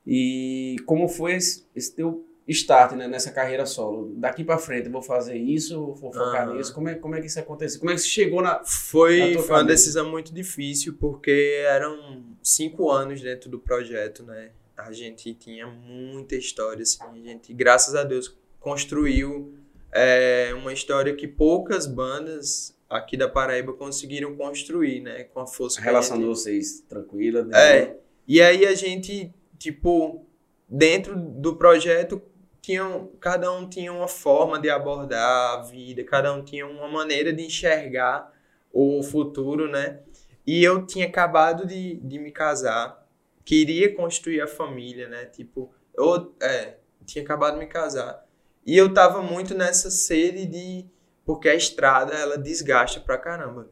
E 0.05 0.77
como 0.85 1.07
foi 1.07 1.33
esse, 1.33 1.65
esse 1.75 1.93
teu 1.95 2.25
start 2.47 2.93
né, 2.93 3.07
nessa 3.07 3.31
carreira 3.31 3.65
solo? 3.65 4.13
Daqui 4.15 4.43
para 4.43 4.57
frente, 4.57 4.89
vou 4.89 5.01
fazer 5.01 5.37
isso, 5.37 5.93
vou 5.93 6.13
focar 6.13 6.53
nisso. 6.53 6.73
Como 6.73 6.89
é, 6.89 6.95
como 6.95 7.15
é 7.15 7.21
que 7.21 7.27
isso 7.27 7.39
aconteceu? 7.39 7.79
Como 7.79 7.91
é 7.91 7.95
que 7.95 8.01
você 8.01 8.07
chegou 8.07 8.41
na. 8.41 8.63
Foi, 8.63 9.35
na 9.35 9.41
foi 9.41 9.55
uma 9.55 9.63
decisão 9.63 10.09
muito 10.09 10.33
difícil, 10.33 10.95
porque 10.99 11.63
eram 11.65 12.23
cinco 12.41 12.89
anos 12.89 13.21
dentro 13.21 13.49
do 13.49 13.59
projeto, 13.59 14.23
né? 14.23 14.51
A 14.77 14.91
gente 14.91 15.33
tinha 15.33 15.67
muita 15.67 16.35
história, 16.35 16.81
assim. 16.81 16.99
A 17.03 17.29
gente, 17.29 17.53
graças 17.53 17.93
a 17.95 18.03
Deus, 18.03 18.35
construiu 18.59 19.53
é, 19.91 20.51
uma 20.55 20.73
história 20.73 21.13
que 21.15 21.27
poucas 21.27 21.85
bandas 21.85 22.75
aqui 22.89 23.15
da 23.15 23.29
Paraíba 23.29 23.73
conseguiram 23.73 24.35
construir, 24.35 25.01
né? 25.01 25.23
Com 25.25 25.39
a 25.39 25.47
força 25.47 25.79
a 25.79 25.83
relação 25.83 26.17
gente... 26.17 26.25
de 26.25 26.29
vocês 26.29 26.83
tranquila, 26.89 27.43
né? 27.43 27.77
É. 27.77 27.97
E 28.27 28.41
aí 28.41 28.65
a 28.65 28.73
gente, 28.73 29.33
tipo, 29.57 30.25
dentro 30.67 31.15
do 31.17 31.55
projeto, 31.55 32.21
tinham, 32.61 33.11
cada 33.19 33.51
um 33.51 33.67
tinha 33.67 33.91
uma 33.91 34.07
forma 34.07 34.59
de 34.59 34.69
abordar 34.69 35.59
a 35.59 35.61
vida, 35.63 36.03
cada 36.03 36.31
um 36.33 36.43
tinha 36.43 36.67
uma 36.67 36.87
maneira 36.87 37.33
de 37.33 37.43
enxergar 37.43 38.31
o 38.71 39.01
futuro, 39.01 39.69
né? 39.69 39.99
E 40.45 40.63
eu 40.63 40.85
tinha 40.85 41.07
acabado 41.07 41.65
de, 41.65 41.95
de 41.95 42.19
me 42.19 42.31
casar, 42.31 43.07
queria 43.43 43.93
construir 43.95 44.41
a 44.41 44.47
família, 44.47 45.07
né? 45.07 45.25
Tipo, 45.25 45.73
eu 45.95 46.33
é, 46.41 46.77
tinha 47.05 47.23
acabado 47.23 47.53
de 47.53 47.59
me 47.59 47.67
casar. 47.67 48.25
E 48.65 48.77
eu 48.77 48.93
tava 48.93 49.21
muito 49.21 49.55
nessa 49.55 49.89
sede 49.89 50.45
de. 50.45 50.85
Porque 51.25 51.49
a 51.49 51.55
estrada, 51.55 52.13
ela 52.13 52.37
desgasta 52.37 52.99
pra 52.99 53.17
caramba. 53.17 53.69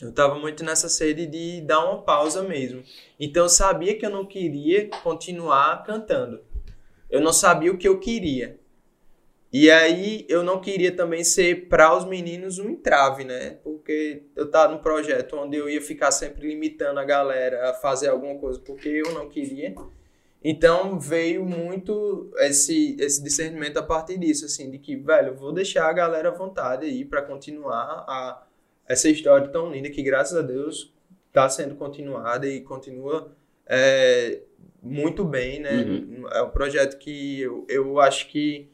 Eu 0.00 0.12
tava 0.12 0.34
muito 0.34 0.62
nessa 0.62 0.88
sede 0.88 1.26
de 1.26 1.62
dar 1.62 1.84
uma 1.84 2.02
pausa 2.02 2.42
mesmo. 2.42 2.82
Então 3.18 3.44
eu 3.44 3.48
sabia 3.48 3.98
que 3.98 4.04
eu 4.04 4.10
não 4.10 4.26
queria 4.26 4.88
continuar 5.02 5.82
cantando. 5.84 6.42
Eu 7.10 7.20
não 7.20 7.32
sabia 7.32 7.72
o 7.72 7.78
que 7.78 7.88
eu 7.88 7.98
queria. 7.98 8.58
E 9.52 9.70
aí 9.70 10.26
eu 10.28 10.42
não 10.42 10.60
queria 10.60 10.94
também 10.94 11.24
ser 11.24 11.68
para 11.68 11.96
os 11.96 12.04
meninos 12.04 12.58
um 12.58 12.68
entrave, 12.68 13.24
né? 13.24 13.58
Porque 13.62 14.24
eu 14.34 14.50
tava 14.50 14.72
num 14.74 14.80
projeto 14.80 15.36
onde 15.36 15.56
eu 15.56 15.68
ia 15.68 15.80
ficar 15.80 16.10
sempre 16.10 16.48
limitando 16.48 17.00
a 17.00 17.04
galera 17.04 17.70
a 17.70 17.74
fazer 17.74 18.08
alguma 18.08 18.36
coisa 18.38 18.60
porque 18.60 18.88
eu 18.88 19.12
não 19.14 19.28
queria. 19.28 19.74
Então 20.44 20.98
veio 20.98 21.44
muito 21.44 22.30
esse, 22.38 22.96
esse 23.00 23.22
discernimento 23.22 23.78
a 23.78 23.82
partir 23.82 24.18
disso, 24.18 24.44
assim, 24.44 24.70
de 24.70 24.78
que, 24.78 24.94
velho, 24.94 25.34
vou 25.34 25.52
deixar 25.52 25.88
a 25.88 25.92
galera 25.92 26.28
à 26.28 26.32
vontade 26.32 26.84
aí 26.84 27.04
para 27.04 27.22
continuar 27.22 28.04
a, 28.06 28.46
essa 28.86 29.08
história 29.08 29.48
tão 29.48 29.70
linda 29.70 29.90
que, 29.90 30.02
graças 30.02 30.36
a 30.36 30.42
Deus, 30.42 30.92
está 31.28 31.48
sendo 31.48 31.74
continuada 31.76 32.46
e 32.46 32.60
continua 32.60 33.34
é, 33.66 34.40
muito 34.86 35.24
bem, 35.24 35.60
né? 35.60 35.82
Uhum. 35.82 36.28
É 36.32 36.42
um 36.42 36.50
projeto 36.50 36.98
que 36.98 37.40
eu, 37.40 37.66
eu 37.68 38.00
acho 38.00 38.28
que 38.28 38.70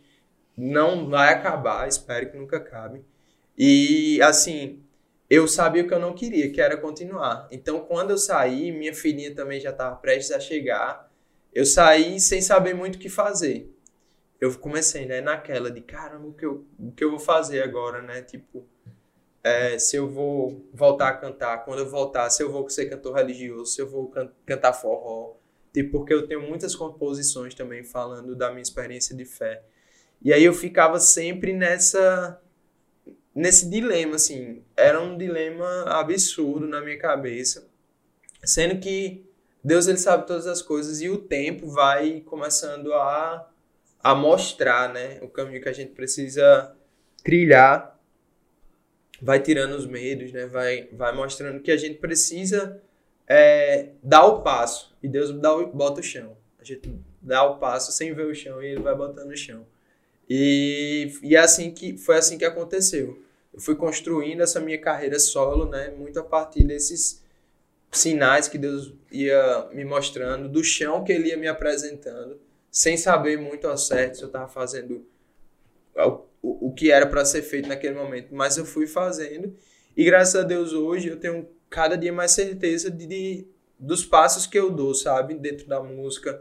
não 0.57 1.09
vai 1.09 1.33
acabar, 1.33 1.89
espero 1.89 2.31
que 2.31 2.37
nunca 2.37 2.59
acabe. 2.59 3.03
E, 3.57 4.21
assim, 4.23 4.83
eu 5.29 5.49
sabia 5.49 5.83
o 5.83 5.89
que 5.89 5.95
eu 5.95 5.99
não 5.99 6.15
queria, 6.15 6.51
que 6.51 6.61
era 6.61 6.77
continuar. 6.77 7.49
Então, 7.51 7.81
quando 7.81 8.11
eu 8.11 8.19
saí, 8.19 8.71
minha 8.73 8.95
filhinha 8.95 9.35
também 9.35 9.61
já 9.61 9.71
estava 9.71 9.97
prestes 9.97 10.33
a 10.33 10.41
chegar 10.41 11.11
eu 11.53 11.67
saí 11.67 12.19
sem 12.19 12.41
saber 12.41 12.75
muito 12.75 12.97
o 12.97 12.99
que 12.99 13.11
fazer. 13.11 13.71
Eu 14.41 14.57
comecei, 14.59 15.07
né, 15.07 15.21
naquela 15.21 15.71
de, 15.71 15.81
caramba, 15.83 16.27
o 16.27 16.33
que 16.33 16.47
eu, 16.47 16.67
o 16.79 16.91
que 16.93 17.05
eu 17.05 17.11
vou 17.11 17.19
fazer 17.19 17.63
agora, 17.63 18.03
né? 18.03 18.23
Tipo, 18.23 18.67
é, 19.45 19.79
se 19.79 19.97
eu 19.97 20.09
vou 20.09 20.67
voltar 20.73 21.09
a 21.11 21.17
cantar, 21.17 21.65
quando 21.65 21.81
eu 21.81 21.89
voltar, 21.89 22.29
se 22.31 22.43
eu 22.43 22.51
vou 22.51 22.69
ser 22.69 22.87
cantor 22.87 23.15
religioso, 23.15 23.67
se 23.67 23.83
eu 23.83 23.89
vou 23.89 24.09
can 24.09 24.33
cantar 24.47 24.73
forró. 24.73 25.37
Tipo, 25.73 25.99
porque 25.99 26.13
eu 26.13 26.27
tenho 26.27 26.43
muitas 26.43 26.75
composições 26.75 27.55
também 27.55 27.83
falando 27.83 28.37
da 28.37 28.51
minha 28.51 28.63
experiência 28.63 29.17
de 29.17 29.25
fé. 29.25 29.63
E 30.21 30.33
aí 30.33 30.45
eu 30.45 30.53
ficava 30.53 31.01
sempre 31.01 31.53
nessa 31.53 32.41
nesse 33.35 33.69
dilema 33.69 34.17
assim, 34.17 34.63
era 34.77 35.01
um 35.01 35.17
dilema 35.17 35.85
absurdo 35.87 36.67
na 36.67 36.83
minha 36.83 36.99
cabeça, 36.99 37.67
sendo 38.45 38.79
que 38.79 39.25
Deus 39.65 39.87
ele 39.87 39.99
sabe 39.99 40.27
todas 40.27 40.47
as 40.47 40.61
coisas 40.61 41.01
e 41.01 41.09
o 41.09 41.17
tempo 41.17 41.67
vai 41.69 42.21
começando 42.21 42.93
a, 42.93 43.49
a 44.01 44.15
mostrar 44.15 44.93
né, 44.93 45.19
o 45.23 45.29
caminho 45.29 45.63
que 45.63 45.69
a 45.69 45.73
gente 45.73 45.93
precisa 45.93 46.77
trilhar, 47.23 47.99
vai 49.21 49.41
tirando 49.41 49.73
os 49.73 49.87
medos, 49.87 50.33
né, 50.33 50.47
vai, 50.47 50.89
vai 50.93 51.15
mostrando 51.15 51.61
que 51.61 51.71
a 51.71 51.77
gente 51.77 51.99
precisa 51.99 52.83
é, 53.29 53.91
dar 54.03 54.25
o 54.27 54.43
passo 54.43 54.95
e 55.03 55.09
Deus 55.09 55.33
dá 55.33 55.55
o, 55.55 55.67
bota 55.67 56.01
o 56.01 56.03
chão. 56.03 56.37
A 56.59 56.65
gente 56.65 56.95
dá 57.21 57.45
o 57.45 57.59
passo 57.59 57.93
sem 57.93 58.15
ver 58.15 58.27
o 58.27 58.35
chão 58.35 58.63
e 58.63 58.67
ele 58.69 58.81
vai 58.81 58.95
botando 58.95 59.31
o 59.31 59.37
chão. 59.37 59.67
E, 60.29 61.13
e 61.23 61.37
é 61.37 61.39
assim 61.39 61.73
que, 61.73 61.97
foi 61.99 62.17
assim 62.17 62.39
que 62.39 62.45
aconteceu. 62.45 63.23
Eu 63.53 63.61
fui 63.61 63.75
construindo 63.75 64.43
essa 64.43 64.61
minha 64.61 64.79
carreira 64.79 65.19
solo, 65.19 65.67
né, 65.67 65.91
muito 65.91 66.19
a 66.19 66.25
partir 66.25 66.65
desses 66.65 67.23
sinais 67.91 68.49
que 68.49 68.57
Deus 68.57 68.95
ia 69.11 69.69
me 69.73 69.85
mostrando, 69.85 70.49
do 70.49 70.65
chão 70.65 71.05
que 71.05 71.13
Ele 71.13 71.29
ia 71.29 71.37
me 71.37 71.47
apresentando, 71.47 72.41
sem 72.71 72.97
saber 72.97 73.39
muito 73.39 73.69
ao 73.69 73.77
certo 73.77 74.17
se 74.17 74.23
eu 74.23 74.29
estava 74.29 74.49
fazendo 74.49 75.07
o, 75.95 76.25
o, 76.43 76.69
o 76.69 76.73
que 76.73 76.91
era 76.91 77.07
para 77.07 77.25
ser 77.25 77.43
feito 77.43 77.69
naquele 77.69 77.95
momento, 77.95 78.35
mas 78.35 78.57
eu 78.57 78.65
fui 78.65 78.87
fazendo 78.87 79.55
e 79.95 80.05
graças 80.05 80.37
a 80.37 80.43
Deus 80.43 80.73
hoje 80.73 81.09
eu 81.09 81.19
tenho 81.19 81.47
cada 81.73 81.97
dia 81.97 82.13
mais 82.13 82.33
certeza 82.33 82.91
de, 82.91 83.07
de 83.07 83.47
dos 83.79 84.05
passos 84.05 84.47
que 84.47 84.59
eu 84.59 84.71
dou, 84.71 84.95
sabe, 84.95 85.35
dentro 85.35 85.67
da 85.67 85.83
música. 85.83 86.41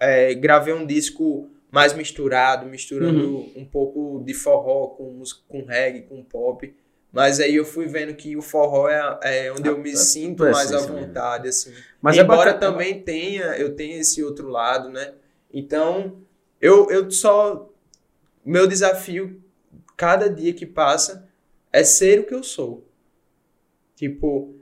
É, 0.00 0.34
gravei 0.34 0.72
um 0.72 0.86
disco 0.86 1.50
mais 1.70 1.92
misturado, 1.92 2.66
misturando 2.66 3.36
uhum. 3.36 3.52
um 3.56 3.64
pouco 3.64 4.22
de 4.24 4.32
forró 4.32 4.88
com, 4.88 5.22
com 5.46 5.64
reggae, 5.64 6.02
com 6.02 6.24
pop. 6.24 6.74
Mas 7.12 7.38
aí 7.38 7.54
eu 7.54 7.64
fui 7.64 7.86
vendo 7.86 8.14
que 8.14 8.36
o 8.36 8.42
forró 8.42 8.88
é, 8.88 9.18
é 9.22 9.52
onde 9.52 9.68
eu 9.68 9.78
me 9.78 9.92
ah, 9.92 9.96
sinto 9.96 10.42
mais 10.44 10.72
à 10.72 10.78
vontade, 10.78 11.48
assim. 11.48 11.72
Mas 12.00 12.16
é 12.16 12.22
Embora 12.22 12.50
é 12.50 12.54
também 12.54 13.02
tenha, 13.02 13.56
eu 13.56 13.76
tenha 13.76 13.98
esse 13.98 14.22
outro 14.22 14.48
lado, 14.48 14.88
né? 14.88 15.14
Então, 15.52 16.18
eu, 16.60 16.90
eu 16.90 17.10
só... 17.10 17.70
Meu 18.44 18.66
desafio, 18.66 19.40
cada 19.96 20.28
dia 20.28 20.52
que 20.52 20.66
passa, 20.66 21.28
é 21.72 21.84
ser 21.84 22.20
o 22.20 22.24
que 22.24 22.34
eu 22.34 22.42
sou. 22.42 22.84
Tipo, 23.96 24.54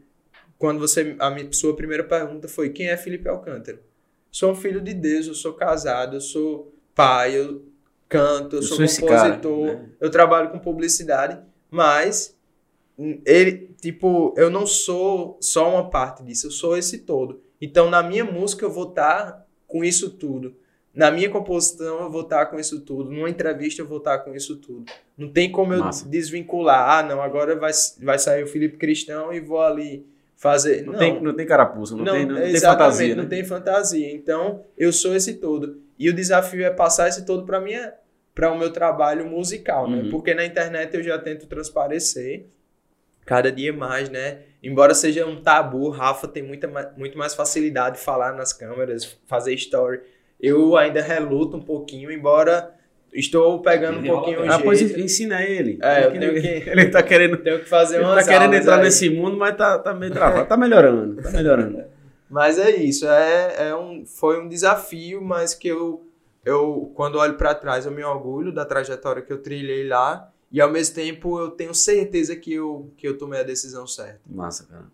quando 0.59 0.79
você... 0.79 1.17
A 1.19 1.31
minha, 1.31 1.53
sua 1.53 1.75
primeira 1.75 2.05
pergunta 2.05 2.49
foi, 2.49 2.71
quem 2.71 2.89
é 2.89 2.97
Felipe 2.97 3.29
Alcântara? 3.29 3.81
Sou 4.31 4.53
um 4.53 4.55
filho 4.55 4.81
de 4.81 4.95
Deus, 4.95 5.27
eu 5.27 5.35
sou 5.35 5.53
casado, 5.53 6.17
eu 6.17 6.21
sou 6.21 6.75
pai, 6.95 7.37
eu 7.37 7.65
canto, 8.09 8.57
eu, 8.57 8.61
eu 8.61 8.63
sou, 8.63 8.89
sou 8.89 9.09
compositor, 9.09 9.67
cara, 9.67 9.79
né? 9.79 9.89
eu 10.01 10.11
trabalho 10.11 10.51
com 10.51 10.59
publicidade, 10.59 11.39
mas 11.71 12.37
ele, 13.25 13.75
tipo, 13.81 14.35
eu 14.37 14.51
não 14.51 14.67
sou 14.67 15.39
só 15.41 15.71
uma 15.71 15.91
parte 15.91 16.23
disso, 16.23 16.47
eu 16.47 16.51
sou 16.51 16.77
esse 16.77 16.99
todo. 16.99 17.43
Então, 17.61 17.89
na 17.89 18.03
minha 18.03 18.25
música, 18.25 18.65
eu 18.65 18.71
vou 18.71 18.91
estar 18.91 19.33
tá 19.33 19.47
com 19.67 19.83
isso 19.83 20.11
tudo. 20.11 20.57
Na 20.95 21.11
minha 21.11 21.31
composição, 21.31 22.03
eu 22.03 22.11
vou 22.11 22.21
estar 22.21 22.47
com 22.47 22.59
isso 22.59 22.81
tudo. 22.81 23.11
Numa 23.11 23.31
entrevista, 23.31 23.81
eu 23.81 23.87
vou 23.87 23.99
estar 23.99 24.19
com 24.19 24.35
isso 24.35 24.57
tudo. 24.57 24.85
Não 25.17 25.29
tem 25.29 25.51
como 25.51 25.73
eu 25.73 25.89
desvincular. 26.07 26.99
Ah, 26.99 27.03
não, 27.03 27.23
agora 27.23 27.57
vai, 27.57 27.73
vai 28.03 28.19
sair 28.19 28.43
o 28.43 28.47
Felipe 28.47 28.77
Cristão 28.77 29.33
e 29.33 29.41
vou 29.41 29.61
ali 29.61 30.07
fazer. 30.37 30.85
Não, 30.85 30.93
não. 30.93 30.99
tem, 30.99 31.23
não 31.23 31.35
tem 31.35 31.47
carapuça, 31.47 31.97
não, 31.97 32.05
não 32.05 32.13
tem, 32.13 32.27
não 32.27 32.37
tem 32.37 32.61
fantasia. 32.61 33.09
Né? 33.09 33.23
Não 33.23 33.29
tem 33.29 33.45
fantasia. 33.45 34.13
Então, 34.13 34.65
eu 34.77 34.93
sou 34.93 35.17
esse 35.17 35.35
todo. 35.35 35.81
E 35.99 36.11
o 36.11 36.13
desafio 36.13 36.65
é 36.65 36.71
passar 36.71 37.09
esse 37.09 37.25
todo 37.25 37.47
para 37.47 37.61
minha 37.61 37.95
para 38.35 38.51
o 38.51 38.59
meu 38.59 38.73
trabalho 38.73 39.27
musical, 39.27 39.89
né? 39.89 40.03
uhum. 40.03 40.11
Porque 40.11 40.35
na 40.35 40.45
internet 40.45 40.95
eu 40.95 41.03
já 41.03 41.19
tento 41.19 41.47
transparecer 41.47 42.47
cada 43.27 43.53
dia 43.53 43.73
mais, 43.73 44.09
né? 44.09 44.39
Embora 44.63 44.95
seja 44.95 45.27
um 45.27 45.43
tabu, 45.43 45.91
Rafa 45.91 46.27
tem 46.27 46.43
muita, 46.43 46.69
muito 46.97 47.17
mais 47.19 47.35
facilidade 47.35 47.99
de 47.99 48.03
falar 48.03 48.33
nas 48.33 48.53
câmeras, 48.53 49.19
fazer 49.27 49.55
story. 49.55 50.01
Eu 50.43 50.77
ainda 50.77 51.01
reluto 51.01 51.57
um 51.57 51.63
pouquinho, 51.63 52.11
embora 52.11 52.75
estou 53.13 53.61
pegando 53.61 54.01
um 54.01 54.03
pouquinho 54.03 54.41
o 54.41 54.43
ah, 54.43 54.49
jeito. 54.49 54.65
pois 54.65 54.81
ensina 54.81 55.43
ele. 55.43 55.79
É, 55.81 56.07
eu 56.07 56.13
tenho 56.13 56.35
que... 56.41 56.71
Ele 56.71 56.89
tá 56.89 57.03
querendo... 57.03 57.37
Tenho 57.37 57.61
que 57.61 57.69
fazer 57.69 57.97
ele 57.97 58.05
tá 58.07 58.25
querendo 58.25 58.55
entrar 58.55 58.77
aí. 58.79 58.83
nesse 58.83 59.09
mundo, 59.09 59.37
mas 59.37 59.57
tá, 59.57 59.79
tá 59.79 59.95
meio 59.95 60.13
travado. 60.13 60.49
tá 60.49 60.57
melhorando, 60.57 61.23
tá 61.23 61.31
melhorando. 61.31 61.85
Mas 62.29 62.59
é 62.59 62.75
isso, 62.75 63.07
é, 63.07 63.69
é 63.69 63.77
um, 63.77 64.07
foi 64.07 64.41
um 64.41 64.49
desafio, 64.49 65.21
mas 65.21 65.55
que 65.55 65.69
eu, 65.69 66.03
eu 66.45 66.91
quando 66.95 67.19
olho 67.19 67.35
para 67.35 67.55
trás, 67.55 67.85
eu 67.85 67.93
me 67.93 68.03
orgulho 68.03 68.51
da 68.51 68.65
trajetória 68.65 69.21
que 69.21 69.31
eu 69.31 69.43
trilhei 69.43 69.87
lá 69.87 70.33
e 70.51 70.59
ao 70.59 70.71
mesmo 70.71 70.95
tempo 70.95 71.39
eu 71.39 71.51
tenho 71.51 71.75
certeza 71.75 72.35
que 72.35 72.55
eu, 72.55 72.91
que 72.97 73.07
eu 73.07 73.19
tomei 73.19 73.41
a 73.41 73.43
decisão 73.43 73.87
certa. 73.87 74.21
Massa, 74.27 74.65
cara. 74.65 74.87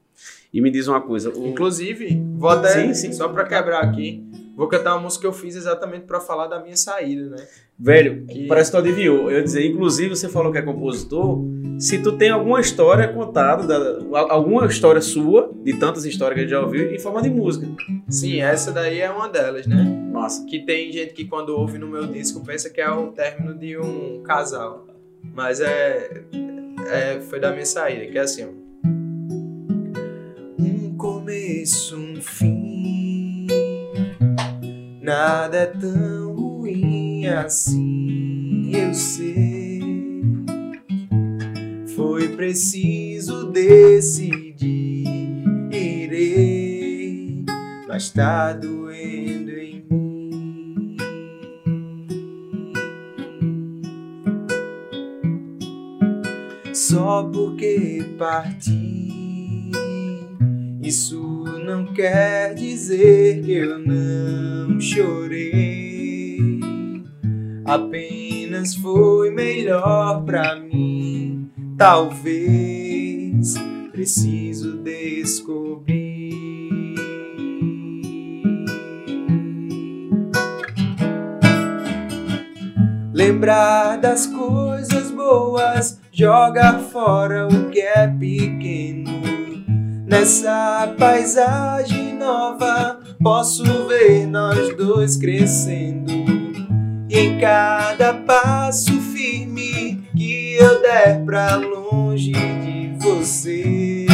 E 0.52 0.60
me 0.60 0.68
diz 0.68 0.88
uma 0.88 1.00
coisa. 1.00 1.30
O... 1.30 1.46
Inclusive, 1.46 2.20
vou 2.36 2.50
até, 2.50 2.72
Sim, 2.72 2.94
sim. 2.94 3.12
só 3.12 3.28
pra 3.28 3.44
quebrar 3.44 3.84
aqui, 3.84 4.24
vou 4.58 4.68
cantar 4.68 4.94
uma 4.94 5.02
música 5.02 5.22
que 5.22 5.26
eu 5.26 5.32
fiz 5.32 5.54
exatamente 5.56 6.02
pra 6.04 6.20
falar 6.20 6.48
da 6.48 6.60
minha 6.60 6.76
saída, 6.76 7.30
né? 7.30 7.46
Velho, 7.78 8.26
Que- 8.26 8.46
parece 8.48 8.70
que 8.70 8.76
tu 8.76 8.80
adivinhou. 8.80 9.30
Eu 9.30 9.38
ia 9.38 9.42
dizer, 9.42 9.64
inclusive, 9.64 10.10
você 10.16 10.28
falou 10.28 10.50
que 10.52 10.58
é 10.58 10.62
compositor. 10.62 11.38
Se 11.78 12.02
tu 12.02 12.12
tem 12.18 12.28
alguma 12.30 12.60
história 12.60 13.06
contada, 13.06 13.64
da- 13.66 14.18
al- 14.18 14.32
alguma 14.32 14.66
história 14.66 15.00
sua, 15.00 15.50
de 15.62 15.74
tantas 15.74 16.04
histórias 16.04 16.34
que 16.34 16.40
a 16.40 16.42
gente 16.42 16.50
já 16.50 16.60
ouviu, 16.60 16.92
em 16.92 16.98
forma 16.98 17.22
de 17.22 17.30
música. 17.30 17.66
Sim, 18.08 18.40
essa 18.40 18.72
daí 18.72 18.98
é 19.00 19.08
uma 19.08 19.28
delas, 19.28 19.64
né? 19.66 19.84
Massa. 20.12 20.44
Que 20.44 20.58
tem 20.66 20.90
gente 20.90 21.14
que 21.14 21.24
quando 21.24 21.50
ouve 21.50 21.78
no 21.78 21.86
meu 21.86 22.04
disco 22.08 22.44
pensa 22.44 22.68
que 22.68 22.80
é 22.80 22.90
o 22.90 23.12
término 23.12 23.54
de 23.54 23.78
um 23.78 24.22
casal. 24.24 24.84
Mas 25.34 25.60
é, 25.60 26.24
é 26.90 27.20
foi 27.20 27.38
da 27.38 27.52
minha 27.52 27.64
saída, 27.66 28.06
que 28.10 28.18
é 28.18 28.22
assim, 28.22 28.44
ó. 28.44 28.48
Um 30.60 30.96
começo, 30.96 31.96
um 31.96 32.20
fim. 32.20 32.67
Nada 35.08 35.56
é 35.56 35.66
tão 35.66 36.34
ruim 36.34 37.26
assim, 37.28 38.70
eu 38.76 38.92
sei. 38.92 39.80
Foi 41.96 42.28
preciso 42.36 43.50
decidir, 43.50 45.06
irei, 45.72 47.42
mas 47.88 48.10
tá 48.10 48.52
doendo 48.52 49.50
em 49.52 49.82
mim. 49.90 50.96
Só 56.74 57.22
porque 57.32 58.04
parti, 58.18 59.70
isso 60.82 61.17
quer 61.98 62.54
dizer 62.54 63.42
que 63.42 63.54
eu 63.54 63.76
não 63.80 64.80
chorei. 64.80 66.60
Apenas 67.64 68.76
foi 68.76 69.32
melhor 69.32 70.22
pra 70.24 70.60
mim, 70.60 71.50
talvez 71.76 73.54
preciso 73.90 74.78
descobrir. 74.78 76.28
Lembrar 83.12 83.96
das 83.96 84.24
coisas 84.28 85.10
boas, 85.10 86.00
jogar 86.12 86.78
fora 86.78 87.48
o 87.48 87.70
que 87.70 87.80
é 87.80 88.06
pequeno. 88.06 89.17
Nessa 90.08 90.94
paisagem 90.98 92.14
nova, 92.14 92.98
posso 93.22 93.62
ver 93.86 94.26
nós 94.26 94.74
dois 94.74 95.18
crescendo. 95.18 96.10
E 97.10 97.18
em 97.18 97.38
cada 97.38 98.14
passo 98.14 98.98
firme 99.02 100.02
que 100.16 100.54
eu 100.54 100.80
der 100.80 101.22
pra 101.26 101.56
longe 101.56 102.32
de 102.32 102.90
você, 102.98 104.06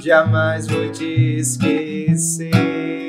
jamais 0.00 0.66
vou 0.66 0.90
te 0.90 1.36
esquecer. 1.38 3.01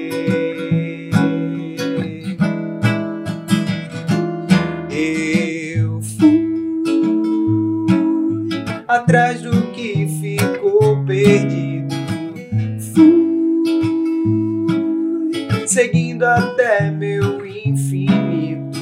Seguindo 16.23 16.25
até 16.25 16.89
meu 16.91 17.45
infinito. 17.45 18.79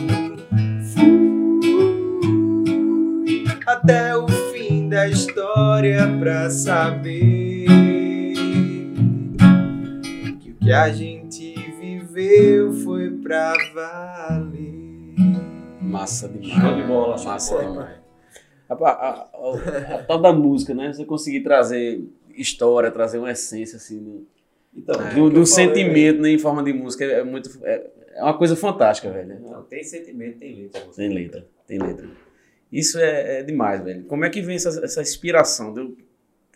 Fui 0.94 1.62
até 3.66 4.16
o 4.16 4.28
fim 4.28 4.90
da 4.90 5.08
história 5.08 6.02
pra 6.20 6.50
saber 6.50 7.66
que 10.40 10.52
o 10.52 10.56
que 10.60 10.72
a 10.72 10.92
gente 10.92 11.54
viveu 11.80 12.74
foi 12.74 13.10
pra 13.12 13.54
valer. 13.74 15.16
Massa 15.82 16.28
demais. 16.30 16.62
Show 16.62 16.76
de 16.76 16.84
bola, 16.84 17.18
show 17.18 17.26
de 17.26 17.32
Massa 17.32 17.54
bola. 17.56 17.70
demais. 17.72 18.02
A, 18.70 18.74
a- 18.74 18.90
a- 18.90 19.28
a- 19.34 19.96
a 19.96 20.04
tal 20.04 20.22
da 20.22 20.32
música, 20.32 20.74
né? 20.74 20.94
Você 20.94 21.04
conseguir 21.06 21.42
trazer 21.42 22.08
história, 22.36 22.90
trazer 22.92 23.18
uma 23.18 23.32
essência 23.32 23.76
assim 23.76 24.02
do, 24.02 24.26
Então, 24.76 24.96
do- 24.96 25.02
é 25.02 25.06
o 25.06 25.10
que 25.10 25.16
do 25.16 25.22
eu 25.42 25.42
falei, 25.46 25.46
sentimento 25.46 26.22
né, 26.22 26.30
em 26.32 26.40
forma 26.40 26.64
de 26.64 26.74
música 26.74 27.04
é, 27.06 27.20
é 27.20 27.24
muito 27.24 27.50
é, 27.64 27.88
é 28.16 28.24
uma 28.24 28.38
coisa 28.38 28.56
fantástica, 28.56 29.10
velho. 29.12 29.40
Não, 29.42 29.64
tem 29.64 29.84
sentimento, 29.84 30.40
tem 30.40 30.56
letra. 30.64 30.82
Tem 30.96 31.10
letra, 31.10 31.46
tem 31.68 31.80
letra. 31.80 32.08
Isso 32.72 32.98
é, 33.00 33.40
é 33.40 33.44
demais, 33.44 33.84
velho. 33.84 34.04
Como 34.06 34.24
é 34.24 34.30
que 34.30 34.42
vem 34.42 34.56
essa, 34.56 34.70
essa 34.84 35.02
inspiração? 35.02 35.76
Eu, 35.78 35.98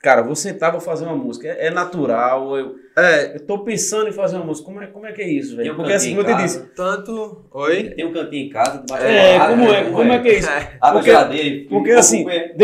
cara, 0.01 0.21
vou 0.21 0.33
sentar, 0.35 0.71
vou 0.71 0.79
fazer 0.79 1.03
uma 1.03 1.15
música. 1.15 1.49
É, 1.49 1.67
é 1.67 1.69
natural. 1.69 2.57
Eu, 2.57 2.75
É, 2.97 3.35
eu 3.35 3.39
tô 3.41 3.59
pensando 3.65 4.07
em 4.07 4.13
fazer 4.13 4.37
uma 4.37 4.45
música. 4.45 4.65
Como 4.65 4.81
é, 4.81 4.87
como 4.87 5.05
é 5.05 5.11
que 5.11 5.21
é 5.21 5.27
isso, 5.27 5.57
velho? 5.57 5.73
um 5.73 5.75
Porque 5.75 5.91
assim, 5.91 6.15
como 6.15 6.21
eu 6.29 6.35
te 6.37 6.41
disse. 6.41 6.61
tanto. 6.73 7.43
Oi? 7.51 7.89
Tem 7.89 8.05
um 8.05 8.13
cantinho 8.13 8.45
em 8.45 8.49
casa, 8.49 8.77
debaixo 8.79 9.05
É, 9.05 9.37
da 9.37 9.47
como 9.49 9.63
é, 9.73 9.83
como 9.91 10.11
é 10.13 10.19
que 10.21 10.27
é 10.29 10.39
isso? 10.39 10.47
Porque- 10.93 11.67
porque 11.69 11.91
assim, 11.91 12.23
pé. 12.23 12.55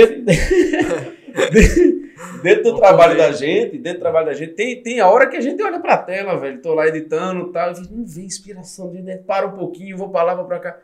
Dentro, 2.42 2.64
do 2.64 2.76
trabalho 2.78 3.18
da 3.18 3.32
gente, 3.32 3.78
dentro 3.78 4.00
do 4.00 4.02
trabalho 4.02 4.26
da 4.28 4.34
gente, 4.34 4.54
tem, 4.54 4.82
tem 4.82 5.00
a 5.00 5.10
hora 5.10 5.28
que 5.28 5.38
a 5.38 5.42
gente 5.42 5.62
olha 5.64 5.80
pra 5.80 5.98
tela, 5.98 6.38
velho. 6.38 6.62
Tô 6.62 6.74
lá 6.74 6.88
editando 6.88 7.50
e 7.50 7.52
tal. 7.52 7.72
Não 7.92 8.06
vem 8.06 8.26
inspiração, 8.26 8.92
de 8.92 9.02
dentro, 9.02 9.24
para 9.26 9.48
um 9.48 9.58
pouquinho, 9.58 9.98
vou 9.98 10.10
pra 10.10 10.24
lá, 10.24 10.34
vou 10.36 10.46
pra 10.46 10.60
cá. 10.60 10.80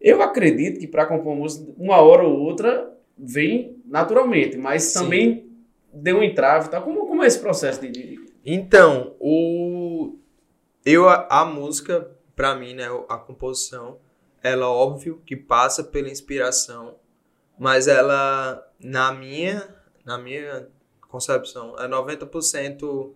Eu 0.00 0.20
acredito 0.22 0.80
que 0.80 0.86
pra 0.86 1.06
compor 1.06 1.34
música, 1.36 1.72
uma 1.78 2.00
hora 2.00 2.22
ou 2.24 2.38
outra 2.40 2.92
vem 3.16 3.76
naturalmente, 3.86 4.56
mas 4.56 4.82
Sim. 4.84 4.98
também 5.04 5.46
deu 5.92 6.16
um 6.18 6.22
entrave 6.22 6.68
tal. 6.70 6.82
Como, 6.82 7.06
como 7.06 7.22
é 7.22 7.26
esse 7.26 7.38
processo 7.38 7.80
de. 7.80 7.90
de- 7.90 8.20
Então, 8.44 9.14
o 9.20 10.16
eu 10.84 11.08
a, 11.08 11.26
a 11.30 11.44
música 11.44 12.10
pra 12.34 12.56
mim, 12.56 12.74
né, 12.74 12.86
a 13.08 13.16
composição, 13.16 13.98
ela 14.42 14.68
óbvio 14.68 15.22
que 15.24 15.36
passa 15.36 15.84
pela 15.84 16.08
inspiração, 16.08 16.96
mas 17.58 17.86
ela 17.86 18.66
na 18.82 19.12
minha, 19.12 19.68
na 20.04 20.18
minha 20.18 20.66
concepção, 21.12 21.78
é 21.78 21.86
90% 21.86 23.12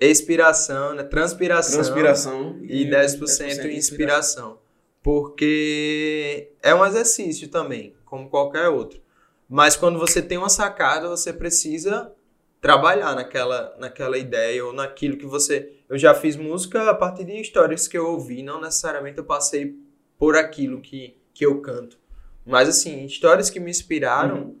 expiração, 0.00 0.94
né, 0.94 1.04
transpiração, 1.04 1.74
transpiração 1.74 2.58
e 2.64 2.84
10% 2.84 3.70
inspiração. 3.70 4.58
Porque 5.00 6.50
é 6.60 6.74
um 6.74 6.84
exercício 6.84 7.48
também, 7.48 7.94
como 8.04 8.28
qualquer 8.28 8.68
outro. 8.68 9.00
Mas 9.48 9.76
quando 9.76 9.98
você 9.98 10.20
tem 10.20 10.36
uma 10.36 10.48
sacada, 10.48 11.08
você 11.08 11.32
precisa 11.32 12.12
trabalhar 12.60 13.14
naquela, 13.14 13.76
naquela 13.78 14.18
ideia 14.18 14.64
ou 14.64 14.72
naquilo 14.72 15.16
que 15.16 15.26
você. 15.26 15.76
Eu 15.88 15.98
já 15.98 16.14
fiz 16.14 16.36
música 16.36 16.90
a 16.90 16.94
partir 16.94 17.24
de 17.24 17.40
histórias 17.40 17.86
que 17.86 17.96
eu 17.96 18.06
ouvi, 18.08 18.42
não 18.42 18.60
necessariamente 18.60 19.18
eu 19.18 19.24
passei 19.24 19.76
por 20.18 20.36
aquilo 20.36 20.80
que, 20.80 21.16
que 21.32 21.46
eu 21.46 21.60
canto. 21.60 21.98
Mas 22.44 22.68
assim, 22.68 23.04
histórias 23.04 23.50
que 23.50 23.60
me 23.60 23.70
inspiraram 23.70 24.56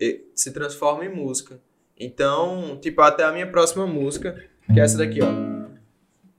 eh, 0.00 0.20
se 0.34 0.52
transformam 0.52 1.04
em 1.04 1.14
música. 1.14 1.60
Então, 1.98 2.78
tipo, 2.80 3.00
até 3.00 3.24
a 3.24 3.32
minha 3.32 3.46
próxima 3.46 3.86
música, 3.86 4.36
que 4.72 4.78
é 4.78 4.82
essa 4.82 4.98
daqui, 4.98 5.20
ó. 5.20 5.58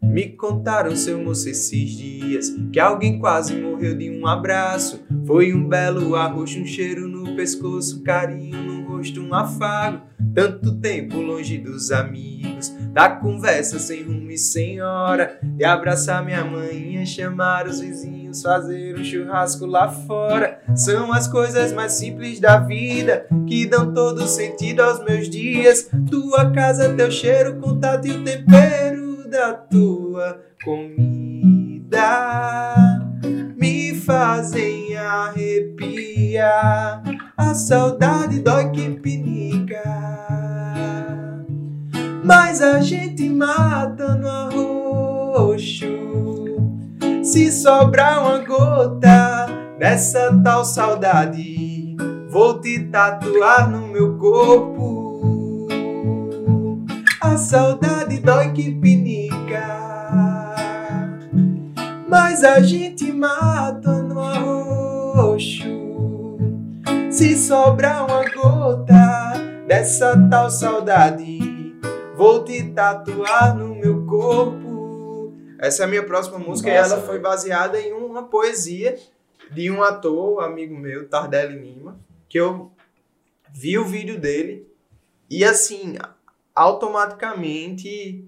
Me 0.02 0.30
contaram, 0.30 0.96
seu 0.96 1.22
moço, 1.22 1.50
esses 1.50 1.92
dias 1.92 2.56
que 2.72 2.80
alguém 2.80 3.20
quase 3.20 3.54
morreu 3.54 3.98
de 3.98 4.10
um 4.10 4.26
abraço. 4.26 5.04
Foi 5.28 5.54
um 5.54 5.68
belo 5.68 6.16
arroxo, 6.16 6.60
um 6.60 6.66
cheiro 6.66 7.08
no 7.08 7.36
pescoço, 7.36 8.02
carinho 8.02 8.58
no 8.64 8.88
rosto, 8.88 9.22
um 9.22 9.34
afago. 9.34 10.02
Tanto 10.34 10.80
tempo 10.80 11.18
longe 11.18 11.58
dos 11.58 11.92
amigos, 11.92 12.70
da 12.94 13.10
conversa 13.10 13.78
sem 13.78 14.04
rumo 14.04 14.32
e 14.32 14.38
sem 14.38 14.82
hora. 14.82 15.38
De 15.44 15.66
abraçar 15.66 16.24
minha 16.24 16.46
mãe, 16.46 17.06
chamar 17.06 17.68
os 17.68 17.82
vizinhos, 17.82 18.19
fazer 18.34 18.98
um 18.98 19.04
churrasco 19.04 19.66
lá 19.66 19.90
fora. 19.90 20.62
São 20.76 21.12
as 21.12 21.28
coisas 21.28 21.72
mais 21.72 21.94
simples 21.94 22.40
da 22.40 22.60
vida 22.60 23.26
que 23.48 23.66
dão 23.66 23.94
todo 23.94 24.28
sentido 24.28 24.82
aos 24.82 25.04
meus 25.04 25.30
dias. 25.30 25.90
Tua 26.10 26.52
casa, 26.52 26.94
teu 26.96 27.12
cheiro, 27.12 27.58
contato 27.58 28.08
e 28.08 28.12
o 28.12 28.24
tempero 28.24 29.30
da 29.30 29.54
tua 29.54 30.42
comida 30.64 32.00
me 33.56 33.94
fazem 33.94 34.98
arrepiar. 34.98 37.04
A 37.38 37.54
saudade 37.54 38.40
dói 38.40 38.72
que 38.72 38.90
pinica, 38.90 39.84
mas 42.24 42.62
a 42.62 42.82
gente 42.82 43.30
mata 43.30 44.16
no 44.16 44.28
arroxo. 44.28 46.29
Se 47.22 47.52
sobrar 47.52 48.22
uma 48.22 48.38
gota 48.40 49.48
dessa 49.78 50.32
tal 50.42 50.64
saudade, 50.64 51.98
vou 52.30 52.62
te 52.62 52.80
tatuar 52.86 53.70
no 53.70 53.88
meu 53.88 54.18
corpo. 54.18 55.68
A 57.20 57.36
saudade 57.36 58.20
dói 58.20 58.54
que 58.54 58.72
pinica. 58.74 59.68
Mas 62.08 62.44
a 62.44 62.62
gente 62.62 63.12
mata 63.12 64.02
no 64.02 64.22
arroxo. 64.22 65.68
Se 67.12 67.36
sobrar 67.36 68.08
uma 68.08 68.24
gota 68.30 69.34
dessa 69.68 70.18
tal 70.30 70.50
saudade, 70.50 71.76
vou 72.16 72.46
te 72.46 72.64
tatuar 72.64 73.56
no 73.56 73.76
meu 73.76 74.06
corpo. 74.06 74.69
Essa 75.60 75.84
é 75.84 75.86
a 75.86 75.90
minha 75.90 76.04
próxima 76.04 76.40
música 76.40 76.74
Nossa, 76.74 76.90
e 76.90 76.94
ela 76.94 77.06
foi 77.06 77.20
baseada 77.20 77.80
em 77.80 77.92
uma 77.92 78.24
poesia 78.24 78.98
de 79.52 79.70
um 79.70 79.84
ator, 79.84 80.42
amigo 80.42 80.76
meu, 80.76 81.08
Tardelli 81.08 81.60
Lima, 81.60 82.00
que 82.30 82.40
eu 82.40 82.72
vi 83.52 83.78
o 83.78 83.84
vídeo 83.84 84.18
dele 84.18 84.66
e 85.30 85.44
assim, 85.44 85.98
automaticamente 86.56 88.26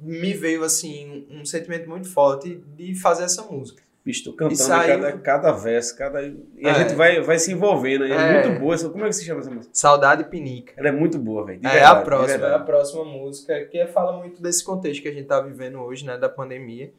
me 0.00 0.32
veio 0.32 0.62
assim 0.62 1.26
um 1.30 1.44
sentimento 1.44 1.88
muito 1.88 2.08
forte 2.08 2.62
de 2.76 2.94
fazer 2.94 3.24
essa 3.24 3.42
música. 3.42 3.82
Bicho, 4.06 4.22
tô 4.22 4.32
cantando 4.34 4.56
saiu- 4.56 5.00
cada, 5.00 5.18
cada 5.18 5.50
verso, 5.52 5.98
cada. 5.98 6.22
E 6.24 6.64
a 6.64 6.70
É. 6.70 6.74
gente 6.74 6.94
vai, 6.94 7.20
vai 7.22 7.40
se 7.40 7.50
envolvendo. 7.52 8.04
É, 8.04 8.10
É. 8.12 8.32
muito 8.48 8.60
boa. 8.60 8.72
essa- 8.72 8.88
Como 8.88 9.04
é 9.04 9.08
que 9.08 9.14
se 9.16 9.24
chama 9.24 9.40
essa 9.40 9.50
música? 9.50 9.74
Saudade 9.74 10.22
Pinica. 10.30 10.72
Ela 10.76 10.90
é 10.90 10.92
muito 10.92 11.18
boa, 11.18 11.44
velho. 11.44 11.58
É 11.58 11.68
verdade, 11.68 11.84
a 11.84 12.02
próxima, 12.02 12.46
é 12.46 12.54
a 12.54 12.58
próxima 12.60 13.04
música 13.04 13.64
que 13.64 13.84
fala 13.88 14.16
muito 14.16 14.40
desse 14.40 14.62
contexto 14.64 15.02
que 15.02 15.08
a 15.08 15.12
gente 15.12 15.26
tá 15.26 15.40
vivendo 15.40 15.80
hoje, 15.80 16.06
né, 16.06 16.16
da 16.16 16.28
pandemia, 16.28 16.92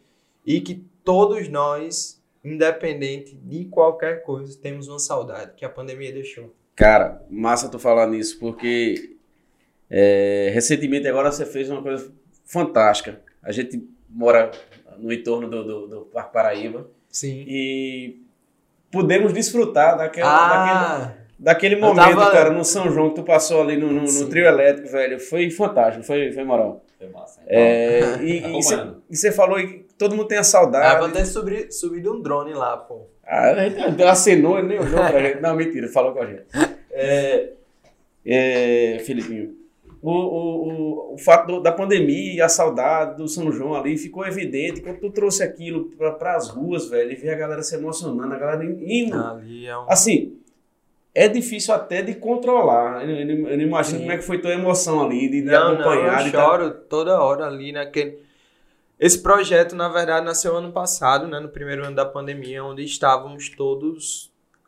e 0.46 0.60
que 0.60 0.86
todos 1.06 1.48
nós, 1.48 2.22
independente 2.44 3.34
de 3.38 3.64
qualquer 3.66 4.24
coisa, 4.24 4.60
temos 4.62 4.90
uma 4.90 5.00
saudade 5.00 5.52
que 5.56 5.64
a 5.64 5.70
pandemia 5.70 6.12
deixou. 6.12 6.54
Cara, 6.76 7.24
massa 7.30 7.70
tu 7.70 7.80
falar 7.80 8.06
nisso, 8.08 8.38
porque 8.38 9.16
é, 9.90 10.52
recentemente 10.54 11.08
agora 11.08 11.32
você 11.32 11.46
fez 11.46 11.70
uma 11.70 11.82
coisa 11.82 12.12
fantástica. 12.44 13.22
A 13.42 13.54
gente 13.54 13.82
mora 14.10 14.52
no 14.98 15.10
entorno 15.14 15.50
do, 15.50 15.64
do, 15.64 15.88
do 15.88 16.02
Parque 16.08 16.34
Paraíba 16.34 16.90
Sim. 17.10 17.44
e 17.48 18.20
pudemos 18.92 19.34
desfrutar 19.34 19.98
daquela, 19.98 20.30
daquele, 20.30 20.72
Ah, 20.72 21.14
daquele 21.40 21.76
eu 21.76 21.80
momento, 21.80 22.18
tava- 22.18 22.32
cara, 22.32 22.50
no 22.52 22.64
São 22.64 22.92
João 22.92 23.10
que 23.10 23.16
tu 23.16 23.24
passou 23.24 23.62
ali 23.62 23.78
no, 23.78 23.92
no, 23.92 24.04
no 24.04 24.30
trio 24.30 24.46
elétrico, 24.46 24.90
velho. 24.90 25.20
Foi 25.20 25.50
fantástico, 25.50 26.04
foi, 26.06 26.32
foi 26.32 26.44
moral. 26.44 26.84
Foi 26.98 27.10
massa. 27.10 27.40
É, 27.48 28.18
e, 28.22 28.40
você, 28.54 28.88
você 29.10 29.32
falou 29.32 29.58
que 29.58 29.86
todo 29.98 30.16
mundo 30.16 30.28
tem 30.28 30.38
a 30.38 30.42
ah, 30.42 30.44
saudade. 30.44 31.00
vou 31.00 31.10
ter 31.10 31.26
subi, 31.26 31.72
subido 31.72 32.14
um 32.14 32.22
drone 32.22 32.54
lá, 32.54 32.78
pô. 32.78 33.08
Ah, 33.26 33.52
a 33.52 33.70
gente 33.70 34.02
acenou, 34.04 34.58
ele 34.58 34.70
nem 34.70 34.80
olhou 34.80 35.00
pra 35.00 35.20
gente. 35.20 35.42
Não, 35.42 35.56
mentira, 35.56 35.88
falou 35.90 36.14
com 36.14 36.22
a 36.22 36.26
gente. 36.26 36.46
É, 37.00 37.50
é, 38.26 39.00
Filipinho, 39.06 39.56
o, 40.02 40.12
o, 40.12 41.14
o, 41.14 41.18
fato 41.18 41.48
do- 41.48 41.60
da 41.62 41.72
pandemia 41.72 42.34
e 42.36 42.42
a 42.42 42.50
saudade 42.50 43.18
do 43.18 43.28
São 43.28 43.52
João 43.52 43.74
ali 43.76 43.98
ficou 43.98 44.26
evidente 44.26 44.82
quando 44.82 45.00
tu 45.00 45.10
trouxe 45.10 45.44
aquilo 45.44 45.86
para 46.20 46.36
as 46.36 46.50
ruas, 46.50 46.90
velho, 46.90 47.12
e 47.12 47.16
ver 47.16 47.32
a 47.32 47.36
galera 47.36 47.64
se 47.64 47.76
emocionando, 47.76 48.34
a 48.34 48.38
galera 48.38 48.64
indo. 48.66 49.16
É 49.66 49.78
um... 49.78 49.86
Assim, 49.90 50.38
é 51.16 51.28
difícil 51.28 51.74
até 51.74 52.02
de 52.02 52.14
controlar. 52.16 53.04
Eu, 53.10 53.16
eu- 53.16 53.48
eu 53.50 53.58
não 53.58 53.64
imagino 53.64 53.98
Sim. 53.98 54.04
como 54.04 54.12
é 54.12 54.18
que 54.18 54.24
foi 54.24 54.38
tua 54.40 54.52
emoção 54.54 55.04
ali, 55.04 55.30
de, 55.30 55.42
de 55.42 55.48
Não, 55.48 55.74
não, 55.74 55.82
acompanhar. 55.82 56.20
eu 56.22 56.26
de 56.26 56.32
tá- 56.32 56.44
choro 56.44 56.72
toda 56.90 57.20
hora 57.22 57.46
ali 57.48 57.72
naquele... 57.72 58.20
Esse 59.00 59.22
projeto, 59.22 59.76
na 59.76 59.90
verdade, 59.90 60.26
nasceu 60.26 60.56
ano 60.58 60.72
passado, 60.72 61.28
né, 61.28 61.40
no 61.40 61.50
primeiro 61.50 61.86
ano 61.86 61.96
da 61.96 62.04
pandemia, 62.06 62.64
onde 62.64 62.84
estávamos 62.84 63.50
todos 63.50 64.27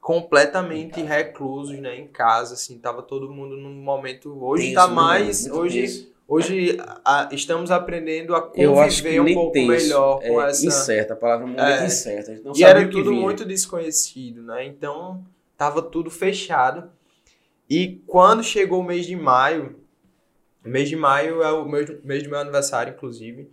completamente 0.10 1.04
reclusos, 1.04 1.78
né, 1.78 1.96
em 2.00 2.08
casa, 2.08 2.56
assim, 2.56 2.80
tava 2.80 3.04
todo 3.04 3.30
mundo 3.30 3.56
num 3.56 3.76
momento... 3.76 4.44
Hoje 4.44 4.64
tenso, 4.64 4.76
tá 4.76 4.88
né, 4.88 4.94
mais... 4.96 5.44
Muito 5.46 5.60
Hoje, 5.60 5.82
tenso. 5.82 6.12
hoje 6.28 6.78
a- 7.06 7.30
estamos 7.32 7.70
aprendendo 7.70 8.34
a 8.36 8.42
conviver 8.42 9.22
um 9.22 9.34
pouco 9.36 9.52
tenso, 9.52 9.68
melhor 9.70 10.20
com 10.20 10.42
é, 10.42 10.50
essa... 10.50 10.66
incerta, 10.66 11.14
a 11.14 11.16
palavra 11.16 11.46
muito 11.46 11.62
É. 11.62 11.86
incerta. 11.86 12.42
Não 12.44 12.54
E 12.56 12.64
era 12.64 12.88
tudo 12.90 13.12
vinha. 13.12 13.22
muito 13.22 13.46
desconhecido, 13.46 14.42
né? 14.42 14.66
Então, 14.66 15.24
tava 15.56 15.80
tudo 15.80 16.10
fechado. 16.10 16.90
E 17.70 18.02
quando 18.08 18.44
chegou 18.44 18.80
o 18.80 18.84
mês 18.84 19.06
de 19.06 19.16
maio, 19.16 19.76
o 20.66 20.70
mês 20.70 20.90
de 20.90 20.96
maio 20.96 21.44
é 21.44 21.52
o 21.52 21.70
mês, 21.70 22.04
mês 22.04 22.24
do 22.24 22.30
meu 22.32 22.40
aniversário, 22.40 22.96
inclusive, 22.96 23.48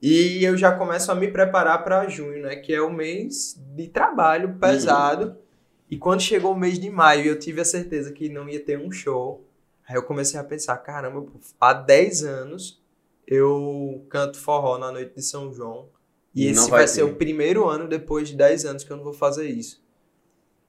e 0.00 0.44
eu 0.44 0.56
já 0.56 0.70
começo 0.70 1.10
a 1.10 1.16
me 1.16 1.26
preparar 1.26 1.82
para 1.82 2.08
junho, 2.08 2.42
né? 2.42 2.54
Que 2.54 2.72
é 2.72 2.80
o 2.80 2.92
mês 2.92 3.60
de 3.74 3.88
trabalho 3.88 4.54
pesado. 4.60 5.44
E 5.90 5.96
quando 5.96 6.20
chegou 6.20 6.52
o 6.52 6.58
mês 6.58 6.78
de 6.78 6.90
maio, 6.90 7.26
eu 7.26 7.38
tive 7.38 7.60
a 7.60 7.64
certeza 7.64 8.12
que 8.12 8.28
não 8.28 8.48
ia 8.48 8.60
ter 8.60 8.78
um 8.78 8.90
show. 8.90 9.44
Aí 9.88 9.94
eu 9.94 10.02
comecei 10.02 10.38
a 10.38 10.44
pensar, 10.44 10.76
caramba, 10.78 11.24
há 11.60 11.72
10 11.72 12.24
anos 12.24 12.82
eu 13.26 14.04
canto 14.08 14.38
forró 14.38 14.78
na 14.78 14.90
noite 14.90 15.14
de 15.14 15.22
São 15.22 15.52
João. 15.52 15.88
E 16.34 16.44
E 16.44 16.46
esse 16.48 16.60
não 16.60 16.68
vai, 16.68 16.80
vai 16.80 16.88
ser 16.88 17.02
o 17.02 17.14
primeiro 17.14 17.68
ano 17.68 17.88
depois 17.88 18.28
de 18.28 18.36
10 18.36 18.64
anos 18.64 18.84
que 18.84 18.90
eu 18.90 18.96
não 18.96 19.04
vou 19.04 19.12
fazer 19.14 19.48
isso. 19.48 19.84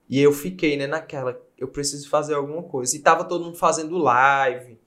E 0.08 0.20
eu 0.20 0.32
fiquei, 0.32 0.76
né, 0.76 0.86
naquela, 0.86 1.40
eu 1.58 1.68
preciso 1.68 2.08
fazer 2.08 2.34
alguma 2.34 2.62
coisa. 2.62 2.96
E 2.96 3.00
tava 3.00 3.24
todo 3.24 3.44
mundo 3.44 3.56
fazendo 3.56 3.98
live. 3.98 4.78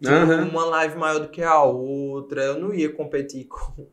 Tipo, 0.00 0.12
Aham. 0.12 0.48
uma 0.48 0.64
live 0.64 0.96
maior 0.98 1.20
do 1.20 1.28
que 1.28 1.42
a 1.42 1.62
outra. 1.62 2.42
Eu 2.42 2.58
não 2.58 2.74
ia 2.74 2.92
competir 2.92 3.44
com 3.48 3.86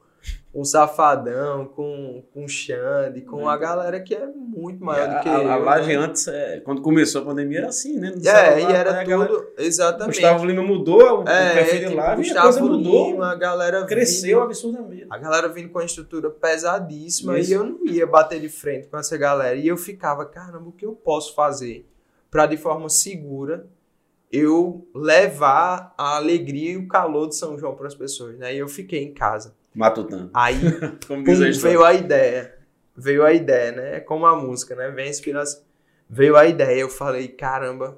o 0.54 0.64
Safadão, 0.64 1.66
com, 1.66 2.24
com 2.32 2.46
o 2.46 2.48
Xande, 2.48 3.22
com 3.22 3.50
a 3.50 3.58
galera 3.58 4.00
que 4.00 4.14
é 4.14 4.28
muito 4.28 4.86
maior 4.86 5.16
do 5.18 5.20
que 5.24 5.28
a, 5.28 5.34
a, 5.34 5.56
a 5.56 5.58
eu, 5.58 5.64
live 5.66 5.88
né? 5.88 5.96
antes, 5.96 6.28
é, 6.28 6.60
quando 6.60 6.80
começou 6.84 7.24
a 7.24 7.26
pandemia, 7.26 7.58
era 7.60 7.68
assim, 7.70 7.98
né? 8.00 8.12
No 8.16 8.28
É, 8.30 8.62
e 8.62 8.66
né, 8.68 8.74
era 8.76 9.00
a 9.02 9.04
galera- 9.04 9.34
tudo, 9.34 9.48
exatamente. 9.58 10.14
Gustavo 10.14 10.46
Lima 10.46 10.62
mudou 10.62 11.24
o 11.24 11.28
é, 11.28 11.54
perfil 11.56 11.80
tipo, 11.88 11.96
live 11.96 12.12
e 12.12 12.14
a 12.14 12.16
Gustavo 12.16 12.44
coisa 12.44 12.62
mudou. 12.62 13.12
Lima, 13.12 13.32
a 13.32 13.36
galera 13.36 13.84
cresceu 13.86 14.38
vindo- 14.38 14.46
absurdamente. 14.46 15.08
A 15.10 15.18
galera 15.18 15.48
vindo 15.50 15.70
com 15.70 15.80
a 15.80 15.86
estrutura 15.86 16.30
pesadíssima 16.30 17.40
Isso. 17.40 17.50
e 17.50 17.54
eu 17.54 17.64
não 17.64 17.86
ia 17.88 18.06
bater 18.06 18.40
de 18.40 18.50
frente 18.50 18.88
com 18.88 18.98
essa 18.98 19.18
galera. 19.18 19.56
E 19.56 19.68
eu 19.68 19.76
ficava, 19.76 20.24
caramba, 20.24 20.70
o 20.70 20.72
que 20.72 20.86
eu 20.86 20.94
posso 20.94 21.34
fazer 21.34 21.90
para 22.30 22.46
de 22.46 22.58
forma 22.58 22.90
segura 22.90 23.66
eu 24.32 24.88
levar 24.94 25.94
a 25.98 26.16
alegria 26.18 26.72
e 26.74 26.78
o 26.78 26.88
calor 26.88 27.28
de 27.28 27.36
São 27.36 27.58
João 27.58 27.76
para 27.76 27.88
as 27.88 27.96
pessoas, 27.96 28.38
né? 28.38 28.54
E 28.54 28.58
eu 28.60 28.68
fiquei 28.68 29.04
em 29.04 29.14
casa. 29.14 29.56
Matutando. 29.74 30.30
Aí 30.34 30.56
Como 31.08 31.24
pum, 31.24 31.34
veio 31.36 31.84
a 31.84 31.94
ideia. 31.94 32.54
Veio 32.96 33.24
a 33.26 33.34
ideia, 33.34 33.72
né? 33.72 33.96
É 33.98 34.00
como 34.00 34.26
a 34.26 34.36
música, 34.36 34.76
né? 34.76 34.90
Vem 34.92 35.06
a 35.06 35.10
inspiração. 35.10 35.62
Veio 36.10 36.36
a 36.36 36.46
ideia, 36.46 36.82
eu 36.82 36.90
falei, 36.90 37.28
caramba, 37.28 37.98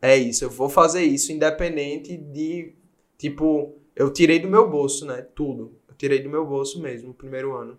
é 0.00 0.16
isso, 0.16 0.44
eu 0.44 0.50
vou 0.50 0.68
fazer 0.68 1.02
isso 1.02 1.32
independente 1.32 2.16
de 2.16 2.74
tipo, 3.18 3.74
eu 3.96 4.12
tirei 4.12 4.38
do 4.38 4.46
meu 4.48 4.68
bolso, 4.70 5.04
né? 5.04 5.26
Tudo. 5.34 5.74
Eu 5.88 5.94
tirei 5.96 6.22
do 6.22 6.28
meu 6.30 6.46
bolso 6.46 6.80
mesmo 6.80 7.08
no 7.08 7.14
primeiro 7.14 7.56
ano. 7.56 7.76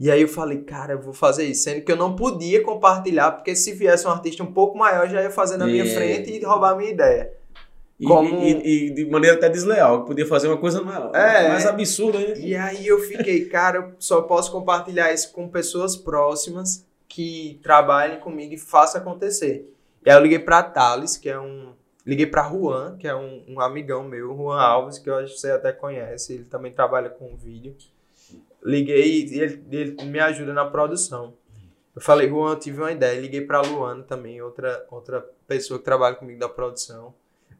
E 0.00 0.10
aí 0.10 0.22
eu 0.22 0.28
falei, 0.28 0.58
cara, 0.62 0.92
eu 0.94 1.00
vou 1.00 1.12
fazer 1.12 1.44
isso. 1.44 1.64
Sendo 1.64 1.84
que 1.84 1.90
eu 1.92 1.96
não 1.96 2.16
podia 2.16 2.62
compartilhar, 2.62 3.32
porque 3.32 3.54
se 3.54 3.72
viesse 3.72 4.06
um 4.06 4.10
artista 4.10 4.42
um 4.42 4.52
pouco 4.52 4.78
maior, 4.78 5.08
já 5.08 5.22
ia 5.22 5.30
fazer 5.30 5.56
na 5.56 5.66
minha 5.66 5.84
É. 5.84 5.94
frente 5.94 6.30
e 6.32 6.42
roubar 6.44 6.72
a 6.72 6.76
minha 6.76 6.90
ideia. 6.90 7.32
E, 8.00 8.06
como- 8.06 8.42
e- 8.44 8.86
e 8.86 8.90
de 8.94 9.06
maneira 9.06 9.36
até 9.36 9.48
desleal, 9.48 10.02
que 10.02 10.06
podia 10.08 10.24
fazer 10.26 10.46
uma 10.46 10.56
coisa 10.56 10.80
mais, 10.82 11.12
É. 11.14 11.48
mais 11.48 11.66
absurda. 11.66 12.18
Né? 12.18 12.34
E 12.38 12.54
aí 12.54 12.86
eu 12.86 13.00
fiquei, 13.00 13.46
cara, 13.46 13.78
eu 13.78 13.92
só 13.98 14.22
posso 14.22 14.52
compartilhar 14.52 15.12
isso 15.12 15.32
com 15.32 15.48
pessoas 15.48 15.96
próximas 15.96 16.86
que 17.08 17.58
trabalhem 17.62 18.20
comigo 18.20 18.54
e 18.54 18.58
façam 18.58 19.00
acontecer. 19.00 19.68
E 20.06 20.10
aí 20.10 20.16
eu 20.16 20.22
liguei 20.22 20.38
pra 20.38 20.62
Thales, 20.62 21.16
que 21.16 21.28
é 21.28 21.38
um. 21.40 21.72
Liguei 22.06 22.26
pra 22.26 22.48
Juan, 22.48 22.96
que 22.96 23.06
é 23.06 23.14
um, 23.14 23.42
um 23.48 23.60
amigão 23.60 24.02
meu, 24.04 24.34
Juan 24.34 24.58
Alves, 24.58 24.98
que 24.98 25.10
eu 25.10 25.16
acho 25.16 25.34
que 25.34 25.40
você 25.40 25.50
até 25.50 25.72
conhece, 25.72 26.32
ele 26.34 26.44
também 26.44 26.72
trabalha 26.72 27.10
com 27.10 27.36
vídeo. 27.36 27.74
Liguei 28.62 29.24
e 29.26 29.40
ele, 29.40 29.64
ele 29.70 30.04
me 30.04 30.18
ajuda 30.20 30.52
na 30.52 30.64
produção. 30.64 31.34
Eu 31.94 32.00
falei, 32.02 32.28
Juan, 32.28 32.52
eu 32.52 32.58
tive 32.58 32.78
uma 32.80 32.92
ideia. 32.92 33.20
Liguei 33.20 33.40
pra 33.42 33.60
Luana 33.60 34.02
também, 34.04 34.40
outra, 34.40 34.86
outra 34.90 35.24
pessoa 35.46 35.78
que 35.78 35.84
trabalha 35.84 36.14
comigo 36.16 36.38
da 36.38 36.48
produção. 36.48 37.12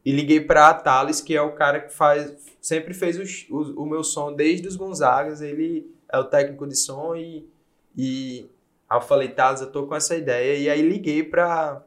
E 0.05 0.13
liguei 0.13 0.41
pra 0.41 0.73
Thales, 0.75 1.21
que 1.21 1.37
é 1.37 1.43
o 1.43 1.53
cara 1.53 1.81
que 1.81 1.93
faz. 1.93 2.35
Sempre 2.61 2.95
fez 2.95 3.49
o, 3.51 3.83
o 3.83 3.87
meu 3.87 4.03
som 4.03 4.33
desde 4.33 4.69
os 4.69 4.77
Gonzagas. 4.77 5.41
Ele 5.43 5.95
é 6.11 6.19
o 6.19 6.25
técnico 6.25 6.67
de 6.67 6.77
som 6.77 7.15
e. 7.15 7.49
e 7.97 8.51
aí 8.89 8.97
eu 8.97 9.03
falei, 9.03 9.29
Thales, 9.29 9.61
eu 9.61 9.71
tô 9.71 9.87
com 9.87 9.95
essa 9.95 10.17
ideia. 10.17 10.59
E 10.59 10.71
aí 10.71 10.83
liguei 10.83 11.23
pra. 11.23 11.83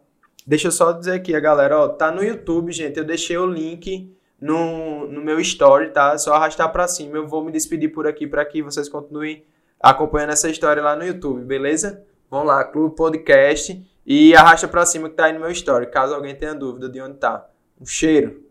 Deixa 0.45 0.67
eu 0.67 0.71
só 0.71 0.91
dizer 0.91 1.13
aqui, 1.13 1.35
a 1.35 1.39
galera, 1.39 1.77
ó, 1.77 1.87
tá 1.87 2.11
no 2.11 2.23
YouTube, 2.23 2.71
gente. 2.71 2.97
Eu 2.97 3.05
deixei 3.05 3.37
o 3.37 3.45
link 3.45 4.11
no, 4.39 5.07
no 5.07 5.21
meu 5.21 5.39
story, 5.39 5.91
tá? 5.91 6.13
É 6.13 6.17
só 6.17 6.33
arrastar 6.33 6.71
pra 6.71 6.87
cima. 6.87 7.17
Eu 7.17 7.27
vou 7.27 7.43
me 7.43 7.51
despedir 7.51 7.91
por 7.91 8.07
aqui 8.07 8.25
para 8.25 8.43
que 8.43 8.61
vocês 8.61 8.89
continuem 8.89 9.45
acompanhando 9.79 10.31
essa 10.31 10.49
história 10.49 10.81
lá 10.81 10.95
no 10.95 11.05
YouTube, 11.05 11.43
beleza? 11.43 12.03
Vão 12.29 12.43
lá, 12.43 12.63
Clube 12.63 12.95
Podcast 12.95 13.83
e 14.05 14.35
arrasta 14.35 14.67
pra 14.67 14.85
cima 14.85 15.09
que 15.09 15.15
tá 15.15 15.25
aí 15.25 15.33
no 15.33 15.39
meu 15.39 15.51
story, 15.51 15.87
caso 15.87 16.13
alguém 16.13 16.35
tenha 16.35 16.53
dúvida 16.53 16.89
de 16.89 17.01
onde 17.01 17.17
tá. 17.17 17.47
Um 17.81 17.85
cheiro. 17.85 18.43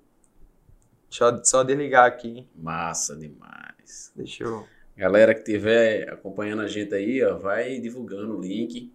Deixa 1.09 1.25
eu 1.25 1.45
só 1.45 1.63
desligar 1.63 2.05
aqui. 2.05 2.47
Massa 2.55 3.17
demais. 3.17 4.13
Deixa 4.17 4.43
eu. 4.43 4.67
Galera 4.97 5.33
que 5.33 5.41
estiver 5.41 6.13
acompanhando 6.13 6.63
a 6.63 6.67
gente 6.67 6.95
aí, 6.95 7.23
ó, 7.23 7.39
vai 7.39 7.79
divulgando 7.79 8.37
o 8.37 8.41
link, 8.41 8.93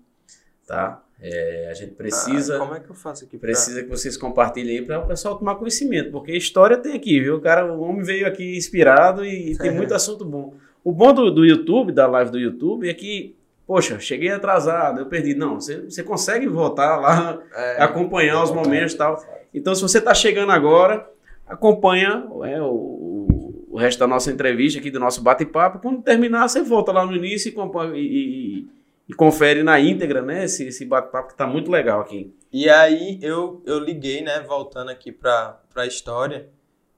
tá? 0.68 1.04
É, 1.20 1.70
a 1.72 1.74
gente 1.74 1.94
precisa. 1.94 2.58
Ah, 2.58 2.60
como 2.60 2.76
é 2.76 2.80
que 2.80 2.90
eu 2.90 2.96
faço 2.96 3.24
aqui? 3.24 3.38
Pra... 3.38 3.48
Precisa 3.48 3.82
que 3.82 3.90
vocês 3.90 4.18
compartilhem 4.18 4.78
aí 4.78 4.86
para 4.86 5.00
o 5.00 5.08
pessoal 5.08 5.38
tomar 5.38 5.56
conhecimento, 5.56 6.12
porque 6.12 6.34
história 6.34 6.78
tem 6.78 6.94
aqui, 6.94 7.20
viu? 7.20 7.38
O 7.38 7.42
cara, 7.42 7.74
o 7.74 7.82
homem 7.82 8.04
veio 8.04 8.28
aqui 8.28 8.58
inspirado 8.58 9.26
e, 9.26 9.54
e 9.54 9.58
tem 9.58 9.72
muito 9.74 9.94
assunto 9.94 10.26
bom. 10.26 10.54
O 10.84 10.92
bom 10.92 11.14
do, 11.14 11.32
do 11.32 11.46
YouTube, 11.46 11.92
da 11.92 12.06
live 12.06 12.30
do 12.30 12.40
YouTube, 12.40 12.88
é 12.88 12.94
que, 12.94 13.36
poxa, 13.66 14.00
cheguei 14.00 14.30
atrasado, 14.32 15.00
eu 15.00 15.06
perdi. 15.08 15.34
Não, 15.36 15.56
você, 15.60 15.82
você 15.82 16.04
consegue 16.04 16.48
voltar 16.48 16.98
lá, 16.98 17.40
É, 17.54 17.82
acompanhar 17.84 18.44
os 18.44 18.52
momentos 18.52 18.94
e 18.94 18.98
tal. 18.98 19.24
Então, 19.54 19.74
se 19.76 19.82
você 19.82 19.98
está 20.00 20.14
chegando 20.14 20.52
agora, 20.52 21.10
acompanha 21.48 22.28
é, 22.44 22.62
o, 22.62 23.28
o- 23.72 23.78
resto 23.78 24.00
da 24.00 24.08
nossa 24.08 24.32
entrevista 24.32 24.80
aqui, 24.80 24.90
do 24.92 25.00
nosso 25.00 25.22
bate-papo. 25.22 25.80
Quando 25.80 26.02
terminar, 26.02 26.48
você 26.48 26.62
volta 26.62 26.92
lá 26.92 27.06
no 27.06 27.14
início 27.16 27.50
e, 27.96 28.00
e- 28.00 28.68
e- 29.10 29.14
confere 29.14 29.64
na 29.64 29.80
íntegra, 29.80 30.22
né? 30.22 30.46
Esse, 30.46 30.68
esse 30.68 30.86
bate-papo 30.86 31.28
que 31.28 31.34
está 31.34 31.46
muito 31.46 31.70
legal 31.72 32.02
aqui. 32.02 32.34
E 32.52 32.70
aí 32.70 33.20
eu, 33.22 33.62
eu 33.66 33.80
liguei, 33.80 34.22
né, 34.22 34.40
voltando 34.48 34.90
aqui 34.92 35.12
pra, 35.12 35.60
pra 35.74 35.86
história, 35.86 36.50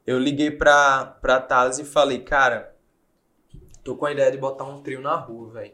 eu 0.06 0.20
liguei 0.20 0.52
pra, 0.52 1.18
pra 1.22 1.40
Thales 1.42 1.80
e 1.80 1.84
falei, 1.84 2.20
cara, 2.20 2.74
tô 3.84 3.96
com 3.96 4.06
a 4.06 4.12
ideia 4.12 4.32
de 4.32 4.38
botar 4.38 4.64
um 4.66 4.82
trio 4.82 5.02
na 5.02 5.16
rua, 5.16 5.52
velho. 5.54 5.74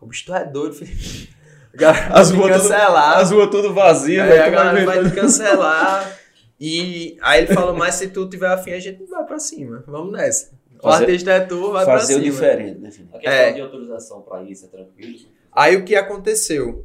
O 0.00 0.06
bicho, 0.06 0.24
tu 0.26 0.34
é 0.34 0.44
doido, 0.44 0.74
filho. 0.74 1.28
Galera 1.74 2.08
As 2.14 2.30
ruas 2.30 2.62
tudo-. 2.62 2.72
As 2.74 3.30
ruas 3.30 3.50
tudo 3.50 3.74
vazias, 3.74 4.26
É, 4.26 4.28
né? 4.38 4.40
a 4.40 4.50
galera 4.50 4.84
vai 4.86 5.04
me 5.04 5.10
cancelar. 5.12 6.18
E 6.58 7.16
aí 7.20 7.44
ele 7.44 7.54
falou, 7.54 7.74
mas 7.76 7.94
se 7.96 8.08
tu 8.08 8.28
tiver 8.28 8.48
afim, 8.48 8.72
a 8.72 8.80
gente 8.80 9.04
vai 9.04 9.24
pra 9.24 9.38
cima. 9.38 9.84
Vamos 9.86 10.12
nessa. 10.12 10.50
O 10.78 10.82
Fazer- 10.82 11.04
artista 11.04 11.30
é 11.32 11.40
tu, 11.40 11.72
vai 11.72 11.84
pra 11.84 11.98
Fazer 11.98 12.14
o 12.14 12.18
cima. 12.18 12.30
diferente, 12.30 12.78
né, 12.80 12.90
filho? 12.90 13.08
A 13.12 13.18
questão 13.18 13.32
É. 13.32 13.52
de 13.52 13.60
autorização 13.60 14.22
para 14.22 14.42
isso 14.44 14.64
é 14.64 14.68
tranquilo? 14.68 15.18
Aí 15.52 15.76
o 15.76 15.84
que 15.84 15.94
aconteceu? 15.94 16.84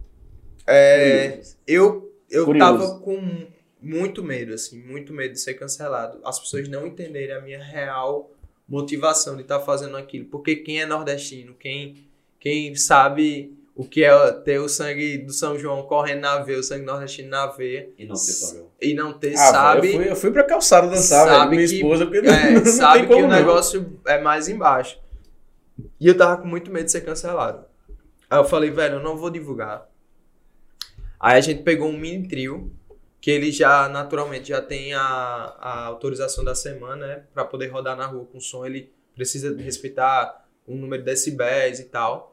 É, 0.67 1.41
eu 1.67 2.11
eu 2.29 2.45
Curioso. 2.45 2.71
tava 2.87 2.99
com 2.99 3.45
muito 3.81 4.23
medo, 4.23 4.53
assim, 4.53 4.79
muito 4.81 5.13
medo 5.13 5.33
de 5.33 5.39
ser 5.39 5.53
cancelado. 5.55 6.19
As 6.23 6.39
pessoas 6.39 6.67
não 6.67 6.87
entenderem 6.87 7.35
a 7.35 7.41
minha 7.41 7.63
real 7.63 8.31
motivação 8.67 9.35
de 9.35 9.41
estar 9.43 9.59
fazendo 9.59 9.95
aquilo. 9.97 10.25
Porque 10.25 10.55
quem 10.55 10.81
é 10.81 10.85
nordestino, 10.85 11.53
quem, 11.53 12.07
quem 12.43 12.75
sabe 12.75 13.57
o 13.73 13.85
que 13.87 14.03
é 14.03 14.31
ter 14.43 14.59
o 14.59 14.67
sangue 14.67 15.19
do 15.19 15.31
São 15.31 15.57
João 15.57 15.83
correndo 15.83 16.19
na 16.19 16.39
veia, 16.39 16.59
o 16.59 16.63
sangue 16.63 16.83
nordestino 16.85 17.29
na 17.29 17.47
veia, 17.47 17.89
E 17.97 18.05
não 18.05 18.15
ter 18.15 18.33
problema. 18.39 18.69
e 18.81 18.93
não 18.93 19.13
ter, 19.13 19.33
Ah, 19.33 19.37
sabe... 19.37 19.87
eu, 19.87 19.93
fui, 19.93 20.11
eu 20.11 20.15
fui 20.17 20.31
pra 20.31 20.43
calçada 20.43 20.87
dançar, 20.89 21.25
velho, 21.25 21.49
minha 21.49 21.65
que- 21.67 21.75
esposa, 21.75 22.05
porque 22.05 22.17
É, 22.19 22.21
não, 22.51 22.59
não 22.59 22.65
sabe 22.65 22.99
tem 22.99 23.07
que 23.07 23.13
como 23.13 23.25
o 23.25 23.29
não. 23.29 23.35
negócio 23.37 23.99
é 24.05 24.21
mais 24.21 24.49
embaixo. 24.49 24.99
E 25.99 26.05
eu 26.05 26.17
tava 26.17 26.41
com 26.41 26.47
muito 26.47 26.69
medo 26.69 26.85
de 26.85 26.91
ser 26.91 27.01
cancelado. 27.01 27.65
Aí 28.29 28.37
eu 28.37 28.43
falei, 28.43 28.69
velho, 28.69 28.95
eu 28.95 28.99
não 29.03 29.15
vou 29.17 29.29
divulgar. 29.29 29.89
Aí 31.19 31.37
a 31.37 31.41
gente 31.41 31.63
pegou 31.63 31.87
um 31.89 31.97
mini 31.97 32.27
trio, 32.27 32.71
que 33.21 33.31
ele 33.31 33.51
já, 33.51 33.87
naturalmente, 33.87 34.49
já 34.49 34.61
tem 34.61 34.93
a, 34.93 34.99
a 35.01 35.85
autorização 35.85 36.43
da 36.43 36.53
semana, 36.53 37.07
né? 37.07 37.23
Pra 37.33 37.45
poder 37.45 37.67
rodar 37.67 37.95
na 37.95 38.05
rua 38.05 38.25
com 38.31 38.39
som, 38.39 38.65
ele 38.65 38.91
precisa 39.15 39.55
respeitar 39.55 40.45
um 40.67 40.75
número 40.75 41.01
de 41.01 41.09
decibéis 41.09 41.79
e 41.79 41.85
tal. 41.85 42.32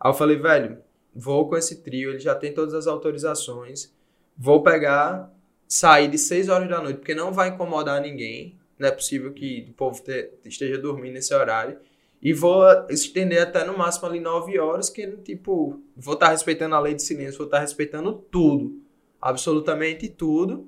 Aí 0.00 0.10
eu 0.10 0.14
falei, 0.14 0.36
velho, 0.36 0.78
vou 1.14 1.48
com 1.48 1.56
esse 1.56 1.82
trio, 1.82 2.10
ele 2.10 2.18
já 2.18 2.34
tem 2.34 2.52
todas 2.54 2.72
as 2.74 2.86
autorizações. 2.86 3.92
Vou 4.36 4.62
pegar, 4.62 5.30
sair 5.68 6.08
de 6.08 6.16
6 6.18 6.48
horas 6.48 6.68
da 6.68 6.80
noite, 6.80 6.96
porque 6.98 7.14
não 7.14 7.32
vai 7.32 7.48
incomodar 7.50 8.00
ninguém. 8.00 8.58
Não 8.78 8.88
é 8.88 8.90
possível 8.90 9.32
que 9.32 9.66
o 9.70 9.74
povo 9.74 10.02
te- 10.02 10.30
esteja 10.44 10.78
dormindo 10.78 11.12
nesse 11.14 11.34
horário. 11.34 11.76
E 12.22 12.32
vou 12.32 12.64
estender 12.88 13.42
até 13.42 13.64
no 13.64 13.76
máximo 13.76 14.06
ali 14.06 14.20
9 14.20 14.58
horas, 14.58 14.88
que 14.90 15.06
tipo, 15.18 15.80
vou 15.96 16.14
estar 16.14 16.28
respeitando 16.28 16.74
a 16.74 16.80
lei 16.80 16.94
de 16.94 17.02
silêncio, 17.02 17.36
vou 17.38 17.46
estar 17.46 17.60
respeitando 17.60 18.12
tudo. 18.30 18.78
Absolutamente 19.20 20.08
tudo. 20.08 20.66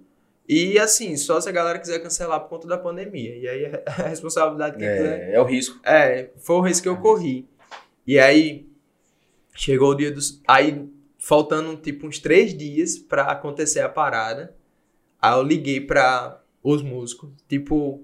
E 0.49 0.79
assim, 0.79 1.17
só 1.17 1.41
se 1.41 1.49
a 1.49 1.53
galera 1.53 1.79
quiser 1.79 2.03
cancelar 2.03 2.41
por 2.41 2.49
conta 2.51 2.69
da 2.69 2.77
pandemia. 2.77 3.35
E 3.37 3.49
aí 3.49 3.65
é 3.65 3.83
a 3.89 4.09
responsabilidade 4.09 4.77
de 4.77 4.85
quem 4.85 4.95
quiser. 4.97 5.31
É, 5.31 5.35
é 5.35 5.41
o 5.41 5.45
risco. 5.45 5.81
É, 5.85 6.31
foi 6.37 6.57
o 6.57 6.61
risco 6.61 6.83
que 6.83 6.89
eu 6.89 6.97
corri. 6.99 7.47
E 8.07 8.19
aí, 8.19 8.67
chegou 9.55 9.91
o 9.91 9.95
dia 9.95 10.11
dos. 10.11 10.41
Aí, 10.47 10.89
faltando 11.19 11.77
tipo 11.77 12.07
uns 12.07 12.19
três 12.19 12.57
dias 12.57 12.99
pra 12.99 13.25
acontecer 13.25 13.81
a 13.81 13.89
parada. 13.89 14.55
Aí 15.21 15.33
eu 15.35 15.43
liguei 15.43 15.81
pra 15.81 16.43
os 16.63 16.83
músicos. 16.83 17.31
Tipo, 17.49 18.03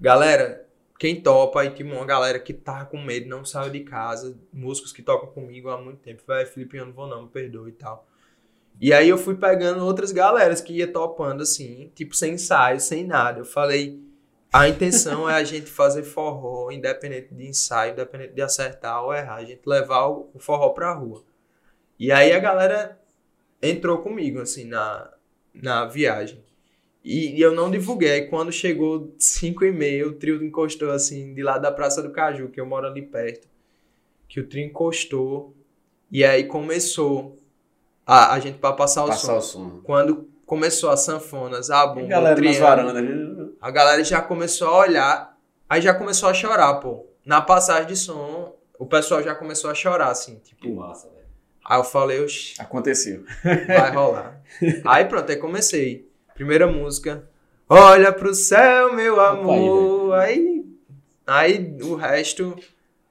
galera, 0.00 0.66
quem 0.98 1.20
topa, 1.20 1.60
aí 1.60 1.70
tinha 1.70 1.92
uma 1.92 2.04
galera 2.04 2.38
que 2.38 2.52
tava 2.52 2.86
com 2.86 3.02
medo, 3.02 3.28
não 3.28 3.44
saiu 3.44 3.70
de 3.70 3.80
casa. 3.80 4.38
Músicos 4.52 4.92
que 4.92 5.02
tocam 5.02 5.30
comigo 5.30 5.68
há 5.68 5.80
muito 5.80 5.98
tempo. 5.98 6.22
Vai, 6.26 6.46
Felipe, 6.46 6.76
eu 6.76 6.86
não 6.86 6.92
vou 6.92 7.06
não, 7.06 7.22
me 7.22 7.28
perdoe 7.28 7.70
e 7.70 7.74
tal. 7.74 8.06
E 8.80 8.92
aí 8.92 9.08
eu 9.08 9.16
fui 9.18 9.36
pegando 9.36 9.84
outras 9.84 10.12
galeras 10.12 10.60
que 10.60 10.72
ia 10.72 10.92
topando 10.92 11.42
assim, 11.42 11.92
tipo, 11.94 12.14
sem 12.14 12.34
ensaio, 12.34 12.80
sem 12.80 13.06
nada. 13.06 13.40
Eu 13.40 13.44
falei, 13.44 14.03
a 14.54 14.68
intenção 14.68 15.28
é 15.28 15.34
a 15.34 15.42
gente 15.42 15.68
fazer 15.68 16.04
forró, 16.04 16.70
independente 16.70 17.34
de 17.34 17.44
ensaio, 17.44 17.92
independente 17.92 18.34
de 18.34 18.40
acertar 18.40 19.02
ou 19.02 19.12
errar, 19.12 19.34
a 19.34 19.44
gente 19.44 19.62
levar 19.66 20.06
o 20.06 20.30
o 20.32 20.38
forró 20.38 20.68
pra 20.68 20.92
rua. 20.92 21.24
E 21.98 22.12
aí 22.12 22.32
a 22.32 22.38
galera 22.38 23.00
entrou 23.60 23.98
comigo, 23.98 24.40
assim, 24.40 24.64
na, 24.64 25.10
na 25.52 25.86
viagem. 25.86 26.40
E, 27.04 27.36
e 27.36 27.40
eu 27.40 27.52
não 27.52 27.68
divulguei. 27.68 28.12
Aí 28.12 28.26
Quando 28.28 28.52
chegou 28.52 29.12
5 29.18 29.64
e 29.64 29.72
meia, 29.72 30.06
o 30.06 30.12
trio 30.12 30.42
encostou, 30.44 30.92
assim, 30.92 31.34
de 31.34 31.42
lá 31.42 31.58
da 31.58 31.72
Praça 31.72 32.00
do 32.00 32.12
Caju, 32.12 32.48
que 32.48 32.60
eu 32.60 32.66
moro 32.66 32.86
ali 32.86 33.02
perto. 33.02 33.48
Que 34.28 34.38
o 34.38 34.46
trio 34.46 34.64
encostou. 34.64 35.52
E 36.12 36.24
aí 36.24 36.44
começou 36.44 37.36
a, 38.06 38.34
a 38.34 38.38
gente 38.38 38.58
pra 38.58 38.72
passar 38.72 39.02
o 39.02 39.08
Passar 39.08 39.26
som. 39.26 39.38
o 39.38 39.42
som. 39.42 39.80
Quando 39.82 40.28
começou 40.46 40.90
as 40.90 41.00
sanfonas, 41.00 41.70
a 41.70 41.84
bomba, 41.88 42.06
galera 42.06 42.40
o 42.40 42.44
nas 42.44 42.56
triângulo, 42.56 42.92
varandas. 42.92 43.43
A 43.64 43.70
galera 43.70 44.04
já 44.04 44.20
começou 44.20 44.68
a 44.68 44.76
olhar, 44.80 45.38
aí 45.66 45.80
já 45.80 45.94
começou 45.94 46.28
a 46.28 46.34
chorar, 46.34 46.74
pô. 46.74 47.06
Na 47.24 47.40
passagem 47.40 47.86
de 47.86 47.96
som, 47.96 48.54
o 48.78 48.84
pessoal 48.84 49.22
já 49.22 49.34
começou 49.34 49.70
a 49.70 49.74
chorar, 49.74 50.08
assim, 50.10 50.34
Que 50.40 50.54
tipo. 50.54 50.74
massa, 50.74 51.08
velho. 51.08 51.24
Aí 51.64 51.78
eu 51.80 51.84
falei, 51.84 52.22
oxi, 52.22 52.60
Aconteceu. 52.60 53.24
vai 53.66 53.90
rolar. 53.90 54.38
aí 54.84 55.06
pronto, 55.06 55.30
aí 55.30 55.36
comecei. 55.38 56.06
Primeira 56.34 56.66
música. 56.66 57.26
Olha 57.66 58.12
pro 58.12 58.34
céu, 58.34 58.92
meu 58.92 59.18
amor. 59.18 60.12
Aí, 60.12 60.62
aí 61.26 61.78
o 61.82 61.94
resto, 61.94 62.54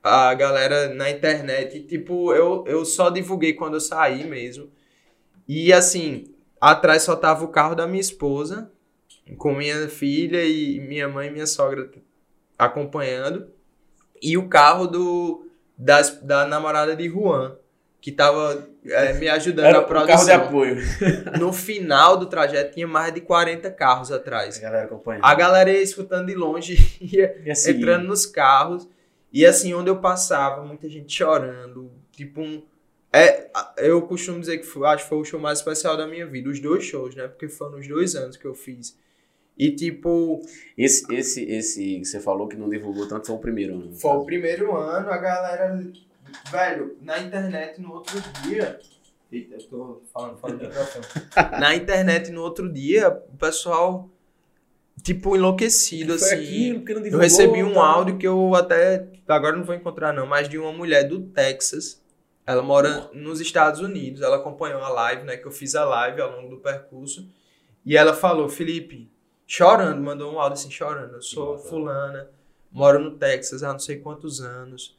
a 0.04 0.36
galera 0.36 0.94
na 0.94 1.10
internet, 1.10 1.80
tipo, 1.86 2.32
eu, 2.32 2.64
eu 2.68 2.86
só 2.86 3.10
divulguei 3.10 3.54
quando 3.54 3.74
eu 3.74 3.82
saí 3.82 4.24
mesmo. 4.24 4.70
E 5.48 5.74
assim, 5.74 6.32
atrás 6.62 7.02
só 7.02 7.16
tava 7.16 7.44
o 7.44 7.48
carro 7.48 7.74
da 7.74 7.88
minha 7.88 8.00
esposa, 8.02 8.72
com 9.38 9.54
minha 9.54 9.88
filha 9.88 10.44
e 10.44 10.80
minha 10.82 11.08
mãe 11.08 11.28
e 11.28 11.32
minha 11.32 11.48
sogra 11.48 11.90
acompanhando. 12.58 13.48
E 14.22 14.38
o 14.38 14.48
carro 14.48 14.88
do, 14.88 15.48
das, 15.78 16.22
da 16.22 16.46
namorada 16.46 16.96
de 16.96 17.10
Juan, 17.10 17.58
que 18.00 18.12
tava 18.12 18.68
é, 18.86 19.14
me 19.14 19.28
ajudando 19.28 19.66
Era 19.66 19.80
o 19.80 19.86
produção. 19.86 20.16
carro 20.16 20.26
de 20.26 20.32
apoio. 20.32 20.78
No 21.40 21.52
final 21.52 22.18
do 22.18 22.26
trajeto 22.26 22.74
tinha 22.74 22.88
mais 22.88 23.14
de 23.14 23.22
40 23.22 23.70
carros 23.72 24.12
A 24.12 24.16
atrás. 24.18 24.58
galera 24.58 24.86
acompanhando. 24.86 25.26
A 25.26 25.34
galera 25.36 25.70
ia 25.72 25.82
escutando 25.82 26.28
de 26.28 26.36
longe, 26.36 26.78
ia 27.02 27.36
entrando 27.68 28.06
nos 28.08 28.26
carros. 28.26 28.88
E 29.32 29.46
assim, 29.46 29.74
onde 29.74 29.90
eu 29.90 29.98
passava, 30.00 30.64
muita 30.64 30.88
gente 30.90 31.12
chorando. 31.14 31.92
Tipo 32.12 32.42
um. 32.42 32.62
É, 33.12 33.50
a- 33.54 33.74
eu 33.78 34.02
costumo 34.04 34.40
dizer 34.40 34.58
que 34.60 34.64
foi, 34.66 34.88
acho 34.88 35.04
que 35.04 35.10
foi 35.10 35.18
o 35.18 35.26
show 35.26 35.40
mais 35.40 35.60
especial 35.60 35.98
da 35.98 36.06
minha 36.08 36.26
vida. 36.28 36.50
Os 36.50 36.60
dois 36.60 36.84
shows, 36.84 37.16
né? 37.16 37.28
Porque 37.28 37.48
foram 37.50 37.80
os 37.80 37.88
dois 37.88 38.16
anos 38.16 38.38
que 38.38 38.46
eu 38.46 38.54
fiz. 38.54 38.98
E 39.64 39.72
tipo, 39.76 40.42
Esse, 40.78 41.06
esse, 41.14 41.44
esse 41.50 42.00
que 42.00 42.06
você 42.06 42.20
falou 42.20 42.48
que 42.50 42.58
não 42.58 42.68
divulgou 42.68 43.08
tanto 43.08 43.28
foi 43.28 43.36
o 43.36 43.40
primeiro. 43.40 43.78
né? 43.78 43.92
Foi 43.96 44.12
o 44.12 44.26
primeiro 44.26 44.76
ano, 44.76 45.10
a 45.10 45.18
galera. 45.18 45.82
Velho, 46.52 46.98
na 47.02 47.20
internet 47.20 47.80
no 47.80 47.94
outro 47.94 48.22
dia. 48.44 48.80
Eita, 49.32 49.56
eu 49.56 49.64
tô 49.64 50.02
falando 50.14 50.38
fora 50.38 50.54
do 50.54 50.64
microfone. 50.68 51.06
na 51.60 51.76
internet 51.76 52.32
no 52.32 52.42
outro 52.42 52.72
dia, 52.72 53.10
o 53.10 53.38
pessoal, 53.38 54.10
tipo, 55.02 55.36
enlouquecido, 55.36 56.18
Foi 56.20 56.28
assim. 56.34 56.44
aquilo, 56.44 56.80
porque 56.80 56.94
não 56.94 57.00
Eu 57.00 57.04
divulgou, 57.06 57.24
recebi 57.24 57.64
um 57.64 57.74
tá? 57.76 57.86
áudio 57.86 58.18
que 58.18 58.28
eu 58.28 58.54
até. 58.56 59.08
Agora 59.28 59.56
não 59.56 59.64
vou 59.64 59.74
encontrar, 59.76 60.12
não, 60.14 60.26
mas 60.28 60.50
de 60.50 60.58
uma 60.58 60.74
mulher 60.74 61.04
do 61.08 61.22
Texas. 61.22 62.02
Ela 62.46 62.62
mora 62.62 63.10
nos 63.14 63.40
Estados 63.40 63.80
Unidos. 63.80 64.22
Ela 64.22 64.36
acompanhou 64.36 64.82
a 64.82 64.90
live, 64.90 65.24
né? 65.24 65.38
Que 65.38 65.46
eu 65.48 65.52
fiz 65.52 65.76
a 65.76 65.86
live 65.86 66.20
ao 66.20 66.32
longo 66.36 66.50
do 66.50 66.58
percurso. 66.58 67.26
E 67.86 67.96
ela 67.96 68.14
falou, 68.14 68.50
Felipe, 68.50 69.10
chorando, 69.48 70.02
mandou 70.02 70.34
um 70.34 70.40
áudio 70.40 70.54
assim, 70.54 70.72
chorando. 70.72 71.16
Eu 71.16 71.22
sou 71.22 71.58
fulana, 71.58 72.30
moro 72.72 73.00
no 73.00 73.12
Texas 73.12 73.64
há 73.64 73.72
não 73.72 73.80
sei 73.80 73.98
quantos 73.98 74.42
anos. 74.42 74.98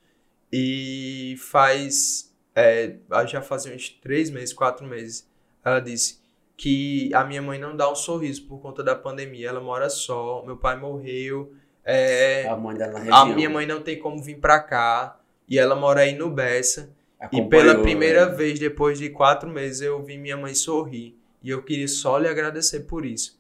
E 0.53 1.37
faz. 1.39 2.33
É, 2.55 2.97
já 3.27 3.43
fazia 3.43 3.75
uns 3.75 3.89
três 3.89 4.31
meses, 4.31 4.55
quatro 4.55 4.87
meses. 4.87 5.29
Ela 5.65 5.81
disse 5.81 6.21
que 6.57 7.13
a 7.13 7.25
minha 7.25 7.43
mãe 7.43 7.59
não 7.59 7.77
dá 7.77 7.91
um 7.91 7.97
sorriso 7.97 8.47
por 8.47 8.61
conta 8.61 8.83
da 8.83 8.95
pandemia. 8.95 9.49
Ela 9.49 9.61
mora 9.61 9.91
só, 9.91 10.45
meu 10.45 10.57
pai 10.57 10.79
morreu. 10.79 11.53
É, 11.85 12.47
A 12.49 12.57
mãe 12.57 12.77
dela 12.77 12.93
na 12.93 12.99
região. 13.01 13.17
a 13.17 13.27
minha 13.27 13.51
mãe 13.51 13.67
não 13.67 13.83
tem 13.83 13.99
como 13.99 14.23
vir 14.23 14.39
pra 14.39 14.61
cá. 14.61 15.19
E 15.49 15.59
ela 15.59 15.75
mora 15.75 16.01
aí 16.03 16.15
no 16.15 16.31
Bessa. 16.31 16.91
E 17.33 17.43
pela 17.43 17.77
primeira 17.81 18.27
né? 18.27 18.35
vez, 18.35 18.59
depois 18.59 18.99
de 18.99 19.11
quatro 19.11 19.51
meses, 19.51 19.81
eu 19.81 20.03
vi 20.03 20.17
minha 20.17 20.37
mãe 20.37 20.55
sorrir. 20.55 21.19
E 21.43 21.51
eu 21.51 21.63
queria 21.63 21.89
só 21.89 22.19
lhe 22.19 22.29
agradecer 22.29 22.81
por 22.81 23.05
isso. 23.05 23.39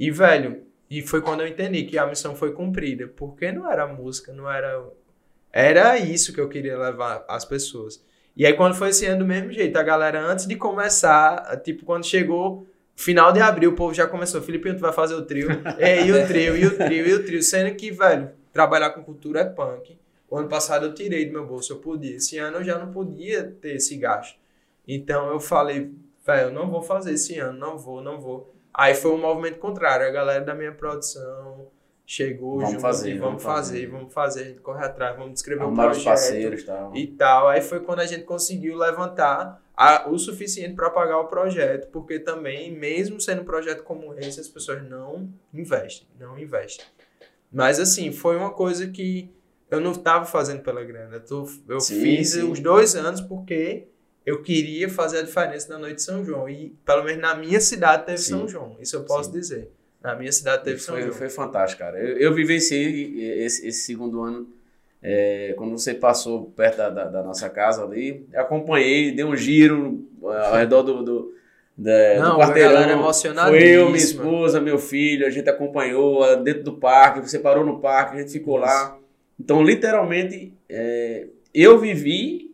E, 0.00 0.10
velho, 0.10 0.62
e 0.88 1.02
foi 1.02 1.20
quando 1.20 1.42
eu 1.42 1.46
entendi 1.46 1.84
que 1.84 1.98
a 1.98 2.06
missão 2.06 2.34
foi 2.34 2.52
cumprida. 2.52 3.06
Porque 3.06 3.52
não 3.52 3.70
era 3.70 3.86
música, 3.86 4.32
não 4.32 4.50
era. 4.50 4.82
Era 5.52 5.98
isso 5.98 6.32
que 6.32 6.40
eu 6.40 6.48
queria 6.48 6.78
levar 6.78 7.22
às 7.28 7.44
pessoas. 7.44 8.02
E 8.34 8.46
aí, 8.46 8.54
quando 8.54 8.74
foi 8.74 8.88
esse 8.88 9.04
ano 9.04 9.18
do 9.18 9.26
mesmo 9.26 9.52
jeito, 9.52 9.76
a 9.76 9.82
galera, 9.82 10.24
antes 10.24 10.46
de 10.46 10.56
começar, 10.56 11.60
tipo, 11.62 11.84
quando 11.84 12.06
chegou 12.06 12.66
final 12.96 13.30
de 13.30 13.40
abril, 13.40 13.72
o 13.72 13.74
povo 13.74 13.92
já 13.92 14.06
começou. 14.06 14.40
Felipe, 14.40 14.72
tu 14.72 14.80
vai 14.80 14.92
fazer 14.92 15.14
o 15.14 15.22
trio. 15.22 15.48
É, 15.78 16.06
e 16.06 16.10
o 16.10 16.26
trio, 16.26 16.56
e 16.56 16.66
o 16.66 16.76
trio, 16.78 17.06
e 17.06 17.12
o 17.12 17.24
trio. 17.24 17.42
Sendo 17.42 17.74
que, 17.76 17.90
velho, 17.90 18.30
trabalhar 18.50 18.90
com 18.90 19.04
cultura 19.04 19.40
é 19.40 19.44
punk. 19.44 19.98
O 20.30 20.38
ano 20.38 20.48
passado 20.48 20.86
eu 20.86 20.94
tirei 20.94 21.26
do 21.26 21.32
meu 21.32 21.46
bolso, 21.46 21.74
eu 21.74 21.76
podia. 21.76 22.16
Esse 22.16 22.38
ano 22.38 22.58
eu 22.58 22.64
já 22.64 22.78
não 22.78 22.90
podia 22.90 23.44
ter 23.60 23.76
esse 23.76 23.96
gasto. 23.96 24.38
Então 24.88 25.28
eu 25.28 25.40
falei, 25.40 25.90
velho, 26.24 26.48
eu 26.48 26.52
não 26.52 26.70
vou 26.70 26.80
fazer 26.82 27.12
esse 27.12 27.38
ano, 27.38 27.58
não 27.58 27.76
vou, 27.76 28.00
não 28.00 28.18
vou. 28.18 28.54
Aí 28.72 28.94
foi 28.94 29.10
um 29.10 29.18
movimento 29.18 29.58
contrário. 29.58 30.06
A 30.06 30.10
galera 30.10 30.44
da 30.44 30.54
minha 30.54 30.72
produção 30.72 31.68
chegou 32.06 32.56
vamos 32.56 32.70
junto 32.72 32.80
fazer, 32.82 33.14
e 33.14 33.18
vamos, 33.18 33.40
fazer, 33.40 33.72
fazer, 33.72 33.86
vamos 33.86 34.12
fazer, 34.12 34.40
a 34.40 34.44
gente 34.46 34.60
corre 34.60 34.84
atrás, 34.84 35.16
vamos 35.16 35.34
descrever 35.34 35.62
o 35.62 35.72
projeto 35.72 36.04
parceiros, 36.04 36.64
tal. 36.64 36.96
e 36.96 37.06
tal. 37.06 37.48
Aí 37.48 37.60
foi 37.60 37.78
quando 37.80 38.00
a 38.00 38.06
gente 38.06 38.24
conseguiu 38.24 38.76
levantar 38.76 39.62
a, 39.76 40.10
o 40.10 40.18
suficiente 40.18 40.74
para 40.74 40.90
pagar 40.90 41.20
o 41.20 41.28
projeto, 41.28 41.88
porque 41.92 42.18
também, 42.18 42.72
mesmo 42.72 43.20
sendo 43.20 43.42
um 43.42 43.44
projeto 43.44 43.84
como 43.84 44.12
esse, 44.14 44.40
as 44.40 44.48
pessoas 44.48 44.82
não 44.82 45.32
investem, 45.54 46.08
não 46.18 46.36
investem. 46.36 46.84
Mas 47.52 47.78
assim, 47.78 48.10
foi 48.10 48.36
uma 48.36 48.50
coisa 48.50 48.88
que 48.88 49.32
eu 49.70 49.80
não 49.80 49.92
estava 49.92 50.24
fazendo 50.24 50.62
pela 50.62 50.82
grana. 50.82 51.16
Eu, 51.16 51.24
tô, 51.24 51.48
eu 51.68 51.80
sim, 51.80 52.00
fiz 52.00 52.32
sim. 52.32 52.50
os 52.50 52.58
dois 52.58 52.96
anos 52.96 53.20
porque 53.20 53.86
eu 54.24 54.42
queria 54.42 54.88
fazer 54.88 55.18
a 55.18 55.22
diferença 55.22 55.72
na 55.72 55.78
noite 55.78 55.96
de 55.96 56.02
São 56.02 56.24
João. 56.24 56.48
E, 56.48 56.74
pelo 56.84 57.04
menos 57.04 57.20
na 57.20 57.34
minha 57.34 57.60
cidade, 57.60 58.06
teve 58.06 58.18
sim. 58.18 58.30
São 58.30 58.48
João. 58.48 58.76
Isso 58.80 58.96
eu 58.96 59.04
posso 59.04 59.30
dizer. 59.32 59.70
Na 60.02 60.14
minha 60.14 60.32
cidade 60.32 60.64
teve 60.64 60.78
São 60.78 60.94
foi, 60.94 61.02
João. 61.04 61.14
Foi 61.14 61.28
fantástico, 61.28 61.82
cara. 61.82 61.98
Eu, 61.98 62.16
eu 62.18 62.34
vivenciei 62.34 63.44
esse, 63.44 63.66
esse 63.66 63.82
segundo 63.82 64.22
ano. 64.22 64.48
É, 65.02 65.54
quando 65.56 65.72
você 65.72 65.94
passou 65.94 66.52
perto 66.54 66.76
da, 66.76 66.90
da, 66.90 67.04
da, 67.06 67.22
nossa 67.22 67.48
casa 67.48 67.82
ali, 67.82 68.26
acompanhei, 68.34 69.12
dei 69.12 69.24
um 69.24 69.34
giro 69.34 70.06
ao 70.22 70.56
redor 70.56 70.82
do, 70.82 71.02
do, 71.02 71.34
da, 71.74 72.18
Não, 72.18 72.32
do 72.32 72.38
quarteirão. 72.38 73.12
Foi 73.12 73.62
eu, 73.62 73.86
minha 73.86 73.96
esposa, 73.96 74.60
meu 74.60 74.78
filho, 74.78 75.26
a 75.26 75.30
gente 75.30 75.48
acompanhou 75.48 76.36
dentro 76.42 76.64
do 76.64 76.74
parque, 76.74 77.26
você 77.26 77.38
parou 77.38 77.64
no 77.64 77.80
parque, 77.80 78.16
a 78.16 78.20
gente 78.20 78.32
ficou 78.32 78.58
Isso. 78.58 78.66
lá. 78.66 78.98
Então, 79.38 79.62
literalmente, 79.62 80.52
é, 80.68 81.28
eu 81.54 81.78
vivi 81.78 82.49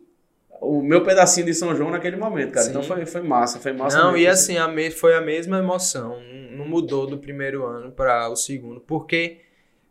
o 0.61 0.81
meu 0.81 1.03
pedacinho 1.03 1.45
de 1.45 1.53
São 1.53 1.75
João 1.75 1.91
naquele 1.91 2.17
momento, 2.17 2.51
cara. 2.51 2.67
Então 2.67 2.81
Sim. 2.81 2.87
Então 2.87 2.97
foi, 2.97 3.05
foi 3.05 3.21
massa, 3.21 3.59
foi 3.59 3.73
massa. 3.73 3.97
Não, 3.97 4.11
mesmo. 4.11 4.17
e 4.17 4.27
assim, 4.27 4.57
a 4.57 4.67
me, 4.67 4.89
foi 4.91 5.15
a 5.15 5.21
mesma 5.21 5.59
emoção. 5.59 6.17
Não 6.51 6.65
mudou 6.67 7.05
do 7.05 7.17
primeiro 7.17 7.65
ano 7.65 7.91
para 7.91 8.29
o 8.29 8.35
segundo. 8.35 8.81
Porque 8.81 9.41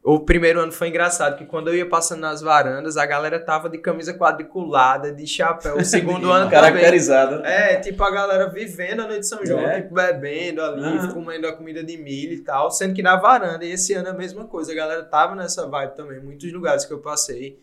o 0.02 0.20
primeiro 0.20 0.60
ano 0.60 0.70
foi 0.70 0.86
engraçado, 0.86 1.36
que 1.36 1.44
quando 1.44 1.66
eu 1.66 1.74
ia 1.74 1.84
passando 1.84 2.20
nas 2.20 2.40
varandas, 2.40 2.97
a 2.97 3.05
galera 3.05 3.40
tava 3.40 3.68
de 3.68 3.76
camisa 3.78 4.14
quadriculada, 4.14 5.12
de 5.12 5.26
chapéu. 5.26 5.78
O 5.78 5.84
segundo 5.84 6.30
ano 6.32 6.48
Caracterizada. 6.48 7.44
É, 7.44 7.74
tipo 7.80 8.02
a 8.05 8.10
galera 8.12 8.48
vivendo 8.48 9.01
a 9.01 9.06
noite 9.09 9.22
de 9.22 9.26
São 9.26 9.44
João, 9.44 9.60
é. 9.60 9.82
tipo 9.82 9.94
bebendo 9.94 10.62
ali, 10.62 10.98
ah. 10.98 11.10
comendo 11.12 11.48
a 11.48 11.52
comida 11.52 11.82
de 11.82 11.97
milho 11.97 12.34
e 12.34 12.40
tal. 12.40 12.70
Sendo 12.70 12.94
que 12.94 13.02
na 13.02 13.16
varanda, 13.16 13.64
e 13.64 13.72
esse 13.72 13.94
ano 13.94 14.06
é 14.06 14.10
a 14.12 14.14
mesma 14.14 14.44
coisa, 14.44 14.70
a 14.70 14.76
galera 14.76 15.02
tava 15.02 15.34
nessa 15.34 15.66
vibe 15.66 15.97
também, 15.97 16.20
muitos 16.20 16.52
lugares 16.52 16.84
que 16.84 16.93
eu 16.93 17.01
passei. 17.01 17.59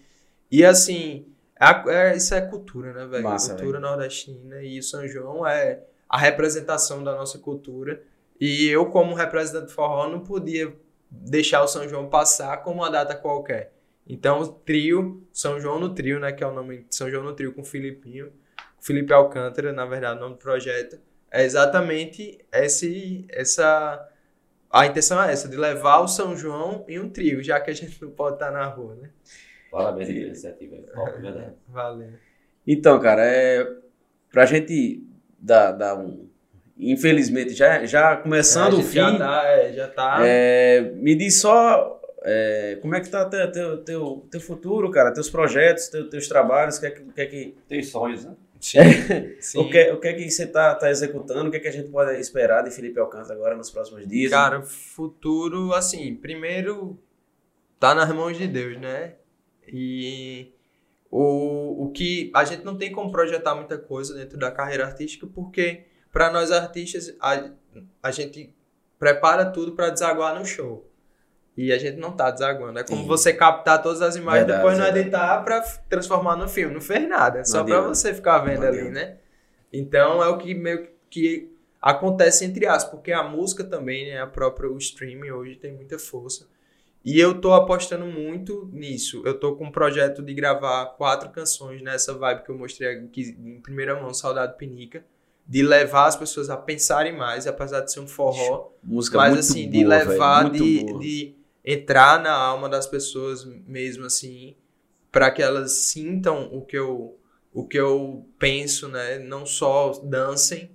E 0.52 0.66
assim, 0.66 1.26
é, 1.88 2.16
isso 2.16 2.34
é 2.34 2.42
cultura, 2.42 2.94
né, 2.94 3.06
velho? 3.06 3.24
Cultura 3.24 3.80
véio. 3.80 3.82
nordestina. 3.82 4.62
E 4.62 4.80
o 4.80 4.84
São 4.84 5.08
João 5.08 5.46
é 5.46 5.82
a 6.10 6.18
representação 6.18 7.04
da 7.04 7.14
nossa 7.14 7.40
cultura. 7.40 8.02
E 8.40 8.68
eu, 8.68 8.88
como 8.88 9.14
representante 9.14 9.68
do 9.68 9.72
forró, 9.72 10.10
não 10.10 10.20
podia 10.20 10.74
deixar 11.10 11.64
o 11.64 11.68
São 11.68 11.88
João 11.88 12.10
passar 12.10 12.58
como 12.58 12.82
uma 12.82 12.90
data 12.90 13.16
qualquer. 13.16 13.74
Então, 14.08 14.42
o 14.42 14.48
trio, 14.48 15.26
São 15.32 15.60
João 15.60 15.80
no 15.80 15.94
Trio, 15.94 16.20
né, 16.20 16.32
que 16.32 16.44
é 16.44 16.48
o 16.48 16.54
nome 16.54 16.80
de 16.80 16.96
São 16.96 17.10
João 17.10 17.24
no 17.24 17.34
Trio 17.34 17.54
com 17.54 17.62
o 17.62 17.66
Filipinho, 17.66 18.34
Felipe 18.80 19.14
Alcântara, 19.14 19.72
na 19.72 19.86
verdade, 19.86 20.18
o 20.18 20.22
nome 20.22 20.36
do 20.36 20.40
projeto, 20.40 21.00
é 21.32 21.44
exatamente 21.44 22.38
esse, 22.52 23.26
essa. 23.30 24.10
A 24.70 24.86
intenção 24.86 25.22
é 25.24 25.32
essa, 25.32 25.48
de 25.48 25.56
levar 25.56 26.00
o 26.02 26.08
São 26.08 26.36
João 26.36 26.84
em 26.88 27.00
um 27.00 27.10
trio, 27.10 27.42
já 27.42 27.60
que 27.62 27.72
a 27.72 27.74
gente 27.74 28.02
não 28.02 28.12
pode 28.12 28.36
estar 28.36 28.52
na 28.52 28.66
rua, 28.66 28.96
né? 28.96 29.10
Parabéns 29.74 30.08
pela 30.08 30.28
iniciativa, 30.28 30.76
é 30.76 31.20
verdade. 31.20 31.54
Valeu. 31.68 32.10
Então, 32.66 33.00
cara, 33.00 33.26
é, 33.26 33.68
pra 34.32 34.46
gente 34.46 35.04
dar, 35.40 35.72
dar 35.72 35.98
um, 35.98 36.30
infelizmente, 36.78 37.56
já, 37.56 37.84
já 37.84 38.16
começando 38.18 38.76
é, 38.76 38.80
o 38.80 38.84
fim. 38.84 39.00
Já 39.00 39.18
tá, 39.18 39.44
é, 39.48 39.74
já 39.74 39.88
tá. 39.88 40.18
É, 40.22 40.82
me 40.96 41.16
diz 41.16 41.42
só 41.42 42.00
é, 42.22 42.78
como 42.84 42.94
é 42.94 43.02
que 43.02 43.10
tá 43.10 43.26
teu, 43.26 43.52
teu, 43.52 43.78
teu, 43.84 44.28
teu 44.30 44.40
futuro, 44.40 44.92
cara, 44.92 45.12
teus 45.12 45.28
projetos, 45.28 45.88
teu, 45.88 46.08
teus 46.08 46.28
trabalhos, 46.28 46.78
o 46.78 46.80
que 46.80 46.86
é 46.86 46.92
que. 46.92 47.02
O 47.02 47.12
que, 47.12 47.22
é 47.22 47.26
que... 47.26 47.58
Teus 47.68 47.90
sonhos, 47.90 48.26
né? 48.26 48.36
Sim, 48.60 48.78
sim. 49.42 49.60
o, 49.60 49.70
que, 49.72 49.92
o 49.92 50.00
que 50.00 50.08
é 50.08 50.14
que 50.14 50.30
você 50.30 50.46
tá, 50.46 50.76
tá 50.76 50.92
executando? 50.92 51.48
O 51.48 51.52
que 51.52 51.58
é 51.58 51.60
que 51.60 51.68
a 51.68 51.72
gente 51.72 51.90
pode 51.90 52.18
esperar 52.20 52.64
de 52.64 52.70
Felipe 52.70 53.00
Alcântara 53.00 53.34
agora 53.34 53.58
nos 53.58 53.72
próximos 53.72 54.08
dias? 54.08 54.30
Cara, 54.30 54.62
futuro, 54.62 55.74
assim, 55.74 56.16
primeiro 56.16 56.96
tá 57.80 57.96
nas 57.96 58.10
mãos 58.14 58.38
de 58.38 58.48
Deus, 58.48 58.80
né? 58.80 59.16
E 59.68 60.54
o, 61.10 61.86
o 61.86 61.92
que 61.92 62.32
a 62.34 62.44
gente 62.44 62.64
não 62.64 62.78
tem 62.78 62.92
como 62.92 63.12
projetar 63.12 63.56
muita 63.56 63.78
coisa 63.78 64.16
dentro 64.16 64.38
da 64.38 64.52
carreira 64.52 64.86
artística 64.86 65.28
porque 65.28 65.86
para 66.14 66.32
nós 66.32 66.52
artistas, 66.52 67.16
a, 67.20 67.50
a 68.02 68.12
gente 68.12 68.54
prepara 69.00 69.46
tudo 69.48 69.74
para 69.74 69.90
desaguar 69.90 70.38
no 70.38 70.46
show. 70.46 70.88
E 71.58 71.72
a 71.72 71.78
gente 71.78 71.98
não 71.98 72.12
tá 72.12 72.32
desaguando. 72.32 72.80
É 72.80 72.84
como 72.84 73.02
Sim. 73.02 73.08
você 73.08 73.34
captar 73.34 73.82
todas 73.82 74.02
as 74.02 74.16
imagens 74.16 74.44
e 74.44 74.54
depois 74.54 74.78
não 74.78 74.88
editar 74.88 75.44
para 75.44 75.62
transformar 75.90 76.36
no 76.36 76.48
filme. 76.48 76.74
Não 76.74 76.82
fez 76.82 77.08
nada. 77.08 77.40
É 77.40 77.44
só 77.44 77.64
para 77.64 77.82
você 77.82 78.14
ficar 78.14 78.40
vendo 78.40 78.66
ali, 78.66 78.90
né? 78.90 79.18
Então 79.72 80.24
é 80.24 80.30
o 80.30 80.38
que 80.38 80.54
meio 80.54 80.88
que 81.10 81.52
acontece 81.82 82.46
entre 82.46 82.66
aspas, 82.66 82.92
porque 82.92 83.12
a 83.12 83.24
música 83.24 83.64
também, 83.64 84.12
né, 84.12 84.22
a 84.22 84.28
própria 84.28 84.70
o 84.70 84.78
streaming 84.78 85.32
hoje 85.32 85.56
tem 85.56 85.74
muita 85.74 86.00
força. 86.00 86.48
E 87.04 87.20
eu 87.20 87.42
tô 87.42 87.54
apostando 87.54 88.06
muito 88.06 88.70
nisso. 88.72 89.22
Eu 89.26 89.38
tô 89.38 89.56
com 89.56 89.66
um 89.66 89.72
projeto 89.72 90.22
de 90.22 90.34
gravar 90.34 90.86
quatro 90.98 91.30
canções 91.30 91.82
nessa 91.82 92.14
vibe 92.14 92.44
que 92.44 92.50
eu 92.50 92.58
mostrei 92.58 92.90
aqui 92.90 93.38
em 93.38 93.60
primeira 93.60 94.00
mão, 94.00 94.14
Saudade 94.14 94.58
Pinica 94.58 95.04
de 95.48 95.62
levar 95.62 96.08
as 96.08 96.16
pessoas 96.16 96.50
a 96.50 96.58
pensarem 96.58 97.16
mais, 97.16 97.48
apesar 97.48 97.82
de 97.82 97.92
ser 97.92 98.00
um 98.00 98.08
forró, 98.08 98.70
Música 98.84 99.18
mas 99.18 99.34
muito 99.34 99.40
assim, 99.42 99.64
boa, 99.64 99.72
de 99.72 99.84
levar, 99.84 100.50
de, 100.50 101.00
de 101.00 101.36
entrar 101.66 102.22
na 102.22 102.34
alma 102.34 102.70
das 102.70 102.88
pessoas 102.88 103.46
mesmo 103.68 104.06
assim, 104.06 104.56
para 105.12 105.30
que 105.30 105.42
elas 105.42 105.72
sintam 105.72 106.50
o 106.52 106.62
que 106.62 106.78
eu 106.78 107.18
o 107.54 107.68
que 107.68 107.78
eu 107.78 108.26
penso, 108.40 108.88
né? 108.88 109.20
Não 109.20 109.46
só 109.46 109.92
dancem. 110.04 110.72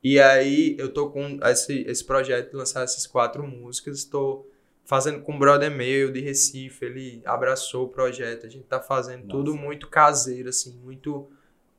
E 0.00 0.20
aí 0.20 0.76
eu 0.78 0.88
tô 0.88 1.10
com 1.10 1.40
esse, 1.42 1.80
esse 1.80 2.04
projeto 2.04 2.50
de 2.50 2.56
lançar 2.56 2.84
essas 2.84 3.04
quatro 3.04 3.44
músicas, 3.44 3.98
estou 3.98 4.48
fazendo 4.90 5.20
com 5.20 5.32
um 5.32 5.38
brother 5.38 5.70
meu 5.70 6.10
de 6.10 6.18
Recife, 6.20 6.84
ele 6.84 7.22
abraçou 7.24 7.84
o 7.84 7.88
projeto, 7.88 8.44
a 8.44 8.48
gente 8.48 8.64
tá 8.64 8.80
fazendo 8.80 9.20
Nossa. 9.20 9.30
tudo 9.30 9.54
muito 9.54 9.86
caseiro 9.86 10.48
assim, 10.48 10.76
muito 10.82 11.30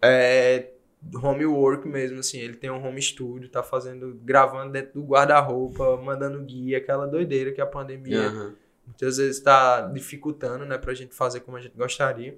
é, 0.01 0.69
homework 1.21 1.85
mesmo, 1.89 2.19
assim. 2.19 2.39
Ele 2.39 2.55
tem 2.55 2.71
um 2.71 2.81
home 2.81 3.01
studio, 3.01 3.49
tá 3.49 3.61
fazendo, 3.61 4.17
gravando 4.23 4.71
dentro 4.71 4.93
do 4.93 5.05
guarda-roupa, 5.05 5.97
mandando 5.97 6.41
guia, 6.41 6.77
aquela 6.77 7.05
doideira 7.05 7.51
que 7.51 7.59
a 7.59 7.65
pandemia 7.65 8.29
uhum. 8.29 8.55
muitas 8.87 9.17
vezes 9.17 9.35
está 9.39 9.81
dificultando, 9.87 10.63
né, 10.63 10.77
pra 10.77 10.93
gente 10.93 11.13
fazer 11.13 11.41
como 11.41 11.57
a 11.57 11.61
gente 11.61 11.75
gostaria. 11.75 12.37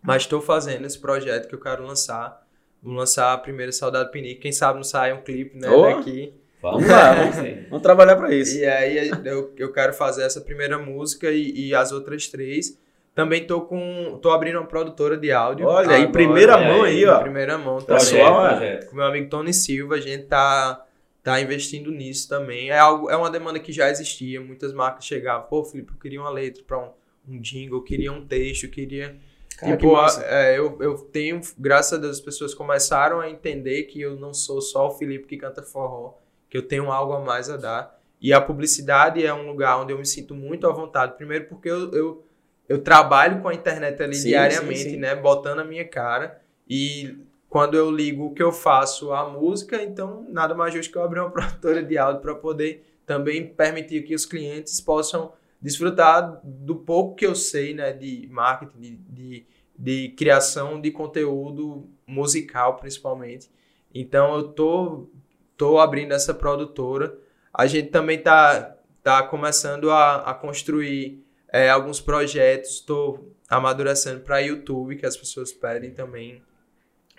Mas 0.00 0.22
estou 0.22 0.40
fazendo 0.40 0.86
esse 0.86 1.00
projeto 1.00 1.48
que 1.48 1.54
eu 1.56 1.60
quero 1.60 1.84
lançar. 1.84 2.46
Vou 2.80 2.94
lançar 2.94 3.32
a 3.32 3.38
primeira 3.38 3.72
Saudade 3.72 4.12
Pinique. 4.12 4.40
Quem 4.40 4.52
sabe 4.52 4.76
não 4.76 4.84
sai 4.84 5.12
um 5.12 5.20
clipe, 5.20 5.58
né, 5.58 5.68
oh. 5.68 5.82
daqui. 5.82 6.32
Vamos 6.62 6.88
lá, 6.88 7.14
vamos, 7.14 7.36
vamos 7.68 7.82
trabalhar 7.82 8.16
para 8.16 8.34
isso. 8.34 8.58
E 8.58 8.64
aí 8.64 9.10
eu, 9.24 9.52
eu 9.56 9.72
quero 9.72 9.92
fazer 9.92 10.22
essa 10.22 10.40
primeira 10.40 10.78
música 10.78 11.30
e, 11.30 11.68
e 11.68 11.74
as 11.74 11.92
outras 11.92 12.26
três 12.28 12.78
também 13.16 13.46
tô 13.46 13.62
com. 13.62 14.18
tô 14.20 14.30
abrindo 14.30 14.58
uma 14.58 14.66
produtora 14.66 15.16
de 15.16 15.32
áudio. 15.32 15.66
Olha, 15.66 15.86
agora, 15.86 15.98
em 16.00 16.12
primeira 16.12 16.58
mão 16.58 16.82
aí, 16.82 17.02
ó. 17.06 17.18
Em 17.18 17.22
primeira 17.22 17.56
mão 17.56 17.78
também. 17.78 17.96
Pessoal, 17.96 18.46
é. 18.48 18.84
Com 18.84 18.94
meu 18.94 19.06
amigo 19.06 19.30
Tony 19.30 19.54
Silva, 19.54 19.94
a 19.94 20.00
gente 20.00 20.24
tá, 20.24 20.84
tá 21.22 21.40
investindo 21.40 21.90
nisso 21.90 22.28
também. 22.28 22.68
É, 22.68 22.78
algo, 22.78 23.08
é 23.08 23.16
uma 23.16 23.30
demanda 23.30 23.58
que 23.58 23.72
já 23.72 23.88
existia. 23.88 24.38
Muitas 24.38 24.74
marcas 24.74 25.06
chegavam, 25.06 25.48
pô, 25.48 25.64
Felipe, 25.64 25.92
eu 25.94 25.98
queria 25.98 26.20
uma 26.20 26.28
letra 26.28 26.62
para 26.62 26.78
um, 26.78 26.90
um 27.26 27.40
jingle, 27.40 27.78
eu 27.78 27.82
queria 27.82 28.12
um 28.12 28.26
texto, 28.26 28.64
eu 28.64 28.70
queria. 28.70 29.16
Cara, 29.56 29.74
tipo, 29.74 29.96
a, 29.96 30.08
é, 30.26 30.58
eu, 30.58 30.76
eu 30.82 30.98
tenho, 30.98 31.40
graças 31.58 31.94
a 31.94 31.96
Deus, 31.96 32.18
as 32.18 32.22
pessoas 32.22 32.52
começaram 32.52 33.20
a 33.20 33.30
entender 33.30 33.84
que 33.84 33.98
eu 33.98 34.16
não 34.16 34.34
sou 34.34 34.60
só 34.60 34.88
o 34.88 34.90
Felipe 34.90 35.26
que 35.26 35.38
canta 35.38 35.62
forró, 35.62 36.18
que 36.48 36.56
eu 36.56 36.62
tenho 36.66 36.90
algo 36.90 37.12
a 37.12 37.20
mais 37.20 37.50
a 37.50 37.56
dar. 37.56 37.96
E 38.20 38.32
a 38.32 38.40
publicidade 38.40 39.24
é 39.24 39.32
um 39.32 39.46
lugar 39.46 39.78
onde 39.80 39.92
eu 39.92 39.98
me 39.98 40.06
sinto 40.06 40.34
muito 40.34 40.66
à 40.66 40.72
vontade. 40.72 41.16
Primeiro 41.16 41.46
porque 41.46 41.68
eu, 41.68 41.92
eu 41.92 42.26
eu 42.68 42.82
trabalho 42.82 43.40
com 43.40 43.48
a 43.48 43.54
internet 43.54 44.02
ali 44.02 44.14
sim, 44.14 44.28
diariamente, 44.28 44.82
sim, 44.82 44.90
sim. 44.90 44.96
né? 44.96 45.14
Botando 45.14 45.60
a 45.60 45.64
minha 45.64 45.86
cara. 45.86 46.40
E 46.68 47.16
quando 47.48 47.76
eu 47.76 47.90
ligo 47.90 48.26
o 48.26 48.34
que 48.34 48.42
eu 48.42 48.52
faço 48.52 49.12
à 49.12 49.28
música, 49.28 49.82
então 49.82 50.26
nada 50.28 50.54
mais 50.54 50.74
justo 50.74 50.90
que 50.90 50.98
eu 50.98 51.02
abrir 51.02 51.20
uma 51.20 51.30
produtora 51.32 51.82
de 51.82 51.96
áudio 51.96 52.20
para 52.20 52.34
poder 52.34 52.84
também 53.06 53.46
permitir 53.46 54.02
que 54.02 54.14
os 54.14 54.26
clientes 54.26 54.80
possam 54.80 55.32
desfrutar 55.62 56.40
do 56.42 56.76
pouco 56.76 57.14
que 57.14 57.24
eu 57.24 57.34
sei 57.34 57.72
né, 57.72 57.92
de 57.92 58.28
marketing, 58.30 58.78
de, 58.78 58.96
de, 58.96 59.46
de 59.78 60.08
criação 60.10 60.80
de 60.80 60.90
conteúdo 60.90 61.88
musical, 62.06 62.76
principalmente. 62.76 63.48
Então, 63.94 64.36
eu 64.36 64.48
tô, 64.48 65.08
tô 65.56 65.78
abrindo 65.78 66.12
essa 66.12 66.34
produtora. 66.34 67.16
A 67.52 67.66
gente 67.66 67.88
também 67.88 68.22
tá, 68.22 68.76
tá 69.02 69.22
começando 69.22 69.90
a, 69.90 70.16
a 70.30 70.34
construir 70.34 71.24
é, 71.48 71.70
alguns 71.70 72.00
projetos. 72.00 72.70
Estou 72.70 73.34
amadurecendo 73.48 74.20
para 74.20 74.40
YouTube, 74.40 74.96
que 74.96 75.06
as 75.06 75.16
pessoas 75.16 75.52
pedem 75.52 75.92
também, 75.92 76.42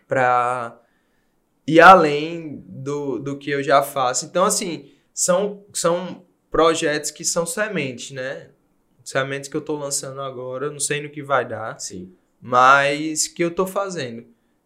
para 0.07 0.79
ir 1.65 1.79
além 1.79 2.63
do, 2.67 3.19
do 3.19 3.37
que 3.37 3.49
eu 3.49 3.63
já 3.63 3.81
faço. 3.81 4.25
Então, 4.25 4.45
assim, 4.45 4.91
são, 5.13 5.65
são 5.73 6.25
projetos 6.49 7.11
que 7.11 7.25
são 7.25 7.45
sementes, 7.45 8.11
né? 8.11 8.49
Sementes 9.03 9.49
que 9.49 9.55
eu 9.55 9.61
estou 9.61 9.77
lançando 9.77 10.21
agora, 10.21 10.69
não 10.69 10.79
sei 10.79 11.01
no 11.01 11.09
que 11.09 11.23
vai 11.23 11.47
dar, 11.47 11.79
Sim. 11.79 12.13
mas 12.41 13.27
que 13.27 13.43
eu 13.43 13.47
estou 13.47 13.65
fazendo. 13.65 14.25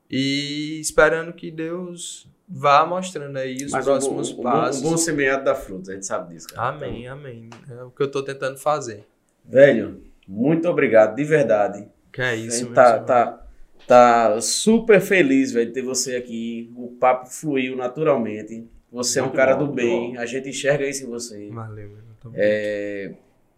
E 0.10 0.80
esperando 0.80 1.32
que 1.32 1.50
Deus 1.50 2.28
vá 2.52 2.86
mostrando 2.86 3.38
aí 3.38 3.56
os 3.64 3.72
Mas 3.72 3.86
próximos 3.86 4.32
um, 4.32 4.36
bom- 4.36 4.42
um, 4.42 4.44
passos. 4.44 4.82
bom, 4.82 4.88
um 4.90 4.92
bom 4.92 4.98
semeado 4.98 5.46
da 5.46 5.56
fruta, 5.56 5.92
a 5.92 5.94
gente 5.94 6.06
sabe 6.06 6.34
disso, 6.34 6.48
cara. 6.50 6.68
Amém, 6.70 7.08
amém. 7.08 7.50
É 7.70 7.84
o 7.84 7.90
que 7.90 8.02
eu 8.02 8.08
estou 8.08 8.24
tentando 8.24 8.58
fazer. 8.58 9.06
Velho, 9.46 10.02
muito 10.28 10.68
obrigado, 10.68 11.16
de 11.16 11.24
verdade. 11.24 11.88
Que 12.12 12.22
é 12.22 12.36
isso, 12.36 12.66
meu 12.66 12.74
tá, 12.74 13.00
tá, 13.00 13.46
tá 13.88 14.42
super 14.42 15.00
feliz, 15.00 15.52
velho, 15.52 15.68
de 15.68 15.74
ter 15.74 15.82
você 15.82 16.16
aqui. 16.18 16.72
O 16.76 16.90
papo 17.00 17.28
fluiu 17.30 17.76
naturalmente. 17.78 18.68
Você 18.92 19.20
é 19.20 19.22
um 19.22 19.28
Muito 19.28 19.38
cara 19.38 19.54
bom, 19.54 19.60
do 19.60 19.66
muito 19.68 19.76
bem. 19.78 20.14
bom. 20.16 20.20
A 20.20 20.26
gente 20.26 20.50
enxerga 20.50 20.86
isso 20.86 21.06
em 21.06 21.08
você. 21.10 21.50
Valeu, 21.50 21.90
meu 21.90 22.32
É 22.36 23.14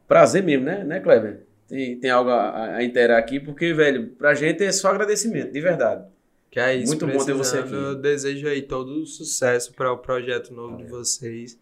prazer 0.07 0.43
mesmo, 0.43 0.65
né, 0.65 0.83
né 0.83 0.99
Kleber? 0.99 1.41
Tem, 1.67 1.97
tem 1.99 2.11
algo 2.11 2.29
a, 2.29 2.75
a 2.75 2.83
interar 2.83 3.17
aqui, 3.17 3.39
porque, 3.39 3.73
velho, 3.73 4.09
pra 4.09 4.35
gente 4.35 4.63
é 4.63 4.71
só 4.71 4.89
agradecimento, 4.89 5.51
de 5.51 5.59
verdade. 5.59 6.05
Que 6.53 6.59
é 6.59 6.75
isso. 6.75 6.85
Muito 6.85 7.07
bom 7.07 7.25
ter 7.25 7.33
você 7.33 7.57
aqui. 7.57 7.73
Eu 7.73 7.95
desejo 7.95 8.47
aí 8.47 8.61
todo 8.61 9.01
o 9.01 9.07
sucesso 9.07 9.73
para 9.73 9.91
o 9.91 9.97
projeto 9.97 10.53
novo 10.53 10.77
de 10.77 10.83
vocês. 10.83 11.57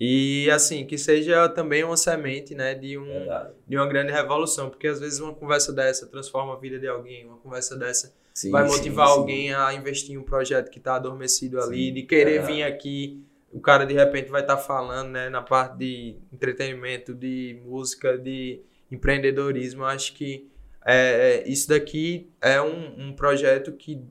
E 0.00 0.50
assim, 0.50 0.84
que 0.84 0.98
seja 0.98 1.48
também 1.48 1.84
uma 1.84 1.96
semente, 1.96 2.52
né, 2.52 2.74
de, 2.74 2.98
um, 2.98 3.04
Verdade. 3.04 3.52
de 3.68 3.76
uma 3.76 3.86
grande 3.86 4.10
revolução. 4.10 4.68
Porque 4.68 4.88
às 4.88 4.98
vezes 4.98 5.20
uma 5.20 5.32
conversa 5.32 5.72
dessa 5.72 6.08
transforma 6.08 6.54
a 6.54 6.56
vida 6.56 6.76
de 6.76 6.88
alguém, 6.88 7.24
uma 7.24 7.36
conversa 7.36 7.76
dessa 7.76 8.12
Sim, 8.34 8.50
vai 8.50 8.68
sim, 8.68 8.74
motivar 8.74 9.06
sim. 9.06 9.12
alguém 9.12 9.54
a 9.54 9.72
investir 9.74 10.16
em 10.16 10.18
um 10.18 10.24
projeto 10.24 10.70
que 10.70 10.78
está 10.78 10.96
adormecido 10.96 11.60
ali, 11.60 11.86
Sim, 11.86 11.94
de 11.94 12.02
querer 12.02 12.38
verdade. 12.40 12.52
vir 12.52 12.62
aqui. 12.64 13.24
O 13.52 13.60
cara 13.60 13.84
de 13.84 13.94
repente 13.94 14.28
vai 14.28 14.40
estar 14.40 14.56
falando, 14.56 15.10
né, 15.10 15.28
na 15.28 15.40
parte 15.40 15.78
de 15.78 16.16
entretenimento, 16.32 17.14
de 17.14 17.60
música, 17.64 18.18
de 18.18 18.60
empreendedorismo. 18.90 19.82
Eu 19.82 19.86
Acho 19.86 20.14
que 20.14 20.50
é, 20.84 21.44
isso 21.46 21.68
daqui 21.68 22.28
é 22.40 22.60
um, 22.60 23.10
um 23.10 23.12
projeto 23.12 23.70
que 23.70 24.02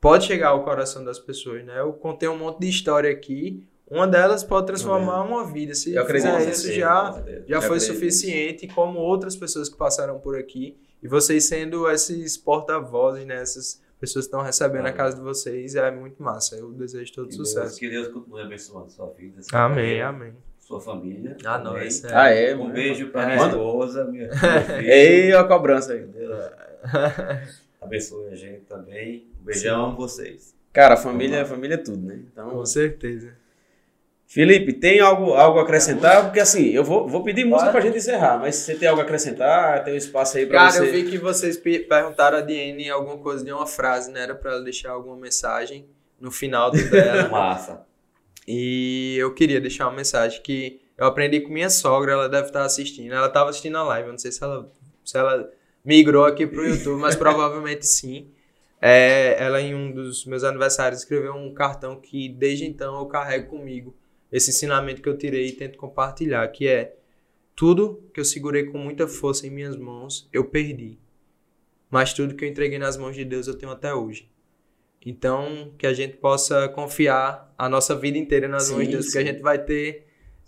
pode 0.00 0.24
chegar 0.26 0.48
ao 0.48 0.64
coração 0.64 1.04
das 1.04 1.18
pessoas, 1.18 1.64
né? 1.64 1.80
Eu 1.80 1.92
contei 1.92 2.28
um 2.28 2.36
monte 2.38 2.60
de 2.60 2.68
história 2.68 3.10
aqui. 3.10 3.62
Uma 3.88 4.06
delas 4.06 4.42
pode 4.42 4.66
transformar 4.66 5.22
uma 5.22 5.44
vida. 5.50 5.72
Se 5.74 5.94
Eu 5.94 6.02
acredito, 6.02 6.34
fizer 6.36 6.50
isso 6.50 6.72
já 6.72 7.22
já 7.46 7.60
foi 7.60 7.78
suficiente, 7.80 8.66
como 8.68 8.98
outras 8.98 9.36
pessoas 9.36 9.68
que 9.68 9.76
passaram 9.76 10.18
por 10.18 10.36
aqui. 10.36 10.76
E 11.02 11.06
vocês 11.08 11.46
sendo 11.46 11.88
esses 11.88 12.36
porta-vozes, 12.36 13.24
né? 13.24 13.36
Essas 13.36 13.80
pessoas 14.00 14.24
que 14.24 14.28
estão 14.28 14.42
recebendo 14.42 14.86
a 14.86 14.88
Amém. 14.88 14.94
casa 14.94 15.16
de 15.16 15.22
vocês, 15.22 15.74
é 15.76 15.90
muito 15.90 16.20
massa. 16.22 16.56
Eu 16.56 16.72
desejo 16.72 17.12
todo 17.14 17.28
Que 17.28 17.36
Deus, 17.36 17.48
sucesso. 17.50 17.78
que 17.78 17.88
Deus 17.88 18.08
continue 18.08 18.42
abençoando 18.42 18.90
sua 18.90 19.06
vida, 19.10 19.40
sua 19.42 19.64
Amém, 19.64 19.76
carreira, 19.76 20.08
amém. 20.08 20.32
sua 20.58 20.80
família. 20.80 21.36
Ah, 21.44 21.84
esse 21.84 22.06
é. 22.06 22.14
Ah, 22.14 22.28
é? 22.30 22.54
Um 22.56 22.58
mano? 22.64 22.72
beijo 22.74 23.08
pra 23.10 23.22
É. 23.22 23.36
minha 23.36 23.46
esposa, 23.48 24.04
minha, 24.06 24.26
meu 24.28 24.36
filho. 24.36 24.90
Ei, 24.90 25.32
a 25.32 25.44
cobrança 25.44 25.92
aí. 25.92 26.04
Abençoe 27.80 28.28
a 28.28 28.34
gente 28.34 28.60
também. 28.62 29.26
Beijão, 29.46 29.84
amo 29.86 29.96
vocês. 29.96 30.54
Cara, 30.72 30.94
a 30.94 30.96
família, 30.96 31.42
a 31.42 31.46
família 31.46 31.74
é 31.74 31.78
tudo, 31.78 32.06
né? 32.06 32.18
Então, 32.32 32.50
Com 32.50 32.66
certeza. 32.66 33.34
Felipe, 34.28 34.72
tem 34.72 34.98
algo, 34.98 35.34
algo 35.34 35.58
a 35.60 35.62
acrescentar? 35.62 36.24
Porque 36.24 36.40
assim, 36.40 36.66
eu 36.70 36.82
vou, 36.82 37.06
vou 37.08 37.22
pedir 37.22 37.44
música 37.44 37.70
pra 37.70 37.80
gente 37.80 37.96
encerrar, 37.96 38.38
mas 38.38 38.56
se 38.56 38.62
você 38.64 38.74
tem 38.74 38.88
algo 38.88 39.00
a 39.00 39.04
acrescentar, 39.04 39.84
tem 39.84 39.94
um 39.94 39.96
espaço 39.96 40.36
aí 40.36 40.44
pra 40.46 40.58
Cara, 40.58 40.72
você. 40.72 40.80
eu 40.80 40.92
vi 40.92 41.04
que 41.04 41.16
vocês 41.16 41.56
pe- 41.56 41.78
perguntaram 41.78 42.38
a 42.38 42.40
Diane 42.40 42.90
alguma 42.90 43.16
coisa 43.18 43.44
de 43.44 43.52
uma 43.52 43.66
frase, 43.66 44.10
né? 44.10 44.22
Era 44.22 44.34
pra 44.34 44.52
ela 44.52 44.62
deixar 44.64 44.90
alguma 44.90 45.16
mensagem 45.16 45.86
no 46.20 46.32
final 46.32 46.72
do 46.72 46.76
dela. 46.90 47.28
Massa. 47.28 47.86
E 48.48 49.16
eu 49.18 49.32
queria 49.32 49.60
deixar 49.60 49.86
uma 49.86 49.96
mensagem 49.96 50.42
que 50.42 50.80
eu 50.98 51.06
aprendi 51.06 51.40
com 51.40 51.52
minha 51.52 51.70
sogra, 51.70 52.12
ela 52.12 52.28
deve 52.28 52.48
estar 52.48 52.64
assistindo. 52.64 53.12
Ela 53.14 53.28
estava 53.28 53.50
assistindo 53.50 53.76
a 53.78 53.84
live, 53.84 54.08
eu 54.08 54.12
não 54.12 54.18
sei 54.18 54.32
se 54.32 54.42
ela, 54.42 54.70
se 55.04 55.16
ela 55.16 55.48
migrou 55.84 56.24
aqui 56.24 56.46
pro 56.48 56.66
YouTube, 56.66 57.00
mas 57.00 57.14
provavelmente 57.16 57.86
sim. 57.86 58.28
É, 58.80 59.42
ela, 59.42 59.60
em 59.60 59.74
um 59.74 59.90
dos 59.92 60.26
meus 60.26 60.44
aniversários, 60.44 61.00
escreveu 61.00 61.34
um 61.34 61.52
cartão 61.52 62.00
que 62.00 62.28
desde 62.28 62.66
então 62.66 62.98
eu 62.98 63.06
carrego 63.06 63.48
comigo. 63.48 63.96
Esse 64.30 64.50
ensinamento 64.50 65.00
que 65.00 65.08
eu 65.08 65.16
tirei 65.16 65.46
e 65.46 65.52
tento 65.52 65.78
compartilhar, 65.78 66.46
que 66.48 66.68
é 66.68 66.96
tudo 67.54 68.02
que 68.12 68.20
eu 68.20 68.24
segurei 68.24 68.64
com 68.64 68.78
muita 68.78 69.08
força 69.08 69.46
em 69.46 69.50
minhas 69.50 69.76
mãos, 69.76 70.28
eu 70.32 70.44
perdi. 70.44 70.98
Mas 71.90 72.12
tudo 72.12 72.34
que 72.34 72.44
eu 72.44 72.48
entreguei 72.48 72.78
nas 72.78 72.96
mãos 72.96 73.16
de 73.16 73.24
Deus, 73.24 73.46
eu 73.46 73.54
tenho 73.56 73.72
até 73.72 73.94
hoje. 73.94 74.28
Então, 75.04 75.72
que 75.78 75.86
a 75.86 75.92
gente 75.92 76.16
possa 76.16 76.68
confiar 76.68 77.54
a 77.56 77.68
nossa 77.68 77.94
vida 77.94 78.18
inteira 78.18 78.48
nas 78.48 78.68
mãos 78.68 78.80
Sim, 78.80 78.86
de 78.86 78.92
Deus, 78.92 79.12
sim. 79.12 79.18
a 79.18 79.24
gente 79.24 79.40
vai 79.40 79.56
ter, 79.56 80.06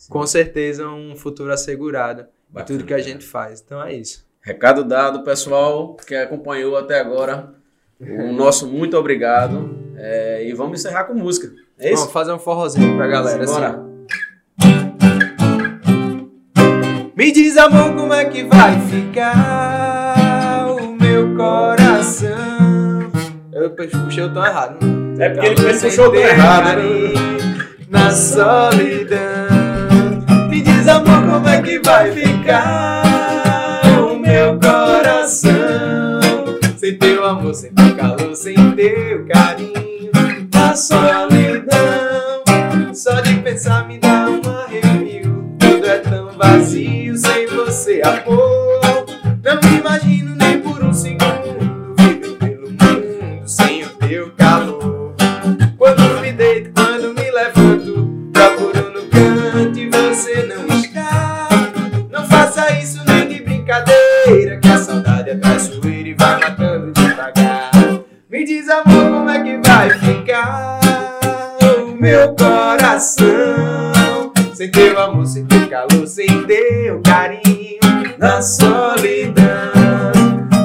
com 0.08 0.26
certeza, 0.26 0.88
um 0.88 1.16
futuro 1.16 1.52
assegurado 1.52 2.26
em 2.54 2.64
tudo 2.64 2.84
que 2.84 2.92
a 2.92 2.98
gente 2.98 3.24
faz. 3.24 3.60
Então 3.60 3.80
é 3.82 3.94
isso. 3.94 4.26
Recado 4.40 4.84
dado, 4.84 5.22
pessoal 5.22 5.94
que 5.94 6.14
acompanhou 6.14 6.76
até 6.76 6.98
agora. 6.98 7.54
O 8.00 8.32
nosso 8.32 8.66
muito 8.66 8.96
obrigado. 8.96 9.76
É, 9.96 10.46
e 10.48 10.52
vamos 10.54 10.78
encerrar 10.80 11.04
com 11.04 11.14
música. 11.14 11.50
É 11.78 11.88
isso? 11.88 11.98
Vamos 12.02 12.12
fazer 12.12 12.32
um 12.32 12.38
forrozinho 12.38 12.96
pra 12.96 13.06
galera. 13.08 13.42
assim. 13.44 13.54
Bora. 13.54 13.88
Me 17.16 17.32
diz, 17.32 17.56
amor, 17.56 17.94
como 17.96 18.12
é 18.12 18.24
que 18.26 18.44
vai 18.44 18.80
ficar 18.82 20.66
o 20.70 20.92
meu 20.92 21.34
coração? 21.36 22.38
Eu 23.52 23.70
puxei 23.70 24.22
o 24.24 24.32
tom 24.32 24.46
errado. 24.46 24.84
né? 24.84 25.26
É 25.26 25.30
porque 25.30 25.46
ele, 25.46 25.78
puxou 25.80 26.06
o 26.06 26.10
tom 26.12 26.16
errado. 26.16 26.78
né? 26.78 27.12
Na 27.90 28.10
solidão. 28.12 29.18
Me 30.48 30.60
diz, 30.62 30.86
amor, 30.86 31.26
como 31.28 31.48
é 31.48 31.60
que 31.60 31.80
vai 31.80 32.12
ficar 32.12 33.02
sem 37.54 37.72
calor, 37.96 38.34
sem 38.34 38.54
teu 38.74 39.26
carinho. 39.26 40.10
Na 40.52 40.74
solidão. 40.74 42.42
Só 42.94 43.20
de 43.20 43.34
pensar 43.36 43.86
me 43.86 43.98
dá 43.98 44.28
um 44.28 44.40
arrepio. 44.50 45.56
Tudo 45.58 45.86
é 45.86 45.98
tão 45.98 46.30
vazio 46.32 47.16
sem 47.16 47.46
você, 47.46 48.02
amor. 48.02 49.06
Não 49.42 49.60
me 49.62 49.78
imagino 49.78 50.37
é 69.38 69.44
que 69.44 69.68
vai 69.68 69.90
ficar 69.90 70.80
o 71.62 71.94
meu 71.94 72.34
coração? 72.34 74.32
Sem 74.54 74.70
teu 74.70 74.98
amor, 74.98 75.26
sem 75.26 75.46
teu 75.46 75.68
calor, 75.68 76.06
sem 76.06 76.46
teu 76.46 77.00
carinho, 77.02 77.78
na 78.18 78.42
solidão. 78.42 79.44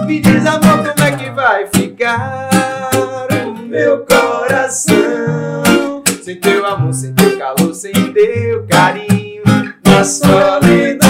Me 0.07 0.19
diz, 0.19 0.45
amor, 0.45 0.83
como 0.83 1.07
é 1.07 1.11
que 1.11 1.29
vai 1.31 1.67
ficar 1.67 2.49
o 3.35 3.59
meu 3.67 4.05
coração? 4.05 6.03
Sem 6.23 6.39
teu 6.39 6.65
amor, 6.65 6.93
sem 6.93 7.13
teu 7.13 7.37
calor, 7.37 7.73
sem 7.73 7.93
teu 8.13 8.65
carinho, 8.67 9.43
na 9.85 10.03
solidão. 10.03 11.09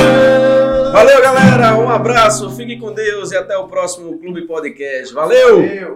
Valeu, 0.91 1.22
galera. 1.22 1.77
Um 1.77 1.90
abraço. 1.90 2.49
Fique 2.52 2.77
com 2.77 2.91
Deus 2.91 3.31
e 3.31 3.38
até 3.38 3.57
o 3.57 3.68
próximo 3.68 4.19
Clube 4.19 4.41
Podcast. 4.41 5.14
Valeu! 5.14 5.61
Valeu. 5.61 5.95